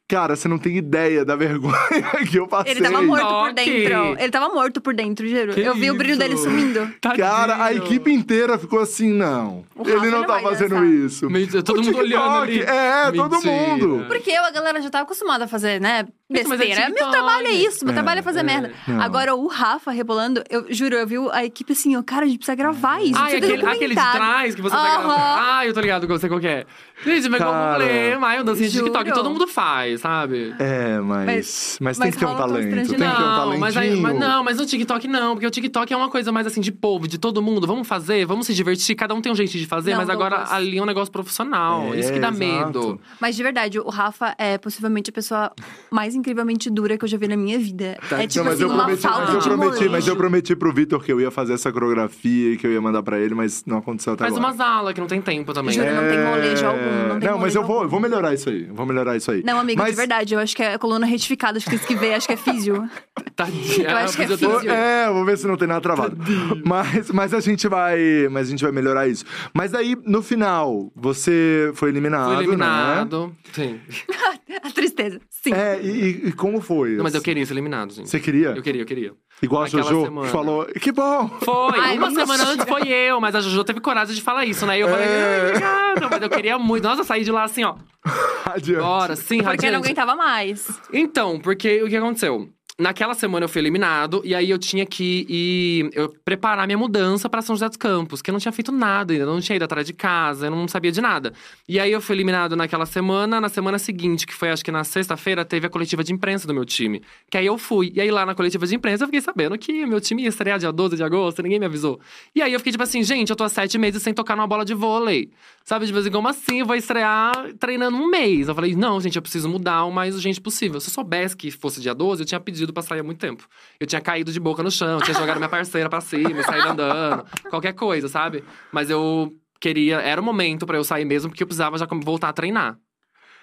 Cara, 0.10 0.36
você 0.36 0.48
não 0.48 0.58
tem 0.58 0.76
ideia 0.76 1.24
da 1.24 1.36
vergonha 1.36 1.78
que 2.30 2.38
eu 2.40 2.48
passei. 2.48 2.72
Ele 2.74 2.82
tava 2.82 3.02
morto 3.04 3.28
por 3.28 3.54
TikTok. 3.54 3.80
dentro. 3.80 4.16
Ele 4.24 4.32
tava 4.32 4.50
morto 4.50 4.82
por 4.82 4.94
dentro, 4.96 5.28
juro. 5.28 5.54
Que 5.54 5.62
eu 5.62 5.76
vi 5.76 5.92
o 5.92 5.96
brilho 5.96 6.12
isso? 6.14 6.20
dele 6.20 6.36
sumindo. 6.36 6.92
Cara, 7.16 7.54
a 7.54 7.58
Tadinho. 7.68 7.84
equipe 7.86 8.12
inteira 8.12 8.58
ficou 8.58 8.80
assim, 8.80 9.14
não. 9.14 9.64
O 9.76 9.88
Ele 9.88 10.10
não 10.10 10.20
não 10.22 10.26
tá 10.26 10.40
fazendo 10.40 10.72
dançar. 10.72 10.86
isso. 10.88 11.30
Mentira, 11.30 11.62
todo 11.62 11.80
O 11.80 11.86
mundo 11.86 11.98
olhando 12.00 12.38
ali. 12.38 12.54
TikTok, 12.60 12.76
É, 12.78 13.12
todo 13.12 13.32
Mentira. 13.36 13.52
mundo. 13.54 14.06
Porque 14.08 14.32
eu, 14.32 14.44
a 14.44 14.52
galera 14.52 14.82
já 14.82 14.90
tava 14.90 15.04
acostumada 15.04 15.46
a 15.46 15.48
fazer, 15.48 15.80
né? 15.80 16.08
Mas 16.32 16.42
é 16.42 16.44
Besteira. 16.58 16.80
Meu 16.82 16.90
TikTok. 16.90 17.12
trabalho 17.12 17.48
é 17.48 17.52
isso, 17.52 17.86
meu 17.86 17.92
É, 17.92 17.94
trabalho 17.96 18.20
é 18.20 18.22
fazer 18.22 18.40
é. 18.40 18.44
merda. 18.44 18.72
Não. 18.88 19.02
Agora, 19.02 19.36
o 19.36 19.48
Rafa 19.48 19.92
rebolando, 19.92 20.44
eu 20.50 20.66
juro, 20.70 20.96
eu 20.96 21.08
vi 21.08 21.16
a 21.32 21.44
equipe 21.46 21.74
assim, 21.74 21.96
ó, 21.96 22.04
cara, 22.04 22.26
a 22.26 22.28
gente 22.28 22.38
precisa 22.38 22.56
gravar 22.56 23.02
isso. 23.02 23.18
Ai, 23.18 23.32
precisa 23.40 23.54
aquele, 23.56 23.68
aquele 23.72 23.96
de 23.96 24.02
trás 24.12 24.54
que 24.56 24.62
você 24.62 24.76
tá 24.76 24.82
Aham. 24.82 25.04
gravando. 25.08 25.20
Ah, 25.20 25.66
eu 25.66 25.74
tô 25.74 25.80
ligado 25.82 26.08
com 26.08 26.14
você 26.18 26.28
qual 26.28 26.40
que 26.40 26.48
é. 26.48 26.66
Gente, 27.04 27.30
mas 27.30 27.40
como 27.42 27.52
Cara. 27.54 27.78
problema? 27.78 28.36
Eu 28.36 28.44
dancinha 28.44 28.70
de. 28.70 28.78
TikTok, 28.80 29.12
todo 29.14 29.30
mundo 29.30 29.48
faz, 29.48 29.99
sabe? 30.00 30.54
É, 30.60 31.00
mas. 31.00 31.78
Mas, 31.82 31.98
tem 31.98 32.08
mas 32.08 32.16
que 32.16 32.20
ter 32.20 32.26
um 32.26 32.36
talento. 32.36 32.70
Tem 32.76 32.84
que 32.86 32.96
ter 32.96 32.96
um 32.96 33.10
talentinho. 33.10 33.60
mas, 33.60 33.78
aí, 33.78 33.96
mas 33.96 34.18
não, 34.20 34.44
mas 34.44 34.58
no 34.58 34.66
TikTok 34.66 35.08
não, 35.08 35.34
porque 35.36 35.48
o 35.48 35.52
TikTok 35.52 35.94
é 35.94 35.98
uma 35.98 36.10
coisa 36.10 36.32
mais 36.32 36.48
assim 36.48 36.62
de 36.62 36.72
povo, 36.72 37.08
de 37.08 37.18
todo 37.18 37.42
mundo. 37.42 37.68
Vamos 37.68 37.88
fazer, 37.88 38.26
vamos 38.26 38.48
se 38.48 38.54
divertir, 38.54 38.96
cada 38.96 39.14
um 39.14 39.22
tem 39.22 39.32
um 39.32 39.36
jeito 39.36 39.52
de 39.52 39.66
fazer, 39.66 39.92
Não, 39.92 39.98
mas 40.00 40.10
agora 40.10 40.46
ali 40.50 40.78
é 40.78 40.82
um 40.82 40.86
negócio 40.86 41.12
profissional. 41.12 41.94
É, 41.94 42.00
isso 42.00 42.14
que 42.14 42.20
dá 42.20 42.30
exato. 42.30 42.40
medo. 42.40 43.02
Mas 43.20 43.36
de 43.36 43.44
verdade, 43.44 43.80
o 43.80 43.90
Rafa 43.90 44.36
é 44.38 44.58
possivelmente 44.58 45.10
a 45.10 45.14
pessoa 45.14 45.52
mais 45.92 46.16
incrivelmente 46.16 46.70
dura 46.70 46.98
que 46.98 47.06
eu 47.06 47.10
já 47.10 47.18
vi 47.18 47.28
na 47.28 47.38
minha 47.38 47.60
vida. 47.60 47.98
É 48.12 48.28
tipo 48.28 48.44
não, 48.44 48.52
mas 48.52 48.54
assim, 48.56 48.64
eu 48.64 48.70
uma 48.70 48.84
prometi, 48.84 49.02
falta 49.02 49.20
mas 49.20 49.34
eu 49.34 49.40
de 49.40 49.48
prometi, 49.48 49.72
molejo. 49.74 49.92
mas 49.92 50.08
eu 50.08 50.16
prometi 50.16 50.56
pro 50.56 50.74
Vitor 50.74 51.04
que 51.04 51.12
eu 51.12 51.20
ia 51.22 51.32
fazer 51.32 51.54
essa 51.54 51.72
coreografia 51.72 52.54
e 52.54 52.58
que 52.58 52.66
eu 52.66 52.72
ia 52.72 52.82
mandar 52.82 53.04
pra 53.04 53.20
ele, 53.20 53.36
mas 53.36 53.64
não 53.66 53.78
aconteceu 53.78 54.14
até 54.14 54.24
Faz 54.24 54.36
agora. 54.36 54.54
umas 54.54 54.60
aulas 54.60 54.94
que 54.94 55.00
não 55.02 55.08
tem 55.08 55.22
tempo 55.22 55.54
também. 55.54 55.74
Juro, 55.74 55.88
não 55.94 56.08
tem 56.08 56.24
molejo 56.24 56.66
algum, 56.66 57.08
não 57.10 57.20
tem 57.20 57.30
Não, 57.30 57.38
mas 57.38 57.56
eu 57.56 57.64
vou, 57.64 57.84
eu 57.84 57.90
vou 57.90 58.00
melhorar 58.00 58.34
isso 58.34 58.50
aí. 58.50 58.68
eu 58.68 58.74
Vou 58.74 58.86
melhorar 58.86 59.16
isso 59.18 59.32
aí. 59.32 59.44
Não, 59.44 59.60
amigo, 59.60 59.82
mas, 59.82 59.89
de 59.90 59.96
verdade, 59.96 60.34
eu 60.34 60.40
acho 60.40 60.56
que 60.56 60.64
é 60.64 60.78
coluna 60.78 61.06
retificada, 61.06 61.58
acho 61.58 61.70
que 61.70 61.76
isso 61.76 61.88
que 61.88 61.96
vê, 61.96 62.14
acho 62.14 62.28
que 62.28 62.34
é 62.34 62.38
físio. 62.38 62.90
Tadinha. 63.36 63.90
Eu 63.90 63.98
acho 63.98 64.16
que 64.16 64.24
é 64.24 64.28
podia 64.28 64.48
ter- 64.48 64.56
físio. 64.56 64.72
É, 64.72 65.08
eu 65.08 65.14
vou 65.14 65.26
ver 65.26 65.38
se 65.38 65.48
não 65.48 65.58
tem 65.58 65.68
nada 65.68 65.82
travado. 65.82 66.18
Mas, 66.66 67.10
mas 67.12 67.34
a 67.34 67.40
gente 67.40 67.68
vai, 67.68 68.00
mas 68.32 68.48
a 68.48 68.52
gente 68.52 68.64
vai 68.64 68.72
melhorar 68.72 69.08
isso. 69.08 69.24
Mas 69.54 69.74
aí 69.74 69.96
no 70.06 70.22
final, 70.22 70.92
você 70.96 71.72
foi 71.76 71.90
eliminado, 71.90 72.36
Fui 72.36 72.44
eliminado. 72.46 73.36
Sim. 73.54 73.80
A 74.64 74.72
tristeza, 74.72 75.20
sim. 75.30 75.52
né? 75.52 75.76
É, 75.78 75.82
e, 75.82 76.28
e 76.28 76.32
como 76.32 76.60
foi? 76.60 76.96
Não, 76.96 77.04
mas 77.04 77.14
eu 77.14 77.22
queria 77.22 77.46
ser 77.46 77.54
eliminado, 77.54 77.94
gente. 77.94 78.10
Você 78.10 78.20
queria? 78.20 78.50
Eu 78.50 78.62
queria, 78.64 78.82
eu 78.82 78.86
queria. 78.86 79.14
Igual 79.42 79.64
a 79.64 79.68
Jojo 79.68 80.04
semana. 80.06 80.26
que 80.28 80.32
falou, 80.34 80.66
que 80.66 80.92
bom! 80.92 81.30
Foi, 81.42 81.80
Ai, 81.80 81.98
uma 81.98 82.12
semana 82.12 82.44
antes 82.50 82.66
foi 82.68 82.88
eu, 82.90 83.22
mas 83.22 83.34
a 83.36 83.42
Jojo 83.42 83.64
teve 83.64 83.80
coragem 83.80 84.14
de 84.16 84.22
falar 84.22 84.46
isso, 84.46 84.66
né? 84.66 84.78
E 84.78 84.82
eu 84.82 84.90
falei, 84.90 85.06
É. 85.08 85.48
obrigada, 85.48 86.10
mas 86.12 86.22
eu 86.22 86.30
queria 86.30 86.58
muito. 86.60 86.84
Nossa, 86.84 87.02
eu 87.02 87.06
saí 87.06 87.24
de 87.24 87.32
lá 87.32 87.44
assim, 87.44 87.64
ó. 87.64 87.76
Adiante. 88.46 88.82
Bora, 88.82 89.16
sim, 89.16 89.38
Porque 89.38 89.44
radiante. 89.46 89.72
não 89.72 89.80
aguentava 89.80 90.16
mais. 90.16 90.68
Então, 90.92 91.40
porque 91.40 91.82
o 91.84 91.88
que 91.88 91.96
aconteceu? 91.96 92.50
Naquela 92.80 93.14
semana 93.14 93.44
eu 93.44 93.50
fui 93.50 93.60
eliminado 93.62 94.22
e 94.24 94.34
aí 94.34 94.50
eu 94.50 94.58
tinha 94.58 94.86
que 94.86 95.26
ir 95.28 95.90
eu 95.94 96.16
preparar 96.24 96.66
minha 96.66 96.78
mudança 96.78 97.28
pra 97.28 97.42
São 97.42 97.54
José 97.54 97.68
dos 97.68 97.76
Campos, 97.76 98.22
que 98.22 98.30
eu 98.30 98.32
não 98.32 98.40
tinha 98.40 98.54
feito 98.54 98.72
nada 98.72 99.12
ainda, 99.12 99.26
não 99.26 99.42
tinha 99.42 99.58
ido 99.58 99.66
atrás 99.66 99.86
de 99.86 99.92
casa, 99.92 100.48
eu 100.48 100.52
não 100.52 100.66
sabia 100.66 100.90
de 100.90 101.02
nada. 101.02 101.34
E 101.68 101.78
aí 101.78 101.92
eu 101.92 102.00
fui 102.00 102.16
eliminado 102.16 102.56
naquela 102.56 102.86
semana, 102.86 103.42
na 103.42 103.50
semana 103.50 103.78
seguinte, 103.78 104.26
que 104.26 104.34
foi 104.34 104.50
acho 104.50 104.64
que 104.64 104.72
na 104.72 104.86
sexta-feira, 104.86 105.44
teve 105.44 105.68
a 105.68 105.70
coletiva 105.70 106.06
de 106.06 106.14
imprensa 106.14 106.48
do 106.48 106.54
meu 106.54 106.64
time. 106.64 107.02
Que 107.30 107.38
aí 107.38 107.48
eu 107.48 107.58
fui. 107.58 107.92
E 107.94 108.00
aí 108.00 108.10
lá 108.10 108.26
na 108.26 108.34
coletiva 108.34 108.66
de 108.66 108.74
imprensa 108.74 109.04
eu 109.04 109.08
fiquei 109.08 109.20
sabendo 109.20 109.58
que 109.58 109.86
meu 109.86 110.00
time 110.00 110.24
ia 110.24 110.30
estrear 110.30 110.58
dia 110.58 110.72
12 110.72 110.96
de 110.96 111.04
agosto, 111.04 111.44
ninguém 111.44 111.60
me 111.60 111.66
avisou. 111.66 112.00
E 112.34 112.42
aí 112.42 112.54
eu 112.54 112.60
fiquei 112.62 112.72
tipo 112.72 112.84
assim, 112.84 113.04
gente, 113.04 113.30
eu 113.30 113.36
tô 113.36 113.44
há 113.44 113.50
sete 113.50 113.78
meses 113.78 114.02
sem 114.02 114.14
tocar 114.14 114.38
numa 114.38 114.48
bola 114.48 114.64
de 114.64 114.74
vôlei. 114.74 115.30
Sabe, 115.70 115.86
tipo 115.86 116.00
assim, 116.00 116.10
como 116.10 116.28
assim? 116.28 116.64
Vou 116.64 116.76
estrear 116.76 117.32
treinando 117.60 117.96
um 117.96 118.10
mês. 118.10 118.48
Eu 118.48 118.56
falei, 118.56 118.76
não, 118.76 119.00
gente, 119.00 119.18
eu 119.18 119.22
preciso 119.22 119.48
mudar 119.48 119.84
o 119.84 119.92
mais 119.92 120.16
urgente 120.16 120.42
possível. 120.42 120.82
Se 120.82 120.90
eu 120.90 120.94
soubesse 120.96 121.38
que 121.38 121.52
fosse 121.52 121.80
dia 121.80 121.94
12, 121.94 122.24
eu 122.24 122.26
tinha 122.26 122.40
pedido 122.40 122.74
pra 122.74 122.82
sair 122.82 123.02
há 123.02 123.04
muito 123.04 123.20
tempo. 123.20 123.48
Eu 123.80 123.86
tinha 123.86 124.02
caído 124.02 124.32
de 124.32 124.40
boca 124.40 124.64
no 124.64 124.72
chão, 124.72 125.00
tinha 125.00 125.14
jogado 125.14 125.38
minha 125.38 125.48
parceira 125.48 125.88
pra 125.88 126.02
cima 126.02 126.42
saído 126.42 126.70
andando. 126.70 127.24
Qualquer 127.52 127.74
coisa, 127.74 128.08
sabe? 128.08 128.44
Mas 128.72 128.90
eu 128.90 129.32
queria… 129.62 129.98
Era 129.98 130.20
o 130.20 130.24
momento 130.24 130.66
pra 130.66 130.76
eu 130.76 130.84
sair 130.84 131.06
mesmo, 131.06 131.30
porque 131.30 131.44
eu 131.44 131.48
precisava 131.48 131.78
já 131.78 131.86
voltar 132.04 132.30
a 132.30 132.34
treinar. 132.34 132.76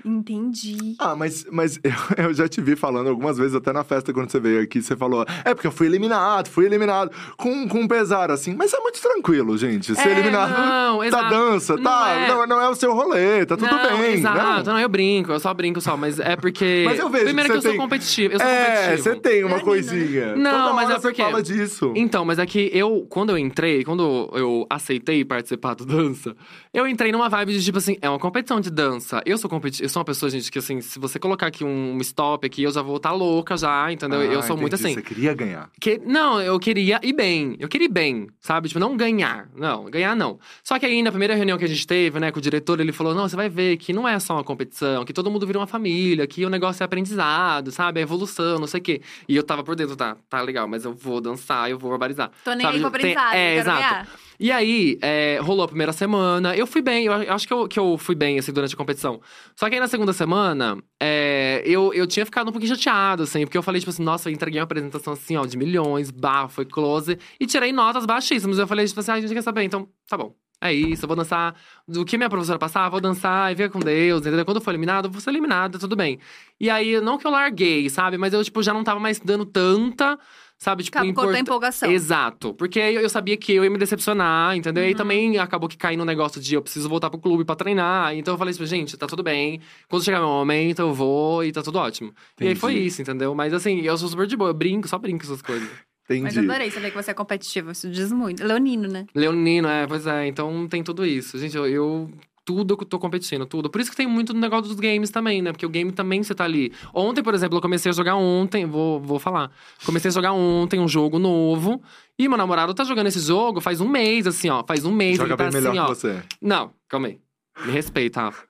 Entendi. 0.07 0.95
Ah, 0.99 1.15
mas, 1.17 1.45
mas 1.51 1.79
eu, 1.85 2.25
eu 2.27 2.35
já 2.35 2.49
te 2.49 2.61
vi 2.61 2.77
falando 2.77 3.09
algumas 3.09 3.37
vezes, 3.37 3.55
até 3.55 3.73
na 3.73 3.83
festa 3.85 4.13
quando 4.13 4.31
você 4.31 4.39
veio 4.41 4.63
aqui, 4.63 4.81
você 4.81 4.97
falou, 4.97 5.27
é 5.45 5.55
porque 5.55 5.67
eu 5.67 5.73
fui 5.73 5.87
eliminado, 5.87 6.49
fui 6.49 6.65
eliminado, 6.67 7.11
com, 7.37 7.69
com 7.69 7.87
pesar, 7.89 8.31
assim. 8.31 8.55
Mas 8.57 8.73
é 8.73 8.79
muito 8.79 9.01
tranquilo, 9.01 9.57
gente. 9.59 9.95
Ser 9.95 10.09
É, 10.09 10.13
eliminado 10.13 10.51
não, 10.51 10.99
tá 11.01 11.07
exato. 11.07 11.29
dança, 11.31 11.77
Não 11.77 11.83
tá. 11.83 12.09
é. 12.11 12.29
Não, 12.29 12.47
não 12.47 12.61
é 12.61 12.69
o 12.69 12.75
seu 12.75 12.95
rolê, 12.95 13.45
tá 13.45 13.57
tudo 13.57 13.71
não, 13.71 13.99
bem. 13.99 14.15
Exato, 14.15 14.65
não. 14.67 14.75
não, 14.75 14.81
eu 14.81 14.89
brinco, 14.89 15.33
eu 15.33 15.41
só 15.41 15.53
brinco 15.53 15.81
só, 15.81 15.97
mas 15.97 16.19
é 16.19 16.37
porque. 16.37 16.85
Mas 16.87 16.99
eu 16.99 17.09
vejo 17.09 17.25
Primeiro 17.25 17.49
que 17.49 17.53
que, 17.53 17.59
eu 17.59 17.63
tem- 17.63 17.73
sou 17.73 17.81
competitivo. 17.81 18.35
Eu 18.35 18.39
sou 18.39 18.49
É, 18.49 18.65
competitivo. 18.67 19.03
você 19.03 19.17
tem 19.21 19.41
uma 19.45 19.57
Leonina, 19.57 19.65
coisinha. 19.65 20.37
Não, 20.37 20.51
Toda 20.63 20.73
mas 20.75 20.85
hora 20.89 20.99
é 20.99 21.01
porque- 21.01 21.23
Você 21.23 21.31
fala 21.31 21.43
disso. 21.43 21.93
Então, 21.97 22.25
mas 22.25 22.39
é 22.39 22.47
que 22.47 22.71
eu, 22.73 23.07
quando 23.09 23.31
eu 23.31 23.39
entrei, 23.39 23.83
quando 23.85 24.31
eu 24.35 24.67
aceitei 24.71 25.25
participar 25.25 25.75
do 25.75 25.85
dança, 25.85 26.35
eu 26.73 26.87
entrei 26.87 27.11
numa 27.13 27.29
vibe 27.29 27.53
de 27.53 27.65
tipo 27.65 27.79
assim, 27.79 27.97
é 28.01 28.09
uma 28.09 28.19
competição 28.19 28.61
de 28.61 28.71
dança. 28.71 29.21
Eu 29.27 29.37
sou 29.39 29.49
competi 29.51 29.83
eu 29.83 29.89
sou 29.97 30.01
uma 30.03 30.05
pessoa, 30.05 30.29
gente, 30.29 30.51
que 30.53 30.59
assim, 30.59 30.83
se 30.83 30.99
você 30.99 31.19
colocar 31.19 31.47
aqui 31.47 31.65
um 31.65 31.97
stop 32.03 32.47
aqui, 32.47 32.63
eu 32.63 32.71
já 32.71 32.83
vou 32.83 32.99
estar 32.99 33.13
louca 33.13 33.57
já, 33.57 33.91
entendeu? 33.91 34.23
eu 34.23 34.41
Ah, 34.41 34.43
sou 34.43 34.55
muito 34.57 34.75
entendi, 34.75 34.89
assim. 34.91 34.95
Você 34.97 35.03
queria 35.03 35.33
ganhar. 35.33 35.71
Que, 35.81 35.99
não, 36.05 36.41
eu 36.41 36.59
queria 36.61 37.01
ir 37.03 37.15
bem. 37.15 37.57
Eu 37.59 37.67
queria 37.67 37.87
ir 37.87 37.91
bem, 37.91 38.27
sabe? 38.41 38.69
Tipo, 38.69 38.79
não 38.79 38.95
ganhar. 38.95 39.49
Não, 39.57 39.87
ganhar 39.87 40.15
não. 40.15 40.39
Só 40.63 40.79
que 40.79 40.85
aí, 40.85 41.03
na 41.03 41.11
primeira 41.11 41.35
reunião 41.35 41.57
que 41.57 41.65
a 41.65 41.69
gente 41.69 41.87
teve, 41.87 42.21
né, 42.21 42.31
com 42.31 42.39
o 42.39 42.43
diretor, 42.43 42.79
ele 42.79 42.93
falou: 42.93 43.15
não, 43.15 43.27
você 43.27 43.37
vai 43.37 43.49
ver 43.49 43.79
que 43.79 43.93
não 43.95 44.07
é 44.07 44.19
só 44.19 44.35
uma 44.35 44.45
competição, 44.45 45.03
que 45.05 45.13
todo 45.15 45.31
mundo 45.31 45.47
vira 45.47 45.59
uma 45.59 45.67
família, 45.67 46.27
que 46.27 46.45
o 46.45 46.51
negócio 46.51 46.83
é 46.83 46.85
aprendizado, 46.85 47.71
sabe? 47.73 48.01
É 48.01 48.03
evolução, 48.03 48.59
não 48.59 48.67
sei 48.67 48.81
o 48.81 48.83
quê. 48.83 49.01
E 49.27 49.35
eu 49.35 49.43
tava 49.43 49.65
por 49.65 49.75
dentro, 49.75 49.97
tá, 49.97 50.17
tá 50.29 50.43
legal, 50.43 50.69
mas 50.69 50.85
eu 50.85 50.93
vou 50.93 51.21
dançar, 51.23 51.71
eu 51.71 51.79
vou 51.79 51.89
barbarizar. 51.91 52.31
Tô 52.45 52.53
nem 52.53 52.61
sabe? 52.67 52.77
aí 52.77 52.83
com 52.83 52.91
Tem- 52.91 52.99
aprendizado, 53.13 53.35
É, 53.35 53.39
eu 53.59 53.65
quero 53.65 53.71
exato. 53.71 53.81
ganhar. 53.81 54.09
E 54.39 54.53
aí, 54.53 54.99
é, 55.03 55.39
rolou 55.43 55.65
a 55.65 55.69
primeira 55.69 55.93
semana. 55.93 56.57
Eu 56.57 56.67
fui 56.67 56.83
bem, 56.83 57.07
eu 57.07 57.33
acho 57.33 57.47
que 57.47 57.53
eu, 57.53 57.69
que 57.69 57.79
eu 57.79 57.97
fui 57.99 58.15
bem, 58.15 58.39
assim, 58.39 58.53
durante 58.53 58.75
a 58.75 58.77
competição. 58.77 59.21
Só 59.55 59.69
que 59.69 59.75
aí 59.75 59.81
na 59.81 59.89
segunda 59.89 60.13
semana, 60.13 60.79
é, 61.01 61.63
eu, 61.65 61.93
eu 61.95 62.07
tinha 62.07 62.25
ficado 62.25 62.49
um 62.49 62.53
pouquinho 62.53 62.75
chateado, 62.75 63.23
assim, 63.23 63.45
porque 63.45 63.57
eu 63.57 63.63
falei, 63.63 63.81
tipo 63.81 63.91
assim, 63.91 64.03
nossa, 64.03 64.29
eu 64.29 64.33
entreguei 64.33 64.61
uma 64.61 64.65
apresentação 64.65 65.13
assim, 65.13 65.37
ó, 65.37 65.47
de 65.47 65.57
milhões, 65.57 66.11
barro, 66.11 66.49
foi 66.49 66.65
close, 66.65 67.19
e 67.41 67.47
tirei 67.47 67.73
notas 67.73 68.05
baixíssimas. 68.07 68.59
Eu 68.59 68.67
falei, 68.67 68.87
tipo 68.87 69.01
assim, 69.01 69.11
ah, 69.11 69.15
a 69.15 69.21
gente 69.21 69.33
quer 69.33 69.43
saber, 69.43 69.63
então, 69.63 69.89
tá 70.09 70.17
bom. 70.17 70.35
É 70.61 70.73
isso, 70.73 71.05
eu 71.05 71.07
vou 71.07 71.17
dançar. 71.17 71.55
Do 71.87 72.05
que 72.05 72.17
minha 72.17 72.31
professora 72.31 72.59
passar, 72.59 72.89
vou 72.89 73.01
dançar 73.01 73.53
e 73.53 73.55
ver 73.55 73.71
com 73.71 73.79
Deus, 73.79 74.23
entendeu? 74.23 74.45
Quando 74.45 74.57
eu 74.57 74.63
for 74.63 74.71
eliminado, 74.71 75.05
eu 75.05 75.11
vou 75.11 75.21
ser 75.21 75.31
eliminado, 75.31 75.79
tudo 75.79 75.95
bem. 75.95 76.19
E 76.59 76.71
aí, 76.71 76.99
não 77.01 77.19
que 77.19 77.27
eu 77.27 77.31
larguei, 77.31 77.91
sabe? 77.91 78.17
Mas 78.17 78.33
eu, 78.33 78.43
tipo, 78.43 78.63
já 78.63 78.73
não 78.73 78.83
tava 78.83 78.99
mais 78.99 79.21
dando 79.21 79.45
tanta, 79.45 80.19
sabe? 80.59 80.83
Tipo, 80.83 80.99
Acabou 80.99 81.15
cortou 81.15 81.31
a 81.31 81.33
import- 81.39 81.43
empolgação. 81.49 81.91
Exato. 81.91 82.55
Porque 82.55 82.79
eu, 82.79 83.01
eu 83.03 83.09
sabia 83.09 83.37
que 83.37 83.53
eu 83.53 83.65
ia 83.65 83.71
me 83.71 83.79
decepcionar, 83.79 84.57
entendeu? 84.57 84.83
E 84.83 84.87
aí 84.87 84.93
Uhum. 84.93 84.99
também 84.99 85.39
acabou 85.39 85.69
que 85.69 85.77
caí 85.77 85.97
no 85.97 86.05
negócio 86.05 86.41
de 86.41 86.55
eu 86.55 86.63
preciso 86.63 86.89
voltar 86.89 87.11
pro 87.11 87.19
clube 87.19 87.45
pra 87.45 87.55
treinar. 87.57 88.15
Então 88.17 88.35
eu 88.35 88.39
falei 88.39 88.53
assim, 88.55 88.65
gente, 88.67 88.97
tá 88.97 89.07
tudo 89.07 89.23
bem. 89.23 89.61
Quando 89.89 90.05
chegar 90.05 90.19
meu 90.21 90.29
momento, 90.29 90.79
eu 90.81 90.93
vou 90.95 91.45
e 91.45 91.53
tá 91.53 91.63
tudo 91.63 91.79
ótimo. 91.79 92.09
E 92.41 92.45
aí 92.45 92.47
Entendi. 92.51 92.61
foi 92.61 92.75
isso, 92.75 93.03
entendeu? 93.03 93.35
Mas 93.35 93.53
assim, 93.53 93.81
eu 93.81 93.97
sou 93.99 94.09
super 94.09 94.27
de 94.27 94.37
boa, 94.37 94.51
eu 94.51 94.55
brinco, 94.55 94.89
só 94.89 94.99
brinco 94.99 95.25
essas 95.25 95.43
coisas. 95.43 95.69
Mas 96.09 96.19
Entendi. 96.37 96.39
adorei 96.49 96.71
saber 96.71 96.91
que 96.93 96.97
você 97.03 97.11
é 97.11 97.15
competitivo. 97.15 97.73
Isso 97.73 97.91
diz 97.91 98.13
muito. 98.13 98.45
Leonino, 98.45 98.87
né? 98.89 99.07
Leonino, 99.13 99.67
é, 99.67 99.87
pois 99.89 100.07
é, 100.07 100.29
então 100.29 100.69
tem 100.69 100.83
tudo 100.83 101.05
isso. 101.05 101.37
Gente, 101.37 101.57
eu. 101.57 101.67
eu 101.67 102.11
tudo 102.47 102.77
que 102.77 102.85
eu 102.85 102.89
tô 102.89 102.99
competindo, 102.99 103.45
tudo. 103.45 103.69
Por 103.69 103.81
isso 103.81 103.91
que 103.91 103.97
tem 103.97 104.07
muito 104.07 104.33
no 104.33 104.39
negócio 104.41 104.69
dos 104.69 104.79
games 104.79 105.11
também, 105.11 105.43
né? 105.43 105.51
Porque 105.51 105.67
o 105.67 105.69
game 105.69 105.91
também 105.91 106.23
você 106.23 106.33
tá 106.33 106.45
ali. 106.45 106.73
Ontem, 106.95 107.21
por 107.21 107.35
exemplo, 107.35 107.59
eu 107.59 107.61
comecei 107.61 107.91
a 107.91 107.93
jogar 107.93 108.15
ontem, 108.15 108.65
vou, 108.65 109.01
vou 109.01 109.19
falar. 109.19 109.51
Comecei 109.85 110.09
a 110.09 110.13
jogar 110.13 110.33
ontem 110.33 110.79
um 110.79 110.87
jogo 110.87 111.19
novo. 111.19 111.83
E 112.17 112.29
meu 112.29 112.39
namorado 112.39 112.73
tá 112.73 112.85
jogando 112.85 113.09
esse 113.09 113.19
jogo 113.19 113.61
faz 113.61 113.81
um 113.81 113.89
mês, 113.89 114.29
assim, 114.29 114.49
ó. 114.49 114.65
Faz 114.65 114.85
um 114.85 114.93
mês. 114.93 115.17
Joga 115.17 115.31
ele 115.31 115.37
tá 115.37 115.45
bem 115.45 115.53
melhor 115.53 115.71
assim, 115.71 115.79
que 115.79 116.09
ó. 116.09 116.15
você. 116.15 116.23
Não, 116.41 116.71
calma 116.89 117.09
aí. 117.09 117.19
Me 117.65 117.73
respeita, 117.73 118.21
Rafa. 118.21 118.47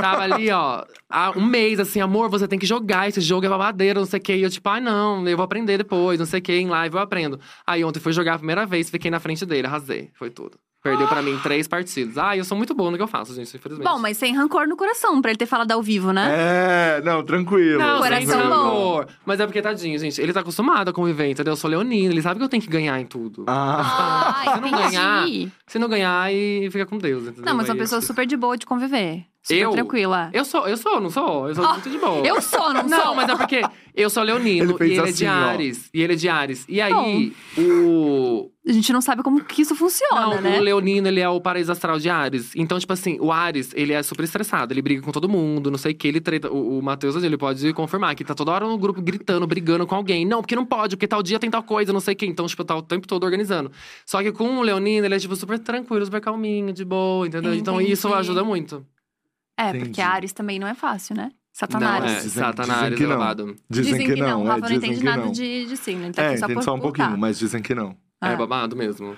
Tava 0.00 0.22
ali, 0.22 0.50
ó, 0.50 0.84
há 1.08 1.30
um 1.36 1.44
mês, 1.44 1.80
assim, 1.80 2.00
amor, 2.00 2.28
você 2.28 2.46
tem 2.46 2.58
que 2.58 2.66
jogar, 2.66 3.08
esse 3.08 3.20
jogo 3.20 3.46
é 3.46 3.48
babadeiro, 3.48 4.00
não 4.00 4.06
sei 4.06 4.20
o 4.20 4.22
quê. 4.22 4.36
E 4.36 4.42
eu, 4.42 4.50
tipo, 4.50 4.68
ah, 4.68 4.80
não, 4.80 5.26
eu 5.26 5.36
vou 5.36 5.44
aprender 5.44 5.78
depois, 5.78 6.18
não 6.18 6.26
sei 6.26 6.40
o 6.40 6.42
quê, 6.42 6.58
em 6.58 6.68
live 6.68 6.94
eu 6.94 7.00
aprendo. 7.00 7.40
Aí 7.66 7.82
ontem 7.84 7.98
fui 7.98 8.12
jogar 8.12 8.34
a 8.34 8.38
primeira 8.38 8.66
vez, 8.66 8.90
fiquei 8.90 9.10
na 9.10 9.20
frente 9.20 9.46
dele, 9.46 9.66
arrasei, 9.66 10.10
foi 10.14 10.30
tudo. 10.30 10.58
Perdeu 10.82 11.06
pra 11.06 11.22
mim 11.22 11.38
três 11.42 11.68
partidas. 11.68 12.18
Ah, 12.18 12.36
eu 12.36 12.44
sou 12.44 12.56
muito 12.56 12.74
bom 12.74 12.90
no 12.90 12.96
que 12.96 13.02
eu 13.02 13.06
faço, 13.06 13.32
gente, 13.34 13.56
infelizmente. 13.56 13.88
Bom, 13.88 13.98
mas 14.00 14.16
sem 14.16 14.34
rancor 14.36 14.66
no 14.66 14.76
coração, 14.76 15.22
pra 15.22 15.30
ele 15.30 15.38
ter 15.38 15.46
falado 15.46 15.70
ao 15.70 15.80
vivo, 15.80 16.12
né? 16.12 16.28
É, 16.98 17.02
não, 17.04 17.22
tranquilo. 17.22 17.78
Não, 17.78 17.98
Coração 18.00 18.40
sem 18.40 18.48
bom. 18.50 19.04
Mas 19.24 19.38
é 19.38 19.46
porque, 19.46 19.62
tadinho, 19.62 19.96
gente, 19.98 20.20
ele 20.20 20.32
tá 20.32 20.40
acostumado 20.40 20.88
a 20.88 20.92
conviver, 20.92 21.28
entendeu? 21.30 21.52
Eu 21.52 21.56
sou 21.56 21.70
leonino, 21.70 22.12
ele 22.12 22.20
sabe 22.20 22.38
que 22.38 22.44
eu 22.44 22.48
tenho 22.48 22.62
que 22.62 22.68
ganhar 22.68 22.98
em 23.00 23.06
tudo. 23.06 23.44
Ah, 23.46 24.42
Ah, 24.44 24.54
Se 24.56 24.60
não 24.60 24.70
ganhar, 24.70 25.24
Se 25.68 25.78
não 25.78 25.88
ganhar, 25.88 26.20
aí 26.20 26.68
fica 26.70 26.84
com 26.84 26.98
Deus, 26.98 27.22
entendeu? 27.24 27.44
Não, 27.44 27.54
mas 27.56 27.68
uma 27.68 27.74
Aí 27.74 27.78
pessoa 27.80 28.00
super 28.00 28.26
de 28.26 28.36
boa 28.36 28.56
de 28.56 28.66
conviver. 28.66 29.24
Super 29.40 29.58
Eu? 29.60 29.70
tranquila. 29.72 30.30
Eu 30.32 30.44
sou, 30.44 30.66
eu 30.68 30.76
sou, 30.76 31.00
não 31.00 31.10
sou? 31.10 31.48
Eu 31.48 31.54
sou 31.54 31.64
Ah, 31.64 31.72
muito 31.72 31.90
de 31.90 31.98
boa. 31.98 32.26
Eu 32.26 32.40
sou, 32.42 32.72
não, 32.72 32.84
Não, 32.84 33.02
sou. 33.06 33.14
mas 33.16 33.28
é 33.28 33.36
porque 33.36 33.62
eu 33.94 34.08
sou 34.10 34.22
leonino 34.22 34.76
Ele 34.80 34.90
e 34.90 34.92
ele 34.92 35.00
é 35.00 35.02
assim, 35.04 35.12
de 35.12 35.26
ó. 35.26 35.30
Ares. 35.32 35.90
E 35.92 36.00
ele 36.02 36.12
é 36.12 36.16
de 36.16 36.28
Ares. 36.28 36.64
E 36.68 36.80
aí, 36.80 37.32
o. 37.58 38.50
A 38.66 38.72
gente 38.72 38.92
não 38.92 39.00
sabe 39.00 39.22
como 39.24 39.44
que 39.44 39.62
isso 39.62 39.74
funciona, 39.74 40.20
Não, 40.36 40.40
né? 40.40 40.58
o 40.60 40.62
leonino, 40.62 41.08
ele 41.08 41.18
é 41.18 41.28
o 41.28 41.40
paraíso 41.40 41.72
astral 41.72 41.98
de 41.98 42.08
Ares. 42.08 42.52
Então, 42.54 42.78
tipo 42.78 42.92
assim, 42.92 43.18
o 43.20 43.32
Ares, 43.32 43.72
ele 43.74 43.92
é 43.92 44.00
super 44.04 44.22
estressado. 44.22 44.72
Ele 44.72 44.80
briga 44.80 45.02
com 45.02 45.10
todo 45.10 45.28
mundo, 45.28 45.68
não 45.70 45.78
sei 45.78 45.92
o 45.92 45.94
que. 45.96 46.06
Ele 46.06 46.20
treta. 46.20 46.48
O, 46.50 46.78
o 46.78 46.82
Matheus, 46.82 47.22
ele 47.22 47.36
pode 47.36 47.72
confirmar 47.72 48.14
que 48.14 48.24
tá 48.24 48.34
toda 48.34 48.52
hora 48.52 48.66
no 48.66 48.78
grupo 48.78 49.02
gritando, 49.02 49.46
brigando 49.46 49.86
com 49.86 49.96
alguém. 49.96 50.24
Não, 50.24 50.40
porque 50.40 50.54
não 50.54 50.64
pode, 50.64 50.96
porque 50.96 51.08
tal 51.08 51.22
dia 51.22 51.40
tem 51.40 51.50
tal 51.50 51.62
coisa, 51.64 51.92
não 51.92 52.00
sei 52.00 52.14
o 52.14 52.16
que. 52.16 52.24
Então, 52.26 52.46
tipo, 52.46 52.64
tá 52.64 52.76
o 52.76 52.82
tempo 52.82 53.06
todo 53.06 53.24
organizando. 53.24 53.70
Só 54.06 54.22
que 54.22 54.30
com 54.30 54.58
o 54.58 54.62
leonino, 54.62 55.06
ele 55.06 55.14
é, 55.14 55.18
tipo, 55.18 55.34
super 55.34 55.58
tranquilo, 55.58 56.04
super 56.04 56.20
calminho, 56.20 56.72
de 56.72 56.84
boa, 56.84 57.26
entendeu? 57.26 57.54
Então, 57.54 57.74
Entendi. 57.80 57.92
isso 57.92 58.12
ajuda 58.14 58.44
muito. 58.44 58.86
É, 59.58 59.70
Entendi. 59.70 59.84
porque 59.86 60.00
Ares 60.00 60.32
também 60.32 60.58
não 60.58 60.66
é 60.68 60.74
fácil, 60.74 61.16
né? 61.16 61.30
Não, 61.52 61.68
Satanás. 61.68 62.04
é, 62.04 62.14
Dizem- 62.22 62.30
Satanás 62.42 62.80
dizem 62.82 62.96
que 62.96 63.02
não. 63.04 63.10
elevado. 63.12 63.56
dizem, 63.68 64.06
que, 64.06 64.16
não, 64.16 64.42
O 64.42 64.44
é, 64.44 64.48
Rafa 64.48 64.60
não 64.60 64.66
dizem 64.68 64.76
entende 64.78 64.98
que 64.98 65.04
nada 65.04 65.24
não. 65.26 65.32
de, 65.32 65.66
de 65.66 65.76
signo. 65.76 66.04
Ele 66.04 66.12
tá 66.12 66.22
É, 66.22 66.28
aqui 66.30 66.38
só 66.38 66.44
entende 66.46 66.54
por 66.58 66.64
só 66.64 66.74
um 66.74 66.80
colocar. 66.80 66.98
pouquinho, 67.04 67.20
mas 67.20 67.38
dizem 67.38 67.60
que 67.62 67.74
não. 67.74 67.90
É 68.24 68.28
Ah. 68.34 68.36
babado 68.36 68.76
mesmo. 68.76 69.16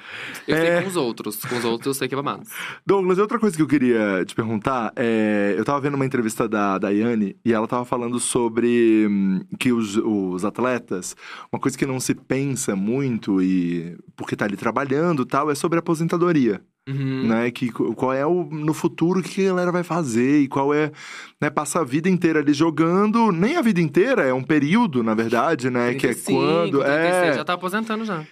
Eu 0.49 0.57
É. 0.57 0.61
sei 0.77 0.83
com 0.83 0.89
os 0.89 0.97
outros. 0.97 1.37
Com 1.45 1.57
os 1.59 1.65
outros 1.65 1.87
eu 1.89 1.95
sei 1.95 2.09
que 2.09 2.15
é 2.15 2.17
babado. 2.17 2.43
Douglas, 2.87 3.19
outra 3.19 3.39
coisa 3.39 3.55
que 3.55 3.61
eu 3.63 3.67
queria 3.69 4.25
te 4.25 4.35
perguntar 4.35 4.93
é. 4.97 5.55
Eu 5.59 5.65
tava 5.65 5.79
vendo 5.81 5.95
uma 5.95 6.07
entrevista 6.07 6.49
da 6.49 6.79
Daiane 6.79 7.37
e 7.45 7.53
ela 7.53 7.69
tava 7.69 7.85
falando 7.85 8.19
sobre 8.19 9.07
hum, 9.09 9.41
que 9.59 9.73
os, 9.73 9.97
os 9.99 10.43
atletas, 10.45 11.15
uma 11.53 11.61
coisa 11.61 11.77
que 11.77 11.85
não 11.87 12.01
se 12.01 12.15
pensa 12.15 12.75
muito, 12.75 13.43
e 13.43 13.95
porque 14.17 14.35
tá 14.35 14.47
ali 14.47 14.57
trabalhando 14.57 15.23
e 15.23 15.27
tal, 15.27 15.51
é 15.51 15.55
sobre 15.55 15.79
a 15.79 15.81
aposentadoria. 15.81 16.63
Uhum. 16.87 17.29
Né, 17.29 17.51
que 17.51 17.73
qual 17.73 18.13
é 18.13 18.27
o 18.27 18.45
no 18.45 18.75
futuro 18.75 19.23
que 19.23 19.47
a 19.47 19.49
galera 19.49 19.73
vai 19.73 19.83
fazer 19.83 20.41
e 20.41 20.49
qual 20.49 20.75
é, 20.75 20.93
né, 21.41 21.49
passa 21.49 21.81
a 21.81 21.85
vida 21.85 22.11
inteira 22.11 22.41
ali 22.41 22.53
jogando, 22.53 23.33
nem 23.33 23.57
a 23.57 23.63
vida 23.63 23.81
inteira, 23.81 24.23
é 24.23 24.35
um 24.35 24.43
período, 24.43 25.03
na 25.03 25.15
verdade, 25.15 25.71
né, 25.71 25.95
que 25.95 26.07
é 26.07 26.13
35, 26.13 26.39
quando 26.39 26.81
36, 26.81 27.05
é 27.07 27.33
já 27.33 27.43
tá 27.45 27.55
aposentando 27.55 28.05
já. 28.05 28.27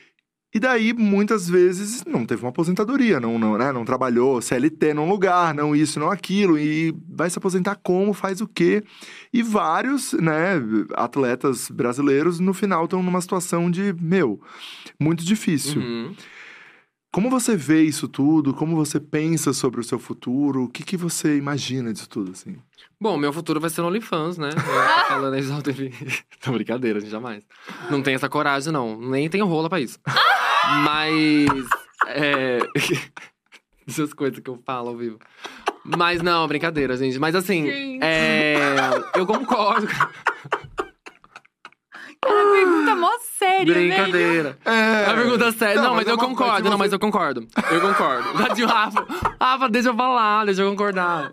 e 0.55 0.61
daí, 0.61 0.93
muitas 0.93 1.49
vezes, 1.49 2.05
não 2.05 2.27
teve 2.27 2.43
uma 2.43 2.51
aposentadoria, 2.51 3.19
não, 3.19 3.39
não, 3.39 3.57
né? 3.57 3.73
não 3.73 3.87
trabalhou 3.87 4.43
CLT 4.43 4.93
num 4.93 5.09
lugar, 5.09 5.55
não 5.55 5.75
isso, 5.75 5.99
não 5.99 6.11
aquilo, 6.11 6.59
e 6.59 6.95
vai 7.09 7.31
se 7.31 7.39
aposentar 7.39 7.77
como, 7.83 8.13
faz 8.13 8.43
o 8.43 8.47
quê? 8.47 8.85
E 9.33 9.43
vários, 9.43 10.13
né, 10.13 10.63
atletas 10.93 11.71
brasileiros, 11.71 12.39
no 12.39 12.53
final, 12.53 12.85
estão 12.85 13.03
numa 13.03 13.23
situação 13.23 13.71
de, 13.71 13.95
meu, 13.99 14.39
muito 15.01 15.25
difícil. 15.25 15.81
Uhum. 15.81 16.15
Como 17.13 17.29
você 17.29 17.55
vê 17.55 17.83
isso 17.83 18.09
tudo? 18.09 18.55
Como 18.55 18.75
você 18.75 18.99
pensa 18.99 19.53
sobre 19.53 19.79
o 19.81 19.85
seu 19.85 19.99
futuro? 19.99 20.65
O 20.65 20.69
que, 20.69 20.83
que 20.83 20.97
você 20.97 21.37
imagina 21.37 21.93
disso 21.93 22.09
tudo, 22.09 22.33
assim? 22.33 22.57
Bom, 22.99 23.19
meu 23.19 23.31
futuro 23.35 23.61
vai 23.61 23.69
ser 23.69 23.83
no 23.83 23.89
OnlyFans, 23.89 24.39
né? 24.39 24.49
Eu 24.49 25.09
falando 25.09 25.35
aí. 25.35 25.43
Não, 25.43 25.61
brincadeira, 26.55 27.01
gente, 27.01 27.11
jamais. 27.11 27.45
Não 27.91 28.01
tenho 28.03 28.15
essa 28.15 28.31
coragem, 28.31 28.73
não. 28.73 28.99
Nem 28.99 29.29
tenho 29.29 29.45
rola 29.45 29.69
pra 29.69 29.79
isso. 29.79 29.99
Mas. 30.85 31.69
É. 32.07 32.61
Essas 33.87 34.15
coisas 34.15 34.39
que 34.39 34.49
eu 34.49 34.59
falo 34.65 34.89
ao 34.89 34.97
vivo. 34.97 35.19
Mas 35.85 36.23
não, 36.23 36.49
brincadeira, 36.49 36.97
gente. 36.97 37.19
Mas 37.19 37.35
assim, 37.35 37.67
Gente. 37.67 38.03
é. 38.03 38.65
Eu 39.15 39.27
concordo. 39.27 39.87
Cara, 42.25 42.51
pergunta 42.53 42.97
mó 42.97 43.11
séria. 43.39 43.75
Brincadeira. 43.75 44.59
É, 44.65 45.07
A 45.11 45.15
pergunta 45.15 45.47
é 45.47 45.53
séria. 45.53 45.77
Não, 45.77 45.83
Não, 45.83 45.91
mas 45.95 46.05
mas, 46.05 46.07
é 46.09 46.11
eu 46.11 46.15
uma 46.17 46.25
concordo. 46.29 46.63
Não, 46.65 46.71
você- 46.73 46.79
mas 46.79 46.93
eu 46.93 46.99
concordo. 46.99 47.49
Eu 47.71 47.81
concordo. 47.81 48.33
Tadinho, 48.47 48.69
Rafa. 48.69 49.07
Rafa, 49.41 49.69
deixa 49.69 49.89
eu 49.89 49.95
falar, 49.97 50.45
deixa 50.45 50.63
eu 50.63 50.71
concordar. 50.71 51.31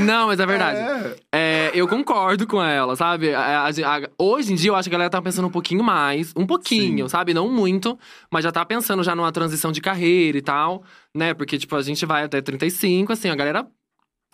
Não, 0.00 0.26
mas 0.26 0.40
é 0.40 0.46
verdade. 0.46 0.78
É. 0.78 1.16
É, 1.32 1.70
eu 1.74 1.86
concordo 1.86 2.44
com 2.46 2.60
ela, 2.62 2.96
sabe? 2.96 3.32
A- 3.32 3.66
a- 3.66 3.68
a- 3.68 4.08
hoje 4.18 4.52
em 4.52 4.56
dia, 4.56 4.70
eu 4.70 4.74
acho 4.74 4.88
que 4.88 4.94
a 4.94 4.98
galera 4.98 5.10
tá 5.10 5.22
pensando 5.22 5.46
um 5.46 5.50
pouquinho 5.50 5.82
mais. 5.84 6.32
Um 6.36 6.44
pouquinho, 6.44 7.04
Sim. 7.04 7.08
sabe? 7.08 7.32
Não 7.32 7.48
muito. 7.48 7.96
Mas 8.30 8.42
já 8.42 8.50
tá 8.50 8.64
pensando 8.64 9.04
já 9.04 9.14
numa 9.14 9.30
transição 9.30 9.70
de 9.70 9.80
carreira 9.80 10.36
e 10.36 10.42
tal. 10.42 10.82
Né? 11.14 11.32
Porque, 11.32 11.56
tipo, 11.56 11.76
a 11.76 11.82
gente 11.82 12.04
vai 12.04 12.24
até 12.24 12.42
35, 12.42 13.12
assim, 13.12 13.30
a 13.30 13.36
galera 13.36 13.64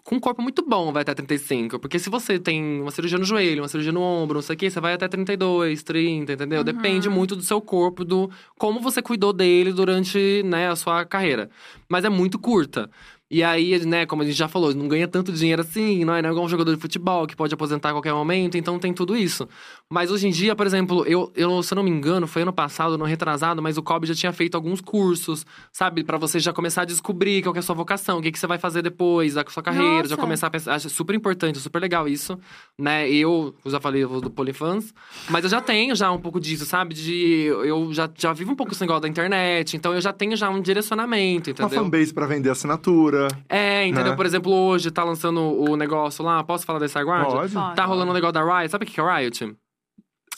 com 0.04 0.16
um 0.16 0.20
corpo 0.20 0.42
muito 0.42 0.64
bom 0.66 0.92
vai 0.92 1.02
até 1.02 1.14
35. 1.14 1.78
Porque 1.78 1.98
se 1.98 2.10
você 2.10 2.38
tem 2.38 2.80
uma 2.80 2.90
cirurgia 2.90 3.18
no 3.18 3.24
joelho, 3.24 3.62
uma 3.62 3.68
cirurgia 3.68 3.92
no 3.92 4.00
ombro, 4.00 4.36
não 4.36 4.42
sei 4.42 4.54
o 4.54 4.58
quê, 4.58 4.70
você 4.70 4.80
vai 4.80 4.94
até 4.94 5.08
32, 5.08 5.82
30, 5.82 6.32
entendeu? 6.32 6.64
Depende 6.64 7.08
muito 7.08 7.36
do 7.36 7.42
seu 7.42 7.60
corpo, 7.60 8.04
do 8.04 8.30
como 8.58 8.80
você 8.80 9.02
cuidou 9.02 9.32
dele 9.32 9.72
durante, 9.72 10.42
né, 10.44 10.68
a 10.68 10.76
sua 10.76 11.04
carreira. 11.04 11.50
Mas 11.88 12.04
é 12.04 12.08
muito 12.08 12.38
curta. 12.38 12.90
E 13.30 13.44
aí, 13.44 13.78
né, 13.86 14.06
como 14.06 14.22
a 14.22 14.24
gente 14.24 14.36
já 14.36 14.48
falou, 14.48 14.74
não 14.74 14.88
ganha 14.88 15.06
tanto 15.06 15.30
dinheiro 15.30 15.62
assim, 15.62 16.04
não 16.04 16.16
é, 16.16 16.20
não 16.20 16.30
é 16.30 16.32
igual 16.32 16.44
um 16.44 16.48
jogador 16.48 16.74
de 16.74 16.80
futebol 16.80 17.28
que 17.28 17.36
pode 17.36 17.54
aposentar 17.54 17.90
a 17.90 17.92
qualquer 17.92 18.12
momento, 18.12 18.56
então 18.56 18.76
tem 18.76 18.92
tudo 18.92 19.16
isso. 19.16 19.48
Mas 19.92 20.08
hoje 20.08 20.28
em 20.28 20.30
dia, 20.30 20.54
por 20.54 20.66
exemplo, 20.66 21.04
eu, 21.04 21.32
eu 21.34 21.60
se 21.64 21.74
eu 21.74 21.76
não 21.76 21.82
me 21.82 21.90
engano, 21.90 22.24
foi 22.28 22.42
ano 22.42 22.52
passado, 22.52 22.96
não 22.96 23.04
retrasado, 23.06 23.60
mas 23.60 23.76
o 23.76 23.82
Kobe 23.82 24.06
já 24.06 24.14
tinha 24.14 24.32
feito 24.32 24.54
alguns 24.54 24.80
cursos, 24.80 25.44
sabe? 25.72 26.04
Pra 26.04 26.16
você 26.16 26.38
já 26.38 26.52
começar 26.52 26.82
a 26.82 26.84
descobrir 26.84 27.42
qual 27.42 27.52
que 27.52 27.58
é 27.58 27.60
a 27.60 27.62
sua 27.62 27.74
vocação, 27.74 28.18
o 28.18 28.22
que, 28.22 28.30
que 28.30 28.38
você 28.38 28.46
vai 28.46 28.56
fazer 28.56 28.82
depois 28.82 29.34
da 29.34 29.44
sua 29.48 29.64
carreira, 29.64 30.06
já 30.06 30.14
Nossa. 30.14 30.16
começar 30.18 30.46
a 30.46 30.50
pensar. 30.50 30.74
Acho 30.74 30.88
super 30.88 31.12
importante, 31.16 31.58
super 31.58 31.80
legal 31.82 32.06
isso, 32.06 32.38
né? 32.78 33.10
Eu, 33.10 33.52
eu 33.64 33.70
já 33.70 33.80
falei 33.80 34.06
do 34.06 34.30
Polifans, 34.30 34.94
mas 35.28 35.42
eu 35.42 35.50
já 35.50 35.60
tenho 35.60 35.92
já 35.96 36.12
um 36.12 36.20
pouco 36.20 36.38
disso, 36.38 36.64
sabe? 36.64 36.94
De 36.94 37.46
eu 37.46 37.92
já, 37.92 38.08
já 38.16 38.32
vivo 38.32 38.52
um 38.52 38.56
pouco 38.56 38.70
esse 38.72 38.80
negócio 38.80 39.02
da 39.02 39.08
internet, 39.08 39.76
então 39.76 39.92
eu 39.92 40.00
já 40.00 40.12
tenho 40.12 40.36
já 40.36 40.48
um 40.50 40.60
direcionamento, 40.62 41.50
Uma 41.50 41.66
entendeu? 41.66 41.84
fanbase 41.84 42.14
pra 42.14 42.26
vender 42.26 42.50
assinatura. 42.50 43.26
É, 43.48 43.84
entendeu? 43.86 44.12
Né? 44.12 44.16
Por 44.16 44.24
exemplo, 44.24 44.52
hoje 44.52 44.88
tá 44.92 45.02
lançando 45.02 45.40
o 45.40 45.76
negócio 45.76 46.24
lá, 46.24 46.44
posso 46.44 46.64
falar 46.64 46.78
da 46.78 46.86
Starguard? 46.86 47.26
Pode. 47.26 47.52
Pode. 47.52 47.74
Tá 47.74 47.84
rolando 47.84 48.12
o 48.12 48.14
negócio 48.14 48.34
da 48.34 48.44
Riot. 48.44 48.70
Sabe 48.70 48.84
o 48.84 48.86
que 48.86 48.94
que 48.94 49.00
é 49.00 49.02
a 49.02 49.16
Riot? 49.18 49.56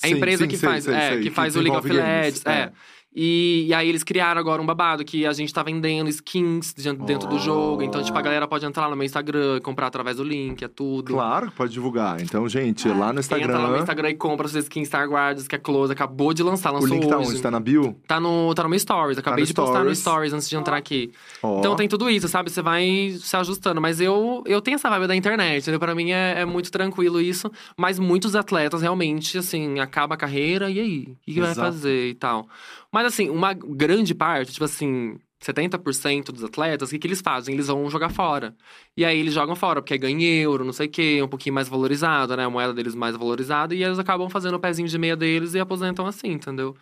É 0.02 0.06
a 0.06 0.08
Sim, 0.08 0.16
empresa 0.16 0.42
sim, 0.44 0.48
que 0.48 0.56
sei, 0.56 0.68
faz, 0.68 0.84
sei, 0.84 0.94
é, 0.94 1.08
sei, 1.08 1.18
que 1.18 1.22
que 1.24 1.30
faz 1.30 1.54
o 1.56 1.60
League 1.60 1.76
of 1.76 1.88
Legends. 1.88 2.42
é. 2.46 2.72
E, 3.14 3.66
e 3.68 3.74
aí 3.74 3.88
eles 3.88 4.02
criaram 4.02 4.40
agora 4.40 4.62
um 4.62 4.64
babado 4.66 5.04
que 5.04 5.26
a 5.26 5.32
gente 5.34 5.52
tá 5.52 5.62
vendendo 5.62 6.08
skins 6.08 6.72
de- 6.72 6.92
dentro 6.94 7.28
Oh. 7.28 7.32
do 7.32 7.38
jogo. 7.38 7.82
Então, 7.82 8.02
tipo, 8.02 8.16
a 8.16 8.22
galera 8.22 8.48
pode 8.48 8.64
entrar 8.64 8.84
lá 8.84 8.90
no 8.90 8.96
meu 8.96 9.04
Instagram, 9.04 9.60
comprar 9.60 9.88
através 9.88 10.16
do 10.16 10.24
link, 10.24 10.62
é 10.64 10.68
tudo. 10.68 11.12
Claro 11.12 11.50
que 11.50 11.56
pode 11.56 11.72
divulgar. 11.72 12.20
Então, 12.22 12.48
gente, 12.48 12.88
Ah, 12.88 12.94
lá 12.96 13.12
no 13.12 13.20
Instagram. 13.20 13.44
Entra 13.44 13.58
lá 13.58 13.68
no 13.68 13.76
Instagram 13.78 14.08
e 14.10 14.14
compra 14.14 14.48
suas 14.48 14.64
skins 14.64 14.88
Star 14.88 15.06
Guards, 15.08 15.46
que 15.46 15.54
é 15.54 15.58
close, 15.58 15.92
acabou 15.92 16.32
de 16.32 16.42
lançar, 16.42 16.70
o 16.70 16.74
lançou 16.74 16.88
link 16.88 17.06
tá 17.06 17.18
hoje. 17.18 17.28
onde? 17.32 17.42
Tá 17.42 17.50
na 17.50 17.60
bio? 17.60 17.94
Tá 18.06 18.18
no, 18.18 18.54
tá 18.54 18.62
no 18.62 18.68
meu 18.70 18.78
stories, 18.78 19.18
acabei 19.18 19.42
no 19.42 19.46
de 19.46 19.52
postar 19.54 19.84
no 19.84 19.94
Stories. 19.94 19.98
stories 19.98 20.32
antes 20.32 20.48
de 20.48 20.56
entrar 20.56 20.76
aqui. 20.78 21.12
Ó. 21.42 21.58
Então 21.58 21.76
tem 21.76 21.86
tudo 21.88 22.08
isso, 22.08 22.28
sabe? 22.28 22.50
Você 22.50 22.62
vai 22.62 23.14
se 23.20 23.36
ajustando. 23.36 23.80
Mas 23.80 24.00
eu, 24.00 24.42
eu 24.46 24.60
tenho 24.62 24.76
essa 24.76 24.88
vibe 24.88 25.06
da 25.06 25.14
internet, 25.16 25.60
entendeu? 25.62 25.78
Pra 25.78 25.94
mim 25.94 26.12
é, 26.12 26.40
é 26.40 26.44
muito 26.46 26.70
tranquilo 26.72 27.20
isso. 27.20 27.50
Mas 27.76 27.98
muitos 27.98 28.34
atletas 28.34 28.80
realmente, 28.80 29.36
assim, 29.36 29.80
acaba 29.80 30.14
a 30.14 30.18
carreira 30.18 30.70
e 30.70 30.80
aí? 30.80 31.00
O 31.02 31.16
que, 31.26 31.34
que 31.34 31.40
vai 31.40 31.54
fazer 31.54 32.08
e 32.08 32.14
tal? 32.14 32.48
Mas 32.92 33.06
assim, 33.06 33.30
uma 33.30 33.54
grande 33.54 34.14
parte, 34.14 34.52
tipo 34.52 34.64
assim, 34.64 35.18
70% 35.42 36.30
dos 36.30 36.44
atletas, 36.44 36.88
o 36.88 36.92
que, 36.92 36.98
que 36.98 37.06
eles 37.06 37.20
fazem? 37.20 37.54
Eles 37.54 37.66
vão 37.66 37.88
jogar 37.90 38.10
fora. 38.10 38.54
E 38.96 39.04
aí 39.04 39.18
eles 39.18 39.34
jogam 39.34 39.56
fora, 39.56 39.80
porque 39.82 39.98
ganha 39.98 40.26
euro, 40.42 40.64
não 40.64 40.72
sei 40.72 40.86
o 40.86 40.90
quê, 40.90 41.20
um 41.22 41.28
pouquinho 41.28 41.54
mais 41.54 41.68
valorizado, 41.68 42.36
né? 42.36 42.44
A 42.44 42.50
moeda 42.50 42.72
deles 42.72 42.94
mais 42.94 43.16
valorizada. 43.16 43.74
E 43.74 43.82
eles 43.82 43.98
acabam 43.98 44.28
fazendo 44.28 44.54
o 44.54 44.60
pezinho 44.60 44.88
de 44.88 44.98
meia 44.98 45.16
deles 45.16 45.54
e 45.54 45.60
aposentam 45.60 46.06
assim, 46.06 46.28
entendeu? 46.28 46.76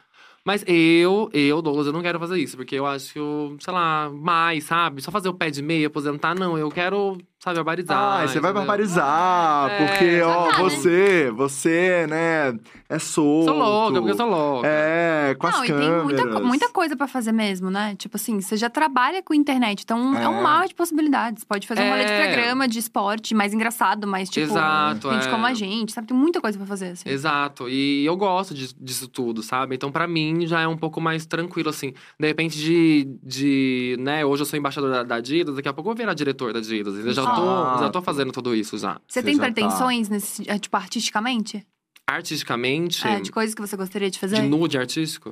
Mas 0.44 0.64
eu, 0.66 1.28
eu, 1.34 1.60
Douglas, 1.60 1.86
eu 1.86 1.92
não 1.92 2.00
quero 2.02 2.18
fazer 2.18 2.38
isso, 2.38 2.56
porque 2.56 2.74
eu 2.74 2.86
acho 2.86 3.56
sei 3.60 3.72
lá, 3.74 4.08
mais, 4.10 4.64
sabe? 4.64 5.02
Só 5.02 5.10
fazer 5.10 5.28
o 5.28 5.34
pé 5.34 5.50
de 5.50 5.62
meia, 5.62 5.86
aposentar, 5.86 6.34
não. 6.34 6.56
Eu 6.56 6.70
quero, 6.70 7.18
sabe, 7.42 7.56
barbarizar. 7.56 7.98
Ah, 7.98 8.20
você 8.28 8.38
vai 8.38 8.50
entendeu? 8.50 8.54
barbarizar, 8.54 9.70
É, 9.70 9.86
porque, 9.86 10.20
ó, 10.22 10.48
tá, 10.50 10.58
né? 10.58 10.62
você, 10.64 11.30
você, 11.34 12.06
né, 12.08 12.58
é 12.88 12.98
solto. 12.98 13.46
Sou 13.50 13.58
louca, 13.58 13.94
porque 13.98 14.10
eu 14.12 14.16
sou 14.16 14.26
louca. 14.28 14.68
É, 14.68 15.34
com 15.38 15.46
as 15.46 15.56
Não, 15.56 15.64
e 15.64 15.68
câmeras. 15.68 15.90
tem 15.96 16.04
muita, 16.26 16.40
muita 16.40 16.68
coisa 16.70 16.96
pra 16.96 17.06
fazer 17.08 17.32
mesmo, 17.32 17.70
né? 17.70 17.94
Tipo 17.96 18.16
assim, 18.16 18.40
você 18.40 18.56
já 18.56 18.68
trabalha 18.68 19.22
com 19.22 19.32
internet, 19.32 19.82
então 19.82 20.14
é, 20.16 20.24
É. 20.24 20.28
um 20.28 20.42
mar 20.42 20.68
de 20.68 20.74
possibilidades. 20.74 21.42
Pode 21.44 21.66
fazer 21.66 21.82
um 21.82 21.90
rolê 21.90 22.04
de 22.04 22.12
É. 22.12 22.26
programa 22.32 22.68
de 22.68 22.78
esporte 22.78 23.34
mais 23.34 23.54
engraçado, 23.54 24.06
mais 24.06 24.28
tipo. 24.28 24.46
Exato, 24.46 25.10
Gente 25.12 25.26
é. 25.28 25.30
como 25.30 25.46
a 25.46 25.54
gente, 25.54 25.92
sabe? 25.92 26.08
Tem 26.08 26.16
muita 26.16 26.40
coisa 26.40 26.58
pra 26.58 26.66
fazer, 26.66 26.90
assim. 26.90 27.08
Exato, 27.08 27.68
e 27.68 28.04
eu 28.04 28.16
gosto 28.16 28.52
de- 28.54 28.74
disso 28.74 29.08
tudo, 29.08 29.42
sabe? 29.42 29.74
Então, 29.74 29.90
pra 29.90 30.06
mim, 30.06 30.46
já 30.46 30.60
é 30.60 30.68
um 30.68 30.76
pouco 30.76 31.00
mais 31.00 31.24
tranquilo, 31.26 31.70
assim. 31.70 31.94
De 32.18 32.26
repente, 32.26 32.58
de, 32.58 33.08
de 33.22 33.96
né, 33.98 34.24
hoje 34.24 34.42
eu 34.42 34.46
sou 34.46 34.58
embaixador 34.58 34.90
da, 34.90 35.02
da 35.02 35.14
Adidas, 35.16 35.54
daqui 35.56 35.68
a 35.68 35.72
pouco 35.72 35.88
eu 35.90 35.94
vou 35.94 35.98
virar 35.98 36.14
diretor 36.14 36.52
da 36.52 36.58
Adidas. 36.58 36.94
Eu 36.98 37.12
já 37.12 37.29
tô, 37.34 37.42
Exato. 37.42 37.78
já 37.84 37.90
tô 37.90 38.02
fazendo 38.02 38.32
tudo 38.32 38.54
isso 38.54 38.76
já. 38.78 38.94
Você 39.06 39.20
Você 39.20 39.22
tem 39.22 39.34
já 39.36 39.40
tá. 39.42 39.52
pretensões 39.52 40.08
nesse, 40.08 40.48
eh, 40.48 40.58
tipo, 40.58 40.76
artisticamente? 40.76 41.66
artisticamente, 42.08 43.06
É, 43.06 43.20
de 43.20 43.30
coisas 43.30 43.54
que 43.54 43.60
você 43.60 43.76
gostaria 43.76 44.10
de 44.10 44.18
fazer? 44.18 44.34
de 44.36 44.48
nude 44.48 44.76
artístico. 44.76 45.30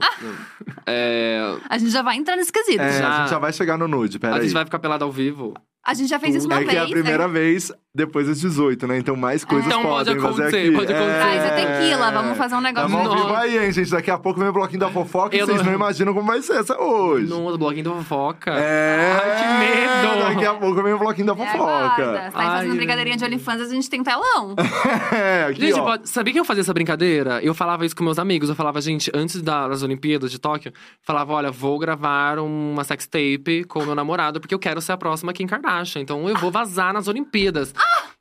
é, 0.86 1.40
A 1.68 1.76
gente 1.76 1.90
já 1.90 2.02
vai 2.02 2.16
entrar 2.16 2.36
nesse 2.36 2.52
quesito. 2.52 2.80
É, 2.80 2.98
Já. 3.00 3.08
a 3.16 3.20
gente 3.22 3.30
já 3.30 3.38
vai 3.38 3.52
chegar 3.52 3.76
no 3.76 3.88
nude, 3.88 4.16
a 4.16 4.20
peraí. 4.20 4.42
gente 4.42 4.52
vai 4.52 4.64
ficar 4.64 4.78
pelado 4.78 5.04
ao 5.04 5.10
vivo. 5.10 5.54
A 5.88 5.94
gente 5.94 6.10
já 6.10 6.18
fez 6.20 6.34
isso 6.34 6.46
uma 6.46 6.56
É 6.56 6.58
vez. 6.58 6.70
que 6.70 6.76
é 6.76 6.80
a 6.80 6.86
primeira 6.86 7.26
né? 7.26 7.32
vez 7.32 7.72
depois 7.94 8.26
das 8.28 8.38
18, 8.40 8.86
né? 8.86 8.98
Então 8.98 9.16
mais 9.16 9.42
coisas 9.44 9.66
Então 9.66 9.82
pode 9.82 10.04
podem 10.10 10.20
fazer 10.22 10.42
acontecer, 10.42 10.58
aqui. 10.68 10.72
pode 10.76 10.92
acontecer. 10.92 11.18
Traz 11.18 11.44
a 11.44 11.50
tequila, 11.54 12.10
vamos 12.12 12.36
fazer 12.38 12.54
um 12.56 12.60
negócio. 12.60 12.90
Tamo 12.90 13.02
vivo 13.10 13.14
Nossa. 13.28 13.38
aí, 13.40 13.58
hein, 13.64 13.72
gente? 13.72 13.90
Daqui 13.90 14.10
a 14.10 14.18
pouco 14.18 14.38
vem 14.38 14.48
o 14.50 14.52
bloquinho 14.52 14.80
da 14.80 14.90
fofoca 14.90 15.34
e 15.34 15.38
Eu 15.40 15.46
vocês 15.46 15.58
não- 15.60 15.66
não 15.68 15.72
imaginam 15.74 16.12
como 16.12 16.26
vai 16.26 16.42
ser 16.42 16.56
essa 16.60 16.78
hoje. 16.78 17.26
No 17.26 17.56
bloquinho 17.56 17.84
da 17.86 17.90
fofoca. 17.92 18.50
É. 18.52 19.18
Ai, 19.24 19.36
que 19.42 19.58
medo! 19.58 20.28
Daqui 20.28 20.44
a 20.44 20.54
pouco 20.54 20.82
vem 20.82 20.92
o 20.92 20.98
bloquinho 20.98 21.26
da 21.26 21.32
É, 21.32 21.36
fofoca. 21.36 21.96
Você 21.96 22.30
tá 22.30 22.40
aí 22.40 22.46
fazendo 22.58 22.76
brincadeirinha 22.76 23.16
de 23.16 23.24
OnlyFans, 23.24 23.60
a 23.62 23.68
gente 23.68 23.88
tem 23.88 24.02
telão. 24.02 24.54
É, 25.10 25.44
aqui, 25.50 25.60
Gente, 25.62 25.80
ó. 25.80 25.84
pode- 25.84 26.08
sabia 26.08 26.32
que 26.34 26.38
eu 26.40 26.44
fazia 26.44 26.60
essa 26.60 26.74
brincadeira? 26.74 27.40
Eu 27.42 27.54
falava 27.54 27.86
isso 27.86 27.96
com 27.96 28.04
meus 28.04 28.18
amigos. 28.18 28.50
Eu 28.50 28.54
falava, 28.54 28.78
gente, 28.82 29.10
antes 29.14 29.40
da- 29.40 29.66
das 29.68 29.82
Olimpíadas 29.82 30.30
de 30.30 30.38
Tóquio, 30.38 30.70
falava, 31.02 31.32
olha, 31.32 31.50
vou 31.50 31.78
gravar 31.78 32.38
uma 32.38 32.84
sextape 32.84 33.64
com 33.66 33.80
o 33.80 33.86
meu 33.86 33.94
namorado, 33.94 34.40
porque 34.40 34.54
eu 34.54 34.58
quero 34.58 34.80
ser 34.82 34.92
a 34.92 34.96
próxima 34.98 35.32
Kim 35.32 35.46
Kardashian. 35.46 35.77
Então 36.00 36.28
eu 36.28 36.36
vou 36.36 36.50
vazar 36.50 36.92
nas 36.92 37.08
Olimpíadas. 37.08 37.74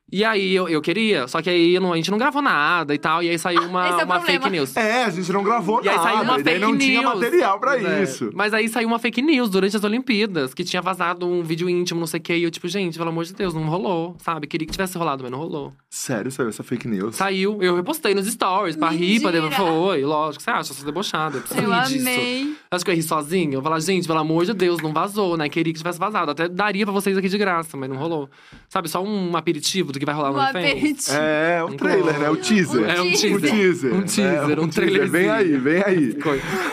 E 0.09 0.23
aí 0.23 0.55
eu, 0.55 0.69
eu 0.69 0.81
queria, 0.81 1.27
só 1.27 1.41
que 1.41 1.49
aí 1.49 1.75
eu 1.75 1.81
não- 1.81 1.91
a 1.91 1.97
gente 1.97 2.09
não 2.09 2.17
gravou 2.17 2.41
nada 2.41 2.95
e 2.95 2.97
tal, 2.97 3.21
e 3.21 3.29
aí 3.29 3.37
saiu 3.37 3.63
uma, 3.63 3.89
Esse 3.89 3.99
é 3.99 4.03
o 4.03 4.05
uma 4.05 4.15
problema. 4.15 4.23
fake 4.45 4.49
news. 4.49 4.77
É, 4.77 5.03
a 5.03 5.09
gente 5.09 5.29
não 5.33 5.43
gravou 5.43 5.83
E 5.83 5.89
aí 5.89 5.95
nada. 5.97 6.07
saiu 6.09 6.21
uma 6.23 6.39
e 6.39 6.43
daí 6.43 6.53
fake 6.53 6.59
não 6.65 6.71
news. 6.71 6.83
tinha 6.85 7.01
material 7.01 7.59
pra 7.59 7.77
É. 7.77 8.03
isso. 8.03 8.29
Mas 8.33 8.53
aí 8.53 8.69
saiu 8.69 8.87
uma 8.87 8.99
fake 8.99 9.21
news 9.21 9.49
durante 9.49 9.75
as 9.75 9.83
Olimpíadas, 9.83 10.53
que 10.53 10.63
tinha 10.63 10.81
vazado 10.81 11.27
um 11.27 11.43
vídeo 11.43 11.69
íntimo, 11.69 11.99
não 11.99 12.07
sei 12.07 12.21
o 12.21 12.23
quê. 12.23 12.37
E 12.37 12.43
eu, 12.43 12.49
tipo, 12.49 12.69
gente, 12.69 12.97
pelo 12.97 13.09
amor 13.09 13.25
de 13.25 13.33
Deus, 13.33 13.53
não 13.53 13.65
rolou, 13.65 14.15
sabe? 14.19 14.47
Queria 14.47 14.65
que 14.65 14.71
tivesse 14.71 14.97
rolado, 14.97 15.23
mas 15.23 15.31
não 15.31 15.39
rolou. 15.39 15.73
Sério, 15.97 16.31
saiu 16.31 16.49
essa 16.49 16.61
fake 16.63 16.87
news? 16.87 17.15
Saiu, 17.15 17.57
eu 17.61 17.75
repostei 17.75 18.13
nos 18.13 18.27
stories 18.27 18.75
pra 18.75 18.89
rir, 18.89 19.19
pra 19.19 19.31
Mentira. 19.31 19.51
Foi, 19.55 20.03
lógico. 20.03 20.43
Você 20.43 20.49
acha? 20.51 20.71
Eu 20.71 20.75
sou 20.75 20.85
debochada. 20.85 21.37
Eu 21.37 21.41
preciso 21.41 21.61
Eu 21.61 21.71
rir 21.73 21.83
disso. 21.87 21.99
amei. 22.07 22.55
Acho 22.69 22.85
que 22.85 22.91
eu 22.91 22.95
ri 22.95 23.01
sozinho. 23.01 23.53
Eu 23.55 23.61
falar, 23.63 23.79
gente, 23.79 24.05
pelo 24.05 24.19
amor 24.19 24.45
de 24.45 24.53
Deus, 24.53 24.79
não 24.79 24.93
vazou, 24.93 25.35
né? 25.35 25.49
Queria 25.49 25.73
que 25.73 25.79
tivesse 25.79 25.97
vazado. 25.97 26.29
Até 26.29 26.47
daria 26.47 26.85
pra 26.85 26.93
vocês 26.93 27.17
aqui 27.17 27.27
de 27.27 27.37
graça, 27.37 27.75
mas 27.75 27.89
não 27.89 27.97
rolou. 27.97 28.29
Sabe, 28.69 28.87
só 28.89 29.03
um 29.03 29.35
aperitivo 29.35 29.91
do 29.91 29.97
que 29.97 30.05
vai 30.05 30.13
rolar 30.13 30.31
no 30.31 30.37
Um 30.37 30.41
OnlyFans. 30.41 30.65
aperitivo. 30.71 31.17
É, 31.17 31.63
o 31.63 31.73
trailer, 31.75 32.19
né? 32.19 32.29
O 32.29 32.37
teaser. 32.37 32.89
É 32.89 33.01
um 33.01 33.07
O 33.07 33.11
teaser. 33.17 33.41
teaser. 33.51 33.93
Um 33.95 34.01
teaser, 34.03 34.25
É, 34.35 34.41
um 34.43 34.47
teaser. 34.47 34.69
trailerzinho. 34.73 35.11
Vem 35.11 35.29
aí, 35.31 35.57
vem 35.57 35.83
aí. 35.83 36.15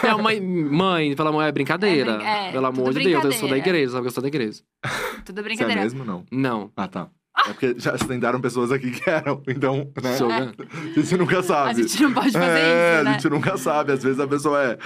É, 0.03 0.15
mãe, 0.23 0.39
mãe, 0.41 1.17
pelo 1.17 1.31
amor, 1.31 1.43
é 1.45 1.51
brincadeira. 1.51 2.13
É 2.13 2.17
brin- 2.19 2.27
é, 2.27 2.53
pelo 2.53 2.67
amor 2.67 2.93
de 2.93 2.99
Deus, 3.03 3.25
eu 3.25 3.33
sou 3.33 3.49
da 3.49 3.55
brincadeira. 3.55 3.59
igreja, 3.79 3.93
sabe 3.93 4.03
que 4.03 4.09
eu 4.09 4.13
sou 4.13 4.23
da 4.23 4.29
igreja. 4.29 4.61
Tudo 5.25 5.35
Você 5.37 5.41
é 5.41 5.43
brincadeira. 5.43 5.81
mesmo, 5.83 6.05
não? 6.05 6.25
Não. 6.31 6.71
Ah, 6.77 6.87
tá. 6.87 7.09
É 7.37 7.49
porque 7.53 7.75
já 7.79 7.93
tentaram 7.99 8.41
pessoas 8.41 8.71
aqui 8.71 8.91
que 8.93 9.11
eram, 9.11 9.43
então, 9.49 9.91
né? 10.03 10.17
Jogando. 10.17 10.55
A 10.73 11.01
gente 11.01 11.17
nunca 11.17 11.43
sabe. 11.43 11.71
A 11.71 11.73
gente 11.75 12.03
não 12.03 12.13
pode 12.13 12.31
fazer 12.31 12.45
é, 12.61 12.95
isso, 12.95 13.05
né? 13.05 13.11
a 13.11 13.13
gente 13.15 13.29
nunca 13.29 13.57
sabe. 13.59 13.93
Às 13.93 14.03
vezes 14.03 14.21
a 14.21 14.27
pessoa 14.27 14.63
é. 14.63 14.79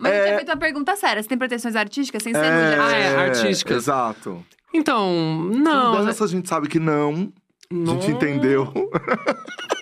Mas 0.00 0.12
eu 0.12 0.18
É. 0.18 0.24
tinha 0.24 0.36
feito 0.36 0.48
uma 0.50 0.56
pergunta 0.56 0.96
séria. 0.96 1.22
Você 1.22 1.28
tem 1.28 1.36
pretensões 1.38 1.74
artísticas 1.76 2.22
sem 2.22 2.32
ser 2.32 2.44
é, 2.44 2.78
Ah, 2.80 2.92
é, 2.96 3.16
artísticas. 3.16 3.76
Exato. 3.78 4.44
Então, 4.72 5.12
não. 5.52 5.96
Com 5.96 6.04
dança 6.04 6.24
a 6.24 6.28
gente 6.28 6.48
sabe 6.48 6.68
que 6.68 6.78
não. 6.78 7.32
A 7.70 7.74
gente 7.74 8.08
Não. 8.08 8.16
entendeu. 8.16 8.72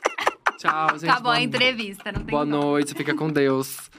Tchau, 0.58 0.88
gente. 0.92 1.04
Acabou 1.04 1.22
boa 1.24 1.34
a 1.34 1.42
entrevista, 1.42 2.10
não 2.12 2.20
tem 2.22 2.30
Boa 2.30 2.44
como. 2.46 2.56
noite, 2.56 2.94
fica 2.94 3.14
com 3.14 3.28
Deus. 3.30 3.90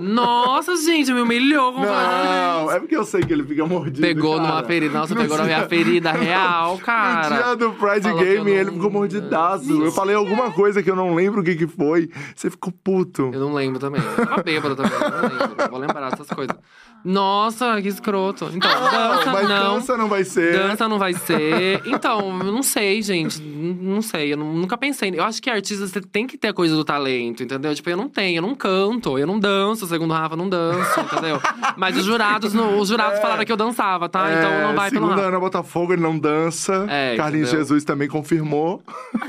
Nossa, 0.00 0.76
gente, 0.76 1.12
me 1.12 1.20
humilhou. 1.20 1.72
com 1.72 1.80
Não, 1.80 2.70
é 2.70 2.78
porque 2.80 2.96
eu 2.96 3.04
sei 3.04 3.22
que 3.22 3.32
ele 3.32 3.44
fica 3.44 3.66
mordido. 3.66 4.00
Pegou 4.00 4.36
cara. 4.36 4.48
numa 4.48 4.62
ferida. 4.64 4.98
Nossa, 4.98 5.14
No 5.14 5.20
pegou 5.20 5.36
na 5.36 5.44
dia- 5.44 5.56
minha 5.56 5.68
ferida 5.68 6.12
real, 6.12 6.74
No 6.74 6.78
cara. 6.84 7.28
dia 7.36 7.56
do 7.56 7.72
Pride 7.72 8.02
Falou 8.02 8.18
Game, 8.18 8.50
não- 8.50 8.58
ele 8.58 8.70
ficou 8.72 8.90
mordidaço. 8.90 9.82
Eu 9.82 9.92
falei 9.92 10.14
alguma 10.14 10.50
coisa 10.52 10.82
que 10.82 10.90
eu 10.90 10.96
não 10.96 11.14
lembro 11.14 11.40
o 11.40 11.44
que, 11.44 11.54
que 11.56 11.66
foi. 11.66 12.08
Você 12.34 12.50
ficou 12.50 12.72
puto. 12.72 13.30
Eu 13.32 13.40
não 13.40 13.52
lembro 13.52 13.78
também. 13.78 14.00
Eu 14.02 14.26
tava 14.26 14.42
bêbado 14.42 14.76
também, 14.76 14.92
eu 14.92 15.10
não 15.10 15.20
lembro. 15.48 15.70
Vou 15.70 15.78
lembrar 15.78 16.10
dessas 16.10 16.28
coisas. 16.28 16.56
Nossa, 17.04 17.80
que 17.80 17.88
escroto. 17.88 18.50
Então, 18.52 18.68
dança, 18.68 19.24
Não, 19.26 19.32
mas 19.32 19.48
não. 19.48 19.74
dança 19.74 19.96
não 19.96 20.08
vai 20.08 20.24
ser. 20.24 20.52
Dança 20.58 20.88
não 20.88 20.98
vai 20.98 21.12
ser. 21.14 21.82
Então, 21.86 22.38
eu 22.40 22.52
não 22.52 22.62
sei, 22.62 23.00
gente. 23.00 23.40
Não 23.40 24.02
sei. 24.02 24.32
Eu 24.32 24.36
nu- 24.36 24.52
nunca 24.54 24.76
pensei. 24.76 25.12
Eu 25.14 25.22
acho 25.24 25.40
que 25.40 25.48
artista 25.48 25.86
você 25.86 26.00
tem 26.00 26.26
que 26.26 26.36
ter 26.36 26.48
a 26.48 26.52
coisa 26.52 26.74
do 26.74 26.84
talento, 26.84 27.42
entendeu? 27.44 27.72
Tipo, 27.74 27.90
eu 27.90 27.96
não 27.96 28.08
tenho, 28.08 28.38
eu 28.38 28.42
não 28.42 28.54
canto, 28.56 29.18
eu 29.18 29.26
não 29.26 29.38
danço, 29.38 29.86
segundo 29.86 30.10
o 30.10 30.14
Rafa, 30.14 30.34
eu 30.34 30.38
não 30.38 30.48
danço, 30.48 31.00
entendeu? 31.00 31.40
Mas 31.76 31.96
os 31.96 32.04
jurados, 32.04 32.52
no- 32.52 32.78
os 32.80 32.88
jurados 32.88 33.20
falaram 33.20 33.44
que 33.44 33.52
eu 33.52 33.56
dançava, 33.56 34.08
tá? 34.08 34.26
Então 34.32 34.68
não 34.68 34.74
vai 34.74 34.90
pelo 34.90 35.06
É, 35.06 35.10
Rafa. 35.10 35.22
Ana 35.28 35.40
Botafogo, 35.40 35.92
ele 35.92 36.02
não 36.02 36.18
dança. 36.18 36.86
É, 36.88 37.14
Carlinhos 37.16 37.48
entendeu? 37.48 37.64
Jesus 37.66 37.84
também 37.84 38.08
confirmou. 38.08 38.82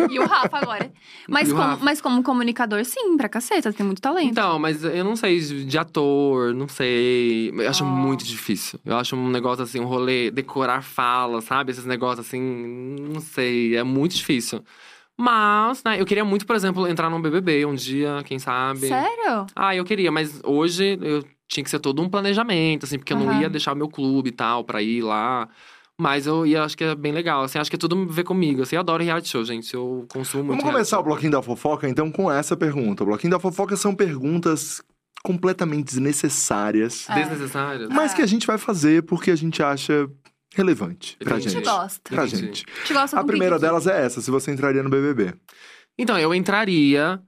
E 0.09 0.17
o 0.19 0.25
Rafa 0.25 0.57
agora. 0.57 0.91
Mas 1.29 1.49
como, 1.51 1.61
Rafa? 1.61 1.83
mas 1.83 2.01
como 2.01 2.23
comunicador, 2.23 2.83
sim, 2.85 3.17
pra 3.17 3.27
caceta, 3.27 3.71
tem 3.73 3.85
muito 3.85 4.01
talento. 4.01 4.29
Então, 4.31 4.57
mas 4.57 4.81
eu 4.83 5.03
não 5.03 5.15
sei 5.17 5.37
de 5.39 5.77
ator, 5.77 6.53
não 6.55 6.69
sei. 6.69 7.51
Eu 7.61 7.69
acho 7.69 7.83
Oh. 7.83 7.87
muito 7.87 8.23
difícil. 8.25 8.79
Eu 8.85 8.97
acho 8.97 9.15
um 9.15 9.29
negócio 9.29 9.63
assim, 9.63 9.79
um 9.79 9.85
rolê, 9.85 10.29
decorar 10.31 10.81
fala, 10.83 11.41
sabe? 11.41 11.71
Esses 11.71 11.85
negócios 11.85 12.25
assim, 12.27 12.41
não 13.11 13.19
sei, 13.21 13.75
é 13.75 13.83
muito 13.83 14.15
difícil. 14.15 14.63
Mas, 15.19 15.83
né, 15.83 15.99
eu 15.99 16.05
queria 16.05 16.23
muito, 16.23 16.45
por 16.45 16.55
exemplo, 16.55 16.87
entrar 16.87 17.09
num 17.09 17.19
BBB 17.21 17.65
um 17.65 17.73
dia, 17.73 18.21
quem 18.23 18.37
sabe. 18.37 18.87
Sério? 18.87 19.47
Ah, 19.55 19.75
eu 19.75 19.83
queria, 19.83 20.11
mas 20.11 20.39
hoje 20.43 20.97
eu 21.01 21.23
tinha 21.47 21.63
que 21.63 21.69
ser 21.69 21.79
todo 21.79 22.01
um 22.01 22.09
planejamento, 22.09 22.85
assim, 22.85 22.99
porque 22.99 23.13
eu 23.13 23.17
não 23.17 23.41
ia 23.41 23.49
deixar 23.49 23.73
meu 23.73 23.87
clube 23.89 24.29
e 24.29 24.31
tal 24.31 24.63
pra 24.63 24.81
ir 24.81 25.01
lá. 25.01 25.49
Mas 25.99 26.27
eu 26.27 26.45
ia, 26.45 26.63
acho 26.63 26.77
que 26.77 26.83
é 26.83 26.93
bem 26.93 27.11
legal, 27.11 27.41
assim, 27.41 27.57
acho 27.57 27.71
que 27.71 27.75
é 27.75 27.79
tudo 27.79 27.99
a 27.99 28.13
ver 28.13 28.23
comigo. 28.23 28.61
Assim, 28.61 28.75
eu 28.75 28.81
adoro 28.81 29.03
reality 29.03 29.29
show, 29.29 29.43
gente. 29.43 29.73
Eu 29.73 30.05
consumo 30.13 30.43
muito. 30.43 30.59
Vamos 30.59 30.71
começar 30.71 30.99
o 30.99 31.03
bloquinho 31.03 31.31
da 31.31 31.41
fofoca, 31.41 31.89
então, 31.89 32.11
com 32.11 32.31
essa 32.31 32.55
pergunta. 32.55 33.01
O 33.01 33.07
bloquinho 33.07 33.31
da 33.31 33.39
fofoca 33.39 33.75
são 33.75 33.95
perguntas 33.95 34.83
completamente 35.27 35.85
desnecessárias, 35.87 37.05
É. 37.09 37.15
Desnecessário. 37.15 37.89
mas 37.91 38.13
que 38.13 38.21
a 38.21 38.25
gente 38.25 38.47
vai 38.47 38.57
fazer 38.57 39.03
porque 39.03 39.29
a 39.29 39.35
gente 39.35 39.61
acha 39.61 40.09
relevante 40.55 41.17
pra 41.19 41.35
A 41.35 41.39
gente 41.39 41.51
gente. 41.51 41.65
gosta. 41.65 42.09
Pra 42.09 42.25
gente. 42.25 42.65
A 42.65 42.79
gente 42.79 42.93
gosta 42.93 43.19
A 43.19 43.23
primeira 43.25 43.59
delas 43.59 43.85
é 43.87 44.05
essa: 44.05 44.21
se 44.21 44.31
você 44.31 44.51
entraria 44.51 44.81
no 44.81 44.89
BBB. 44.89 45.33
Então, 45.99 46.17
eu 46.17 46.33
entraria, 46.33 47.19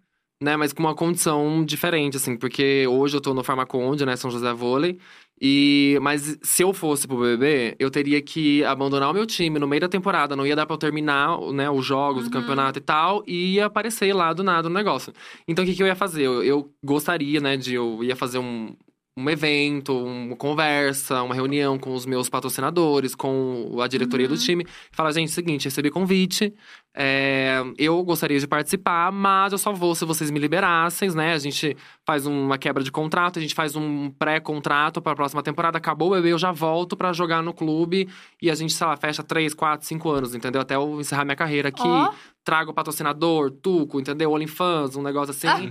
né, 0.42 0.56
mas 0.56 0.72
com 0.74 0.82
uma 0.84 0.96
condição 0.96 1.64
diferente, 1.66 2.18
assim, 2.18 2.38
porque 2.38 2.86
hoje 2.88 3.16
eu 3.18 3.22
tô 3.22 3.34
no 3.34 3.44
Farmaconde, 3.44 4.06
né, 4.06 4.16
São 4.16 4.32
José 4.32 4.54
Vôlei. 4.54 4.98
E, 5.42 5.98
mas 6.02 6.38
se 6.42 6.64
eu 6.64 6.74
fosse 6.74 7.08
pro 7.08 7.18
BBB, 7.18 7.76
eu 7.80 7.90
teria 7.90 8.22
que 8.22 8.62
abandonar 8.66 9.10
o 9.10 9.14
meu 9.14 9.26
time 9.26 9.58
no 9.58 9.68
meio 9.68 9.82
da 9.82 9.88
temporada. 9.88 10.36
Não 10.36 10.46
ia 10.46 10.56
dar 10.56 10.66
pra 10.66 10.74
eu 10.74 10.78
terminar, 10.78 11.40
né, 11.54 11.70
os 11.70 11.86
jogos, 11.86 12.24
o 12.24 12.26
Uhum. 12.26 12.32
campeonato 12.32 12.78
e 12.80 12.82
tal. 12.82 13.24
E 13.26 13.54
ia 13.56 13.66
aparecer 13.68 14.14
lá 14.14 14.34
do 14.34 14.44
nada 14.44 14.68
no 14.68 14.76
negócio. 14.76 15.14
Então, 15.48 15.64
o 15.64 15.68
que, 15.68 15.74
que 15.76 15.82
eu 15.84 15.88
ia 15.88 15.96
fazer? 15.96 16.24
Eu, 16.24 16.44
eu 16.44 16.74
gostaria, 16.84 17.40
né, 17.40 17.56
de... 17.56 17.74
Eu 17.76 18.04
ia 18.04 18.18
fazer 18.18 18.38
um, 18.38 18.76
um 19.18 19.30
evento, 19.30 19.98
uma 19.98 20.36
conversa, 20.36 21.22
uma 21.24 21.34
reunião 21.36 21.80
com 21.80 21.94
os 21.94 22.06
meus 22.06 22.28
patrocinadores, 22.30 23.16
com 23.16 23.78
a 23.82 23.88
diretoria 23.88 24.28
do 24.28 24.34
Uhum. 24.34 24.40
time. 24.42 24.66
Falar, 24.92 25.12
gente, 25.14 25.32
seguinte, 25.32 25.66
recebi 25.66 25.90
convite. 25.90 26.54
É, 27.02 27.64
eu 27.78 28.04
gostaria 28.04 28.38
de 28.38 28.45
participar, 28.45 29.10
mas 29.10 29.54
eu 29.54 29.58
só 29.58 29.72
vou 29.72 29.95
se 29.95 30.04
vocês 30.04 30.30
me 30.30 30.38
liberassem, 30.38 31.10
né? 31.12 31.32
A 31.32 31.38
gente 31.38 31.78
faz 32.06 32.26
uma 32.26 32.58
quebra 32.58 32.84
de 32.84 32.91
contrato, 32.91 33.39
a 33.39 33.41
gente 33.41 33.56
faz 33.56 33.74
um 33.74 34.10
pré-contrato 34.10 35.02
para 35.02 35.14
a 35.14 35.16
próxima 35.16 35.41
temporada. 35.41 35.78
Acabou 35.78 36.10
o 36.10 36.16
bebê, 36.16 36.34
eu 36.34 36.38
já 36.38 36.52
volto 36.52 36.97
para 36.97 37.14
jogar 37.14 37.41
no 37.41 37.54
clube 37.54 38.10
e 38.41 38.52
a 38.52 38.56
gente, 38.56 38.74
sei 38.74 38.86
lá, 38.86 38.97
fecha 38.97 39.24
três, 39.24 39.54
quatro, 39.54 39.88
cinco 39.88 40.10
anos, 40.10 40.36
entendeu? 40.36 40.60
Até 40.60 40.76
eu 40.76 41.00
encerrar 41.00 41.24
minha 41.24 41.38
carreira 41.38 41.70
aqui. 41.70 41.88
Ó. 41.88 42.12
Trago 42.43 42.74
patrocinador, 42.74 43.50
Tuco, 43.50 44.02
entendeu? 44.02 44.34
OnlyFans, 44.34 44.97
um 44.97 45.02
negócio 45.02 45.32
assim. 45.32 45.47
Ah. 45.47 45.62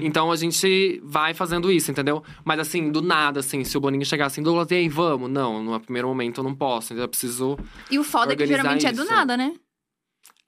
Então 0.00 0.32
a 0.32 0.36
gente 0.36 1.02
vai 1.04 1.34
fazendo 1.34 1.70
isso, 1.70 1.90
entendeu? 1.90 2.22
Mas 2.42 2.60
assim, 2.60 2.90
do 2.90 3.02
nada, 3.02 3.40
assim, 3.40 3.62
se 3.62 3.76
o 3.76 3.80
Boninho 3.80 4.06
chegar 4.06 4.24
assim, 4.24 4.42
Douglas, 4.42 4.70
e 4.70 4.76
aí, 4.76 4.88
vamos? 4.88 5.28
Não, 5.28 5.62
no 5.62 5.78
primeiro 5.80 6.08
momento 6.08 6.40
eu 6.40 6.44
não 6.44 6.54
posso, 6.54 6.86
entendeu? 6.86 7.04
Eu 7.04 7.08
preciso. 7.10 7.58
E 7.90 7.98
o 7.98 8.04
foda 8.04 8.32
é 8.32 8.36
que 8.36 8.46
geralmente 8.46 8.86
é 8.86 8.92
do 8.92 9.02
isso. 9.02 9.12
nada, 9.12 9.36
né? 9.36 9.52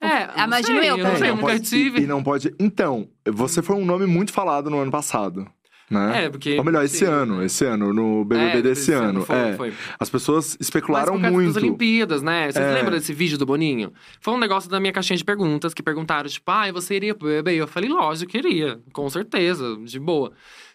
É, 0.01 0.29
Ah, 0.35 0.45
imagino 0.47 0.79
eu, 0.83 0.97
eu 0.97 1.05
não 1.05 1.17
sei, 1.17 1.29
eu 1.31 1.35
nunca 1.37 1.47
pode, 1.49 1.61
tive. 1.69 2.01
e, 2.03 2.07
não 2.07 2.23
pode. 2.23 2.55
Então, 2.59 3.09
você 3.27 3.61
foi 3.63 3.77
um 3.77 3.85
nome 3.85 4.07
muito 4.07 4.33
falado 4.33 4.71
no 4.71 4.79
ano 4.79 4.91
passado. 4.91 5.47
Né? 5.91 6.27
É, 6.27 6.31
porque. 6.31 6.57
Ou 6.57 6.63
melhor, 6.65 6.85
esse 6.85 6.99
sim, 6.99 7.05
ano, 7.05 7.43
esse 7.43 7.65
ano, 7.65 7.93
no 7.93 8.25
BBB 8.25 8.59
É, 8.59 8.63
desse 8.63 8.83
esse 8.83 8.93
ano. 8.93 9.23
Foi, 9.25 9.37
é. 9.37 9.53
foi. 9.57 9.75
As 9.99 10.09
pessoas 10.09 10.57
especularam 10.61 11.15
Mas 11.15 11.23
por 11.23 11.23
causa 11.23 11.37
muito. 11.37 11.55
das 11.55 11.63
Olimpíadas, 11.63 12.23
né? 12.23 12.51
Vocês 12.51 12.65
É. 12.65 12.75
lembram 12.75 12.93
desse 12.97 13.13
vídeo 13.13 13.37
do 13.37 13.45
Boninho? 13.45 13.93
Foi 14.21 14.33
um 14.33 14.39
negócio 14.39 14.71
da 14.71 14.79
minha 14.79 14.93
caixinha 14.93 15.17
de 15.17 15.25
perguntas 15.25 15.75
que 15.75 15.83
perguntaram, 15.83 16.29
tipo, 16.29 16.49
ah, 16.49 16.71
você 16.73 16.95
iria 16.95 17.13
pro 17.13 17.27
BBB? 17.27 17.57
Eu 17.57 17.67
falei, 17.67 17.91
lógico 17.91 18.31
que 18.31 18.39
iria, 18.39 18.81
com 18.93 19.11
certeza, 19.11 19.77
de 19.83 19.99
boa. 19.99 20.31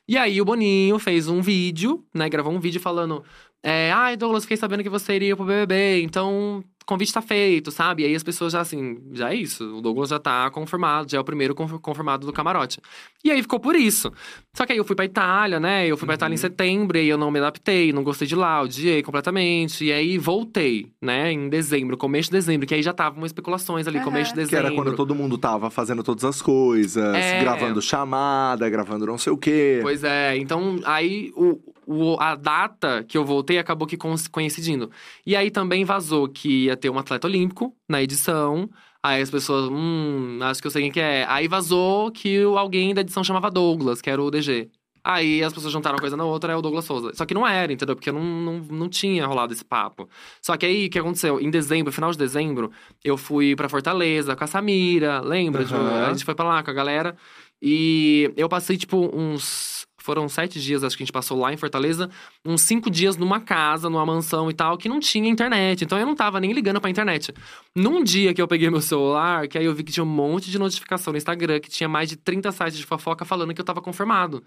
E 0.05 0.17
aí 0.17 0.41
o 0.41 0.45
Boninho 0.45 0.99
fez 0.99 1.29
um 1.29 1.41
vídeo, 1.41 2.03
né? 2.13 2.27
Gravou 2.27 2.51
um 2.53 2.59
vídeo 2.59 2.81
falando. 2.81 3.23
É, 3.63 3.93
ai, 3.93 4.17
Douglas, 4.17 4.43
fiquei 4.43 4.57
sabendo 4.57 4.83
que 4.83 4.89
você 4.89 5.15
iria 5.15 5.35
pro 5.35 5.45
BBB, 5.45 6.01
então 6.03 6.61
convite 6.85 7.11
tá 7.13 7.21
feito, 7.21 7.71
sabe? 7.71 8.03
E 8.03 8.05
aí 8.05 8.15
as 8.15 8.23
pessoas 8.23 8.53
já 8.53 8.61
assim, 8.61 8.97
já 9.13 9.31
é 9.31 9.35
isso. 9.35 9.77
O 9.77 9.81
Douglas 9.81 10.09
já 10.09 10.19
tá 10.19 10.49
confirmado, 10.51 11.09
já 11.11 11.17
é 11.17 11.21
o 11.21 11.23
primeiro 11.23 11.55
conf- 11.55 11.79
confirmado 11.81 12.25
do 12.25 12.33
camarote. 12.33 12.79
E 13.23 13.31
aí 13.31 13.41
ficou 13.41 13.59
por 13.59 13.75
isso. 13.75 14.11
Só 14.55 14.65
que 14.65 14.71
aí 14.71 14.77
eu 14.77 14.85
fui 14.85 14.95
pra 14.95 15.05
Itália, 15.05 15.59
né? 15.59 15.87
Eu 15.87 15.97
fui 15.97 16.05
pra 16.05 16.13
Uhum. 16.13 16.17
Itália 16.17 16.33
em 16.35 16.37
setembro 16.37 16.97
e 16.97 17.07
eu 17.09 17.17
não 17.17 17.31
me 17.31 17.39
adaptei, 17.39 17.91
não 17.91 18.03
gostei 18.03 18.27
de 18.27 18.35
lá, 18.35 18.61
odiei 18.61 19.01
completamente. 19.01 19.85
E 19.85 19.91
aí 19.91 20.17
voltei, 20.17 20.91
né? 21.01 21.31
Em 21.31 21.49
dezembro, 21.49 21.97
começo 21.97 22.29
de 22.29 22.33
dezembro, 22.37 22.67
que 22.67 22.73
aí 22.75 22.83
já 22.83 22.91
estavam 22.91 23.25
especulações 23.25 23.87
ali, 23.87 23.97
Aham. 23.97 24.05
começo 24.05 24.29
de 24.31 24.35
Que 24.39 24.45
dezembro. 24.45 24.67
era 24.67 24.75
quando 24.75 24.95
todo 24.95 25.15
mundo 25.15 25.37
tava 25.37 25.69
fazendo 25.69 26.03
todas 26.03 26.23
as 26.23 26.41
coisas, 26.41 27.15
É. 27.15 27.39
gravando 27.41 27.81
chamada, 27.81 28.69
gravando 28.69 29.05
não 29.05 29.17
sei 29.17 29.33
o 29.33 29.37
quê. 29.37 29.79
Pois 29.81 30.03
é, 30.03 30.37
então 30.37 30.79
aí 30.85 31.31
o, 31.35 31.59
o- 31.87 32.17
a 32.19 32.35
data 32.35 33.03
que 33.07 33.17
eu 33.17 33.25
voltei 33.25 33.57
acabou 33.57 33.87
que 33.87 33.97
coincidindo. 34.31 34.89
E 35.25 35.35
aí 35.35 35.49
também 35.51 35.83
vazou 35.85 36.27
que 36.27 36.65
ia 36.65 36.75
ter 36.77 36.89
um 36.89 36.99
atleta 36.99 37.27
olímpico 37.27 37.75
na 37.89 38.01
edição. 38.01 38.69
Aí 39.03 39.21
as 39.21 39.29
pessoas, 39.29 39.69
hum, 39.71 40.39
acho 40.41 40.61
que 40.61 40.67
eu 40.67 40.71
sei 40.71 40.81
quem 40.83 40.91
que 40.91 40.99
é. 40.99 41.25
Aí 41.29 41.47
vazou 41.47 42.11
que 42.11 42.41
alguém 42.43 42.93
da 42.93 43.01
edição 43.01 43.23
chamava 43.23 43.51
Douglas, 43.51 44.01
que 44.01 44.09
era 44.09 44.21
o 44.21 44.31
DG. 44.31 44.69
Aí 45.03 45.43
as 45.43 45.53
pessoas 45.53 45.71
juntaram 45.71 45.95
uma 45.97 46.01
coisa 46.01 46.17
na 46.17 46.25
outra, 46.25 46.51
é 46.51 46.55
o 46.55 46.61
Douglas 46.63 46.85
Souza. 46.85 47.11
Só 47.13 47.27
que 47.27 47.33
não 47.35 47.45
era, 47.45 47.71
entendeu? 47.71 47.95
Porque 47.95 48.11
não, 48.11 48.23
não, 48.23 48.53
não 48.59 48.89
tinha 48.89 49.27
rolado 49.27 49.53
esse 49.53 49.63
papo. 49.63 50.09
Só 50.41 50.57
que 50.57 50.65
aí, 50.65 50.87
o 50.87 50.89
que 50.89 50.97
aconteceu? 50.97 51.39
Em 51.39 51.51
dezembro, 51.51 51.93
final 51.93 52.09
de 52.11 52.17
dezembro, 52.17 52.71
eu 53.03 53.15
fui 53.15 53.55
pra 53.55 53.69
Fortaleza 53.69 54.35
com 54.35 54.43
a 54.43 54.47
Samira, 54.47 55.19
lembra? 55.21 55.61
Aham. 55.61 56.05
a 56.07 56.11
gente 56.11 56.25
foi 56.25 56.33
pra 56.33 56.45
lá 56.47 56.63
com 56.63 56.71
a 56.71 56.73
galera. 56.73 57.15
E 57.61 58.31
eu 58.35 58.49
passei, 58.49 58.77
tipo, 58.77 59.09
uns. 59.15 59.74
Foram 60.05 60.29
sete 60.29 60.61
dias, 60.61 60.83
acho 60.83 60.95
que 60.95 61.01
a 61.01 61.05
gente 61.05 61.11
passou 61.11 61.39
lá 61.39 61.51
em 61.51 61.57
Fortaleza. 61.57 62.11
Uns 62.45 62.61
cinco 62.61 62.91
dias 62.91 63.17
numa 63.17 63.39
casa, 63.39 63.89
numa 63.89 64.05
mansão 64.05 64.51
e 64.51 64.53
tal, 64.53 64.77
que 64.77 64.87
não 64.87 64.99
tinha 64.99 65.27
internet. 65.27 65.83
Então 65.83 65.97
eu 65.97 66.05
não 66.05 66.13
tava 66.13 66.39
nem 66.39 66.53
ligando 66.53 66.79
pra 66.79 66.91
internet. 66.91 67.33
Num 67.75 68.03
dia 68.03 68.31
que 68.31 68.39
eu 68.39 68.47
peguei 68.47 68.69
meu 68.69 68.81
celular, 68.81 69.47
que 69.47 69.57
aí 69.57 69.65
eu 69.65 69.73
vi 69.73 69.83
que 69.83 69.91
tinha 69.91 70.03
um 70.03 70.07
monte 70.07 70.51
de 70.51 70.59
notificação 70.59 71.11
no 71.11 71.17
Instagram, 71.17 71.59
que 71.59 71.71
tinha 71.71 71.89
mais 71.89 72.07
de 72.07 72.17
30 72.17 72.51
sites 72.51 72.77
de 72.77 72.85
fofoca 72.85 73.25
falando 73.25 73.51
que 73.51 73.59
eu 73.59 73.65
tava 73.65 73.81
confirmado. 73.81 74.43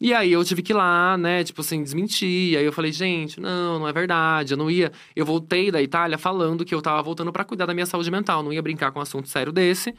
E 0.00 0.14
aí 0.14 0.30
eu 0.30 0.44
tive 0.44 0.62
que 0.62 0.72
ir 0.72 0.76
lá, 0.76 1.18
né, 1.18 1.42
tipo 1.42 1.60
assim, 1.60 1.82
desmentir. 1.82 2.56
Aí 2.56 2.64
eu 2.64 2.72
falei, 2.72 2.92
gente, 2.92 3.40
não, 3.40 3.80
não 3.80 3.88
é 3.88 3.92
verdade. 3.92 4.54
Eu 4.54 4.58
não 4.58 4.70
ia. 4.70 4.92
Eu 5.16 5.26
voltei 5.26 5.72
da 5.72 5.82
Itália 5.82 6.18
falando 6.18 6.64
que 6.64 6.72
eu 6.72 6.80
tava 6.80 7.02
voltando 7.02 7.32
pra 7.32 7.44
cuidar 7.44 7.66
da 7.66 7.74
minha 7.74 7.84
saúde 7.84 8.12
mental. 8.12 8.44
Não 8.44 8.52
ia 8.52 8.62
brincar 8.62 8.92
com 8.92 9.00
um 9.00 9.02
assunto 9.02 9.28
sério 9.28 9.50
desse. 9.52 9.92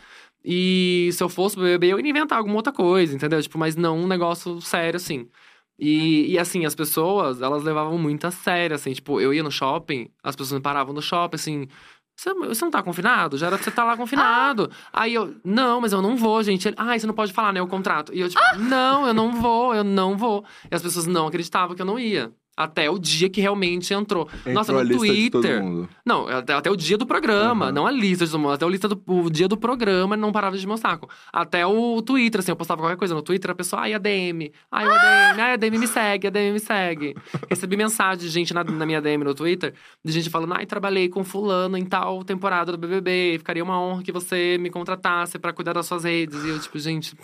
E 0.43 1.09
se 1.13 1.23
eu 1.23 1.29
fosse 1.29 1.55
pro 1.55 1.63
BBB, 1.63 1.87
eu 1.87 1.99
ia 1.99 2.09
inventar 2.09 2.37
alguma 2.37 2.55
outra 2.55 2.73
coisa, 2.73 3.15
entendeu? 3.15 3.41
Tipo, 3.41 3.57
mas 3.57 3.75
não 3.75 3.97
um 3.99 4.07
negócio 4.07 4.59
sério, 4.61 4.97
assim. 4.97 5.29
E, 5.77 6.31
e 6.33 6.39
assim, 6.39 6.65
as 6.65 6.75
pessoas, 6.75 7.41
elas 7.41 7.63
levavam 7.63 7.97
muito 7.97 8.25
a 8.27 8.31
sério, 8.31 8.75
assim. 8.75 8.93
Tipo, 8.93 9.19
eu 9.21 9.33
ia 9.33 9.43
no 9.43 9.51
shopping, 9.51 10.09
as 10.23 10.35
pessoas 10.35 10.59
me 10.59 10.63
paravam 10.63 10.93
no 10.93 11.01
shopping, 11.01 11.35
assim. 11.35 11.67
Você, 12.15 12.33
não 12.63 12.69
tá 12.69 12.83
confinado? 12.83 13.37
Já 13.37 13.47
era 13.47 13.55
pra 13.55 13.63
você 13.63 13.69
estar 13.71 13.83
lá 13.83 13.97
confinado. 13.97 14.69
Aí 14.93 15.13
eu, 15.13 15.35
não, 15.43 15.81
mas 15.81 15.91
eu 15.91 16.01
não 16.01 16.15
vou, 16.15 16.43
gente. 16.43 16.67
Ele, 16.67 16.75
Ai, 16.77 16.99
você 16.99 17.07
não 17.07 17.15
pode 17.15 17.33
falar, 17.33 17.51
né? 17.51 17.61
O 17.61 17.67
contrato. 17.67 18.13
E 18.13 18.19
eu, 18.19 18.29
tipo, 18.29 18.41
não, 18.59 19.07
eu 19.07 19.13
não 19.13 19.41
vou, 19.41 19.73
eu 19.73 19.83
não 19.83 20.15
vou. 20.15 20.45
E 20.69 20.75
as 20.75 20.81
pessoas 20.83 21.07
não 21.07 21.27
acreditavam 21.27 21.75
que 21.75 21.81
eu 21.81 21.85
não 21.85 21.97
ia. 21.97 22.31
Até 22.55 22.89
o 22.89 22.99
dia 22.99 23.29
que 23.29 23.39
realmente 23.41 23.93
entrou. 23.93 24.27
Entrou 24.39 24.53
Nossa, 24.53 24.71
a 24.71 24.75
no 24.75 24.81
lista 24.83 25.07
de 25.07 25.29
todo 25.29 25.41
Twitter. 25.41 25.63
mundo. 25.63 25.89
Não, 26.05 26.27
até, 26.27 26.53
até 26.53 26.69
o 26.69 26.75
dia 26.75 26.97
do 26.97 27.05
programa, 27.05 27.65
Aham. 27.65 27.71
não 27.71 27.87
a 27.87 27.91
lista 27.91 28.25
de 28.25 28.31
todo 28.31 28.41
mundo. 28.41 28.51
Até 28.53 28.65
o, 28.65 28.69
lista 28.69 28.87
do, 28.87 29.01
o 29.07 29.29
dia 29.29 29.47
do 29.47 29.57
programa 29.57 30.17
não 30.17 30.31
parava 30.31 30.57
de 30.57 30.67
mostrar. 30.67 30.99
Até 31.31 31.65
o 31.65 32.01
Twitter, 32.01 32.39
assim, 32.39 32.51
eu 32.51 32.55
postava 32.55 32.81
qualquer 32.81 32.97
coisa 32.97 33.15
no 33.15 33.21
Twitter, 33.21 33.49
a 33.49 33.55
pessoa, 33.55 33.83
ai, 33.83 33.93
a 33.93 33.97
DM. 33.97 34.51
Ai, 34.71 34.85
o 34.85 34.91
ADM, 34.91 35.39
ai, 35.41 35.53
a 35.53 35.55
DM 35.55 35.77
me 35.77 35.87
segue, 35.87 36.27
a 36.27 36.29
DM 36.29 36.51
me 36.53 36.59
segue. 36.59 37.15
Recebi 37.49 37.77
mensagem 37.77 38.19
de 38.19 38.29
gente 38.29 38.53
na, 38.53 38.63
na 38.63 38.85
minha 38.85 39.01
DM 39.01 39.23
no 39.23 39.33
Twitter, 39.33 39.73
de 40.03 40.11
gente 40.11 40.29
falando, 40.29 40.53
ai, 40.53 40.65
trabalhei 40.65 41.07
com 41.09 41.23
fulano 41.23 41.77
em 41.77 41.85
tal 41.85 42.23
temporada 42.23 42.71
do 42.71 42.77
BBB, 42.77 43.37
ficaria 43.39 43.63
uma 43.63 43.79
honra 43.79 44.03
que 44.03 44.11
você 44.11 44.57
me 44.59 44.69
contratasse 44.69 45.39
pra 45.39 45.53
cuidar 45.53 45.73
das 45.73 45.85
suas 45.85 46.03
redes. 46.03 46.43
E 46.43 46.49
eu, 46.49 46.59
tipo, 46.59 46.77
gente. 46.77 47.15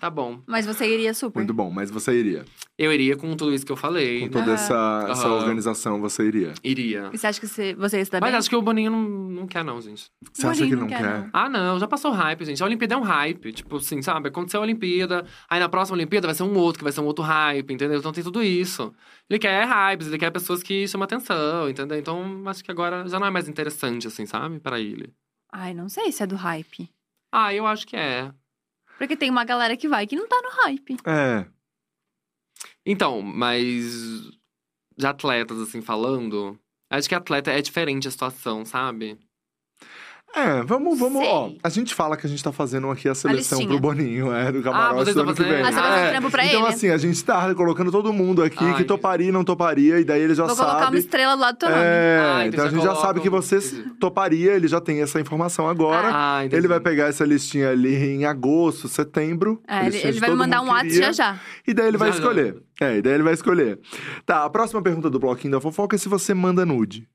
Tá 0.00 0.10
bom. 0.10 0.40
Mas 0.46 0.66
você 0.66 0.86
iria 0.86 1.12
super. 1.14 1.40
Muito 1.40 1.54
bom, 1.54 1.70
mas 1.70 1.90
você 1.90 2.12
iria. 2.12 2.44
Eu 2.78 2.92
iria 2.92 3.16
com 3.16 3.34
tudo 3.36 3.52
isso 3.52 3.66
que 3.66 3.72
eu 3.72 3.76
falei. 3.76 4.20
Com 4.20 4.28
toda 4.28 4.52
essa, 4.52 5.06
essa 5.10 5.28
organização, 5.28 6.00
você 6.00 6.26
iria. 6.26 6.54
Iria. 6.64 7.10
E 7.12 7.18
você 7.18 7.26
acha 7.26 7.40
que 7.40 7.46
você, 7.46 7.74
você 7.74 7.98
ia 7.98 8.04
se 8.04 8.10
dar 8.10 8.20
Mas 8.20 8.30
bem? 8.30 8.38
acho 8.38 8.48
que 8.48 8.56
o 8.56 8.62
Boninho 8.62 8.90
não, 8.90 9.02
não 9.02 9.46
quer, 9.46 9.62
não, 9.62 9.80
gente. 9.80 10.06
Você 10.32 10.46
acha 10.46 10.64
que 10.64 10.74
não 10.74 10.82
não 10.82 10.88
quer? 10.88 10.98
quer, 10.98 11.18
não. 11.18 11.30
Ah, 11.32 11.48
não, 11.48 11.78
já 11.78 11.86
passou 11.86 12.10
hype, 12.12 12.44
gente. 12.44 12.62
A 12.62 12.66
Olimpíada 12.66 12.94
é 12.94 12.96
um 12.96 13.02
hype. 13.02 13.52
Tipo 13.52 13.76
assim, 13.76 14.00
sabe? 14.00 14.28
Aconteceu 14.28 14.60
a 14.60 14.62
Olimpíada, 14.62 15.26
aí 15.48 15.60
na 15.60 15.68
próxima 15.68 15.96
Olimpíada 15.96 16.26
vai 16.26 16.34
ser 16.34 16.42
um 16.42 16.56
outro, 16.56 16.78
que 16.78 16.84
vai 16.84 16.92
ser 16.92 17.00
um 17.00 17.06
outro 17.06 17.22
hype, 17.24 17.70
entendeu? 17.72 17.98
Então 17.98 18.12
tem 18.12 18.24
tudo 18.24 18.42
isso. 18.42 18.94
Ele 19.28 19.38
quer 19.38 19.66
hypes, 19.66 20.06
ele 20.06 20.18
quer 20.18 20.30
pessoas 20.30 20.62
que 20.62 20.88
chamam 20.88 21.04
atenção, 21.04 21.68
entendeu? 21.68 21.98
Então 21.98 22.42
acho 22.46 22.64
que 22.64 22.70
agora 22.70 23.06
já 23.08 23.18
não 23.18 23.26
é 23.26 23.30
mais 23.30 23.48
interessante, 23.48 24.06
assim, 24.06 24.24
sabe? 24.24 24.58
Pra 24.58 24.80
ele. 24.80 25.12
Ai, 25.52 25.74
não 25.74 25.88
sei 25.88 26.10
se 26.12 26.22
é 26.22 26.26
do 26.26 26.36
hype. 26.36 26.88
Ah, 27.32 27.54
eu 27.54 27.66
acho 27.66 27.86
que 27.86 27.96
é. 27.96 28.32
Porque 29.00 29.16
tem 29.16 29.30
uma 29.30 29.46
galera 29.46 29.78
que 29.78 29.88
vai 29.88 30.06
que 30.06 30.14
não 30.14 30.28
tá 30.28 30.38
no 30.42 30.50
hype. 30.62 30.98
É. 31.06 31.46
Então, 32.84 33.22
mas 33.22 34.30
de 34.94 35.06
atletas, 35.06 35.58
assim, 35.58 35.80
falando, 35.80 36.60
acho 36.90 37.08
que 37.08 37.14
atleta 37.14 37.50
é 37.50 37.62
diferente 37.62 38.06
a 38.06 38.10
situação, 38.10 38.62
sabe? 38.66 39.18
É, 40.34 40.62
vamos, 40.62 40.96
vamos, 40.98 41.22
ó. 41.26 41.48
Sei. 41.48 41.58
A 41.62 41.68
gente 41.68 41.92
fala 41.92 42.16
que 42.16 42.24
a 42.24 42.30
gente 42.30 42.42
tá 42.42 42.52
fazendo 42.52 42.88
aqui 42.88 43.08
a 43.08 43.14
seleção 43.16 43.58
listinha. 43.58 43.80
pro 43.80 43.88
Boninho, 43.88 44.32
é, 44.32 44.52
do 44.52 44.62
camarote 44.62 44.94
vocês 45.04 45.14
do 45.16 45.22
ano 45.22 45.34
que 45.34 45.42
fazendo? 45.42 45.54
vem. 45.56 45.62
Ah, 45.64 45.72
você 45.72 45.80
vai 45.80 45.90
fazer 45.90 46.04
É. 46.06 46.10
trampo 46.10 46.30
pra 46.30 46.46
então, 46.46 46.60
ele? 46.60 46.68
assim, 46.74 46.88
a 46.88 46.96
gente 46.98 47.24
tá 47.24 47.54
colocando 47.54 47.90
todo 47.90 48.12
mundo 48.12 48.42
aqui 48.42 48.64
Ai, 48.64 48.76
que 48.76 48.84
toparia 48.84 49.28
e 49.28 49.32
não 49.32 49.42
toparia, 49.42 49.98
e 49.98 50.04
daí 50.04 50.22
ele 50.22 50.34
já 50.34 50.44
Vou 50.46 50.54
colocar 50.54 50.76
uma 50.76 50.84
sabe. 50.84 50.98
estrela 50.98 51.34
do 51.34 51.40
lado 51.40 51.54
do 51.56 51.58
teu 51.58 51.68
nome. 51.70 51.82
É, 51.82 52.18
Ah, 52.20 52.46
então 52.46 52.48
então 52.48 52.64
a 52.64 52.68
já 52.68 52.74
gente 52.76 52.84
já 52.84 52.94
sabe 52.94 53.20
que 53.20 53.28
você 53.28 53.58
toparia, 53.98 54.52
ele 54.52 54.68
já 54.68 54.80
tem 54.80 55.02
essa 55.02 55.20
informação 55.20 55.68
agora. 55.68 56.10
Ah. 56.12 56.44
Ele 56.44 56.68
vai 56.68 56.78
pegar 56.80 57.06
essa 57.06 57.24
listinha 57.24 57.70
ali 57.70 57.96
em 57.96 58.24
agosto, 58.24 58.86
setembro. 58.88 59.60
É, 59.66 59.86
ele, 59.86 59.96
ele 59.98 60.20
vai 60.20 60.30
mandar 60.30 60.60
um 60.60 60.66
que 60.66 60.70
WhatsApp 60.70 60.94
iria, 60.94 61.12
já 61.12 61.32
já. 61.32 61.40
E 61.66 61.74
daí 61.74 61.88
ele 61.88 61.96
vai 61.96 62.08
Já, 62.12 62.14
já. 62.14 62.20
escolher. 62.20 62.56
É, 62.80 62.96
e 62.98 63.02
daí 63.02 63.14
ele 63.14 63.22
vai 63.24 63.34
escolher. 63.34 63.78
Tá, 64.24 64.44
a 64.44 64.50
próxima 64.50 64.80
pergunta 64.80 65.10
do 65.10 65.18
bloquinho 65.18 65.52
da 65.52 65.60
fofoca 65.60 65.96
é 65.96 65.98
se 65.98 66.08
você 66.08 66.32
manda 66.32 66.64
nude. 66.64 67.06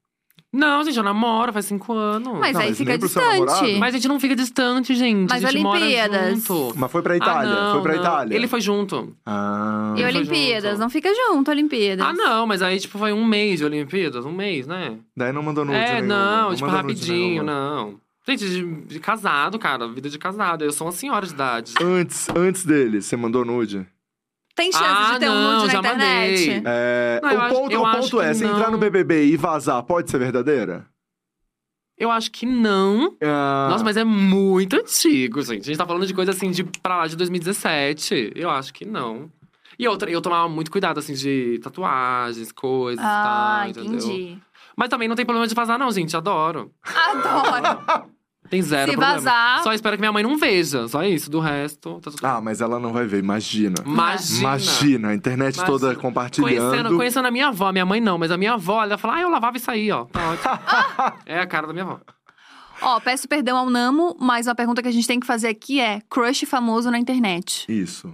Não, 0.55 0.83
gente, 0.83 0.97
eu 0.97 1.03
namoro 1.03 1.51
faz 1.51 1.65
cinco 1.65 1.93
anos. 1.93 2.39
Mas 2.39 2.53
Não, 2.53 2.61
aí 2.61 2.69
mas 2.69 2.77
fica 2.77 2.91
nem 2.91 2.99
pro 2.99 3.09
seu 3.09 3.21
distante. 3.21 3.39
namorado? 3.45 3.79
Mas 3.79 3.93
a 3.93 3.97
gente 3.97 4.07
não 4.07 4.19
fica 4.19 4.35
distante, 4.35 4.95
gente. 4.95 5.29
Mas 5.29 5.43
a 5.43 5.51
gente 5.51 5.65
Olimpíadas? 5.65 6.21
mora 6.21 6.35
junto. 6.35 6.73
Mas 6.79 6.91
foi 6.91 7.01
pra 7.01 7.17
Itália? 7.17 7.51
Ah, 7.51 7.63
não, 7.65 7.71
foi 7.73 7.81
pra 7.81 7.93
não. 7.93 7.99
Itália? 8.01 8.35
Ele 8.35 8.47
foi 8.47 8.61
junto. 8.61 9.13
Ah. 9.25 9.93
E 9.97 10.01
Foi 10.01 10.09
Olimpíadas, 10.09 10.71
junto. 10.71 10.79
não 10.79 10.89
fica 10.89 11.09
junto, 11.13 11.51
Olimpíadas. 11.51 12.05
Ah, 12.07 12.13
não, 12.13 12.47
mas 12.47 12.61
aí, 12.61 12.79
tipo, 12.79 12.97
foi 12.97 13.11
um 13.11 13.25
mês 13.25 13.59
de 13.59 13.65
Olimpíadas, 13.65 14.25
um 14.25 14.31
mês, 14.31 14.65
né? 14.65 14.97
Daí 15.15 15.33
não 15.33 15.43
mandou 15.43 15.65
nude 15.65 15.77
é, 15.77 16.01
nenhuma, 16.01 16.07
não, 16.15 16.55
tipo, 16.55 16.67
manda 16.69 16.83
nude 16.83 16.93
rapidinho, 16.95 17.43
não. 17.43 17.95
Gente, 18.27 18.49
de, 18.49 18.65
de 18.85 18.99
casado, 18.99 19.59
cara, 19.59 19.87
vida 19.87 20.09
de 20.09 20.17
casado. 20.17 20.63
Eu 20.63 20.71
sou 20.71 20.87
uma 20.87 20.93
senhora 20.93 21.27
de 21.27 21.33
idade. 21.33 21.73
Antes, 21.81 22.27
antes 22.35 22.65
dele, 22.65 23.01
você 23.01 23.15
mandou 23.15 23.45
nude? 23.45 23.85
Tem 24.55 24.71
chance 24.71 24.85
Ah, 24.85 25.13
de 25.13 25.19
ter 25.19 25.29
um 25.29 25.33
não, 25.33 25.61
nude 25.61 25.73
na 25.73 25.79
internet? 25.79 26.61
É, 26.65 27.19
Não, 27.21 27.29
o 27.35 27.41
acho- 27.41 27.55
ponto, 27.55 27.77
o 27.77 27.91
ponto 27.91 28.21
é, 28.21 28.33
se 28.33 28.45
entrar 28.45 28.71
no 28.71 28.77
BBB 28.77 29.25
e 29.25 29.35
vazar, 29.37 29.83
pode 29.83 30.09
ser 30.09 30.17
verdadeira? 30.17 30.85
Eu 31.97 32.09
acho 32.11 32.31
que 32.31 32.45
não. 32.45 33.15
Ah, 33.21 33.67
Nossa, 33.69 33.83
mas 33.83 33.97
é 33.97 34.03
muito 34.03 34.75
antigo, 34.77 35.41
gente. 35.41 35.61
A 35.61 35.65
gente 35.65 35.77
tá 35.77 35.85
falando 35.85 36.05
de 36.07 36.13
coisa 36.13 36.31
assim 36.31 36.51
de 36.51 36.63
pra 36.63 36.97
lá 36.97 37.07
de 37.07 37.15
2017. 37.17 38.31
Eu 38.35 38.49
acho 38.49 38.73
que 38.73 38.85
não. 38.85 39.29
E 39.77 39.87
outra, 39.87 40.09
eu 40.09 40.21
tomava 40.21 40.47
muito 40.47 40.71
cuidado, 40.71 40.99
assim, 40.99 41.13
de 41.13 41.59
tatuagens, 41.61 42.51
coisas 42.51 43.03
Ah, 43.05 43.65
e 43.69 43.73
tal, 43.73 43.83
entendeu? 43.83 44.07
entendi. 44.07 44.37
Mas 44.77 44.89
também 44.89 45.07
não 45.07 45.15
tem 45.17 45.25
problema 45.25 45.47
de 45.47 45.55
vazar, 45.55 45.77
não, 45.77 45.91
gente. 45.91 46.15
Adoro. 46.15 46.71
Adoro. 46.83 48.05
Tem 48.49 48.61
zero 48.61 48.91
Se 48.91 48.97
problema. 48.97 49.15
vazar- 49.15 49.63
Só 49.63 49.73
espero 49.73 49.95
que 49.97 50.01
minha 50.01 50.11
mãe 50.11 50.23
não 50.23 50.37
veja. 50.37 50.87
Só 50.87 51.03
isso. 51.03 51.29
Do 51.29 51.39
resto, 51.39 51.99
tá 52.01 52.11
tudo 52.11 52.25
Ah, 52.25 52.39
mas 52.39 52.61
ela 52.61 52.79
não 52.79 52.93
vai 52.93 53.05
ver, 53.05 53.19
imagina. 53.19 53.75
Imagina. 53.85 54.39
Imagina, 54.39 55.07
a 55.09 55.13
internet 55.15 55.55
Imagina. 55.55 55.65
toda 55.79 55.95
compartilhando. 55.95 56.55
Conhecendo, 56.71 56.95
conhecendo 56.95 57.27
a 57.27 57.31
minha 57.31 57.47
avó, 57.47 57.71
minha 57.71 57.85
mãe 57.85 57.99
não, 57.99 58.17
mas 58.17 58.29
a 58.31 58.37
minha 58.37 58.53
avó, 58.53 58.83
ela 58.83 58.97
fala, 58.97 59.15
ah, 59.15 59.21
eu 59.21 59.29
lavava 59.29 59.57
isso 59.57 59.69
aí, 59.71 59.91
ó. 59.91 60.05
Tá 60.05 60.29
ótimo. 60.29 61.19
é 61.25 61.39
a 61.39 61.47
cara 61.47 61.65
da 61.67 61.73
minha 61.73 61.85
avó. 61.85 61.99
Ó, 62.81 62.99
peço 62.99 63.27
perdão 63.27 63.57
ao 63.57 63.69
Namo, 63.69 64.15
mas 64.19 64.47
uma 64.47 64.53
pergunta 64.55 64.81
que 64.81 64.87
a 64.87 64.91
gente 64.91 65.07
tem 65.07 65.19
que 65.19 65.25
fazer 65.25 65.47
aqui 65.47 65.79
é: 65.79 66.01
crush 66.09 66.45
famoso 66.45 66.91
na 66.91 66.99
internet. 66.99 67.65
Isso. 67.69 68.13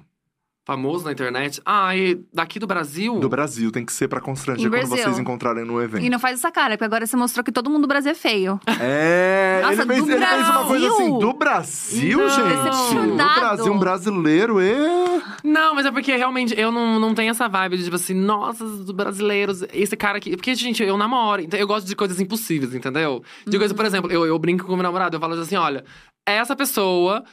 Famoso 0.72 1.04
na 1.04 1.12
internet. 1.12 1.62
Ah, 1.66 1.94
e 1.98 2.18
daqui 2.34 2.58
do 2.58 2.66
Brasil? 2.66 3.20
Do 3.20 3.28
Brasil, 3.28 3.70
tem 3.74 3.84
que 3.86 3.92
ser 3.92 4.08
pra 4.08 4.22
constranger 4.22 4.66
Em 4.66 4.70
quando 4.70 4.88
Brasil. 4.88 5.04
vocês 5.04 5.20
encontrarem 5.20 5.66
no 5.66 5.82
evento. 5.82 6.06
E 6.06 6.10
não 6.10 6.18
faz 6.18 6.36
essa 6.36 6.50
cara, 6.50 6.76
porque 6.78 6.86
agora 6.86 7.06
você 7.06 7.18
mostrou 7.18 7.44
que 7.44 7.52
todo 7.52 7.70
mundo 7.70 7.82
do 7.82 7.88
Brasil 7.90 8.12
é 8.12 8.16
feio. 8.16 8.58
É, 8.80 9.60
Nossa, 9.68 9.82
ele, 9.82 9.86
fez, 9.94 10.06
do 10.06 10.12
ele 10.14 10.26
fez 10.26 10.48
uma 10.50 10.64
coisa 10.66 10.88
Brasil? 10.88 11.06
assim, 11.06 11.20
do 11.20 11.34
Brasil, 11.34 12.18
Não. 12.20 12.30
gente? 12.30 12.48
Do 12.48 12.64
Decepcionado. 12.64 13.40
Brasil, 13.42 13.74
um 13.74 13.78
brasileiro, 13.80 14.62
é. 14.62 15.22
Não, 15.44 15.76
mas 15.76 15.86
é 15.86 15.92
porque 15.92 16.16
realmente 16.16 16.58
eu 16.58 16.72
não, 16.72 17.02
não 17.02 17.14
tenho 17.14 17.32
essa 17.32 17.50
vibe 17.50 17.76
de 17.76 17.84
tipo 17.84 17.98
assim, 17.98 18.14
nossa, 18.14 18.64
dos 18.64 18.92
brasileiros, 18.92 19.64
esse 19.74 19.98
cara 19.98 20.20
aqui. 20.20 20.38
Porque, 20.38 20.56
gente, 20.56 20.82
eu 20.82 20.98
namoro, 20.98 21.42
então 21.42 21.60
eu 21.60 21.68
gosto 21.68 21.86
de 21.86 21.98
coisas 21.98 22.18
impossíveis, 22.22 22.74
entendeu? 22.74 23.22
De 23.46 23.58
coisa, 23.58 23.74
por 23.74 23.86
exemplo, 23.86 24.10
eu, 24.10 24.26
eu 24.26 24.40
brinco 24.40 24.66
com 24.66 24.72
o 24.72 24.76
meu 24.78 24.84
namorado, 24.84 25.18
eu 25.18 25.20
falo 25.20 25.34
assim: 25.34 25.58
olha, 25.58 25.84
essa 26.26 26.56
pessoa 26.56 27.24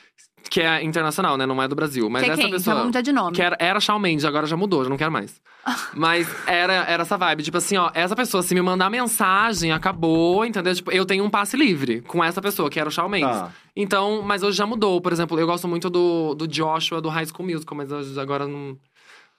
Que 0.48 0.60
é 0.62 0.82
internacional, 0.82 1.36
né? 1.36 1.46
Não 1.46 1.62
é 1.62 1.68
do 1.68 1.74
Brasil. 1.74 2.08
Mas 2.08 2.22
que 2.22 2.30
é 2.30 2.32
essa 2.32 2.42
quem? 2.42 2.50
pessoa. 2.50 2.62
Então 2.62 2.74
vamos 2.74 2.86
mudar 2.88 3.00
de 3.00 3.12
nome. 3.12 3.36
Que 3.36 3.42
era, 3.42 3.56
era 3.58 3.80
Shawn 3.80 3.98
Mendes, 3.98 4.24
agora 4.24 4.46
já 4.46 4.56
mudou, 4.56 4.82
já 4.84 4.90
não 4.90 4.96
quero 4.96 5.12
mais. 5.12 5.40
Mas 5.94 6.28
era, 6.46 6.72
era 6.72 7.02
essa 7.02 7.16
vibe, 7.16 7.42
tipo 7.42 7.56
assim, 7.56 7.76
ó, 7.76 7.90
essa 7.92 8.16
pessoa, 8.16 8.42
se 8.42 8.54
me 8.54 8.62
mandar 8.62 8.88
mensagem, 8.88 9.72
acabou, 9.72 10.44
entendeu? 10.44 10.74
Tipo, 10.74 10.90
eu 10.90 11.04
tenho 11.04 11.24
um 11.24 11.30
passe 11.30 11.56
livre 11.56 12.00
com 12.02 12.22
essa 12.24 12.40
pessoa, 12.40 12.70
que 12.70 12.80
era 12.80 12.88
o 12.88 12.92
Shawn 12.92 13.08
Mendes. 13.08 13.36
Tá. 13.36 13.52
Então, 13.76 14.22
mas 14.22 14.42
hoje 14.42 14.56
já 14.56 14.66
mudou. 14.66 15.00
Por 15.00 15.12
exemplo, 15.12 15.38
eu 15.38 15.46
gosto 15.46 15.68
muito 15.68 15.90
do, 15.90 16.34
do 16.34 16.48
Joshua 16.48 17.00
do 17.00 17.08
High 17.08 17.26
School 17.26 17.48
Musical, 17.48 17.76
mas 17.76 17.92
hoje 17.92 18.18
agora 18.18 18.46
não. 18.46 18.76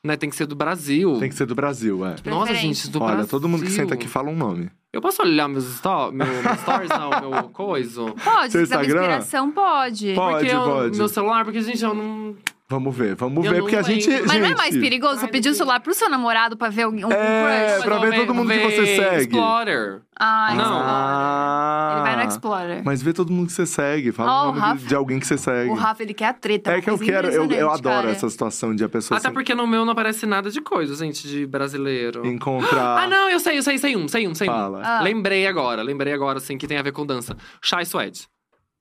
Né, 0.03 0.15
tem 0.15 0.29
que 0.29 0.35
ser 0.35 0.45
do 0.45 0.55
Brasil. 0.55 1.17
Tem 1.19 1.27
que 1.27 1.35
ser 1.35 1.45
do 1.45 1.53
Brasil, 1.53 2.05
é. 2.05 2.15
Nossa, 2.29 2.53
gente, 2.53 2.89
do 2.89 3.01
Olha, 3.01 3.15
Brasil. 3.15 3.29
todo 3.31 3.49
mundo 3.49 3.63
que 3.65 3.71
senta 3.71 3.95
aqui 3.95 4.07
fala 4.07 4.29
um 4.29 4.35
nome. 4.35 4.69
Eu 4.93 5.01
posso 5.01 5.21
olhar 5.21 5.47
meus, 5.49 5.65
sto 5.65 6.09
meu, 6.11 6.25
meus 6.25 6.59
stories, 6.61 6.89
não, 6.89 7.29
meu 7.31 7.49
coisa? 7.51 8.01
Pode, 8.23 8.51
Seu 8.53 8.65
se 8.65 8.67
quiser 8.67 8.79
Instagram? 8.81 9.01
inspiração, 9.01 9.51
pode. 9.51 10.13
Pode, 10.15 10.37
porque 10.39 10.55
eu- 10.55 10.63
pode. 10.63 10.97
meu 10.97 11.07
celular, 11.09 11.43
porque, 11.43 11.61
gente, 11.61 11.83
eu 11.83 11.93
não. 11.93 12.35
Vamos 12.71 12.95
ver, 12.95 13.15
vamos 13.15 13.43
Eu 13.43 13.51
ver, 13.51 13.59
porque 13.61 13.75
a 13.75 13.81
gente. 13.81 14.07
lembro. 14.07 14.27
Mas 14.27 14.37
não 14.37 14.45
é 14.45 14.49
gente, 14.49 14.57
mais 14.57 14.77
perigoso 14.77 15.19
você 15.21 15.27
pedir 15.27 15.49
o 15.49 15.55
celular 15.55 15.79
pro 15.79 15.91
seu 15.91 16.07
namorado 16.07 16.55
pra 16.55 16.69
ver 16.69 16.85
um, 16.87 16.91
um 17.07 17.11
É, 17.11 17.73
crush? 17.77 17.83
pra 17.83 17.97
ver 17.97 18.15
todo 18.15 18.33
mundo 18.35 18.47
que 18.51 18.59
você 18.59 18.85
segue. 18.95 19.21
Explorer. 19.23 20.01
Ah, 20.19 20.53
Não. 20.53 20.61
Explorer. 20.61 20.85
Ah, 20.87 21.91
Ele 21.93 22.01
vai 22.03 22.15
no 22.25 22.29
Explorer. 22.31 22.81
Mas 22.85 23.01
vê 23.01 23.11
todo 23.11 23.33
mundo 23.33 23.47
que 23.47 23.53
você 23.53 23.65
segue. 23.65 24.11
Fala 24.11 24.31
Ó, 24.31 24.41
o 24.43 24.45
nome 24.47 24.53
de- 24.59 24.61
Rafa- 24.67 24.85
de 24.87 24.95
alguém 24.95 25.19
que 25.19 25.25
você 25.25 25.35
segue. 25.37 25.71
O 25.71 25.73
Rafa, 25.73 26.03
ele 26.03 26.13
quer 26.13 26.25
a 26.27 26.33
treta. 26.33 26.71
é 26.71 26.79
que 26.79 26.89
eu 26.91 26.99
quero, 26.99 27.29
eu, 27.29 27.49
eu 27.51 27.71
adoro 27.71 27.95
cara. 28.03 28.11
essa 28.11 28.29
situação 28.29 28.75
de 28.75 28.83
a 28.83 28.89
pessoa 28.89 29.17
Até 29.17 29.31
porque 29.31 29.55
no 29.55 29.65
meu 29.65 29.83
não 29.83 29.93
aparece 29.93 30.27
nada 30.27 30.51
de 30.51 30.61
coisa, 30.61 30.93
gente, 30.95 31.27
de 31.27 31.47
brasileiro. 31.47 32.23
encontrar. 32.27 32.99
Ah, 33.03 33.07
não, 33.07 33.29
eu 33.29 33.39
sei, 33.39 33.57
eu 33.57 33.63
sei, 33.63 33.79
sei 33.79 33.95
um, 33.97 34.07
sei 34.07 34.27
um, 34.27 34.35
sei 34.35 34.47
um. 34.47 34.51
Fala. 34.51 34.81
Ah. 34.83 35.01
Lembrei 35.01 35.47
agora, 35.47 35.81
lembrei 35.81 36.13
agora, 36.13 36.37
assim, 36.37 36.55
que 36.55 36.67
tem 36.67 36.77
a 36.77 36.83
ver 36.83 36.91
com 36.91 37.03
dança. 37.03 37.35
Shy 37.63 37.83
Suede. 37.83 38.27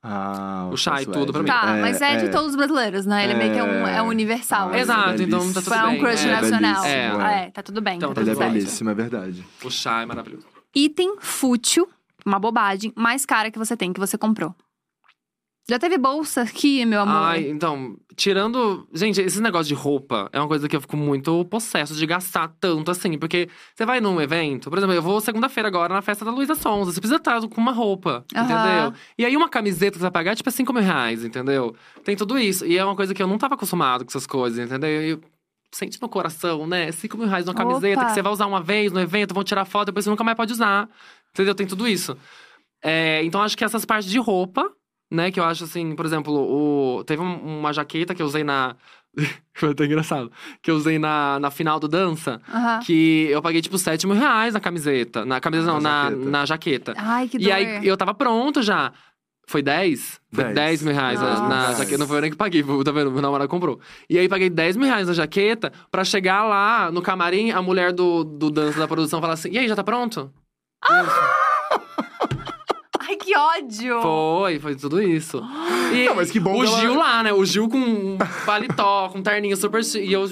Ah, 0.03 0.69
O 0.73 0.77
Shai, 0.77 1.05
Suede. 1.05 1.19
tudo 1.19 1.33
pra 1.33 1.43
mim. 1.43 1.49
Tá, 1.49 1.77
mas 1.81 2.01
é, 2.01 2.17
de 2.17 2.29
todos 2.31 2.51
os 2.51 2.57
brasileiros, 2.57 3.05
né? 3.05 3.25
Ele 3.25 3.35
meio 3.35 3.53
que 3.53 3.59
é 3.59 3.65
um, 3.65 3.87
é 3.87 4.03
um 4.03 4.07
universal. 4.09 4.69
Ah, 4.69 4.71
assim. 4.71 4.81
Exato, 4.81 5.11
é 5.11 5.25
então 5.25 5.53
tá 5.53 5.61
tudo 5.61 5.75
É 5.75 5.85
um 5.85 5.91
bem. 5.91 5.99
crush 6.01 6.25
é. 6.25 6.31
nacional. 6.41 6.85
É. 6.85 7.45
é. 7.47 7.51
tá 7.51 7.63
tudo 7.63 7.81
bem. 7.81 7.97
Então, 7.97 8.15
tá 8.15 8.21
Ele 8.21 8.31
tudo 8.31 8.43
é 8.43 8.47
belíssimo, 8.49 8.91
é 8.91 8.95
verdade. 8.95 9.45
O 9.65 9.71
Shai 9.71 10.05
é 10.05 10.07
maravilhoso. 10.07 10.47
Item 10.75 11.17
fútil, 11.19 11.89
uma 12.25 12.39
bobagem, 12.39 12.93
mais 12.95 13.27
cara 13.27 13.51
que 13.51 13.59
você 13.59 13.77
tem, 13.77 13.93
que 13.93 13.99
você 14.01 14.17
comprou. 14.17 14.55
Já 15.71 15.79
teve 15.79 15.99
bolsa 15.99 16.41
aqui, 16.43 16.87
meu 16.87 17.03
amor? 17.03 17.15
Ai, 17.15 17.47
então, 17.51 17.95
tirando. 18.17 18.89
Gente, 18.95 19.21
esse 19.21 19.39
negócio 19.39 19.67
de 19.69 19.75
roupa 19.75 20.31
é 20.33 20.39
uma 20.41 20.49
coisa 20.49 20.67
que 20.67 20.75
eu 20.75 20.81
fico 20.81 20.97
muito 20.97 21.45
possesso 21.45 21.95
de 21.95 22.07
gastar 22.07 22.49
tanto 22.59 22.91
assim. 22.91 23.19
Porque 23.19 23.51
você 23.75 23.85
vai 23.85 24.01
num 24.01 24.19
evento, 24.19 24.71
por 24.71 24.79
exemplo, 24.79 24.95
eu 24.95 25.03
vou 25.03 25.21
segunda-feira 25.21 25.69
agora 25.69 25.93
na 25.93 26.01
festa 26.01 26.25
da 26.25 26.31
Luísa 26.31 26.55
Sonza. 26.55 26.91
Você 26.93 27.01
precisa 27.01 27.19
estar 27.19 27.39
com 27.47 27.61
uma 27.61 27.73
roupa, 27.73 28.25
Aham. 28.35 28.45
entendeu? 28.45 28.93
E 29.19 29.27
aí 29.27 29.37
uma 29.37 29.49
camiseta 29.49 29.93
que 29.93 29.99
você 29.99 30.03
vai 30.05 30.11
pagar 30.11 30.33
é 30.33 30.35
tipo 30.37 30.51
5 30.51 30.73
mil 30.73 30.83
reais, 30.83 31.23
entendeu? 31.23 31.77
Tem 32.03 32.17
tudo 32.17 32.39
isso. 32.39 32.65
E 32.65 32.79
é 32.79 32.85
uma 32.85 32.97
coisa 32.97 33.13
que 33.13 33.23
eu 33.23 33.27
não 33.27 33.37
tava 33.37 33.55
acostumado 33.55 34.05
com 34.07 34.11
essas 34.11 34.27
coisas, 34.27 34.59
entendeu? 34.59 34.89
E 35.03 35.11
eu- 35.11 35.21
Sente 35.71 36.01
no 36.01 36.09
coração, 36.09 36.67
né? 36.67 36.91
5 36.93 37.19
mil 37.19 37.27
reais 37.29 37.45
numa 37.45 37.53
camiseta 37.55 38.01
Opa. 38.01 38.07
que 38.09 38.15
você 38.15 38.23
vai 38.23 38.33
usar 38.33 38.47
uma 38.47 38.63
vez 38.63 38.91
no 38.91 38.99
evento, 39.01 39.35
vão 39.35 39.45
tirar 39.45 39.67
foto, 39.67 39.89
depois 39.89 40.03
você 40.03 40.09
nunca 40.09 40.25
mais 40.25 40.35
pode 40.35 40.51
usar. 40.51 40.89
Entendeu? 41.35 41.55
Tem 41.55 41.67
tudo 41.67 41.87
isso. 41.87 42.17
É, 42.83 43.23
então 43.23 43.43
acho 43.43 43.55
que 43.55 43.63
essas 43.63 43.85
partes 43.85 44.09
de 44.11 44.19
roupa, 44.19 44.73
né? 45.11 45.31
Que 45.31 45.41
eu 45.41 45.45
acho 45.45 45.65
assim, 45.65 45.95
por 45.95 46.05
exemplo, 46.07 46.33
o... 46.35 47.05
teve 47.05 47.23
um- 47.23 47.59
uma 47.61 47.73
jaqueta 47.73 48.15
que 48.15 48.23
eu 48.23 48.27
usei 48.27 48.45
na. 48.45 48.77
Foi 49.55 49.71
até 49.71 49.85
engraçado. 49.87 50.31
Que 50.63 50.71
eu 50.71 50.77
usei 50.77 50.99
na, 50.99 51.39
na 51.41 51.51
final 51.51 51.81
do 51.81 51.89
dança. 51.89 52.41
Que 52.87 53.27
eu 53.31 53.43
paguei, 53.43 53.61
tipo, 53.61 53.77
7 53.79 54.07
mil 54.07 54.15
reais 54.17 54.55
na 54.55 54.61
camiseta. 54.61 55.25
Na 55.25 55.41
camiseta, 55.41 55.67
não, 55.73 55.81
Na 55.81 56.05
na, 56.05 56.11
jaqueta. 56.11 56.31
na 56.31 56.47
jaqueta. 56.47 56.95
Ai, 56.97 57.29
que 57.29 57.39
dor. 57.39 57.47
E 57.49 57.53
aí 57.53 57.87
eu 57.87 57.97
tava 57.97 58.15
pronto 58.15 58.63
já. 58.63 58.93
Foi 59.49 59.63
10? 59.63 60.21
Foi 60.31 60.45
10, 60.45 60.55
Dez. 60.55 60.83
mil 60.83 60.93
reais 60.95 61.19
na- 61.21 61.41
na 61.49 61.69
Nossa. 61.69 61.79
jaqueta. 61.79 61.97
Não 61.99 62.07
foi 62.07 62.19
eu 62.19 62.21
nem 62.21 62.31
que 62.31 62.37
paguei, 62.37 62.63
tá 62.85 62.93
vendo? 62.93 63.11
Meu 63.11 63.23
namorado 63.23 63.49
comprou. 63.49 63.81
E 64.09 64.19
aí 64.19 64.29
paguei 64.29 64.51
10 64.51 64.77
mil 64.77 64.87
reais 64.87 65.09
na 65.09 65.15
jaqueta 65.15 65.73
pra 65.91 66.05
chegar 66.05 66.45
lá 66.45 66.93
no 66.93 67.01
camarim, 67.03 67.51
a 67.51 67.63
mulher 67.63 67.93
do, 67.93 68.23
do 68.25 68.51
dança 68.51 68.79
da 68.79 68.87
produção 68.87 69.21
falar 69.23 69.33
assim: 69.33 69.51
e 69.51 69.59
aí, 69.59 69.67
já 69.67 69.75
tá 69.75 69.83
pronto? 69.83 70.31
Ai, 73.09 73.17
que 73.17 73.37
ódio! 73.37 74.03
Foi, 74.03 74.59
foi 74.61 74.77
tudo 74.77 75.01
isso. 75.03 75.43
E 75.91 76.05
Não, 76.07 76.17
mas 76.17 76.31
que 76.31 76.39
bom 76.39 76.55
O 76.59 76.61
que 76.61 76.67
ela- 76.67 76.81
Gil 76.81 76.95
lá, 76.95 77.23
né? 77.23 77.33
O 77.33 77.43
Gil 77.47 77.67
com 77.67 77.79
um 77.79 78.19
paletó, 78.45 79.09
com 79.13 79.19
um 79.21 79.23
terninho 79.23 79.57
super. 79.57 79.83
chi- 79.83 80.01
E 80.05 80.13
eu. 80.13 80.27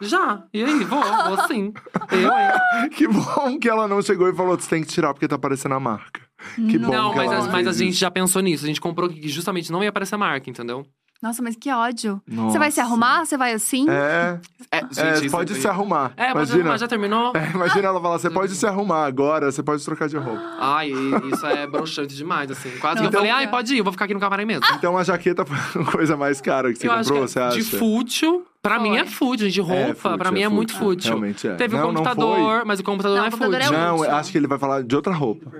Já. 0.00 0.44
E 0.54 0.64
aí, 0.64 0.84
vou, 0.84 1.02
vou 1.02 1.46
sim. 1.46 1.72
Eu, 2.10 2.30
hein? 2.32 2.88
Que 2.96 3.06
bom 3.06 3.58
que 3.60 3.68
ela 3.68 3.86
não 3.86 4.00
chegou 4.00 4.28
e 4.30 4.34
falou: 4.34 4.58
você 4.58 4.70
tem 4.70 4.82
que 4.82 4.88
tirar 4.88 5.12
porque 5.12 5.28
tá 5.28 5.34
aparecendo 5.36 5.74
a 5.74 5.80
marca. 5.80 6.22
Que 6.54 6.78
bom 6.78 6.90
Não, 6.90 7.10
que 7.10 7.16
mas, 7.18 7.32
ela 7.32 7.44
a, 7.44 7.48
mas 7.48 7.66
a 7.66 7.70
fez 7.70 7.76
gente 7.78 7.90
isso. 7.90 8.00
já 8.00 8.10
pensou 8.10 8.40
nisso. 8.40 8.64
A 8.64 8.68
gente 8.68 8.80
comprou 8.80 9.08
que 9.10 9.28
justamente 9.28 9.70
não 9.70 9.82
ia 9.82 9.90
aparecer 9.90 10.14
a 10.14 10.18
marca, 10.18 10.48
entendeu? 10.48 10.86
Nossa, 11.20 11.42
mas 11.42 11.56
que 11.56 11.68
ódio. 11.72 12.22
Nossa. 12.28 12.52
Você 12.52 12.58
vai 12.60 12.70
se 12.70 12.80
arrumar? 12.80 13.24
Você 13.24 13.36
vai 13.36 13.52
assim? 13.52 13.86
É, 13.90 14.38
É, 14.70 14.76
é, 14.78 15.14
isso 15.14 15.30
pode 15.32 15.52
foi- 15.52 15.60
se 15.62 15.66
arrumar. 15.66 16.12
É, 16.16 16.26
pode 16.26 16.36
imagina, 16.50 16.60
arrumar, 16.60 16.76
já 16.78 16.86
terminou? 16.86 17.32
É, 17.34 17.50
imagina 17.50 17.88
ela 17.88 18.00
falar: 18.00 18.18
você 18.20 18.30
pode 18.30 18.54
se 18.54 18.64
arrumar 18.64 19.04
agora, 19.04 19.50
você 19.50 19.60
pode 19.60 19.84
trocar 19.84 20.08
de 20.08 20.16
roupa. 20.16 20.40
Ai, 20.60 20.90
isso 21.32 21.44
é 21.44 21.66
broxante 21.66 22.14
demais, 22.14 22.48
assim. 22.52 22.70
Quase 22.78 23.00
que 23.00 23.06
eu 23.06 23.10
Não, 23.10 23.18
falei, 23.18 23.30
ai, 23.32 23.50
pode 23.50 23.74
ir, 23.74 23.78
eu 23.78 23.84
vou 23.84 23.92
ficar 23.92 24.04
aqui 24.04 24.14
no 24.14 24.20
camarim 24.20 24.44
mesmo. 24.44 24.64
Então 24.76 24.96
a 24.96 25.02
jaqueta 25.02 25.44
foi 25.44 25.82
a 25.82 25.84
coisa 25.90 26.16
mais 26.16 26.40
cara 26.40 26.72
que 26.72 26.78
você 26.78 26.86
eu 26.86 26.92
acho 26.92 27.08
comprou, 27.08 27.26
que 27.26 27.32
você 27.32 27.38
é 27.40 27.42
acha? 27.42 27.56
de 27.56 27.62
fútil, 27.64 28.46
pra 28.62 28.78
Foi. 28.78 28.88
mim 28.88 28.96
é 28.98 29.04
fútil, 29.04 29.48
de 29.48 29.60
roupa, 29.60 29.94
fútil, 29.96 30.18
pra 30.18 30.30
mim 30.30 30.40
é 30.40 30.44
é, 30.44 30.48
muito 30.48 30.72
fútil. 30.74 31.08
Realmente 31.10 31.48
é. 31.48 31.54
Teve 31.56 31.76
Não, 31.76 31.82
um 31.90 31.94
computador, 31.94 32.64
mas 32.64 32.78
o 32.78 32.84
computador 32.84 33.16
Não, 33.16 33.22
não, 33.22 33.28
é 33.28 33.30
computador 33.32 33.60
fútil. 33.62 33.76
é 33.76 33.86
Não, 34.10 34.16
acho 34.18 34.30
que 34.30 34.38
ele 34.38 34.46
vai 34.46 34.58
falar 34.58 34.84
de 34.84 34.94
outra 34.94 35.12
roupa. 35.12 35.50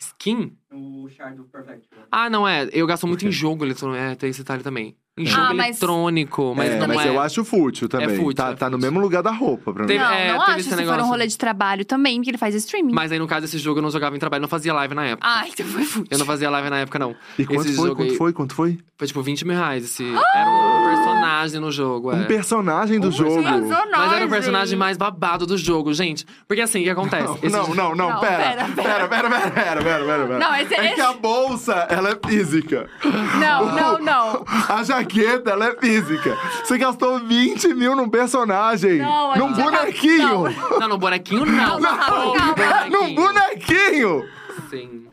Skin? 0.00 0.56
O 0.72 1.08
char 1.08 1.34
do 1.34 1.44
Perfect 1.44 1.88
World. 1.92 2.08
Ah, 2.12 2.28
não 2.28 2.46
é. 2.46 2.68
Eu 2.72 2.86
gasto 2.86 3.06
muito 3.06 3.26
em 3.26 3.32
jogo 3.32 3.64
eletrônico. 3.64 3.98
É, 4.02 4.14
tem 4.14 4.28
esse 4.30 4.40
detalhe 4.40 4.62
também. 4.62 4.94
Em 5.16 5.26
jogo 5.26 5.42
Ah, 5.42 5.54
mas- 5.54 5.68
eletrônico, 5.82 6.54
mas 6.56 6.70
é, 6.70 6.78
não 6.78 6.86
mas 6.86 7.04
é. 7.04 7.08
eu 7.08 7.20
acho 7.20 7.44
fútil 7.44 7.88
também. 7.88 8.10
fútil, 8.16 8.34
tá 8.34 8.50
é 8.50 8.54
tá 8.54 8.70
no 8.70 8.76
fútil. 8.76 8.90
mesmo 8.92 9.00
lugar 9.00 9.20
da 9.20 9.32
roupa 9.32 9.72
pra 9.72 9.82
mim. 9.82 9.88
Teve- 9.88 9.98
Não, 9.98 10.12
é, 10.12 10.28
não 10.32 10.38
teve 10.40 10.50
acho 10.52 10.60
esse 10.60 10.68
se 10.68 10.74
for 10.76 10.80
um 10.82 10.86
negócio. 10.86 11.06
rolê 11.06 11.26
de 11.26 11.36
trabalho 11.36 11.84
também, 11.84 12.16
porque 12.18 12.30
ele 12.30 12.38
faz 12.38 12.54
streaming. 12.54 12.92
Mas 12.92 13.10
aí, 13.10 13.18
no 13.18 13.26
caso, 13.26 13.46
esse 13.46 13.58
jogo 13.58 13.78
eu 13.78 13.82
não 13.82 13.90
jogava 13.90 14.14
em 14.14 14.18
trabalho, 14.20 14.38
eu 14.40 14.42
não 14.42 14.48
fazia 14.48 14.72
live 14.72 14.94
na 14.94 15.06
época. 15.06 15.26
Ah, 15.28 15.44
então 15.48 15.66
foi 15.66 15.82
fútil. 15.84 16.06
Eu 16.08 16.18
não 16.18 16.26
fazia 16.26 16.48
live 16.50 16.70
na 16.70 16.78
época, 16.78 17.00
não. 17.00 17.16
E 17.36 17.44
quanto 17.44 17.62
Esse 17.66 17.74
foi? 17.74 17.88
jogo 17.88 17.96
Quanto 17.96 18.10
aí- 18.12 18.16
foi? 18.16 18.32
Quanto 18.32 18.54
foi? 18.54 18.78
Foi 18.96 19.06
tipo 19.08 19.22
20 19.22 19.44
mil 19.44 19.56
reais. 19.56 19.84
Esse... 19.84 20.04
Era 20.04 20.50
um 20.50 20.84
personagem 20.88 21.60
no 21.60 21.70
jogo, 21.72 22.12
é. 22.12 22.16
Um 22.16 22.24
personagem 22.24 23.00
do 23.00 23.10
jogo. 23.10 23.42
personagem. 23.42 23.90
Mas 23.90 24.12
era 24.12 24.26
o 24.26 24.28
personagem 24.28 24.78
mais 24.78 24.96
babado 24.96 25.46
do 25.46 25.56
jogo, 25.58 25.92
gente. 25.94 26.24
Porque 26.46 26.60
assim, 26.62 26.80
o 26.80 26.84
que 26.84 26.90
acontece? 26.90 27.24
Não, 27.26 27.36
Esse- 27.42 27.48
não, 27.56 27.74
não, 27.74 27.94
não, 27.94 28.10
Não, 28.10 28.20
pera. 28.20 28.36
pera, 28.36 28.64
Pera, 28.68 29.08
pera, 29.08 29.08
pera, 29.08 29.30
pera, 29.30 29.50
pera, 29.50 30.04
pera, 30.04 30.26
pera. 30.26 30.38
Não, 30.38 30.54
esse- 30.62 30.74
é 30.74 30.84
esse- 30.86 30.94
que 30.94 31.00
a 31.00 31.12
bolsa, 31.12 31.86
ela 31.90 32.10
é 32.10 32.28
física. 32.28 32.88
Não, 33.40 33.66
não, 33.72 33.98
não. 33.98 34.44
A 34.68 34.82
jaqueta, 34.82 35.50
ela 35.50 35.66
é 35.68 35.76
física. 35.76 36.36
Você 36.64 36.78
gastou 36.78 37.18
20 37.20 37.68
mil 37.74 37.94
num 37.96 38.08
personagem. 38.08 38.98
Não, 38.98 39.34
num 39.36 39.52
bonequinho. 39.52 40.44
Não, 40.80 40.88
no 40.88 40.98
bonequinho 40.98 41.44
não. 41.46 41.80
Calma, 41.80 41.98
calma, 41.98 42.54
calma. 42.54 42.86
num 42.90 43.14
bonequinho. 43.14 44.24
Sim. 44.70 45.06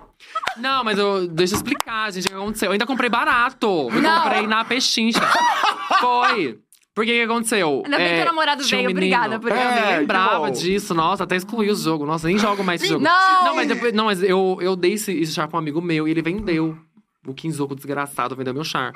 Não, 0.57 0.84
mas 0.84 0.97
eu, 0.97 1.27
deixa 1.27 1.53
eu 1.53 1.57
explicar, 1.57 2.11
gente, 2.11 2.26
o 2.26 2.30
que 2.30 2.35
aconteceu. 2.35 2.67
Eu 2.67 2.72
ainda 2.73 2.85
comprei 2.85 3.09
barato. 3.09 3.89
Eu 3.93 4.01
Não. 4.01 4.22
comprei 4.23 4.47
na 4.47 4.63
pechincha. 4.65 5.19
Foi. 5.99 6.59
Porque 6.95 7.11
o 7.11 7.15
que 7.15 7.22
aconteceu? 7.31 7.81
Ainda 7.85 7.97
bem 7.97 8.15
que 8.15 8.22
o 8.22 8.26
namorado 8.26 8.63
veio, 8.63 8.88
menino- 8.88 8.99
obrigada 8.99 9.38
por 9.39 9.51
Eu 9.51 9.57
isso. 9.57 9.65
nem 9.65 9.84
É, 9.84 9.97
lembrava 9.99 10.49
disso. 10.49 10.93
Nossa, 10.95 11.26
até 11.26 11.35
excluí 11.35 11.69
o 11.69 11.76
jogo. 11.76 12.05
Nossa, 12.05 12.27
nem 12.27 12.38
jogo 12.38 12.63
mais 12.63 12.81
esse 12.81 12.89
jogo. 12.89 13.03
Não! 13.03 13.43
Não, 13.43 13.53
mas, 13.55 13.67
depois, 13.67 13.91
não, 13.93 14.05
mas 14.05 14.23
eu, 14.23 14.57
eu 14.61 14.76
dei 14.77 14.93
esse, 14.93 15.11
esse 15.11 15.34
char 15.34 15.47
pra 15.49 15.57
um 15.57 15.59
amigo 15.59 15.81
meu 15.81 16.07
e 16.07 16.11
ele 16.11 16.22
vendeu. 16.22 16.77
O 17.27 17.34
Quinzoco 17.34 17.76
desgraçado 17.76 18.34
vendeu 18.35 18.53
meu 18.53 18.63
char. 18.63 18.93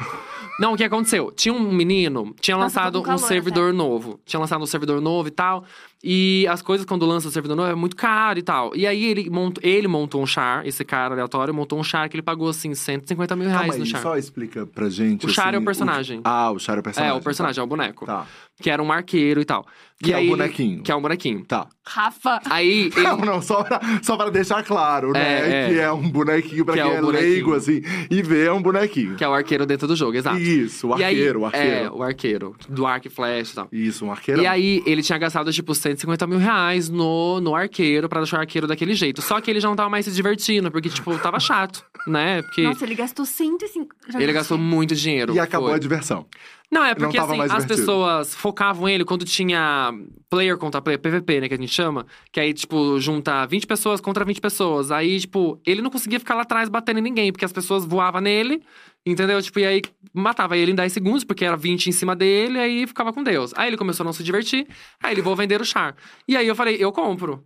Não, 0.60 0.74
o 0.74 0.78
que 0.78 0.84
aconteceu? 0.84 1.32
Tinha 1.32 1.54
um 1.54 1.72
menino, 1.72 2.36
tinha 2.40 2.58
Nossa, 2.58 2.80
lançado 2.82 3.00
com 3.00 3.06
calor 3.06 3.16
um 3.24 3.28
servidor 3.28 3.74
novo. 3.74 4.20
Tinha 4.26 4.40
lançado 4.40 4.62
um 4.62 4.66
servidor 4.68 5.00
novo 5.02 5.28
e 5.28 5.32
tal. 5.32 5.64
E 6.02 6.46
as 6.50 6.62
coisas, 6.62 6.86
quando 6.86 7.06
lança 7.06 7.28
o 7.28 7.32
servidor 7.32 7.58
novo, 7.58 7.70
é 7.70 7.76
muito 7.76 7.96
caro 7.96 8.40
e 8.40 8.42
tal. 8.42 8.74
E 8.76 8.88
aí 8.88 9.04
ele 9.04 9.30
montou, 9.30 9.62
ele 9.64 9.88
montou 9.88 10.22
um 10.22 10.26
char, 10.26 10.66
esse 10.66 10.86
cara 10.86 11.14
aleatório, 11.14 11.54
montou 11.54 11.78
um 11.78 11.84
char 11.84 12.08
que 12.08 12.16
ele 12.16 12.22
pagou, 12.22 12.48
assim, 12.50 12.74
150 12.74 13.36
mil 13.36 13.48
reais 13.50 13.62
Calma 13.68 13.78
no 13.78 13.84
aí, 13.84 13.90
char. 13.90 14.02
só 14.02 14.18
explica 14.18 14.66
pra 14.66 14.90
gente. 14.90 15.26
O 15.26 15.30
Char 15.30 15.54
é 15.54 15.58
o 15.58 15.58
assim, 15.58 15.66
personagem. 15.66 16.22
Ah, 16.24 16.52
o 16.52 16.60
Char 16.60 16.78
é 16.78 16.80
o 16.80 16.84
personagem. 16.84 17.16
É, 17.16 17.20
o 17.20 17.22
personagem, 17.24 17.60
é 17.60 17.64
o 17.64 17.68
boneco. 17.68 18.06
Tá. 18.06 18.26
Que 18.62 18.70
era 18.70 18.82
um 18.84 18.92
arqueiro 18.92 19.40
e 19.42 19.46
tal. 19.46 19.66
Que 20.02 20.12
e 20.12 20.14
é 20.14 20.16
o 20.16 20.20
aí 20.20 20.24
ele- 20.28 20.32
bonequinho. 20.38 20.84
Que 20.84 20.92
é 20.92 20.96
um 20.96 21.02
bonequinho. 21.02 21.46
Tá. 21.46 21.68
Rafa. 21.86 22.40
Aí 22.50 22.90
ele. 22.96 23.04
Não, 23.04 23.18
não, 23.18 23.42
só 23.42 23.64
pra, 23.64 23.82
só 24.02 24.16
pra 24.16 24.30
deixar 24.30 24.64
claro, 24.64 25.12
né? 25.12 25.20
É, 25.22 25.66
é. 25.66 25.70
Que 25.70 25.80
é 25.80 25.92
um 25.92 26.10
bonequinho 26.10 26.64
pra 26.64 26.74
Que 26.76 26.80
é 26.80 26.84
quem 26.84 26.92
o 26.94 26.98
é, 26.98 27.02
bonequinho. 27.02 27.30
leigo, 27.30 27.54
assim, 27.56 27.82
e 28.10 28.22
vê 28.22 28.46
é 28.46 28.52
um 28.54 28.62
bonequinho. 28.62 29.16
Que 29.18 29.24
é 29.24 29.28
o 29.28 29.34
arqueiro 29.34 29.66
dentro 29.66 29.86
do 29.88 29.96
jogo, 29.98 30.16
exato. 30.16 30.38
Isso, 30.50 30.88
o 30.88 30.98
E 31.00 31.04
aí- 31.04 31.16
arqueiro, 31.16 31.40
o 31.42 31.46
arqueiro. 31.46 31.70
É, 31.70 31.92
o 31.92 32.04
arqueiro. 32.04 32.56
Do 32.68 32.86
arco 32.86 33.08
e 33.08 33.10
flecha 33.10 33.52
e 33.52 33.56
tal. 33.56 33.68
Isso, 33.72 34.06
um 34.06 34.12
arqueirão. 34.12 34.44
E 34.44 34.48
aí, 34.48 34.82
ele 34.86 35.02
tinha 35.02 35.18
gastado, 35.18 35.52
tipo, 35.54 35.74
150 35.76 36.26
mil 36.28 36.38
reais 36.40 36.90
no, 36.90 37.40
no 37.40 37.56
arqueiro 37.56 38.08
pra 38.10 38.20
deixar 38.22 38.38
o 38.38 38.40
arqueiro 38.42 38.68
daquele 38.68 38.94
jeito. 38.94 39.22
Só 39.22 39.40
que 39.42 39.50
ele 39.50 39.60
já 39.60 39.68
não 39.68 39.76
tava 39.76 39.90
mais 39.90 40.06
se 40.06 40.12
divertindo, 40.12 40.72
porque, 40.72 40.90
tipo, 40.90 41.18
tava 41.20 41.40
chato, 41.40 41.84
né? 42.08 42.42
Porque 42.42 42.64
Nossa, 42.64 42.86
ele 42.86 42.96
gastou 42.96 43.26
150. 43.26 43.90
ele 44.22 44.34
gastou 44.34 44.58
muito 44.58 44.96
dinheiro. 44.96 45.34
E 45.34 45.40
acabou 45.40 45.70
foi. 45.70 45.78
a 45.78 45.80
diversão. 45.80 46.26
Não, 46.72 46.86
é 46.86 46.94
porque 46.94 47.18
tava 47.18 47.34
assim, 47.34 47.42
as 47.42 47.48
divertido. 47.52 47.76
pessoas 47.80 48.36
focavam 48.36 48.88
ele 48.88 49.04
quando 49.04 49.26
tinha 49.26 49.92
player 50.30 50.56
contra 50.56 50.80
player, 50.80 51.00
PVP, 51.00 51.42
né, 51.42 51.48
que 51.48 51.56
a 51.56 51.58
gente 51.58 51.74
chama. 51.74 52.06
Que 52.32 52.40
aí, 52.40 52.54
tipo, 52.54 53.00
junta 53.00 53.44
20 53.48 53.66
pessoas 53.66 54.00
contra 54.00 54.24
20 54.24 54.40
pessoas. 54.40 54.92
Aí, 54.92 55.20
tipo, 55.20 55.60
ele 55.66 55.82
não 55.82 55.90
conseguia 55.90 56.20
ficar 56.20 56.36
lá 56.36 56.44
atrás 56.44 56.70
batendo 56.70 57.00
em 57.00 57.02
ninguém, 57.02 57.32
porque 57.32 57.44
as 57.44 57.52
pessoas 57.52 57.86
voavam 57.86 58.22
nele 58.22 58.62
Entendeu? 59.06 59.42
Tipo, 59.42 59.60
e 59.60 59.66
aí 59.66 59.82
matava 60.14 60.58
ele 60.58 60.72
em 60.72 60.76
10 60.76 60.92
segundos, 60.92 61.24
porque 61.24 61.46
era 61.46 61.56
20 61.56 61.88
em 61.88 61.92
cima 61.92 62.16
dele, 62.16 62.60
aí 62.60 62.86
ficava 62.86 63.12
com 63.14 63.24
Deus. 63.24 63.54
Aí 63.56 63.70
ele 63.70 63.78
começou 63.78 64.04
a 64.04 64.06
não 64.06 64.14
se 64.14 64.24
divertir, 64.24 64.68
aí 65.02 65.14
ele 65.14 65.22
vou 65.22 65.36
vender 65.36 65.60
o 65.62 65.66
char. 65.66 65.96
E 66.28 66.36
aí 66.38 66.48
eu 66.48 66.56
falei, 66.56 66.76
eu 66.80 66.92
compro. 66.92 67.44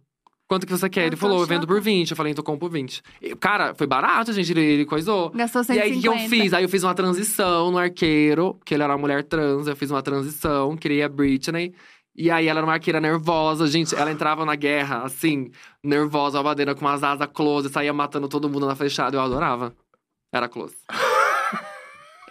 Quanto 0.48 0.68
que 0.68 0.72
você 0.74 0.90
quer? 0.90 1.06
Ele 1.06 1.16
falou, 1.16 1.40
eu 1.40 1.48
vendo 1.48 1.62
por 1.66 1.76
chocada. 1.76 1.86
20. 1.86 2.12
Eu 2.12 2.18
falei, 2.18 2.32
então 2.32 2.44
compro 2.44 2.68
por 2.68 2.74
20. 2.74 3.02
E, 3.22 3.36
cara, 3.36 3.74
foi 3.74 3.88
barato, 3.88 4.34
gente, 4.34 4.52
ele, 4.52 4.62
ele 4.62 4.86
coisou. 4.86 5.30
Gastou 5.32 5.62
E 5.62 5.66
150. 5.66 5.84
aí, 5.84 5.98
o 5.98 6.02
que 6.02 6.08
eu 6.08 6.30
fiz? 6.30 6.54
Aí 6.54 6.64
eu 6.64 6.70
fiz 6.70 6.84
uma 6.84 6.94
transição 6.94 7.72
no 7.72 7.78
arqueiro, 7.78 8.60
que 8.66 8.74
ele 8.74 8.84
era 8.84 8.92
uma 8.94 9.00
mulher 9.00 9.24
trans, 9.24 9.68
eu 9.68 9.76
fiz 9.76 9.90
uma 9.90 10.02
transição, 10.02 10.76
criei 10.76 11.02
a 11.02 11.10
Britney. 11.10 11.74
E 12.16 12.30
aí 12.30 12.48
ela 12.48 12.60
era 12.60 12.68
uma 12.68 12.74
arqueira 12.74 13.00
nervosa, 13.00 13.66
gente. 13.68 13.96
Ela 13.96 14.12
entrava 14.12 14.46
na 14.46 14.56
guerra, 14.56 15.04
assim, 15.04 15.50
nervosa, 15.84 16.38
babadeira, 16.38 16.76
com 16.76 16.82
umas 16.82 17.04
asas 17.04 17.28
close, 17.34 17.70
saía 17.70 17.94
matando 17.94 18.28
todo 18.28 18.50
mundo 18.50 18.68
na 18.68 18.76
flechada. 18.76 19.16
Eu 19.18 19.22
adorava. 19.22 19.74
Era 20.32 20.48
close. 20.50 20.76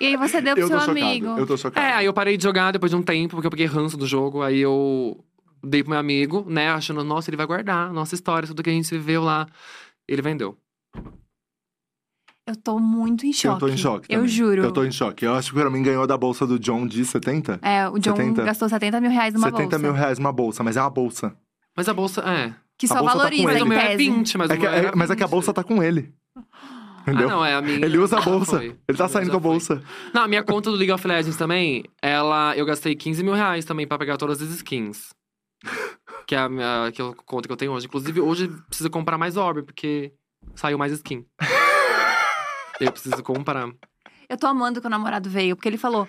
E 0.03 0.07
aí 0.07 0.17
você 0.17 0.41
deu 0.41 0.55
pro 0.55 0.65
Eu 0.65 0.69
seu 0.69 0.81
chocado. 0.81 0.99
amigo. 0.99 1.27
Eu 1.39 1.47
tô 1.47 1.57
chocado. 1.57 1.87
É, 1.87 1.93
aí 1.95 2.07
eu 2.07 2.13
parei 2.13 2.37
de 2.37 2.43
jogar 2.43 2.73
depois 2.73 2.91
de 2.91 2.97
um 2.97 3.03
tempo, 3.03 3.37
porque 3.37 3.47
eu 3.47 3.51
peguei 3.51 3.67
ranço 3.67 3.97
do 3.97 4.07
jogo. 4.07 4.43
Aí 4.43 4.59
eu 4.59 5.25
dei 5.63 5.83
pro 5.83 5.91
meu 5.91 5.99
amigo, 6.01 6.45
né, 6.49 6.71
achando, 6.71 7.05
nossa, 7.05 7.31
ele 7.31 7.37
vai 7.37 7.47
guardar 7.47 7.93
nossa 7.93 8.15
história, 8.17 8.49
tudo 8.49 8.63
que 8.63 8.71
a 8.71 8.73
gente 8.73 8.91
viveu 8.91 9.23
lá. 9.23 9.47
Ele 10.09 10.21
vendeu. 10.21 10.59
Eu 12.45 12.57
tô 12.57 12.79
muito 12.81 13.25
em 13.25 13.33
choque. 13.33 13.55
Eu 13.55 13.69
tô 13.69 13.73
em 13.73 13.77
choque. 13.77 14.07
Eu 14.13 14.19
também. 14.19 14.29
juro. 14.29 14.63
Eu 14.65 14.73
tô 14.73 14.85
em 14.85 14.91
choque. 14.91 15.25
Eu 15.25 15.35
acho 15.35 15.53
que 15.53 15.61
pra 15.61 15.71
mim 15.71 15.81
ganhou 15.83 16.05
da 16.07 16.19
bolsa 16.19 16.45
do 16.45 16.59
John 16.59 16.85
de 16.87 17.05
70? 17.05 17.61
É, 17.63 17.89
o 17.89 17.99
John 18.01 18.17
70. 18.17 18.43
gastou 18.43 18.69
70 18.69 19.01
mil 19.01 19.11
reais 19.11 19.33
numa 19.33 19.47
70 19.47 19.63
bolsa. 19.63 19.79
mil 19.79 19.93
reais 19.93 20.19
uma 20.19 20.33
bolsa, 20.33 20.65
mas 20.65 20.77
é 20.77 20.81
uma 20.81 20.91
bolsa. 20.91 21.37
Mas 21.77 21.89
a 21.89 21.95
bolsa, 21.95 22.21
é. 22.23 22.53
Que 22.77 22.87
A 22.87 22.89
só 22.89 22.95
bolsa 22.97 23.07
tá 23.07 23.13
com 23.13 23.19
valoriza, 23.19 23.43
ele. 23.43 23.53
Mas 23.53 23.63
o 23.63 23.67
meu 23.67 23.79
é 23.79 23.87
tese. 23.97 23.97
20, 24.11 24.39
mas 24.39 24.51
É 24.51 24.55
o 24.55 24.59
que- 24.59 24.67
é- 24.67 24.93
mas 24.97 25.11
é 25.11 25.15
que 25.17 25.23
a 25.23 25.27
20. 25.27 25.31
bolsa 25.31 25.53
tá 25.55 25.63
com 25.63 25.81
ele. 25.81 26.13
Entendeu? 27.03 27.29
Ah, 27.29 27.33
não, 27.33 27.45
é 27.45 27.55
a 27.55 27.61
minha. 27.63 27.85
Ele 27.85 27.99
usa 27.99 28.19
a 28.19 28.21
já 28.21 28.25
bolsa. 28.31 28.57
foi. 28.59 28.77
Ele 28.89 28.99
tá 28.99 29.09
saindo 29.09 29.31
com 29.31 29.37
a 29.37 29.41
foi. 29.41 29.51
bolsa. 29.51 29.83
Não, 30.13 30.23
a 30.23 30.29
minha 30.29 30.43
conta 30.43 30.71
do 30.71 30.77
League 30.77 30.93
of 30.93 31.07
Legends 31.07 31.37
também, 31.37 31.85
ela. 32.01 32.57
Eu 32.57 32.65
gastei 32.67 32.95
15 32.95 33.23
mil 33.23 33.35
reais 33.35 33.65
também 33.65 33.87
pra 33.87 33.99
pegar 33.99 34.17
todas 34.17 34.41
as 34.41 34.49
skins. 34.51 35.11
Que 36.25 36.37
é 36.37 36.39
a 36.39 36.49
minha 36.49 36.93
que 36.95 37.03
eu, 37.03 37.15
conta 37.27 37.49
que 37.49 37.53
eu 37.53 37.57
tenho 37.57 37.73
hoje. 37.73 37.87
Inclusive, 37.87 38.21
hoje 38.21 38.49
preciso 38.69 38.89
comprar 38.89 39.19
mais 39.19 39.37
orb, 39.37 39.63
porque 39.65 40.13
saiu 40.55 40.79
mais 40.79 40.93
skin. 40.93 41.27
eu 42.81 42.93
preciso 42.93 43.23
comprar. 43.25 43.69
Eu 44.29 44.37
tô 44.39 44.47
amando 44.47 44.81
que 44.81 44.87
o 44.87 44.91
namorado 44.91 45.29
veio, 45.29 45.57
porque 45.57 45.69
ele 45.69 45.77
falou. 45.77 46.07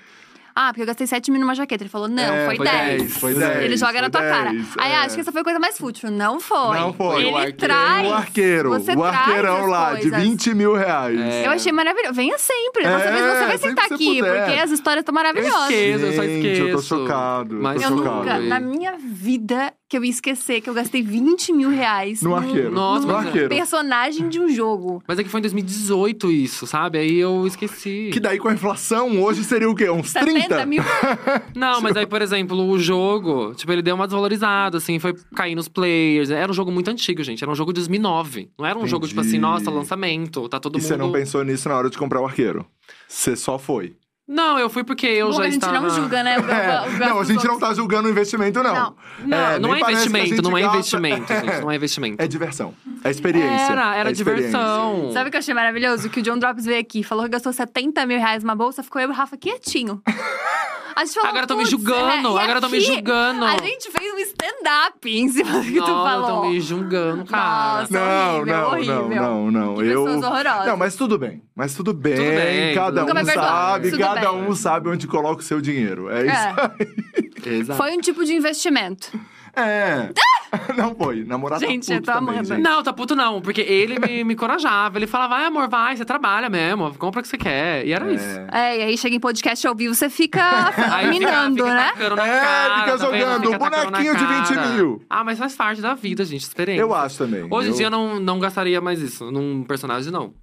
Ah, 0.55 0.67
porque 0.67 0.81
eu 0.81 0.85
gastei 0.85 1.07
7 1.07 1.31
mil 1.31 1.41
numa 1.41 1.55
jaqueta. 1.55 1.83
Ele 1.83 1.89
falou, 1.89 2.07
não, 2.07 2.21
É, 2.21 2.45
foi, 2.45 2.55
foi 2.57 2.65
10. 2.65 3.01
10, 3.01 3.17
foi 3.17 3.33
10, 3.33 3.61
Ele 3.63 3.77
joga 3.77 4.01
na 4.01 4.09
tua 4.09 4.21
cara. 4.21 4.51
10, 4.51 4.65
Aí 4.77 4.91
é. 4.91 4.95
acho 4.97 5.15
que 5.15 5.21
essa 5.21 5.31
foi 5.31 5.41
a 5.41 5.43
coisa 5.43 5.59
mais 5.59 5.77
fútil. 5.77 6.11
Não 6.11 6.39
foi. 6.39 6.77
Não 6.79 6.93
foi. 6.93 7.15
O 7.15 7.19
Ele 7.19 7.29
arqueiro. 7.35 7.57
traz. 7.57 8.07
o 8.07 8.13
arqueiro. 8.13 8.69
Você 8.69 8.91
o 8.91 8.95
traz 8.97 9.15
arqueirão 9.15 9.65
lá, 9.65 9.93
de 9.95 10.01
coisas. 10.09 10.21
20 10.23 10.53
mil 10.53 10.75
reais. 10.75 11.19
É. 11.19 11.47
Eu 11.47 11.51
achei 11.51 11.71
maravilhoso. 11.71 12.13
Venha 12.13 12.37
sempre. 12.37 12.83
Dessa 12.83 13.05
É, 13.05 13.11
vez 13.11 13.25
você 13.37 13.45
vai 13.45 13.57
sentar 13.57 13.85
aqui, 13.85 14.17
puder. 14.19 14.43
porque 14.45 14.59
as 14.59 14.71
histórias 14.71 15.01
estão 15.01 15.13
maravilhosas. 15.15 15.69
esqueço. 15.71 16.05
eu 16.05 16.13
só 16.13 16.21
Gente, 16.23 16.45
eu 16.47 16.57
tô 16.57 16.63
esqueço. 16.79 16.83
chocado. 16.87 17.55
Mas 17.55 17.81
tô 17.81 17.87
Eu 17.89 17.97
chocado. 17.97 18.15
nunca, 18.17 18.39
na 18.39 18.59
minha 18.59 18.93
vida, 18.97 19.73
que 19.93 19.97
eu 19.99 20.03
ia 20.03 20.09
esquecer 20.09 20.59
que 20.59 20.67
eu 20.67 20.73
gastei 20.73 21.03
20 21.03 21.53
mil 21.53 21.69
reais 21.69 22.23
No 22.23 22.31
num- 22.31 22.35
arqueiro. 22.37 22.71
Nossa, 22.71 23.07
é. 23.07 23.13
arqueiro. 23.15 23.49
personagem 23.49 24.27
de 24.27 24.39
um 24.39 24.49
jogo. 24.49 25.03
Mas 25.07 25.19
é 25.19 25.23
que 25.23 25.29
foi 25.29 25.39
em 25.39 25.43
2018 25.43 26.31
isso, 26.31 26.65
sabe? 26.65 26.97
Aí 26.97 27.19
eu 27.19 27.45
esqueci. 27.45 28.09
Que 28.11 28.19
daí 28.19 28.39
com 28.39 28.47
a 28.47 28.53
inflação, 28.53 29.21
hoje 29.21 29.43
seria 29.43 29.69
o 29.69 29.75
quê? 29.75 29.87
Uns 29.91 30.09
70 30.09 30.47
30? 30.47 30.65
mil. 30.65 30.81
Não, 31.55 31.79
mas 31.79 31.95
aí, 31.95 32.07
por 32.07 32.23
exemplo, 32.23 32.57
o 32.67 32.79
jogo, 32.79 33.53
tipo, 33.53 33.71
ele 33.71 33.83
deu 33.83 33.93
uma 33.93 34.07
desvalorizada, 34.07 34.77
assim, 34.79 34.97
foi 34.97 35.13
cair 35.35 35.53
nos 35.53 35.67
players. 35.67 36.31
Era 36.31 36.51
um 36.51 36.55
jogo 36.55 36.71
muito 36.71 36.89
antigo, 36.89 37.21
gente. 37.23 37.43
Era 37.43 37.51
um 37.51 37.55
jogo 37.55 37.71
de 37.71 37.79
2009. 37.81 38.49
Não 38.57 38.65
era 38.65 38.79
um 38.79 38.87
jogo, 38.87 39.07
tipo 39.07 39.19
assim, 39.21 39.29
Entendi. 39.37 39.41
nossa, 39.43 39.69
lançamento, 39.69 40.49
tá 40.49 40.59
todo 40.59 40.79
E 40.79 40.81
mundo. 40.81 40.87
você 40.87 40.97
não 40.97 41.11
pensou 41.11 41.43
nisso 41.43 41.69
na 41.69 41.77
hora 41.77 41.89
de 41.89 41.97
comprar 41.99 42.19
o 42.19 42.25
arqueiro? 42.25 42.65
Você 43.07 43.35
só 43.35 43.59
foi. 43.59 43.93
Não, 44.25 44.57
eu 44.57 44.69
fui 44.69 44.83
porque 44.85 45.05
eu 45.05 45.27
Bom, 45.27 45.33
já 45.33 45.41
a 45.41 45.45
gente 45.49 45.55
estava. 45.55 45.81
não 45.81 45.89
julga, 45.89 46.23
né? 46.23 46.37
O, 46.39 46.49
É. 46.49 46.81
o- 46.87 46.91
Não, 47.09 47.19
a 47.19 47.23
gente 47.25 47.43
não 47.45 47.53
outros. 47.53 47.69
tá 47.69 47.75
julgando 47.75 48.07
o 48.07 48.11
investimento, 48.11 48.63
não. 48.63 48.73
Não. 48.73 48.95
Não, 49.25 49.37
É, 49.37 49.59
não 49.59 49.75
é 49.75 49.79
investimento, 49.81 50.41
não 50.41 50.57
é 50.57 50.61
gasta- 50.61 50.77
investimento, 50.77 51.33
gente. 51.33 51.61
Não 51.61 51.71
é 51.71 51.75
investimento. 51.75 52.23
É 52.23 52.27
diversão. 52.27 52.73
É 53.03 53.09
experiência. 53.11 53.71
Era, 53.73 53.95
era 53.95 54.09
é 54.09 54.13
diversão. 54.13 55.11
Sabe 55.11 55.27
o 55.27 55.31
que 55.31 55.37
eu 55.37 55.39
achei 55.39 55.53
maravilhoso? 55.53 56.09
Que 56.09 56.21
o 56.21 56.23
John 56.23 56.39
Drops 56.39 56.63
veio 56.65 56.79
aqui, 56.79 57.03
falou 57.03 57.25
que 57.25 57.31
gastou 57.31 57.51
70 57.51 58.05
mil 58.05 58.17
reais 58.17 58.43
numa 58.43 58.55
bolsa, 58.55 58.81
ficou 58.81 59.01
eu 59.01 59.09
e 59.09 59.11
o 59.11 59.13
Rafa 59.13 59.35
quietinho. 59.35 60.01
A 60.95 61.05
gente 61.05 61.13
falou, 61.15 61.29
Agora 61.29 61.47
tão 61.47 61.57
me 61.57 61.63
"Putz, 61.63 61.71
julgando, 61.71 62.37
é, 62.39 62.43
agora 62.43 62.61
tão 62.61 62.69
me 62.69 62.79
julgando. 62.79 63.45
A 63.45 63.57
gente 63.57 63.89
fez 63.91 64.13
um 64.13 64.17
stand-up 64.19 65.09
em 65.09 65.27
cima 65.29 65.51
do 65.51 65.61
que 65.63 65.73
tu 65.73 65.87
Não, 65.87 66.03
falou. 66.03 66.27
tão 66.27 66.49
me 66.49 66.61
julgando, 66.61 67.25
cara. 67.25 67.81
Nossa. 67.81 67.93
Não, 67.93 68.35
horrível, 68.37 68.45
não, 68.55 68.67
horrível. 68.71 69.09
não, 69.09 69.51
não, 69.51 69.51
não. 69.51 69.75
Que 69.75 69.85
eu... 69.87 70.03
horrorosas. 70.03 70.65
Não, 70.67 70.77
mas 70.77 70.95
tudo 70.95 71.17
bem. 71.17 71.41
Mas 71.55 71.73
tudo 71.73 71.93
bem. 71.93 72.15
Tudo 72.15 72.25
bem, 72.25 72.75
cada 72.75 73.01
Nunca 73.05 73.21
um 73.21 73.25
sabe, 73.25 73.91
Tudo 73.91 73.99
cada 73.99 74.31
bem. 74.31 74.41
um 74.43 74.55
sabe 74.55 74.89
onde 74.89 75.07
coloca 75.07 75.41
o 75.41 75.43
seu 75.45 75.59
dinheiro. 75.61 76.09
É 76.09 76.25
isso 76.25 77.49
É, 77.49 77.53
Exato. 77.55 77.77
foi 77.77 77.91
um 77.95 77.99
tipo 78.01 78.23
de 78.23 78.33
investimento. 78.33 79.11
É. 79.55 80.09
Não 80.77 80.93
foi. 80.93 81.23
Namorar 81.23 81.59
tá 81.59 81.65
Gente, 81.65 81.89
eu 81.91 81.97
puto 81.97 82.05
tô 82.11 82.13
também, 82.17 82.33
amando. 82.35 82.47
gente. 82.47 82.61
Não, 82.61 82.83
tá 82.83 82.93
puto 82.93 83.15
não, 83.15 83.41
porque 83.41 83.61
ele 83.61 83.97
me, 83.99 84.23
me 84.23 84.33
encorajava. 84.35 84.99
Ele 84.99 85.07
falava, 85.07 85.35
vai 85.37 85.45
amor, 85.45 85.67
vai, 85.67 85.97
você 85.97 86.05
trabalha 86.05 86.47
mesmo, 86.47 86.93
compra 86.95 87.21
o 87.21 87.23
que 87.23 87.27
você 87.27 87.37
quer. 87.39 87.83
E 87.87 87.91
era 87.91 88.11
isso. 88.13 88.23
É. 88.51 88.75
É, 88.75 88.77
e 88.77 88.81
aí 88.83 88.97
chega 88.97 89.15
em 89.15 89.19
podcast 89.19 89.65
ao 89.65 89.73
vivo, 89.75 89.95
você 89.95 90.11
fica 90.11 90.41
Aí 90.93 91.07
fica- 91.11 91.19
minando, 91.25 91.63
fica 91.63 91.75
né? 91.75 91.83
tacando 91.93 92.15
na 92.15 92.27
É, 92.27 92.39
cara, 92.41 92.73
fica 92.75 92.85
tá 92.85 93.09
vendo? 93.09 93.19
jogando 93.19 93.43
Fica 93.45 93.59
tacando 93.59 93.75
na 93.77 93.97
bonequinho 93.97 94.15
de 94.15 94.25
20 94.25 94.53
cara. 94.53 94.67
mil. 94.69 95.01
Ah, 95.09 95.23
mas 95.23 95.39
faz 95.39 95.55
parte 95.55 95.81
da 95.81 95.95
vida, 95.95 96.23
gente, 96.23 96.41
experiência. 96.43 96.81
Eu 96.81 96.93
acho 96.93 97.17
também. 97.17 97.47
Hoje 97.49 97.69
em 97.69 97.71
Eu- 97.71 97.77
dia 97.77 97.85
eu 97.87 97.91
não, 97.91 98.19
não 98.19 98.39
gastaria 98.39 98.79
mais 98.79 99.01
isso 99.01 99.31
num 99.31 99.63
personagem, 99.63 100.11
não. 100.11 100.33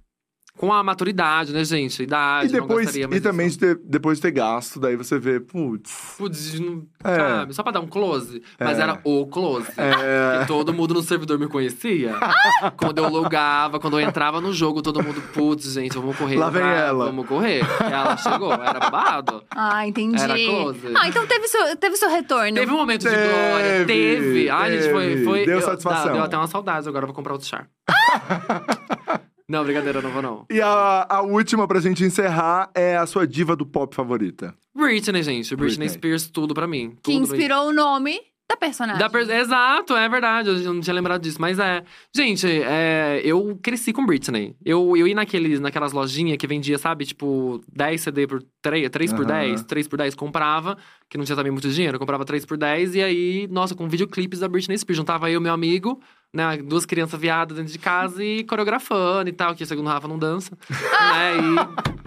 Com 0.61 0.71
a 0.71 0.83
maturidade, 0.83 1.51
né, 1.51 1.63
gente? 1.65 2.03
Idade, 2.03 2.49
E 2.49 2.51
depois, 2.51 2.69
não 2.69 2.77
gastaria 2.77 3.07
mais 3.07 3.19
e 3.19 3.23
também 3.23 3.49
de 3.49 3.57
ter- 3.57 3.79
depois 3.83 4.19
de 4.19 4.21
ter 4.21 4.31
gasto, 4.31 4.79
daí 4.79 4.95
você 4.95 5.17
vê, 5.17 5.39
putz. 5.39 6.13
Putz, 6.19 6.59
não- 6.59 6.83
É. 7.03 7.15
sabe? 7.15 7.53
Só 7.55 7.63
pra 7.63 7.71
dar 7.71 7.79
um 7.79 7.87
close. 7.87 8.43
Mas 8.59 8.77
É. 8.77 8.81
era 8.83 8.99
o 9.03 9.25
close. 9.25 9.67
É. 9.75 9.91
Porque 10.37 10.45
todo 10.45 10.71
mundo 10.71 10.93
no 10.93 11.01
servidor 11.01 11.39
me 11.39 11.47
conhecia. 11.47 12.13
quando 12.77 12.99
eu 12.99 13.09
logava, 13.09 13.79
quando 13.79 13.99
eu 13.99 14.07
entrava 14.07 14.39
no 14.39 14.53
jogo, 14.53 14.83
todo 14.83 15.01
mundo, 15.03 15.19
putz, 15.33 15.73
gente, 15.73 15.95
vamos 15.97 16.15
correr. 16.15 16.35
Lá 16.37 16.49
vem 16.51 16.61
vai, 16.61 16.77
ela. 16.77 17.05
Vamos 17.07 17.25
correr. 17.27 17.61
E 17.63 17.91
ela 17.91 18.15
chegou, 18.17 18.53
era 18.53 18.79
babado. 18.79 19.43
Ah, 19.49 19.87
entendi. 19.87 20.21
Era 20.21 20.35
close. 20.35 20.79
Ah, 20.95 21.07
então 21.07 21.25
teve 21.25 21.47
seu, 21.47 21.75
teve 21.75 21.95
seu 21.95 22.09
retorno. 22.09 22.53
Teve 22.53 22.71
um 22.71 22.77
momento 22.77 23.01
de 23.01 23.09
Teve, 23.09 23.27
glória, 23.27 23.85
teve. 23.87 24.49
Ai, 24.49 24.71
gente, 24.79 24.91
foi. 24.91 25.07
teve. 25.07 25.23
foi 25.25 25.45
Deu 25.47 25.55
eu- 25.59 25.61
satisfação. 25.65 26.05
dá- 26.05 26.13
Deu 26.13 26.23
até 26.23 26.37
uma 26.37 26.47
saudade, 26.47 26.87
agora 26.87 27.03
eu 27.03 27.07
vou 27.07 27.15
comprar 27.15 27.33
outro 27.33 27.47
char. 27.47 27.67
não, 29.51 29.63
brincadeira, 29.63 30.01
não 30.01 30.09
vou 30.11 30.21
não. 30.21 30.45
E 30.49 30.61
a, 30.61 31.05
a 31.09 31.21
última 31.21 31.67
pra 31.67 31.79
gente 31.79 32.03
encerrar 32.03 32.69
é 32.73 32.97
a 32.97 33.05
sua 33.05 33.27
diva 33.27 33.55
do 33.55 33.65
pop 33.65 33.95
favorita. 33.95 34.55
Britney, 34.75 35.21
gente. 35.23 35.55
Britney, 35.55 35.77
Britney. 35.87 35.89
Spears, 35.89 36.27
tudo 36.29 36.53
pra 36.53 36.65
mim. 36.67 36.91
Que 37.03 37.11
tudo 37.13 37.23
inspirou 37.23 37.67
o 37.67 37.73
nome 37.73 38.19
da 38.49 38.57
personagem. 38.57 38.99
Da 38.99 39.09
per- 39.09 39.29
Exato, 39.29 39.95
é 39.95 40.09
verdade. 40.09 40.49
Eu 40.49 40.73
não 40.73 40.81
tinha 40.81 40.93
lembrado 40.93 41.21
disso. 41.21 41.39
Mas 41.39 41.57
é. 41.59 41.83
Gente, 42.13 42.45
é, 42.47 43.21
eu 43.23 43.57
cresci 43.61 43.93
com 43.93 44.05
Britney. 44.05 44.55
Eu, 44.65 44.95
eu 44.97 45.07
ia 45.07 45.15
naqueles, 45.15 45.59
naquelas 45.59 45.91
lojinhas 45.93 46.37
que 46.37 46.47
vendia, 46.47 46.77
sabe? 46.77 47.05
Tipo, 47.05 47.61
10 47.73 48.01
CD 48.01 48.27
por 48.27 48.43
3, 48.61 48.89
3 48.89 49.13
por 49.13 49.21
Aham. 49.29 49.39
10, 49.49 49.63
3 49.63 49.87
por 49.87 49.97
10, 49.97 50.15
comprava, 50.15 50.77
que 51.09 51.17
não 51.17 51.23
tinha 51.25 51.35
também 51.35 51.51
muito 51.51 51.69
dinheiro, 51.69 51.95
eu 51.95 51.99
comprava 51.99 52.25
3 52.25 52.45
por 52.45 52.57
10, 52.57 52.95
e 52.95 53.01
aí, 53.03 53.47
nossa, 53.49 53.73
com 53.75 53.87
videoclipes 53.87 54.39
da 54.39 54.47
Britney 54.49 54.77
Spears. 54.77 54.97
Juntava 54.97 55.29
eu 55.31 55.39
e 55.39 55.43
meu 55.43 55.53
amigo, 55.53 56.01
né? 56.33 56.57
Duas 56.57 56.85
crianças 56.85 57.19
viadas 57.19 57.57
dentro 57.57 57.71
de 57.71 57.79
casa 57.79 58.23
e 58.23 58.43
coreografando 58.43 59.29
e 59.29 59.33
tal, 59.33 59.53
que 59.55 59.65
segundo 59.65 59.87
o 59.87 59.89
Rafa 59.89 60.07
não 60.07 60.17
dança. 60.19 60.57
né? 60.69 61.37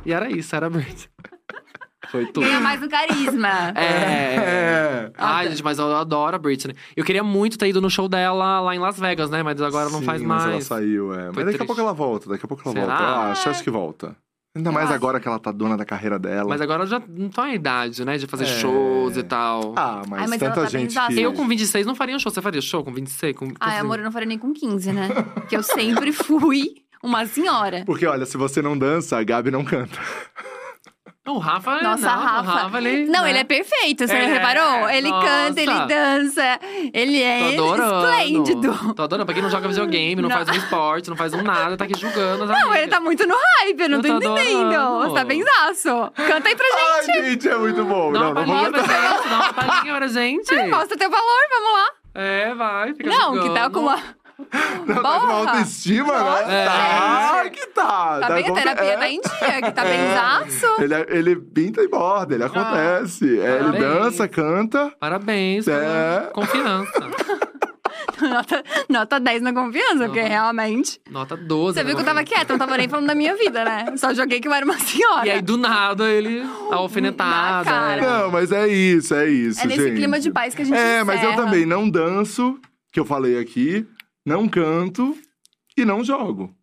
E, 0.04 0.08
e 0.10 0.12
era 0.12 0.30
isso, 0.30 0.54
era 0.54 0.66
a 0.66 0.70
Britney. 0.70 1.08
Foi 2.10 2.26
tudo. 2.26 2.44
Ganha 2.46 2.60
mais 2.60 2.82
um 2.82 2.88
carisma. 2.88 3.72
É. 3.74 4.36
É. 4.36 5.12
Ai, 5.16 5.48
gente, 5.48 5.64
mas 5.64 5.78
eu 5.78 5.94
adoro 5.96 6.36
a 6.36 6.38
Britney. 6.38 6.76
Eu 6.94 7.02
queria 7.04 7.24
muito 7.24 7.56
ter 7.58 7.68
ido 7.68 7.80
no 7.80 7.88
show 7.90 8.08
dela 8.08 8.60
lá 8.60 8.74
em 8.74 8.78
Las 8.78 8.98
Vegas, 8.98 9.30
né? 9.30 9.42
Mas 9.42 9.60
agora 9.60 9.88
não 9.88 10.00
Sim, 10.00 10.04
faz 10.04 10.22
Mas 10.22 10.42
ela 10.42 10.52
mais. 10.52 10.64
saiu, 10.66 11.14
é. 11.14 11.26
Mas 11.26 11.34
Foi 11.34 11.44
daqui 11.44 11.56
a 11.56 11.58
triste. 11.58 11.66
pouco 11.66 11.80
ela 11.80 11.92
volta, 11.94 12.28
daqui 12.28 12.44
a 12.44 12.48
pouco 12.48 12.62
ela 12.66 12.72
Será? 12.74 12.86
volta. 12.96 13.02
Eu 13.04 13.32
acho, 13.32 13.48
acho 13.48 13.64
que 13.64 13.70
volta. 13.70 14.16
Ainda 14.56 14.70
mais 14.70 14.86
acho. 14.86 14.94
agora 14.94 15.18
que 15.18 15.26
ela 15.26 15.38
tá 15.38 15.50
dona 15.50 15.76
da 15.76 15.84
carreira 15.84 16.16
dela. 16.16 16.48
Mas 16.48 16.60
agora 16.60 16.84
eu 16.84 16.86
já 16.86 17.02
não 17.08 17.28
tô 17.28 17.44
em 17.44 17.54
idade, 17.54 18.04
né? 18.04 18.16
De 18.16 18.26
fazer 18.28 18.44
É. 18.44 18.46
shows 18.46 19.16
e 19.16 19.22
tal. 19.24 19.74
Ah, 19.76 20.02
mas, 20.08 20.20
Ai, 20.22 20.26
mas 20.28 20.38
tanta 20.38 20.60
ela 20.60 20.70
tá 20.70 20.78
gente 20.78 20.96
que... 21.08 21.20
Eu 21.20 21.32
com 21.32 21.46
26 21.48 21.84
não 21.86 21.94
faria 21.96 22.14
um 22.14 22.18
show. 22.20 22.30
Você 22.30 22.40
faria 22.40 22.60
show 22.60 22.84
com 22.84 22.92
26? 22.92 23.36
Com... 23.36 23.52
Ai, 23.58 23.78
amor, 23.78 23.98
eu 23.98 24.04
não 24.04 24.12
faria 24.12 24.28
nem 24.28 24.38
com 24.38 24.52
15, 24.52 24.92
né? 24.92 25.08
Porque 25.34 25.56
eu 25.56 25.62
sempre 25.64 26.12
fui 26.12 26.76
uma 27.02 27.26
senhora. 27.26 27.82
Porque, 27.84 28.06
olha, 28.06 28.24
se 28.26 28.36
você 28.36 28.62
não 28.62 28.78
dança, 28.78 29.18
a 29.18 29.24
Gabi 29.24 29.50
não 29.50 29.64
canta. 29.64 29.98
Não, 31.26 31.36
o 31.36 31.38
Rafa, 31.38 31.80
Nossa, 31.82 32.06
não, 32.06 32.18
Rafa. 32.22 32.50
O 32.50 32.54
Rafa 32.54 32.78
ele, 32.78 33.06
Não, 33.06 33.22
né? 33.22 33.30
ele 33.30 33.38
é 33.38 33.44
perfeito, 33.44 34.06
você 34.06 34.12
É, 34.14 34.26
não 34.26 34.34
reparou? 34.34 34.90
Ele 34.90 35.08
nossa. 35.08 35.26
canta, 35.26 35.60
ele 35.62 35.86
dança, 35.86 36.60
ele 36.92 37.22
é 37.22 37.56
Tô 37.56 37.74
esplêndido. 37.74 38.94
Tô 38.94 39.02
adorando. 39.04 39.24
Pra 39.24 39.32
quem 39.34 39.42
não 39.42 39.48
joga 39.48 39.66
videogame, 39.66 40.20
não, 40.20 40.28
Não. 40.28 40.36
faz 40.36 40.48
um 40.50 40.52
esporte, 40.52 41.08
não 41.08 41.16
faz 41.16 41.32
um 41.32 41.42
nada, 41.42 41.78
tá 41.78 41.84
aqui 41.84 41.98
julgando 41.98 42.44
Não, 42.44 42.54
amigas. 42.54 42.76
ele 42.78 42.88
tá 42.88 43.00
muito 43.00 43.26
no 43.26 43.34
hype, 43.34 43.80
eu 43.80 43.88
não 43.88 43.98
Eu 43.98 44.02
tô 44.02 44.08
tô 44.08 44.16
entendendo. 44.34 44.66
adorando. 44.74 45.08
Você 45.08 45.14
tá 45.14 45.24
benzaço. 45.24 46.12
Canta 46.14 46.48
aí 46.50 46.56
pra 46.56 46.66
gente. 46.66 47.10
Ai, 47.10 47.24
gente, 47.30 47.48
é 47.48 47.56
muito 47.56 47.84
bom. 47.86 48.10
Não, 48.12 48.34
não 48.34 48.44
vou 48.44 48.70
pra 48.70 48.82
cantar. 48.82 49.12
gente, 49.18 49.28
dá 49.30 49.34
uma 49.36 49.52
palhinha 49.54 49.96
pra 49.96 50.06
gente. 50.08 50.54
Mostra 50.68 50.98
teu 50.98 51.10
valor, 51.10 51.40
vamos 51.50 51.72
lá. 51.72 51.86
É, 52.16 52.54
vai, 52.54 52.92
fica 52.94 53.08
não, 53.08 53.30
que 53.32 53.38
jogando. 53.38 53.54
tá 53.54 53.70
com 53.70 53.80
uma, 53.80 53.98
Não, 54.86 55.02
tá 55.02 55.18
com 55.20 55.26
uma 55.26 55.32
autoestima, 55.34 56.18
Nossa, 56.18 56.46
né? 56.46 56.64
Tá, 56.66 57.40
gente. 57.44 57.52
que 57.52 57.66
tá. 57.68 58.18
Tá 58.20 58.28
bem, 58.34 58.48
a 58.48 58.52
terapia 58.52 58.84
é. 58.92 58.96
tá 58.96 59.08
em 59.08 59.20
dia, 59.20 59.62
que 59.62 59.70
tá 59.72 59.84
É. 59.84 59.96
benzaço. 59.96 60.66
Ele, 60.82 60.94
ele 61.08 61.36
pinta 61.36 61.82
e 61.82 61.88
borda, 61.88 62.34
ele 62.34 62.44
acontece. 62.44 63.38
É, 63.40 63.60
ele 63.60 63.78
dança, 63.78 64.26
canta. 64.26 64.92
Parabéns 64.98 65.68
É. 65.68 66.30
confiança. 66.32 66.92
Nota, 68.20 68.62
nota 68.88 69.20
10 69.20 69.42
na 69.42 69.52
confiança, 69.52 70.04
porque 70.06 70.20
Aham. 70.20 70.28
realmente. 70.28 71.00
Nota 71.10 71.36
12. 71.36 71.78
Você 71.78 71.84
viu 71.84 71.94
que 71.94 72.00
eu 72.02 72.04
tava 72.04 72.20
né? 72.20 72.24
quieta, 72.24 72.52
não 72.52 72.58
tava 72.58 72.76
nem 72.76 72.88
falando 72.88 73.06
da 73.06 73.14
minha 73.14 73.36
vida, 73.36 73.64
né? 73.64 73.86
Só 73.96 74.12
joguei 74.14 74.40
que 74.40 74.48
eu 74.48 74.52
era 74.52 74.64
uma 74.64 74.78
senhora. 74.78 75.26
E 75.26 75.30
aí, 75.30 75.42
do 75.42 75.56
nada, 75.56 76.08
ele. 76.10 76.42
A 76.70 76.76
alfinetada. 76.76 77.64
Na 77.64 77.64
cara. 77.64 78.00
né? 78.00 78.08
Não, 78.22 78.30
mas 78.30 78.52
é 78.52 78.66
isso, 78.68 79.14
é 79.14 79.28
isso, 79.28 79.60
é 79.60 79.66
nesse 79.66 79.82
gente. 79.82 79.96
clima 79.96 80.18
de 80.20 80.30
paz 80.30 80.54
que 80.54 80.62
a 80.62 80.64
gente 80.64 80.76
É, 80.78 81.02
mas 81.04 81.22
eu 81.22 81.30
encerra. 81.30 81.44
também 81.44 81.66
não 81.66 81.88
danço, 81.88 82.58
que 82.92 82.98
eu 83.00 83.04
falei 83.04 83.38
aqui, 83.38 83.86
não 84.24 84.48
canto 84.48 85.16
e 85.76 85.84
não 85.84 86.02
jogo. 86.04 86.54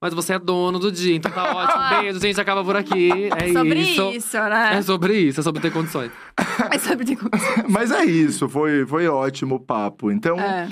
Mas 0.00 0.12
você 0.12 0.34
é 0.34 0.38
dono 0.38 0.78
do 0.78 0.92
dia, 0.92 1.14
então 1.16 1.30
tá 1.32 1.44
ótimo. 1.56 2.00
Beijo, 2.02 2.20
gente. 2.20 2.38
Acaba 2.40 2.62
por 2.62 2.76
aqui. 2.76 3.10
É 3.36 3.52
Sobre 3.52 3.80
isso. 3.80 4.10
isso, 4.10 4.36
né? 4.36 4.76
É 4.76 4.82
sobre 4.82 5.18
isso, 5.18 5.40
é 5.40 5.42
sobre 5.42 5.62
ter 5.62 5.72
condições. 5.72 6.10
É 6.70 6.78
sobre 6.78 7.04
ter 7.04 7.18
Mas 7.68 7.90
é 7.90 8.04
isso, 8.04 8.48
foi, 8.48 8.86
foi 8.86 9.08
ótimo 9.08 9.56
o 9.56 9.60
papo. 9.60 10.10
Então, 10.10 10.38
É. 10.38 10.68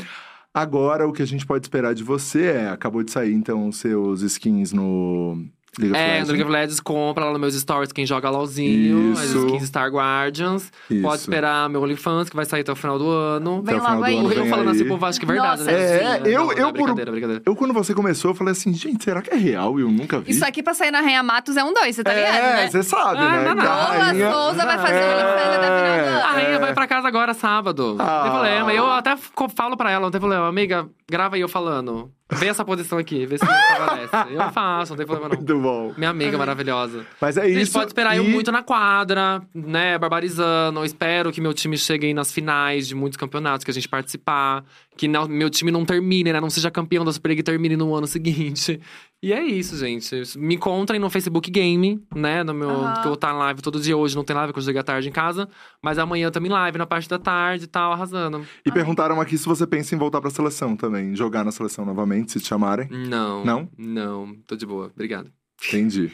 agora 0.55 1.09
o 1.09 1.13
que 1.13 1.23
a 1.23 1.27
gente 1.27 1.45
pode 1.47 1.65
esperar 1.65 1.95
de 1.95 2.05
você 2.05 2.43
é, 2.47 2.69
acabou 2.69 3.03
de 3.03 3.11
sair 3.11 3.33
então 3.33 3.67
os 3.69 3.77
seus 3.79 4.23
skins 4.23 4.73
no 4.73 5.45
League 5.79 5.95
of 5.95 6.01
É, 6.03 6.07
Legends. 6.07 6.29
no 6.29 6.33
League 6.35 6.43
of 6.45 6.53
Legends, 6.53 6.81
compra 6.81 7.25
lá 7.25 7.31
nos 7.33 7.41
meus 7.41 7.55
stories 7.55 7.93
quem 7.93 8.05
joga 8.05 8.29
LOLzinho, 8.29 9.13
as 9.13 9.25
skins 9.31 9.63
Star 9.69 9.91
Guardians. 9.91 10.71
Isso. 10.91 11.01
Pode 11.03 11.21
esperar 11.23 11.69
meu 11.71 11.81
OnlyFans, 11.83 12.29
que 12.29 12.37
vai 12.37 12.45
sair 12.45 12.61
até 12.61 12.73
o 12.73 12.77
final 12.77 12.99
do 12.99 13.09
ano. 13.09 13.63
Vem 13.63 13.77
Até 13.77 13.89
logo 13.89 14.05
aí. 14.05 14.19
ano 14.19 14.33
Eu 14.33 14.47
falando 14.47 14.69
aí. 14.69 14.77
assim, 14.77 14.87
povo 14.87 15.07
acha 15.07 15.19
que 15.19 15.25
é 15.25 15.29
verdade, 15.29 15.61
Nossa, 15.63 15.73
né? 15.73 15.83
É, 15.83 15.99
Sim, 15.99 16.29
eu- 16.29 16.45
não, 16.45 16.53
eu 16.53 16.59
não, 16.61 16.69
é 16.69 16.73
por- 16.73 16.73
brincadeira, 16.73 17.11
brincadeira. 17.11 17.43
Eu, 17.47 17.57
quando 17.57 17.73
você 17.73 17.95
começou, 17.95 18.33
eu 18.33 18.35
falei 18.35 18.53
assim, 18.53 18.75
gente, 18.75 19.03
será 19.03 19.23
que 19.23 19.31
é 19.31 19.37
real? 19.37 19.79
E 19.79 19.83
eu 19.83 19.91
nunca 19.91 20.21
vi. 20.21 20.31
Isso 20.33 20.45
aqui 20.45 20.63
pra 20.63 20.75
sair 20.75 20.91
na 20.91 21.01
Rainha 21.01 21.23
Matos 21.23 21.57
é 21.57 21.65
um 21.65 21.73
dois, 21.73 21.97
você 21.97 22.05
tá 22.05 22.13
ligado, 22.13 22.35
é, 22.37 22.57
né? 22.65 22.71
você 22.71 22.83
sabe, 22.83 23.19
Ah, 23.21 23.31
né? 23.31 23.45
não, 23.49 23.55
não. 23.55 23.65
Rainha- 23.65 24.31
Souza 24.31 24.67
vai 24.67 24.79
fazer 24.79 24.95
É. 24.95 25.15
OnlyFans 25.15 25.57
até 25.57 25.67
final 25.67 25.71
do 25.71 26.09
ano. 26.11 26.19
A 26.23 26.33
rainha 26.33 26.59
vai 26.59 26.75
pra 26.75 26.87
casa 26.87 27.09
agora, 27.09 27.33
sábado. 27.35 27.95
Não 27.99 28.05
Ah. 28.05 28.21
tem 28.25 28.31
problema. 28.31 28.73
Eu 28.75 28.87
até 28.91 29.17
falo 29.57 29.77
pra 29.77 29.91
ela, 29.91 30.03
não 30.03 30.11
tem 30.11 30.21
problema. 30.21 30.47
Amiga, 30.49 30.87
grava 31.11 31.37
aí 31.37 31.41
eu 31.41 31.49
falando. 31.49 32.11
Vê 32.31 32.47
essa 32.47 32.65
posição 32.65 32.97
aqui, 32.99 33.27
vê 33.27 33.37
se 33.37 33.45
aparece. 33.45 34.33
Eu 34.33 34.51
faço, 34.53 34.93
não 34.93 34.97
tem 34.97 35.05
problema 35.07 35.29
não. 35.29 35.37
Muito 35.37 35.59
bom. 35.61 35.93
Minha 35.99 36.11
amiga 36.11 36.39
maravilhosa. 36.39 37.05
Mas 37.21 37.37
é 37.37 37.43
A 37.43 37.49
gente 37.49 37.61
isso. 37.63 37.73
pode 37.73 37.89
esperar 37.89 38.17
eu 38.17 38.25
e- 38.25 38.29
muito 38.29 38.51
na 38.51 38.63
quadra, 38.63 39.43
né? 39.55 39.99
Barbarizando. 39.99 40.81
Eu 40.81 40.85
espero 40.85 41.31
que 41.31 41.41
meu 41.41 41.53
time 41.53 41.77
chegue 41.77 42.07
aí 42.07 42.15
nas 42.15 42.33
finais 42.33 42.89
de 42.89 42.95
muitos 42.95 43.19
campeonatos 43.19 43.65
que 43.65 43.71
a 43.71 43.75
gente 43.75 43.89
participar. 43.89 44.65
Que 44.97 45.07
não- 45.09 45.29
meu 45.29 45.51
time 45.51 45.71
não 45.71 45.85
termine, 45.85 46.33
né? 46.33 46.41
Não 46.41 46.49
seja 46.51 46.71
campeão 46.71 47.05
da 47.05 47.13
Super 47.13 47.29
League 47.29 47.41
e 47.41 47.45
termine 47.45 47.77
no 47.77 47.95
ano 47.95 48.07
seguinte. 48.07 48.81
E 49.23 49.33
é 49.33 49.41
isso, 49.45 49.77
gente. 49.77 50.37
Me 50.37 50.57
encontrem 50.57 50.99
no 50.99 51.09
Facebook 51.09 51.49
Game, 51.49 52.03
né? 52.13 52.43
No 52.43 52.53
meu, 52.53 52.69
Aham. 52.71 52.93
Que 52.95 52.99
eu 53.01 53.05
vou 53.05 53.15
estar 53.15 53.33
em 53.33 53.39
live 53.39 53.63
todo 53.63 53.79
dia. 53.81 53.97
Hoje 53.97 54.17
não 54.17 54.25
tem 54.25 54.35
live, 54.35 54.49
porque 54.53 54.59
eu 54.59 54.65
cheguei 54.65 54.81
à 54.81 54.85
tarde 54.85 55.09
em 55.09 55.13
casa. 55.13 55.49
Mas 55.81 55.97
amanhã 55.97 56.29
em 56.35 56.49
live, 56.49 56.77
na 56.77 56.87
parte 56.87 57.09
da 57.09 57.21
tarde 57.21 57.65
e 57.65 57.69
tal, 57.69 57.93
arrasando. 57.93 58.45
E 58.67 58.73
perguntaram 58.73 59.21
aqui 59.21 59.39
se 59.39 59.47
você 59.47 59.65
pensa 59.65 59.95
em 59.95 59.99
voltar 59.99 60.21
pra 60.21 60.29
seleção 60.29 60.75
também. 60.77 61.15
Jogar 61.15 61.45
na 61.45 61.53
seleção 61.53 61.85
novamente, 61.85 62.33
se 62.33 62.41
te 62.41 62.49
chamarem. 62.49 62.89
Não. 62.91 63.45
Não? 63.45 63.69
Não. 63.79 64.35
Tô 64.45 64.57
de 64.57 64.67
boa. 64.67 64.91
Obrigado. 64.93 65.31
Entendi. 65.69 66.09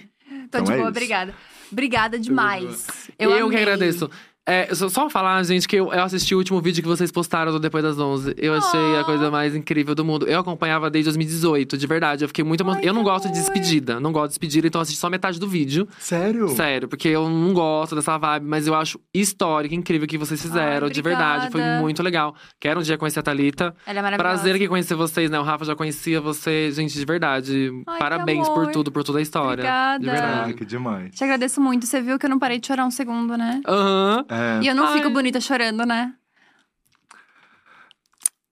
Tô 0.51 0.59
Então 0.59 0.65
de 0.65 0.73
é 0.73 0.75
boa, 0.75 0.79
isso. 0.83 0.89
obrigada. 0.91 1.35
Obrigada 1.73 2.19
demais. 2.19 3.11
Eu, 3.19 3.31
Eu, 3.31 3.49
que 3.49 3.57
agradeço. 3.57 4.11
É, 4.51 4.75
só, 4.75 4.89
só 4.89 5.11
falar, 5.11 5.43
gente, 5.45 5.69
que 5.69 5.77
eu, 5.77 5.93
eu 5.93 6.03
assisti 6.03 6.35
o 6.35 6.39
último 6.39 6.59
vídeo 6.61 6.83
que 6.83 6.89
vocês 6.89 7.13
postaram 7.13 7.53
do 7.53 7.61
Depois 7.61 7.85
das 7.85 7.99
11. 7.99 8.35
Eu 8.39 8.55
achei 8.55 8.81
Oh. 8.97 9.01
a 9.01 9.05
coisa 9.05 9.31
mais 9.31 9.55
incrível 9.55 9.95
do 9.95 10.05
mundo. 10.05 10.27
Eu 10.27 10.41
acompanhava 10.41 10.89
desde 10.89 11.11
2018, 11.11 11.77
de 11.77 11.87
verdade. 11.87 12.25
Eu 12.25 12.29
fiquei 12.29 12.43
muito. 12.45 12.69
Ai, 12.69 12.81
Eu 12.83 12.95
não 12.95 13.03
gosto 13.03 13.25
de 13.25 13.39
amor. 13.39 13.41
despedida. 13.41 14.01
Não 14.01 14.11
gosto 14.11 14.29
de 14.29 14.31
despedida, 14.31 14.67
então 14.67 14.79
eu 14.79 14.83
assisti 14.83 14.99
só 14.99 15.11
metade 15.11 15.39
do 15.39 15.47
vídeo. 15.47 15.87
Sério? 15.99 16.49
Sério, 16.49 16.89
porque 16.89 17.09
eu 17.09 17.29
não 17.29 17.53
gosto 17.53 17.95
dessa 17.95 18.17
vibe, 18.17 18.47
mas 18.47 18.67
eu 18.67 18.75
acho 18.75 18.99
histórico, 19.13 19.75
incrível 19.75 20.07
o 20.07 20.09
que 20.09 20.17
vocês 20.17 20.41
fizeram. 20.41 20.87
Ai, 20.87 20.93
de 20.93 21.03
verdade, 21.03 21.51
foi 21.51 21.61
muito 21.81 22.03
legal. 22.03 22.35
Quero 22.59 22.81
um 22.81 22.83
dia 22.83 22.97
conhecer 22.97 23.19
a 23.21 23.23
Thalita. 23.23 23.75
Ela 23.87 23.99
é 23.99 24.03
maravilhosa. 24.03 24.35
Prazer 24.37 24.55
aqui 24.55 24.67
conhecer 24.67 24.95
vocês, 24.95 25.31
né? 25.31 25.39
O 25.39 25.43
Rafa 25.43 25.65
já 25.67 25.77
conhecia 25.77 26.21
você. 26.21 26.71
Gente, 26.73 26.95
de 26.99 27.05
verdade. 27.05 27.71
Ai, 27.87 27.99
parabéns 27.99 28.49
por 28.49 28.69
tudo, 28.69 28.91
por 28.91 29.05
toda 29.05 29.19
a 29.19 29.23
história. 29.23 29.53
Obrigada. 29.63 30.03
De 30.03 30.09
Ah, 30.09 30.13
verdade. 30.13 30.55
que 30.55 30.65
demais. 30.65 31.15
Te 31.15 31.23
agradeço 31.23 31.61
muito. 31.61 31.85
Você 31.87 32.01
viu 32.01 32.19
que 32.19 32.25
eu 32.25 32.31
não 32.31 32.39
parei 32.39 32.59
de 32.59 32.67
chorar 32.67 32.87
um 32.87 32.91
segundo, 32.91 33.37
né? 33.37 33.61
Aham. 33.67 34.25
É. 34.29 34.38
E 34.63 34.67
eu 34.67 34.75
não 34.75 34.87
Ai. 34.87 34.95
fico 34.99 35.11
bonita 35.11 35.41
chorando, 35.41 35.85
né? 35.87 36.13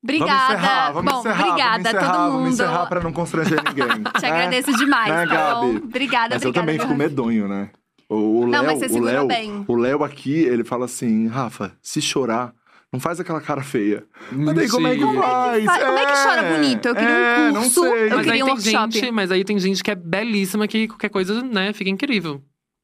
Vamos 0.03 0.21
Obrigada. 0.21 0.55
encerrar, 0.55 0.93
vamos 0.93 1.13
Bom, 1.13 1.19
encerrar, 1.21 1.41
obrigada 1.49 1.71
vamos 1.73 1.87
a 1.87 1.91
encerrar, 1.91 2.13
todo 2.13 2.23
vamos 2.27 2.41
mundo. 2.43 2.53
encerrar 2.53 2.87
pra 2.87 3.01
não 3.01 3.13
constranger 3.13 3.63
ninguém. 3.65 4.03
Te 4.15 4.23
né? 4.23 4.29
agradeço 4.29 4.73
demais, 4.77 5.09
Né, 5.13 5.27
tá 5.27 5.55
bom? 5.57 5.73
Gabi? 5.73 5.85
Obrigada, 5.85 6.35
Mas 6.35 6.43
eu 6.43 6.51
obrigada. 6.51 6.53
também 6.55 6.79
fico 6.79 6.95
medonho, 6.95 7.49
né? 7.49 7.71
O, 8.09 8.15
o 8.43 8.47
Não, 8.47 8.63
Léo, 8.63 8.79
mas 8.79 8.79
você 8.93 8.99
o 9.01 9.03
Léo, 9.03 9.27
bem. 9.27 9.65
o 9.67 9.75
Léo 9.77 10.05
aqui, 10.05 10.33
ele 10.43 10.63
fala 10.63 10.85
assim, 10.85 11.27
Rafa, 11.27 11.73
se 11.83 12.01
chorar, 12.01 12.53
não 12.93 13.01
faz 13.01 13.19
aquela 13.19 13.41
cara 13.41 13.65
feia. 13.65 14.05
Mas 14.31 14.55
daí 14.55 14.69
como 14.71 14.87
é 14.87 14.95
que 14.95 15.05
Mentira. 15.05 15.23
faz? 15.23 15.65
fa- 15.65 15.79
como 15.87 15.99
é 15.99 16.07
que 16.07 16.23
chora 16.23 16.43
bonito? 16.55 16.87
Eu 16.87 16.95
queria 16.95 17.11
um 17.11 17.17
é, 17.19 17.51
não 17.51 17.63
curso, 17.63 17.81
sei. 17.81 18.05
eu 18.13 18.17
Mas 18.17 18.27
queria 18.27 18.45
um 18.45 18.49
workshop. 18.49 18.93
gente, 18.93 19.11
mas 19.11 19.33
aí 19.33 19.45
tem 19.45 19.59
gente 19.59 19.83
que 19.83 19.91
é 19.91 19.97
belíssima 19.97 20.69
que 20.69 20.87
qualquer 20.87 21.09
coisa, 21.09 21.43
né, 21.43 21.73
fica 21.73 21.91
incrível. 21.91 22.41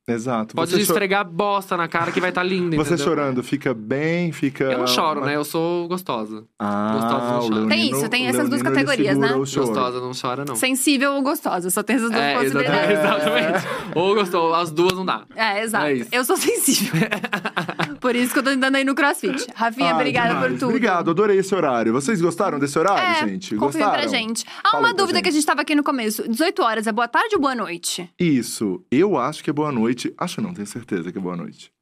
Exato. 0.08 0.56
Pode 0.56 0.70
você 0.72 0.78
cho- 0.78 0.82
esfregar 0.82 1.24
bosta 1.24 1.76
na 1.76 1.86
cara 1.86 2.10
que 2.10 2.20
vai 2.20 2.30
estar 2.30 2.42
linda, 2.42 2.76
Você 2.76 2.94
entendeu? 2.94 3.04
chorando, 3.04 3.42
fica 3.42 3.72
bem, 3.72 4.32
fica... 4.32 4.64
Eu 4.64 4.78
não 4.78 4.86
choro, 4.88 5.24
né? 5.24 5.36
Eu 5.36 5.44
sou 5.44 5.86
gostosa. 5.86 6.44
Ah, 6.58 6.92
Gostosa 6.94 7.26
não 7.32 7.48
chora. 7.48 7.68
Tem 7.68 7.90
isso, 7.90 8.08
tem 8.08 8.26
essas 8.26 8.48
duas 8.48 8.62
categorias, 8.62 9.16
né? 9.16 9.28
Gostosa 9.32 10.00
não 10.00 10.10
chora, 10.20 10.44
não. 10.44 10.56
Sensível 10.56 11.12
ou 11.12 11.22
gostosa, 11.22 11.70
só 11.70 11.82
tem 11.84 11.96
essas 11.96 12.10
duas 12.10 12.20
É, 12.22 12.34
possibilidades. 12.34 12.90
exatamente. 12.98 13.48
exatamente. 13.56 13.66
Ou 13.94 14.14
gostou, 14.14 14.54
as 14.54 14.70
duas 14.72 14.92
não 14.94 15.04
dá. 15.04 15.22
É, 15.36 15.62
exato. 15.62 15.86
É 15.86 16.06
eu 16.10 16.24
sou 16.24 16.36
sensível. 16.36 17.00
Por 18.02 18.14
isso 18.14 18.32
que 18.32 18.40
eu 18.40 18.42
tô 18.42 18.50
tentando 18.50 18.74
aí 18.76 18.84
no 18.84 18.94
crossfit. 18.94 19.46
Rafinha, 19.54 19.92
Ah, 19.92 19.94
obrigada 19.94 20.28
demais. 20.34 20.50
por 20.52 20.58
tudo. 20.58 20.68
Obrigado, 20.70 21.10
adorei 21.12 21.38
esse 21.38 21.54
horário. 21.54 21.92
Vocês 21.92 22.20
gostaram 22.20 22.58
desse 22.58 22.78
horário, 22.78 23.24
É, 23.24 23.28
gente? 23.30 23.54
Gostaram? 23.54 23.92
pra 23.92 24.06
gente. 24.08 24.44
Fala 24.70 24.80
uma 24.88 24.92
dúvida 24.92 25.22
que 25.22 25.28
a 25.28 25.30
gente. 25.30 25.40
gente 25.40 25.46
tava 25.46 25.62
aqui 25.62 25.74
no 25.74 25.82
começo. 25.84 26.28
18 26.28 26.62
horas 26.62 26.86
é 26.86 26.92
boa 26.92 27.08
tarde 27.08 27.36
ou 27.36 27.40
boa 27.40 27.54
noite? 27.54 28.10
Isso. 28.20 28.84
Eu 28.90 29.16
acho 29.16 29.42
que 29.42 29.48
é 29.48 29.52
boa 29.52 29.72
noite. 29.72 30.12
Acho 30.18 30.42
não, 30.42 30.52
tenho 30.52 30.66
certeza 30.66 31.10
que 31.12 31.16
é 31.16 31.20
boa 31.20 31.36
noite. 31.36 31.72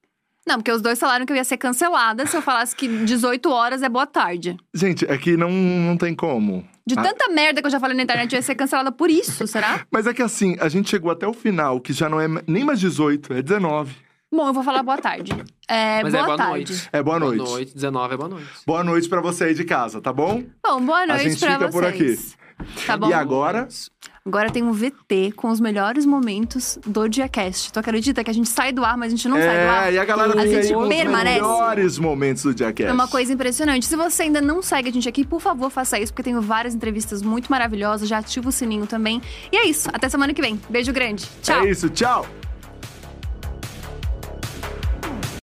Não, 0.46 0.56
porque 0.56 0.72
os 0.72 0.80
dois 0.82 0.98
falaram 0.98 1.24
que 1.26 1.32
eu 1.32 1.36
ia 1.36 1.44
ser 1.44 1.56
cancelada 1.56 2.26
se 2.26 2.36
eu 2.36 2.42
falasse 2.42 2.74
que 2.76 2.86
18 2.88 3.50
horas 3.50 3.82
é 3.82 3.88
boa 3.88 4.06
tarde. 4.06 4.56
Gente, 4.74 5.04
é 5.04 5.16
que 5.16 5.36
não, 5.36 5.50
não 5.50 5.96
tem 5.96 6.14
como. 6.14 6.66
De 6.86 6.98
Ah. 6.98 7.02
tanta 7.02 7.28
merda 7.28 7.60
que 7.60 7.66
eu 7.66 7.70
já 7.70 7.78
falei 7.80 7.96
na 7.96 8.02
internet, 8.02 8.32
eu 8.32 8.38
ia 8.38 8.42
ser 8.42 8.54
cancelada 8.54 8.90
por 8.92 9.10
isso, 9.10 9.46
será? 9.46 9.86
Mas 9.92 10.06
é 10.06 10.12
que 10.14 10.22
assim, 10.22 10.56
a 10.60 10.68
gente 10.68 10.88
chegou 10.90 11.10
até 11.10 11.26
o 11.26 11.32
final, 11.32 11.80
que 11.80 11.92
já 11.92 12.08
não 12.08 12.20
é 12.20 12.26
nem 12.46 12.64
mais 12.64 12.80
18, 12.80 13.32
é 13.32 13.42
19. 13.42 13.94
Bom, 14.32 14.46
eu 14.48 14.52
vou 14.52 14.62
falar 14.62 14.82
boa 14.82 14.98
tarde. 14.98 15.32
É, 15.66 16.02
Mas 16.02 16.12
boa, 16.12 16.22
é 16.22 16.26
boa 16.26 16.36
tarde. 16.36 16.52
noite. 16.72 16.88
É 16.92 17.02
boa 17.02 17.18
noite. 17.18 17.38
Boa 17.38 17.50
noite, 17.50 17.74
19 17.74 18.14
é 18.14 18.16
boa 18.16 18.28
noite. 18.28 18.48
Boa 18.66 18.84
noite 18.84 19.08
pra 19.08 19.20
você 19.20 19.44
aí 19.44 19.54
de 19.54 19.64
casa, 19.64 20.00
tá 20.00 20.12
bom? 20.12 20.44
Bom, 20.64 20.80
boa 20.82 21.06
noite 21.06 21.30
gente 21.30 21.40
pra 21.40 21.52
fica 21.54 21.68
vocês. 21.70 21.72
por 21.72 21.84
aqui. 21.84 22.40
Tá 22.86 22.96
bom? 22.96 23.08
E 23.08 23.12
agora? 23.12 23.66
Agora 24.24 24.50
tem 24.50 24.62
um 24.62 24.70
VT 24.70 25.32
com 25.34 25.48
os 25.48 25.58
melhores 25.60 26.04
momentos 26.06 26.78
do 26.86 27.08
Diacast. 27.08 27.72
Tu 27.72 27.80
acredita 27.80 28.22
que 28.22 28.30
a 28.30 28.34
gente 28.34 28.48
sai 28.50 28.70
do 28.70 28.84
ar, 28.84 28.96
mas 28.96 29.08
a 29.12 29.16
gente 29.16 29.26
não 29.28 29.36
sai 29.38 29.64
do 29.64 29.70
ar? 29.70 29.88
É, 29.88 29.94
e 29.94 29.98
a 29.98 30.04
galera 30.04 30.38
A 30.40 30.46
gente 30.46 30.66
aí 30.68 30.74
com 30.74 30.82
os 30.82 30.88
permanece. 30.88 31.40
melhores 31.40 31.98
momentos 31.98 32.42
do 32.44 32.56
Jackass. 32.56 32.88
É 32.90 32.92
uma 32.92 33.08
coisa 33.08 33.32
impressionante. 33.32 33.86
Se 33.86 33.96
você 33.96 34.24
ainda 34.24 34.40
não 34.42 34.60
segue 34.62 34.90
a 34.90 34.92
gente 34.92 35.08
aqui, 35.08 35.24
por 35.24 35.40
favor, 35.40 35.70
faça 35.70 35.98
isso, 35.98 36.12
porque 36.12 36.22
tenho 36.22 36.40
várias 36.42 36.74
entrevistas 36.74 37.22
muito 37.22 37.50
maravilhosas. 37.50 38.06
Já 38.08 38.18
ativa 38.18 38.48
o 38.50 38.52
sininho 38.52 38.86
também. 38.86 39.22
E 39.50 39.56
é 39.56 39.66
isso. 39.66 39.88
Até 39.92 40.08
semana 40.10 40.34
que 40.34 40.42
vem. 40.42 40.60
Beijo 40.68 40.92
grande. 40.92 41.26
Tchau. 41.42 41.64
É 41.64 41.70
isso, 41.70 41.88
tchau! 41.88 42.26